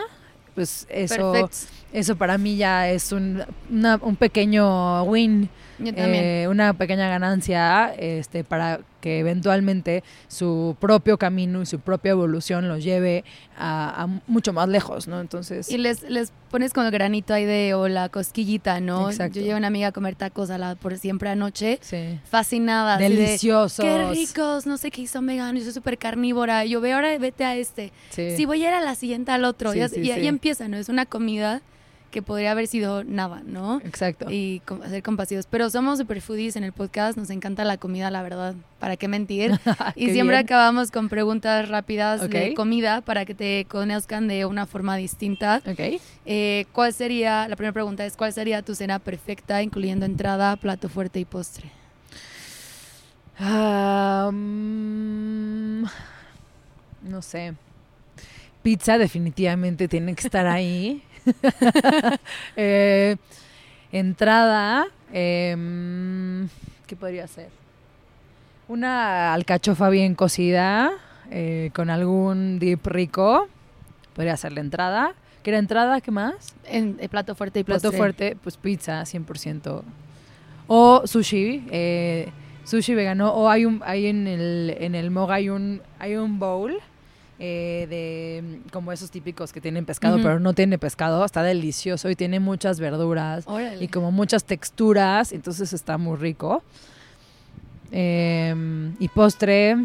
pues 0.54 0.86
eso, 0.90 1.32
Perfecto. 1.32 1.56
eso 1.94 2.16
para 2.16 2.36
mí 2.38 2.56
ya 2.58 2.90
es 2.90 3.10
un, 3.12 3.42
una- 3.70 3.98
un 4.02 4.16
pequeño 4.16 5.02
win. 5.04 5.48
Yo 5.78 5.94
también. 5.94 6.24
Eh, 6.24 6.48
una 6.48 6.74
pequeña 6.74 7.08
ganancia 7.08 7.94
este, 7.98 8.44
para 8.44 8.80
que 9.02 9.18
eventualmente 9.18 10.04
su 10.28 10.76
propio 10.78 11.18
camino 11.18 11.60
y 11.60 11.66
su 11.66 11.80
propia 11.80 12.12
evolución 12.12 12.68
los 12.68 12.84
lleve 12.84 13.24
a, 13.58 14.04
a 14.04 14.06
mucho 14.28 14.52
más 14.52 14.68
lejos, 14.68 15.08
¿no? 15.08 15.20
Entonces, 15.20 15.68
Y 15.70 15.76
les, 15.76 16.02
les 16.08 16.32
pones 16.50 16.72
con 16.72 16.86
el 16.86 16.92
granito 16.92 17.34
ahí 17.34 17.44
de 17.44 17.74
o 17.74 17.88
la 17.88 18.08
cosquillita, 18.08 18.80
¿no? 18.80 19.10
Exacto. 19.10 19.40
Yo 19.40 19.42
llevo 19.42 19.54
a 19.56 19.58
una 19.58 19.66
amiga 19.66 19.88
a 19.88 19.92
comer 19.92 20.14
tacos 20.14 20.50
a 20.50 20.58
la 20.58 20.76
por 20.76 20.96
siempre 20.98 21.28
anoche, 21.28 21.78
sí. 21.82 22.20
fascinada. 22.30 22.96
de, 22.96 23.08
deliciosos. 23.08 23.84
Qué 23.84 24.08
ricos, 24.10 24.66
no 24.66 24.76
sé 24.76 24.90
qué 24.90 25.06
son 25.06 25.26
veganos, 25.26 25.60
yo 25.60 25.64
soy 25.64 25.74
súper 25.74 25.98
carnívora. 25.98 26.64
Yo 26.64 26.80
veo 26.80 26.96
ahora 26.96 27.18
vete 27.18 27.44
a 27.44 27.56
este. 27.56 27.92
Sí. 28.10 28.36
Si 28.36 28.44
voy 28.44 28.64
a 28.64 28.68
ir 28.68 28.74
a 28.74 28.80
la 28.80 28.94
siguiente 28.94 29.32
al 29.32 29.44
otro. 29.44 29.72
Sí, 29.72 29.80
y, 29.80 29.88
sí, 29.88 30.00
y 30.00 30.10
ahí 30.12 30.28
empieza, 30.28 30.68
¿no? 30.68 30.76
Es 30.76 30.88
una 30.88 31.06
comida 31.06 31.60
que 32.12 32.22
podría 32.22 32.52
haber 32.52 32.68
sido 32.68 33.02
nada, 33.02 33.42
¿no? 33.44 33.80
Exacto. 33.84 34.30
Y 34.30 34.62
ser 34.88 35.02
compasivos. 35.02 35.46
Pero 35.50 35.68
somos 35.70 35.98
super 35.98 36.20
foodies 36.20 36.54
en 36.54 36.62
el 36.62 36.72
podcast, 36.72 37.18
nos 37.18 37.30
encanta 37.30 37.64
la 37.64 37.78
comida, 37.78 38.10
la 38.10 38.22
verdad, 38.22 38.54
¿para 38.78 38.96
qué 38.96 39.08
mentir? 39.08 39.58
y 39.96 40.06
Qué 40.06 40.12
siempre 40.12 40.36
bien. 40.36 40.44
acabamos 40.44 40.92
con 40.92 41.08
preguntas 41.08 41.68
rápidas 41.68 42.28
de 42.28 42.54
comida 42.54 43.00
para 43.00 43.24
que 43.24 43.34
te 43.34 43.64
conozcan 43.68 44.28
de 44.28 44.44
una 44.44 44.66
forma 44.66 44.96
distinta. 44.96 45.62
Ok. 45.66 46.00
Eh, 46.26 46.66
¿Cuál 46.72 46.92
sería, 46.92 47.48
la 47.48 47.56
primera 47.56 47.72
pregunta 47.72 48.04
es, 48.06 48.16
¿cuál 48.16 48.32
sería 48.32 48.62
tu 48.62 48.74
cena 48.76 49.00
perfecta, 49.00 49.62
incluyendo 49.62 50.06
entrada, 50.06 50.54
plato 50.56 50.88
fuerte 50.88 51.18
y 51.18 51.24
postre? 51.24 51.70
Ah, 53.38 54.30
mm, 54.32 55.84
no 57.08 57.22
sé. 57.22 57.54
Pizza 58.62 58.98
definitivamente 58.98 59.88
tiene 59.88 60.14
que 60.14 60.22
estar 60.22 60.46
ahí. 60.46 61.02
Eh, 62.56 63.16
entrada, 63.92 64.86
em, 65.12 66.48
¿qué 66.86 66.96
podría 66.96 67.26
ser? 67.26 67.48
Una 68.68 69.34
alcachofa 69.34 69.88
bien 69.90 70.14
cocida 70.14 70.92
eh, 71.30 71.70
con 71.74 71.90
algún 71.90 72.58
dip 72.58 72.86
rico. 72.86 73.48
Podría 74.14 74.36
ser 74.36 74.52
la 74.52 74.60
entrada. 74.60 75.14
¿Qué 75.42 75.50
era 75.50 75.58
entrada? 75.58 76.00
¿Qué 76.00 76.10
más? 76.10 76.54
En, 76.64 76.96
eh, 77.00 77.08
plato 77.08 77.34
fuerte 77.34 77.60
y 77.60 77.64
Plato 77.64 77.82
postre. 77.82 77.98
fuerte, 77.98 78.36
pues 78.42 78.56
pizza, 78.56 79.02
100%. 79.04 79.82
O 80.68 81.02
sushi, 81.06 81.66
eh, 81.70 82.28
sushi 82.64 82.94
vegano. 82.94 83.32
O 83.34 83.48
hay 83.48 83.64
un, 83.64 83.82
hay 83.84 84.06
en 84.06 84.26
el, 84.26 84.76
en 84.78 84.94
el 84.94 85.10
Moga 85.10 85.36
hay 85.36 85.48
un, 85.48 85.82
hay 85.98 86.16
un 86.16 86.38
bowl 86.38 86.78
eh, 87.38 87.86
de 87.88 88.42
mm, 88.42 88.68
como 88.70 88.92
esos 88.92 89.10
típicos 89.10 89.52
que 89.52 89.60
tienen 89.60 89.84
pescado, 89.84 90.16
pero 90.16 90.38
no 90.38 90.52
tiene 90.52 90.78
pescado. 90.78 91.24
Está 91.24 91.42
delicioso 91.42 92.08
y 92.10 92.16
tiene 92.16 92.40
muchas 92.40 92.78
verduras 92.78 93.44
Órale. 93.46 93.82
y 93.82 93.88
como 93.88 94.12
muchas 94.12 94.44
texturas, 94.44 95.32
entonces 95.32 95.72
está 95.72 95.98
muy 95.98 96.16
rico. 96.16 96.62
Em, 97.90 98.94
y 98.98 99.08
postre, 99.08 99.76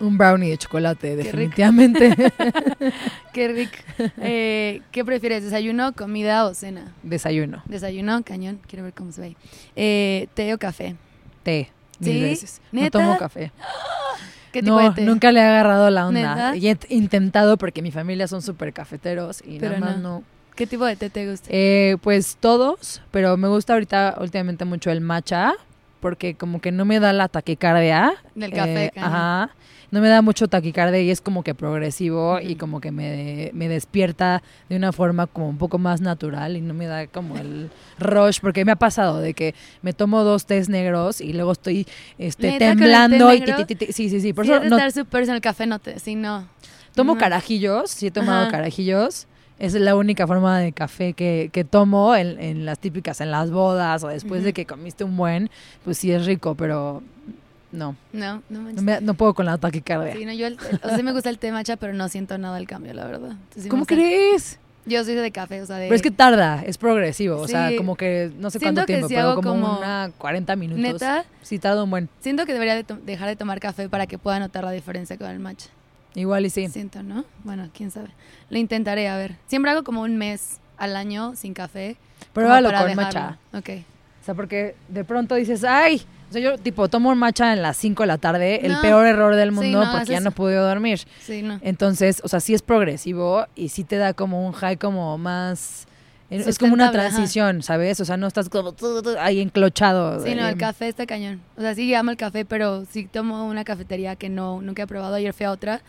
un 0.00 0.18
brownie 0.18 0.50
de 0.50 0.58
chocolate, 0.58 1.16
definitivamente. 1.16 2.14
Qué 3.32 3.48
rico. 3.48 3.76
Eh, 4.18 4.82
¿Qué 4.92 5.04
prefieres, 5.04 5.42
desayuno, 5.42 5.92
comida 5.94 6.44
o 6.46 6.54
cena? 6.54 6.92
Desayuno, 7.02 7.62
Desayuno, 7.66 8.22
cañón, 8.24 8.60
quiero 8.66 8.84
ver 8.84 8.92
cómo 8.92 9.10
se 9.12 9.20
ve. 9.20 9.36
Eh, 9.74 10.28
¿Té 10.34 10.52
o 10.52 10.58
café? 10.58 10.96
té, 11.42 11.70
mil 12.00 12.12
¿Sí? 12.12 12.20
veces. 12.20 12.60
¿Neta? 12.72 12.98
No 12.98 13.04
tomo 13.04 13.18
café. 13.18 13.52
¿Qué 14.56 14.62
tipo 14.62 14.80
no, 14.80 14.88
de 14.88 14.94
té? 14.94 15.02
nunca 15.02 15.32
le 15.32 15.40
he 15.40 15.42
agarrado 15.42 15.90
la 15.90 16.06
onda. 16.06 16.34
¿Neta? 16.34 16.56
Y 16.56 16.68
he 16.68 16.78
intentado 16.88 17.58
porque 17.58 17.82
mi 17.82 17.90
familia 17.90 18.26
son 18.26 18.40
súper 18.40 18.72
cafeteros 18.72 19.42
y 19.46 19.58
Pero 19.58 19.78
nada 19.78 19.92
más 19.92 20.02
no. 20.02 20.20
no. 20.20 20.24
¿Qué 20.54 20.66
tipo 20.66 20.86
de 20.86 20.96
té 20.96 21.10
te 21.10 21.30
gusta? 21.30 21.46
Eh, 21.52 21.98
pues 22.00 22.38
todos, 22.40 23.02
pero 23.10 23.36
me 23.36 23.48
gusta 23.48 23.74
ahorita 23.74 24.16
últimamente 24.18 24.64
mucho 24.64 24.90
el 24.90 25.02
matcha 25.02 25.52
porque 26.00 26.36
como 26.36 26.62
que 26.62 26.72
no 26.72 26.86
me 26.86 27.00
da 27.00 27.12
la 27.12 27.28
taquicardia. 27.28 28.14
Del 28.34 28.50
café, 28.52 28.86
Eh, 28.86 28.92
ajá. 28.96 29.50
No 29.90 30.00
me 30.00 30.08
da 30.08 30.20
mucho 30.22 30.48
taquicardia 30.48 31.00
y 31.00 31.10
es 31.10 31.20
como 31.20 31.42
que 31.42 31.54
progresivo 31.54 32.40
y 32.40 32.56
como 32.56 32.80
que 32.80 32.90
me, 32.90 33.50
me 33.54 33.68
despierta 33.68 34.42
de 34.68 34.76
una 34.76 34.92
forma 34.92 35.26
como 35.26 35.48
un 35.48 35.58
poco 35.58 35.78
más 35.78 36.00
natural 36.00 36.56
y 36.56 36.60
no 36.60 36.74
me 36.74 36.86
da 36.86 37.06
como 37.06 37.38
el 37.38 37.70
rush 37.98 38.38
porque 38.40 38.64
me 38.64 38.72
ha 38.72 38.76
pasado 38.76 39.20
de 39.20 39.34
que 39.34 39.54
me 39.82 39.92
tomo 39.92 40.24
dos 40.24 40.46
tés 40.46 40.68
negros 40.68 41.20
y 41.20 41.32
luego 41.32 41.52
estoy 41.52 41.86
este, 42.18 42.48
¿Neta, 42.48 42.58
con 42.58 42.68
el 42.68 42.78
té 42.78 42.78
temblando 42.80 43.32
y 43.34 43.40
ti, 43.40 43.46
negro? 43.46 43.66
ti, 43.66 43.74
ti, 43.74 43.86
ti. 43.86 43.92
sí 43.92 44.08
sí 44.10 44.20
sí 44.20 44.32
por 44.32 44.44
sí, 44.44 44.52
eso 44.52 44.64
no, 44.64 44.76
estar 44.76 44.92
súper 44.92 45.22
en 45.24 45.30
el 45.30 45.40
café, 45.40 45.66
no 45.66 45.78
te, 45.78 45.98
sí, 45.98 46.14
no. 46.14 46.48
Tomo 46.94 47.14
No. 47.14 47.20
carajillos, 47.20 47.90
sí 47.90 48.06
he 48.06 48.10
tomado 48.10 48.42
Ajá. 48.42 48.50
carajillos. 48.50 49.26
Es 49.58 49.72
la 49.72 49.96
única 49.96 50.26
forma 50.26 50.58
de 50.58 50.72
café 50.72 51.14
que, 51.14 51.48
que 51.52 51.64
tomo 51.64 52.14
en, 52.14 52.38
en 52.40 52.66
las 52.66 52.78
típicas, 52.78 53.20
en 53.22 53.30
las 53.30 53.50
bodas 53.50 54.02
o 54.04 54.08
después 54.08 54.42
de 54.44 54.52
que 54.52 54.66
comiste 54.66 55.02
un 55.04 55.16
buen, 55.16 55.48
pues 55.82 55.96
sí 55.96 56.10
es 56.12 56.26
rico, 56.26 56.54
pero 56.54 57.02
no, 57.72 57.96
No, 58.12 58.42
no 58.48 58.60
manches. 58.60 58.76
no, 58.76 58.82
me- 58.82 59.00
no 59.00 59.14
puedo 59.14 59.34
con 59.34 59.46
la 59.46 59.58
taquicardia. 59.58 60.14
Sí, 60.14 60.24
no, 60.24 60.32
yo, 60.32 60.46
el- 60.46 60.54
el- 60.70 60.80
o 60.82 60.88
sea, 60.88 60.96
sí 60.96 61.02
me 61.02 61.12
gusta 61.12 61.28
el 61.30 61.38
té 61.38 61.52
matcha, 61.52 61.76
pero 61.76 61.92
no 61.92 62.08
siento 62.08 62.38
nada 62.38 62.58
el 62.58 62.66
cambio, 62.66 62.94
la 62.94 63.04
verdad. 63.06 63.32
Entonces, 63.32 63.64
sí 63.64 63.68
¿Cómo 63.68 63.84
crees? 63.86 64.58
Yo 64.88 65.02
soy 65.04 65.14
de 65.16 65.32
café, 65.32 65.60
o 65.62 65.66
sea, 65.66 65.78
de... 65.78 65.86
Pero 65.86 65.96
es 65.96 66.02
que 66.02 66.12
tarda, 66.12 66.62
es 66.64 66.78
progresivo, 66.78 67.38
o 67.38 67.48
sea, 67.48 67.70
Sí. 67.70 67.76
como 67.76 67.96
que 67.96 68.30
no 68.38 68.50
sé 68.50 68.60
Siento 68.60 68.76
cuánto 68.82 68.86
tiempo, 68.86 69.08
si 69.08 69.14
pero 69.16 69.34
como, 69.34 69.50
como- 69.50 69.78
una 69.78 70.12
40 70.16 70.54
minutos. 70.54 70.80
¿Neta? 70.80 71.24
Sí, 71.42 71.58
tarda 71.58 71.82
un 71.82 71.90
buen. 71.90 72.08
Siento 72.20 72.46
que 72.46 72.52
debería 72.52 72.76
de 72.76 72.84
dejar 73.04 73.26
de 73.28 73.34
tomar 73.34 73.58
café 73.58 73.88
para 73.88 74.06
que 74.06 74.16
pueda 74.16 74.38
notar 74.38 74.62
la 74.62 74.70
diferencia 74.70 75.16
con 75.18 75.28
el 75.28 75.40
matcha. 75.40 75.70
Igual 76.14 76.46
y 76.46 76.50
sí. 76.50 76.68
Siento, 76.68 77.02
¿no? 77.02 77.24
Bueno, 77.42 77.68
quién 77.74 77.90
sabe. 77.90 78.10
Lo 78.48 78.58
intentaré, 78.58 79.08
a 79.08 79.16
ver. 79.16 79.34
Siempre 79.48 79.72
hago 79.72 79.82
como 79.82 80.02
un 80.02 80.16
mes 80.16 80.60
al 80.78 80.94
año 80.94 81.34
sin 81.34 81.52
café. 81.52 81.96
Pruébalo 82.32 82.68
con 82.70 82.86
dejarlo. 82.86 83.02
matcha. 83.02 83.38
Ok. 83.54 83.70
O 84.22 84.24
sea, 84.24 84.34
porque 84.34 84.76
de 84.88 85.04
pronto 85.04 85.34
dices, 85.34 85.64
ay, 85.64 86.02
o 86.28 86.32
sea, 86.32 86.40
yo 86.42 86.58
tipo 86.58 86.88
tomo 86.88 87.10
un 87.10 87.18
matcha 87.18 87.52
en 87.52 87.62
las 87.62 87.76
5 87.76 88.02
de 88.02 88.06
la 88.06 88.18
tarde, 88.18 88.66
el 88.66 88.76
peor 88.80 89.06
error 89.06 89.34
del 89.36 89.50
Sí, 89.50 89.54
mundo 89.54 89.84
no, 89.84 89.92
porque 89.92 90.10
ya 90.10 90.16
eso. 90.16 90.24
no 90.24 90.30
podido 90.32 90.66
dormir. 90.66 91.00
Sí, 91.20 91.42
no. 91.42 91.58
Entonces, 91.62 92.20
o 92.24 92.28
sea, 92.28 92.40
sí 92.40 92.54
es 92.54 92.62
progresivo 92.62 93.46
y 93.54 93.68
sí 93.68 93.84
te 93.84 93.96
da 93.96 94.12
como 94.14 94.46
un 94.46 94.52
high 94.52 94.76
como 94.76 95.18
más... 95.18 95.86
Es 96.28 96.58
como 96.58 96.74
una 96.74 96.84
ajá. 96.86 96.92
transición, 96.92 97.62
¿sabes? 97.62 98.00
O 98.00 98.04
sea, 98.04 98.16
no 98.16 98.26
estás 98.26 98.48
como 98.48 98.74
ahí 99.20 99.40
enclochado. 99.40 100.20
Sí, 100.24 100.34
no, 100.34 100.44
el 100.48 100.54
eh, 100.54 100.58
café 100.58 100.88
está 100.88 101.06
cañón. 101.06 101.40
O 101.56 101.60
sea, 101.60 101.72
sí 101.76 101.94
amo 101.94 102.10
el 102.10 102.16
café, 102.16 102.44
pero 102.44 102.84
si 102.90 103.04
tomo 103.04 103.46
una 103.46 103.62
cafetería 103.62 104.16
que 104.16 104.28
no 104.28 104.60
nunca 104.60 104.82
he 104.82 104.86
probado, 104.88 105.14
ayer 105.14 105.32
fui 105.32 105.46
a 105.46 105.52
otra, 105.52 105.82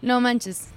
no 0.00 0.20
manches. 0.20 0.68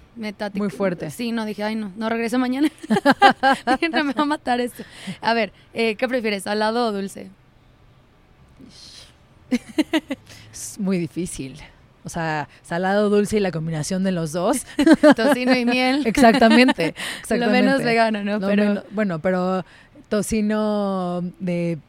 Muy 0.54 0.70
fuerte. 0.70 1.10
Sí, 1.12 1.32
no, 1.32 1.46
dije, 1.46 1.64
ay, 1.64 1.76
no, 1.76 1.92
no 1.98 2.10
regreso 2.10 2.40
mañana. 2.40 2.70
Dije, 3.68 3.90
no 3.90 4.04
me 4.04 4.14
va 4.14 4.24
a 4.24 4.26
matar 4.26 4.62
esto. 4.62 4.84
A 5.22 5.34
ver, 5.34 5.52
eh, 5.74 5.96
¿qué 5.96 6.08
prefieres, 6.08 6.44
salado 6.44 6.88
o 6.88 6.92
dulce? 6.92 7.30
Es 10.52 10.80
muy 10.80 10.98
difícil. 10.98 11.60
O 12.04 12.10
sea, 12.10 12.48
salado, 12.62 13.10
dulce 13.10 13.38
y 13.38 13.40
la 13.40 13.52
combinación 13.52 14.04
de 14.04 14.12
los 14.12 14.32
dos. 14.32 14.66
Tocino 15.16 15.56
y 15.56 15.66
miel. 15.66 16.06
exactamente, 16.06 16.94
Lo 17.30 17.48
menos 17.50 17.84
vegano, 17.84 18.24
¿no? 18.24 18.40
Pero 18.40 18.64
menos- 18.64 18.84
bueno, 18.92 19.20
pero 19.20 19.66
tocino 20.10 21.22
de... 21.40 21.80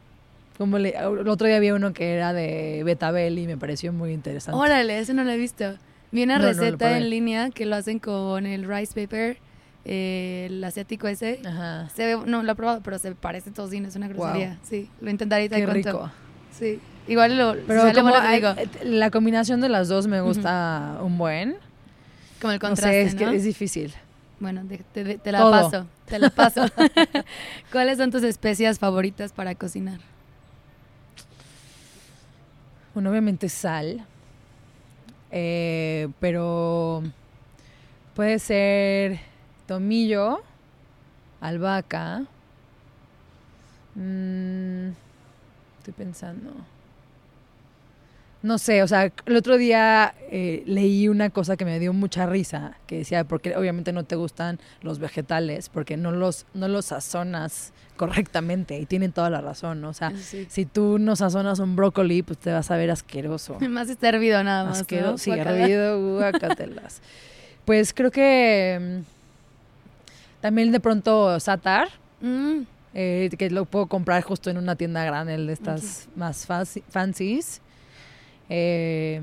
Como 0.59 0.79
le, 0.79 0.95
el 0.97 1.29
otro 1.29 1.47
día 1.47 1.57
había 1.59 1.75
uno 1.75 1.93
que 1.93 2.15
era 2.15 2.33
de 2.33 2.81
betabel 2.83 3.39
y 3.39 3.47
me 3.47 3.59
pareció 3.59 3.93
muy 3.93 4.13
interesante. 4.13 4.59
órale, 4.59 4.99
eso 4.99 5.13
no 5.13 5.23
lo 5.23 5.31
he 5.31 5.37
visto. 5.37 5.77
Vi 6.13 6.23
una 6.23 6.39
No, 6.39 6.47
receta 6.47 6.97
en 6.97 7.11
línea 7.11 7.51
que 7.51 7.67
lo 7.67 7.77
hacen 7.77 7.99
con 7.99 8.47
el 8.47 8.67
rice 8.67 8.95
paper, 8.95 9.37
eh, 9.85 10.47
el 10.49 10.65
asiático 10.65 11.09
ese. 11.09 11.41
Ajá. 11.45 11.91
Se 11.95 12.07
ve, 12.07 12.23
no 12.25 12.43
lo 12.43 12.53
he 12.53 12.55
probado, 12.55 12.81
pero 12.83 12.99
se 12.99 13.15
parece 13.15 13.51
tocino, 13.51 13.87
es 13.87 13.97
una 13.97 14.09
Wow. 14.09 14.17
grosería. 14.17 14.59
Sí, 14.63 14.89
lo 15.03 15.11
intentaré 15.11 15.45
y 15.45 15.49
te 15.51 15.57
Qué 15.57 15.67
rico. 15.67 16.11
Sí. 16.59 16.81
Igual 17.09 17.37
lo 17.39 17.53
Pero 17.67 17.83
si 17.83 17.87
sale 17.89 17.95
como 18.01 18.11
bueno, 18.11 18.27
te 18.29 18.35
digo, 18.35 18.55
la 18.85 19.11
combinación 19.11 19.61
de 19.61 19.69
las 19.69 19.89
dos 19.89 20.07
me 20.07 20.21
gusta 20.21 20.99
un 21.03 21.19
buen. 21.19 21.57
como 22.41 22.53
el 22.53 22.59
No 22.59 22.69
contraste, 22.69 22.91
sé, 22.93 23.03
es 23.03 23.15
¿no? 23.15 23.31
que 23.31 23.37
es 23.37 23.45
difícil. 23.45 23.95
Bueno, 24.41 24.63
te, 24.93 25.05
de- 25.05 25.19
te 25.19 25.33
la 25.33 25.39
Todo. 25.39 25.51
paso. 25.51 25.87
Te 26.07 26.19
la 26.19 26.31
paso. 26.31 26.67
¿Cuáles 27.73 27.99
son 27.99 28.11
tus 28.11 28.23
especias 28.25 28.79
favoritas 28.79 29.33
para 29.33 29.55
cocinar? 29.55 30.01
Bueno, 32.95 33.11
obviamente 33.11 33.49
sal. 33.49 34.05
eh, 35.31 36.09
pero 36.21 37.03
puede 38.15 38.39
ser 38.39 39.19
tomillo, 39.67 40.41
albahaca. 41.41 42.23
mm, 43.95 44.89
estoy 45.79 45.95
pensando. 45.97 46.53
No 48.43 48.59
sé, 48.59 48.83
o 48.83 48.87
sea, 48.89 49.11
el 49.25 49.37
otro 49.37 49.57
día 49.57 50.15
eh, 50.31 50.63
leí 50.67 51.09
una 51.09 51.31
cosa 51.31 51.57
que 51.57 51.65
me 51.65 51.81
dio 51.81 51.93
mucha 51.93 52.27
risa, 52.27 52.77
que 52.87 52.99
decía, 52.99 53.25
porque 53.25 53.57
obviamente 53.57 53.93
no 53.93 54.05
te 54.05 54.15
gustan 54.15 54.61
los 54.83 54.99
vegetales, 55.01 55.69
porque 55.69 55.97
no 55.97 56.13
los, 56.13 56.47
no 56.55 56.69
los 56.69 56.87
sazonas 56.87 57.73
correctamente, 57.97 58.79
y 58.79 58.87
tienen 58.87 59.11
toda 59.11 59.31
la 59.31 59.41
razón, 59.41 59.81
¿no? 59.81 59.89
o 59.89 59.93
sea, 59.95 60.13
Sí. 60.17 60.47
si 60.49 60.65
tú 60.67 60.99
no 60.99 61.17
sazonas 61.17 61.59
un 61.59 61.75
brócoli, 61.77 62.23
pues 62.23 62.39
te 62.39 62.53
vas 62.53 62.71
a 62.71 62.77
ver 62.77 62.91
asqueroso. 62.91 63.59
Más 63.69 63.89
está 63.89 64.11
hervido 64.11 64.43
nada 64.45 64.65
más. 64.65 64.81
Asqueroso, 64.83 65.13
¿no? 65.13 65.19
sí, 65.19 65.31
hervido, 65.33 66.15
guácatelas. 66.17 67.01
Pues 67.65 67.93
creo 67.95 68.11
que 68.13 69.01
mm, 69.01 70.41
también 70.43 70.73
de 70.73 70.81
pronto 70.81 71.39
satar, 71.41 71.89
Mm, 72.21 72.63
eh, 72.95 73.29
que 73.39 73.51
lo 73.51 73.67
puedo 73.67 73.87
comprar 73.87 74.23
justo 74.23 74.49
en 74.49 74.57
una 74.57 74.75
tienda 74.75 75.05
grande 75.05 75.37
de 75.37 75.53
estas 75.53 76.09
más 76.17 76.47
fancies. 76.89 77.61
Eh, 78.49 79.21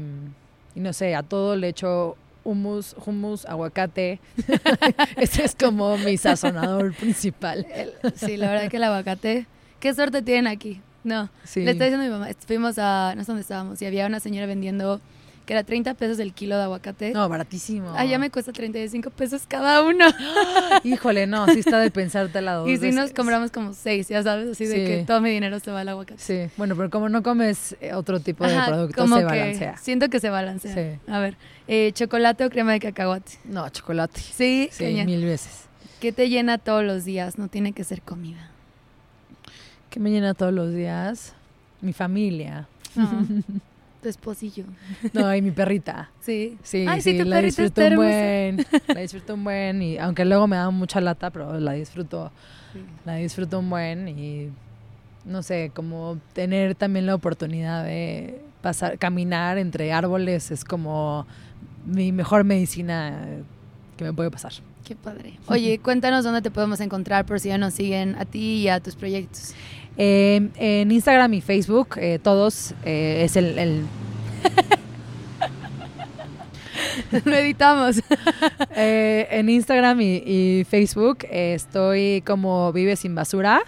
y 0.75 0.79
no 0.79 0.93
sé, 0.93 1.15
a 1.15 1.23
todo 1.23 1.55
le 1.55 1.69
echo 1.69 2.17
hummus, 2.43 2.95
hummus, 3.05 3.45
aguacate. 3.45 4.19
Ese 5.17 5.45
es 5.45 5.55
como 5.55 5.97
mi 5.97 6.17
sazonador 6.17 6.93
principal. 6.93 7.65
sí, 8.15 8.37
la 8.37 8.51
verdad 8.51 8.69
que 8.69 8.77
el 8.77 8.83
aguacate. 8.83 9.47
¿Qué 9.79 9.93
suerte 9.93 10.21
tienen 10.21 10.47
aquí? 10.47 10.81
No. 11.03 11.29
Sí. 11.43 11.63
Le 11.63 11.71
está 11.71 11.85
diciendo 11.85 12.05
a 12.05 12.07
mi 12.07 12.13
mamá. 12.13 12.33
Fuimos 12.45 12.77
a. 12.77 13.13
No 13.15 13.23
sé 13.23 13.27
dónde 13.27 13.41
estábamos. 13.41 13.81
Y 13.81 13.85
había 13.85 14.07
una 14.07 14.19
señora 14.19 14.45
vendiendo 14.45 15.01
que 15.45 15.53
era 15.53 15.63
30 15.63 15.93
pesos 15.95 16.19
el 16.19 16.33
kilo 16.33 16.55
de 16.57 16.63
aguacate. 16.63 17.11
No, 17.11 17.27
baratísimo. 17.27 17.93
Ah, 17.97 18.05
ya 18.05 18.17
me 18.17 18.29
cuesta 18.29 18.51
35 18.53 19.09
pesos 19.09 19.43
cada 19.47 19.83
uno. 19.83 20.05
Híjole, 20.83 21.27
no, 21.27 21.45
sí 21.47 21.59
está 21.59 21.79
de 21.79 21.91
pensártela 21.91 22.53
dos 22.53 22.69
y 22.69 22.77
si 22.77 22.91
nos 22.91 23.11
compramos 23.11 23.51
como 23.51 23.73
seis, 23.73 24.07
ya 24.07 24.23
sabes, 24.23 24.49
así 24.49 24.65
de 24.65 24.85
que 24.85 25.03
todo 25.05 25.19
mi 25.21 25.29
dinero 25.31 25.59
se 25.59 25.71
va 25.71 25.81
al 25.81 25.89
aguacate. 25.89 26.21
Sí, 26.21 26.51
bueno, 26.57 26.75
pero 26.75 26.89
como 26.89 27.09
no 27.09 27.23
comes 27.23 27.75
eh, 27.81 27.93
otro 27.93 28.19
tipo 28.19 28.45
de 28.47 28.57
producto, 28.65 29.01
como 29.01 29.15
se 29.17 29.21
que 29.21 29.25
balancea. 29.27 29.77
Siento 29.77 30.09
que 30.09 30.19
se 30.19 30.29
balancea. 30.29 30.73
Sí. 30.73 30.99
A 31.11 31.19
ver, 31.19 31.35
eh, 31.67 31.91
chocolate 31.93 32.45
o 32.45 32.49
crema 32.49 32.71
de 32.71 32.79
cacahuate. 32.79 33.33
No, 33.43 33.67
chocolate. 33.69 34.19
Sí, 34.21 34.69
Sí, 34.71 34.83
caña. 34.85 35.05
mil 35.05 35.23
veces. 35.25 35.65
¿Qué 35.99 36.11
te 36.11 36.29
llena 36.29 36.57
todos 36.57 36.83
los 36.83 37.05
días? 37.05 37.37
No 37.37 37.47
tiene 37.47 37.71
que 37.73 37.83
ser 37.83 38.01
comida. 38.01 38.49
¿Qué 39.89 39.99
me 39.99 40.09
llena 40.09 40.33
todos 40.33 40.53
los 40.53 40.73
días? 40.73 41.33
Mi 41.81 41.93
familia. 41.93 42.67
No, 42.95 43.09
tu 44.03 44.09
esposillo. 44.09 44.65
No, 45.13 45.33
y 45.35 45.41
mi 45.41 45.51
perrita. 45.51 46.11
Sí. 46.19 46.57
Sí, 46.61 46.85
Ay, 46.87 47.01
sí, 47.01 47.13
sí, 47.13 47.23
tu 47.23 47.27
la 47.27 47.37
perrita 47.37 47.63
disfruto 47.63 47.87
un 47.87 47.95
buen. 47.95 48.65
La 48.87 49.01
disfruto 49.01 49.33
un 49.33 49.43
buen. 49.43 49.81
Y 49.81 49.97
aunque 49.97 50.25
luego 50.25 50.45
me 50.47 50.57
da 50.57 50.69
mucha 50.69 51.01
lata, 51.01 51.31
pero 51.31 51.59
la 51.59 51.73
disfruto. 51.73 52.31
Sí. 52.73 52.79
La 53.05 53.15
disfruto 53.15 53.59
un 53.59 53.69
buen. 53.69 54.07
Y 54.07 54.49
no 55.25 55.41
sé, 55.41 55.71
como 55.73 56.19
tener 56.33 56.75
también 56.75 57.05
la 57.05 57.15
oportunidad 57.15 57.83
de 57.83 58.41
pasar, 58.61 58.97
caminar 58.99 59.57
entre 59.57 59.91
árboles 59.91 60.51
es 60.51 60.63
como 60.63 61.25
mi 61.85 62.11
mejor 62.11 62.43
medicina 62.43 63.25
que 63.97 64.03
me 64.03 64.13
puede 64.13 64.31
pasar. 64.31 64.53
Qué 64.83 64.95
padre. 64.95 65.39
Oye, 65.47 65.79
cuéntanos 65.79 66.25
dónde 66.25 66.41
te 66.41 66.51
podemos 66.51 66.81
encontrar 66.81 67.25
por 67.25 67.39
si 67.39 67.49
ya 67.49 67.57
nos 67.57 67.73
siguen 67.73 68.15
a 68.15 68.25
ti 68.25 68.63
y 68.63 68.67
a 68.67 68.81
tus 68.81 68.95
proyectos. 68.95 69.53
Eh, 69.97 70.49
en 70.57 70.91
Instagram 70.91 71.33
y 71.35 71.41
Facebook, 71.41 71.89
eh, 71.97 72.19
todos, 72.21 72.73
eh, 72.83 73.21
es 73.25 73.35
el, 73.35 73.57
el- 73.59 73.85
Lo 77.25 77.35
editamos. 77.35 78.01
eh, 78.75 79.27
en 79.31 79.49
Instagram 79.49 80.01
y, 80.01 80.23
y 80.25 80.63
Facebook 80.69 81.19
eh, 81.29 81.53
estoy 81.55 82.23
como 82.25 82.71
Vive 82.73 82.95
Sin 82.95 83.13
Basura. 83.15 83.61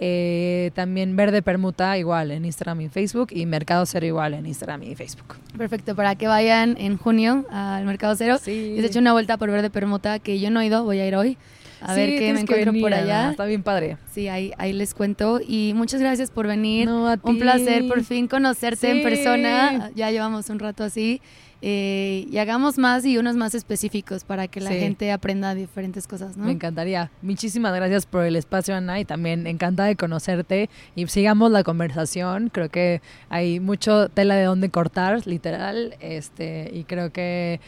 Eh, 0.00 0.70
también 0.74 1.16
Verde 1.16 1.42
Permuta 1.42 1.98
igual 1.98 2.30
en 2.30 2.44
Instagram 2.44 2.82
y 2.82 2.88
Facebook 2.88 3.28
y 3.32 3.46
Mercado 3.46 3.84
Cero 3.84 4.06
igual 4.06 4.34
en 4.34 4.46
Instagram 4.46 4.84
y 4.84 4.94
Facebook. 4.94 5.34
Perfecto, 5.56 5.96
para 5.96 6.14
que 6.14 6.28
vayan 6.28 6.76
en 6.78 6.96
junio 6.98 7.44
al 7.50 7.84
Mercado 7.84 8.14
Cero 8.14 8.38
Sí. 8.40 8.74
y 8.76 8.80
se 8.80 8.86
echen 8.86 9.02
una 9.02 9.12
vuelta 9.12 9.38
por 9.38 9.50
Verde 9.50 9.70
Permuta, 9.70 10.20
que 10.20 10.38
yo 10.38 10.50
no 10.52 10.60
he 10.60 10.66
ido, 10.66 10.84
voy 10.84 11.00
a 11.00 11.06
ir 11.08 11.16
hoy. 11.16 11.36
A 11.80 11.94
ver 11.94 12.10
qué 12.18 12.32
me 12.32 12.40
encuentro 12.40 12.72
por 12.80 12.92
allá. 12.94 13.30
Está 13.30 13.44
bien 13.44 13.62
padre. 13.62 13.96
Sí, 14.12 14.28
ahí, 14.28 14.52
ahí 14.58 14.72
les 14.72 14.94
cuento. 14.94 15.40
Y 15.46 15.72
muchas 15.74 16.00
gracias 16.00 16.30
por 16.30 16.46
venir. 16.46 16.86
No, 16.86 17.08
a 17.08 17.18
Un 17.22 17.38
placer 17.38 17.86
por 17.88 18.02
fin 18.04 18.26
conocerte 18.28 18.90
en 18.90 19.02
persona. 19.02 19.90
Ya 19.94 20.10
llevamos 20.10 20.48
un 20.50 20.58
rato 20.58 20.84
así. 20.84 21.20
Eh, 21.60 22.28
y 22.30 22.38
hagamos 22.38 22.78
más 22.78 23.04
y 23.04 23.18
unos 23.18 23.34
más 23.34 23.52
específicos 23.52 24.22
para 24.22 24.46
que 24.46 24.60
la 24.60 24.70
Sí. 24.70 24.78
gente 24.78 25.10
aprenda 25.10 25.56
diferentes 25.56 26.06
cosas, 26.06 26.36
¿no? 26.36 26.44
Me 26.44 26.52
encantaría. 26.52 27.10
Muchísimas 27.20 27.74
gracias 27.74 28.06
por 28.06 28.24
el 28.24 28.36
espacio, 28.36 28.76
Ana, 28.76 29.00
y 29.00 29.04
también 29.04 29.44
encantada 29.48 29.88
de 29.88 29.96
conocerte. 29.96 30.70
Y 30.94 31.08
sigamos 31.08 31.50
la 31.50 31.64
conversación. 31.64 32.50
Creo 32.50 32.68
que 32.68 33.00
hay 33.28 33.58
mucho 33.58 34.08
tela 34.08 34.36
de 34.36 34.44
dónde 34.44 34.70
cortar, 34.70 35.26
literal. 35.26 35.96
Este, 35.98 36.70
y 36.72 36.84
creo 36.84 37.10
que 37.12 37.58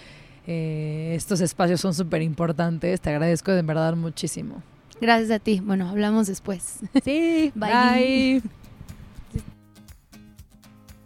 eh, 0.52 1.12
estos 1.14 1.40
espacios 1.40 1.80
son 1.80 1.94
súper 1.94 2.22
importantes. 2.22 3.00
Te 3.00 3.10
agradezco 3.10 3.52
de 3.52 3.62
verdad 3.62 3.94
muchísimo. 3.94 4.64
Gracias 5.00 5.30
a 5.30 5.38
ti. 5.38 5.60
Bueno, 5.62 5.88
hablamos 5.88 6.26
después. 6.26 6.80
Sí, 7.04 7.52
Bye. 7.54 7.70
bye. 7.70 8.42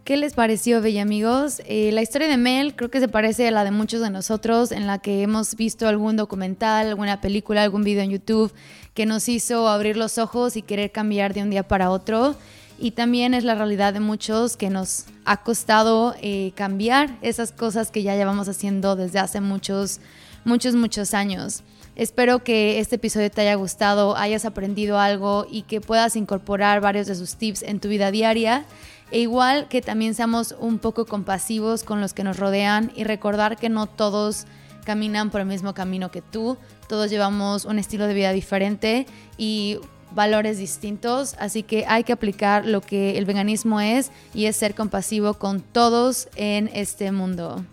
¿Qué 0.05 0.17
les 0.17 0.33
pareció, 0.33 0.81
Bella 0.81 1.03
amigos? 1.03 1.61
Eh, 1.67 1.93
la 1.93 2.01
historia 2.01 2.27
de 2.27 2.39
Mel 2.39 2.75
creo 2.75 2.91
que 2.91 3.01
se 3.01 3.09
parece 3.09 3.47
a 3.49 3.51
la 3.51 3.65
de 3.65 3.71
muchos 3.71 4.01
de 4.01 4.09
nosotros, 4.09 4.73
en 4.73 4.87
la 4.87 4.99
que 4.99 5.21
hemos 5.21 5.57
visto 5.57 5.89
algún 5.89 6.17
documental, 6.17 6.89
alguna 6.89 7.21
película, 7.21 7.63
algún 7.63 7.85
video 7.85 8.03
en 8.03 8.11
YouTube 8.11 8.51
que 8.95 9.05
nos 9.05 9.29
hizo 9.29 9.69
abrir 9.69 9.99
los 9.99 10.17
ojos 10.17 10.57
y 10.57 10.63
querer 10.63 10.91
cambiar 10.91 11.35
de 11.35 11.43
un 11.43 11.51
día 11.51 11.69
para 11.69 11.91
otro. 11.91 12.35
Y 12.79 12.93
también 12.93 13.35
es 13.35 13.45
la 13.45 13.55
realidad 13.55 13.93
de 13.95 14.01
muchos 14.01 14.57
que 14.57 14.71
nos 14.71 15.07
ha 15.25 15.39
costado 15.39 16.15
eh, 16.21 16.53
cambiar 16.57 17.17
esas 17.23 17.53
cosas 17.53 17.91
que 17.91 18.03
ya 18.03 18.17
llevamos 18.17 18.49
haciendo 18.49 18.97
desde 18.97 19.21
hace 19.21 19.41
muchos, 19.41 20.01
muchos, 20.45 20.75
muchos 20.75 21.15
años. 21.15 21.63
Espero 21.97 22.43
que 22.43 22.81
este 22.81 22.97
episodio 22.97 23.31
te 23.31 23.43
haya 23.43 23.55
gustado, 23.55 24.17
hayas 24.17 24.45
aprendido 24.45 24.99
algo 24.99 25.47
y 25.49 25.63
que 25.63 25.81
puedas 25.81 26.17
incorporar 26.17 26.81
varios 26.81 27.07
de 27.07 27.15
sus 27.15 27.37
tips 27.37 27.63
en 27.63 27.79
tu 27.79 27.89
vida 27.89 28.11
diaria. 28.11 28.65
E 29.13 29.21
igual 29.21 29.69
que 29.69 29.81
también 29.81 30.15
seamos 30.15 30.57
un 30.59 30.81
poco 30.81 31.07
compasivos 31.07 31.85
con 31.85 32.01
los 32.01 32.13
que 32.13 32.25
nos 32.25 32.39
rodean 32.39 32.91
y 32.97 33.05
recordar 33.05 33.57
que 33.57 33.69
no 33.69 33.87
todos 33.87 34.47
caminan 34.85 35.31
por 35.31 35.41
el 35.41 35.47
mismo 35.47 35.73
camino 35.73 36.11
que 36.11 36.21
tú, 36.21 36.59
todos 36.89 37.11
llevamos 37.11 37.65
un 37.65 37.79
estilo 37.79 38.07
de 38.07 38.15
vida 38.15 38.33
diferente 38.33 39.07
y 39.39 39.79
valores 40.15 40.59
distintos, 40.59 41.35
así 41.39 41.63
que 41.63 41.85
hay 41.89 42.05
que 42.05 42.13
aplicar 42.13 42.67
lo 42.67 42.81
que 42.81 43.19
el 43.19 43.25
veganismo 43.25 43.81
es 43.81 44.11
y 44.33 44.47
es 44.47 44.57
ser 44.57 44.75
compasivo 44.75 45.35
con 45.35 45.61
todos 45.61 46.29
en 46.37 46.71
este 46.73 47.13
mundo. 47.13 47.65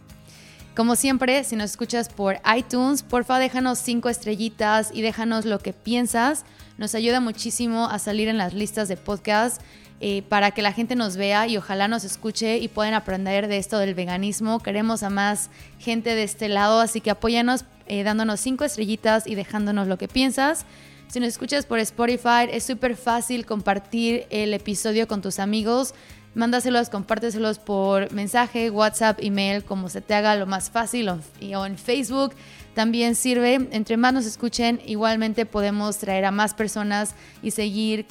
Como 0.76 0.96
siempre, 0.96 1.44
si 1.44 1.56
nos 1.56 1.72
escuchas 1.72 2.08
por 2.08 2.40
iTunes, 2.56 3.04
porfa 3.04 3.40
déjanos 3.40 3.80
cinco 3.80 4.08
estrellitas 4.08 4.92
y 4.94 5.02
déjanos 5.02 5.46
lo 5.46 5.60
que 5.60 5.74
piensas. 5.74 6.46
Nos 6.78 6.96
ayuda 6.96 7.20
muchísimo 7.20 7.88
a 7.88 8.00
salir 8.00 8.30
en 8.30 8.38
las 8.38 8.54
listas 8.54 8.88
de 8.88 8.96
podcast 8.96 9.62
eh, 10.00 10.24
para 10.30 10.50
que 10.50 10.64
la 10.64 10.74
gente 10.74 10.96
nos 10.96 11.18
vea 11.18 11.46
y 11.46 11.58
ojalá 11.58 11.88
nos 11.88 12.06
escuche 12.06 12.58
y 12.58 12.70
puedan 12.70 12.94
aprender 12.96 13.48
de 13.48 13.58
esto 13.58 13.78
del 13.78 13.94
veganismo. 13.94 14.60
Queremos 14.60 15.04
a 15.04 15.10
más 15.10 15.52
gente 15.78 16.16
de 16.16 16.24
este 16.24 16.50
lado, 16.50 16.80
así 16.80 17.02
que 17.02 17.12
apóyanos 17.12 17.66
eh, 17.86 18.04
dándonos 18.04 18.40
cinco 18.40 18.64
estrellitas 18.64 19.28
y 19.28 19.36
dejándonos 19.36 19.88
lo 19.88 19.98
que 19.98 20.08
piensas. 20.08 20.66
Si 21.12 21.20
nos 21.20 21.28
escuchas 21.28 21.66
por 21.66 21.78
Spotify, 21.80 22.48
es 22.50 22.64
súper 22.64 22.96
fácil 22.96 23.46
compartir 23.46 24.28
el 24.30 24.54
episodio 24.54 25.10
con 25.10 25.22
tus 25.22 25.40
amigos. 25.40 25.94
Mándaselos, 26.36 26.90
compárteselos 26.90 27.60
por 27.60 28.14
mensaje, 28.14 28.70
WhatsApp, 28.70 29.20
email, 29.22 29.66
como 29.66 29.90
se 29.90 30.00
te 30.00 30.14
haga 30.14 30.38
lo 30.38 30.46
más 30.46 30.70
fácil, 30.70 31.10
o, 31.10 31.20
en 31.66 31.78
Facebook. 31.78 32.34
También 32.76 33.16
sirve, 33.16 33.56
entre 33.72 33.98
más 33.98 34.14
nos 34.14 34.26
escuchen, 34.26 34.80
igualmente 34.86 35.46
podemos 35.46 35.98
traer 35.98 36.24
a 36.24 36.32
más 36.32 36.54
personas 36.54 37.14
y 37.44 37.52
seguir 37.52 38.06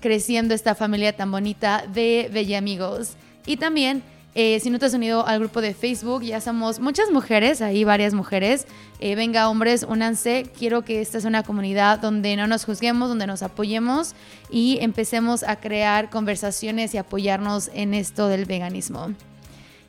creciendo 0.00 0.54
esta 0.54 0.76
familia 0.76 1.16
tan 1.16 1.32
bonita 1.32 1.84
de 1.92 2.30
Bella 2.32 2.58
Amigos. 2.58 3.14
Y 3.44 3.56
también 3.56 4.04
Eh, 4.38 4.60
si 4.60 4.68
no 4.68 4.78
te 4.78 4.84
has 4.84 4.92
unido 4.92 5.26
al 5.26 5.38
grupo 5.38 5.62
de 5.62 5.72
Facebook, 5.72 6.22
ya 6.22 6.42
somos 6.42 6.78
muchas 6.78 7.10
mujeres, 7.10 7.62
ahí 7.62 7.84
varias 7.84 8.12
mujeres. 8.12 8.66
Eh, 9.00 9.14
venga, 9.14 9.48
hombres, 9.48 9.86
únanse. 9.88 10.50
Quiero 10.58 10.82
que 10.82 11.00
esta 11.00 11.22
sea 11.22 11.28
una 11.28 11.42
comunidad 11.42 12.00
donde 12.00 12.36
no 12.36 12.46
nos 12.46 12.66
juzguemos, 12.66 13.08
donde 13.08 13.26
nos 13.26 13.42
apoyemos 13.42 14.14
y 14.50 14.76
empecemos 14.82 15.42
a 15.42 15.56
crear 15.56 16.10
conversaciones 16.10 16.92
y 16.92 16.98
apoyarnos 16.98 17.70
en 17.72 17.94
esto 17.94 18.28
del 18.28 18.44
veganismo. 18.44 19.14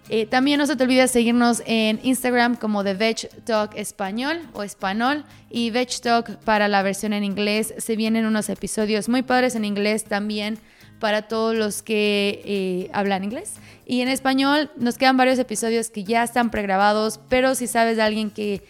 Eh, 0.07 0.26
también 0.26 0.60
no 0.60 0.65
se 0.65 0.78
te 0.78 0.84
olvide 0.86 1.10
seguirnos 1.10 1.61
en 1.65 1.99
Instagram 2.02 2.56
como 2.56 2.86
The 2.86 2.94
Veg 2.94 3.30
Talk 3.44 3.76
Español 3.76 4.40
o 4.53 4.64
Español 4.64 5.26
y 5.49 5.72
Veg 5.72 5.90
Talk 5.99 6.38
para 6.45 6.69
la 6.69 6.84
versión 6.84 7.11
en 7.11 7.26
inglés. 7.26 7.74
Se 7.80 7.98
vienen 7.98 8.26
unos 8.26 8.48
episodios 8.48 9.10
muy 9.10 9.24
padres 9.24 9.56
en 9.56 9.65
inglés 9.65 10.06
también 10.06 10.57
para 10.99 11.24
todos 11.24 11.56
los 11.56 11.82
que 11.82 12.41
eh, 12.45 12.90
hablan 12.94 13.24
inglés. 13.24 13.56
Y 13.86 14.02
en 14.02 14.10
español 14.10 14.72
nos 14.78 14.98
quedan 14.98 15.18
varios 15.18 15.40
episodios 15.40 15.90
que 15.90 16.03
ya 16.03 16.24
están 16.24 16.52
pregrabados, 16.52 17.19
pero 17.30 17.56
si 17.56 17.68
sabes 17.68 17.98
de 17.98 18.03
alguien 18.03 18.32
que 18.32 18.64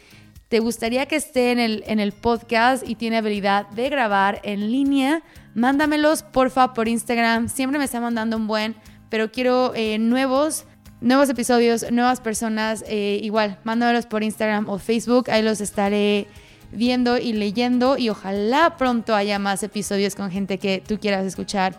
te 0.47 0.59
gustaría 0.59 1.05
que 1.07 1.17
esté 1.17 1.51
en 1.51 1.59
el, 1.59 1.83
en 1.87 1.99
el 1.99 2.13
podcast 2.13 2.87
y 2.87 2.95
tiene 2.95 3.17
habilidad 3.17 3.67
de 3.69 3.89
grabar 3.89 4.39
en 4.43 4.71
línea, 4.71 5.23
mándamelos 5.55 6.23
porfa 6.23 6.73
por 6.73 6.87
Instagram. 6.87 7.49
Siempre 7.49 7.79
me 7.79 7.85
están 7.85 8.03
mandando 8.03 8.37
un 8.37 8.47
buen, 8.47 8.75
pero 9.09 9.31
quiero 9.31 9.73
eh, 9.75 9.97
nuevos 9.97 10.65
nuevos 10.99 11.29
episodios, 11.29 11.91
nuevas 11.91 12.21
personas, 12.21 12.83
eh, 12.87 13.19
igual, 13.21 13.59
mándamelos 13.63 14.07
por 14.07 14.23
Instagram 14.23 14.67
o 14.67 14.79
Facebook, 14.79 15.29
ahí 15.29 15.43
los 15.43 15.61
estaré 15.61 16.27
viendo 16.71 17.17
y 17.17 17.33
leyendo 17.33 17.97
y 17.97 18.09
ojalá 18.09 18.77
pronto 18.77 19.15
haya 19.15 19.39
más 19.39 19.63
episodios 19.63 20.15
con 20.15 20.31
gente 20.31 20.57
que 20.57 20.81
tú 20.85 20.99
quieras 20.99 21.25
escuchar. 21.25 21.75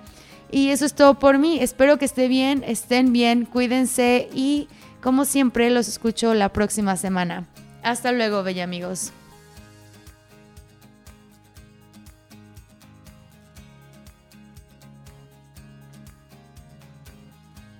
Y 0.50 0.70
eso 0.70 0.86
es 0.86 0.94
todo 0.94 1.18
por 1.18 1.38
mí, 1.38 1.58
espero 1.60 1.98
que 1.98 2.04
esté 2.04 2.28
bien, 2.28 2.64
estén 2.66 3.12
bien, 3.12 3.44
cuídense 3.44 4.28
y 4.32 4.68
como 5.02 5.24
siempre 5.24 5.70
los 5.70 5.88
escucho 5.88 6.34
la 6.34 6.48
próxima 6.50 6.96
semana. 6.96 7.46
Hasta 7.82 8.12
luego, 8.12 8.42
bella 8.42 8.64
amigos. 8.64 9.12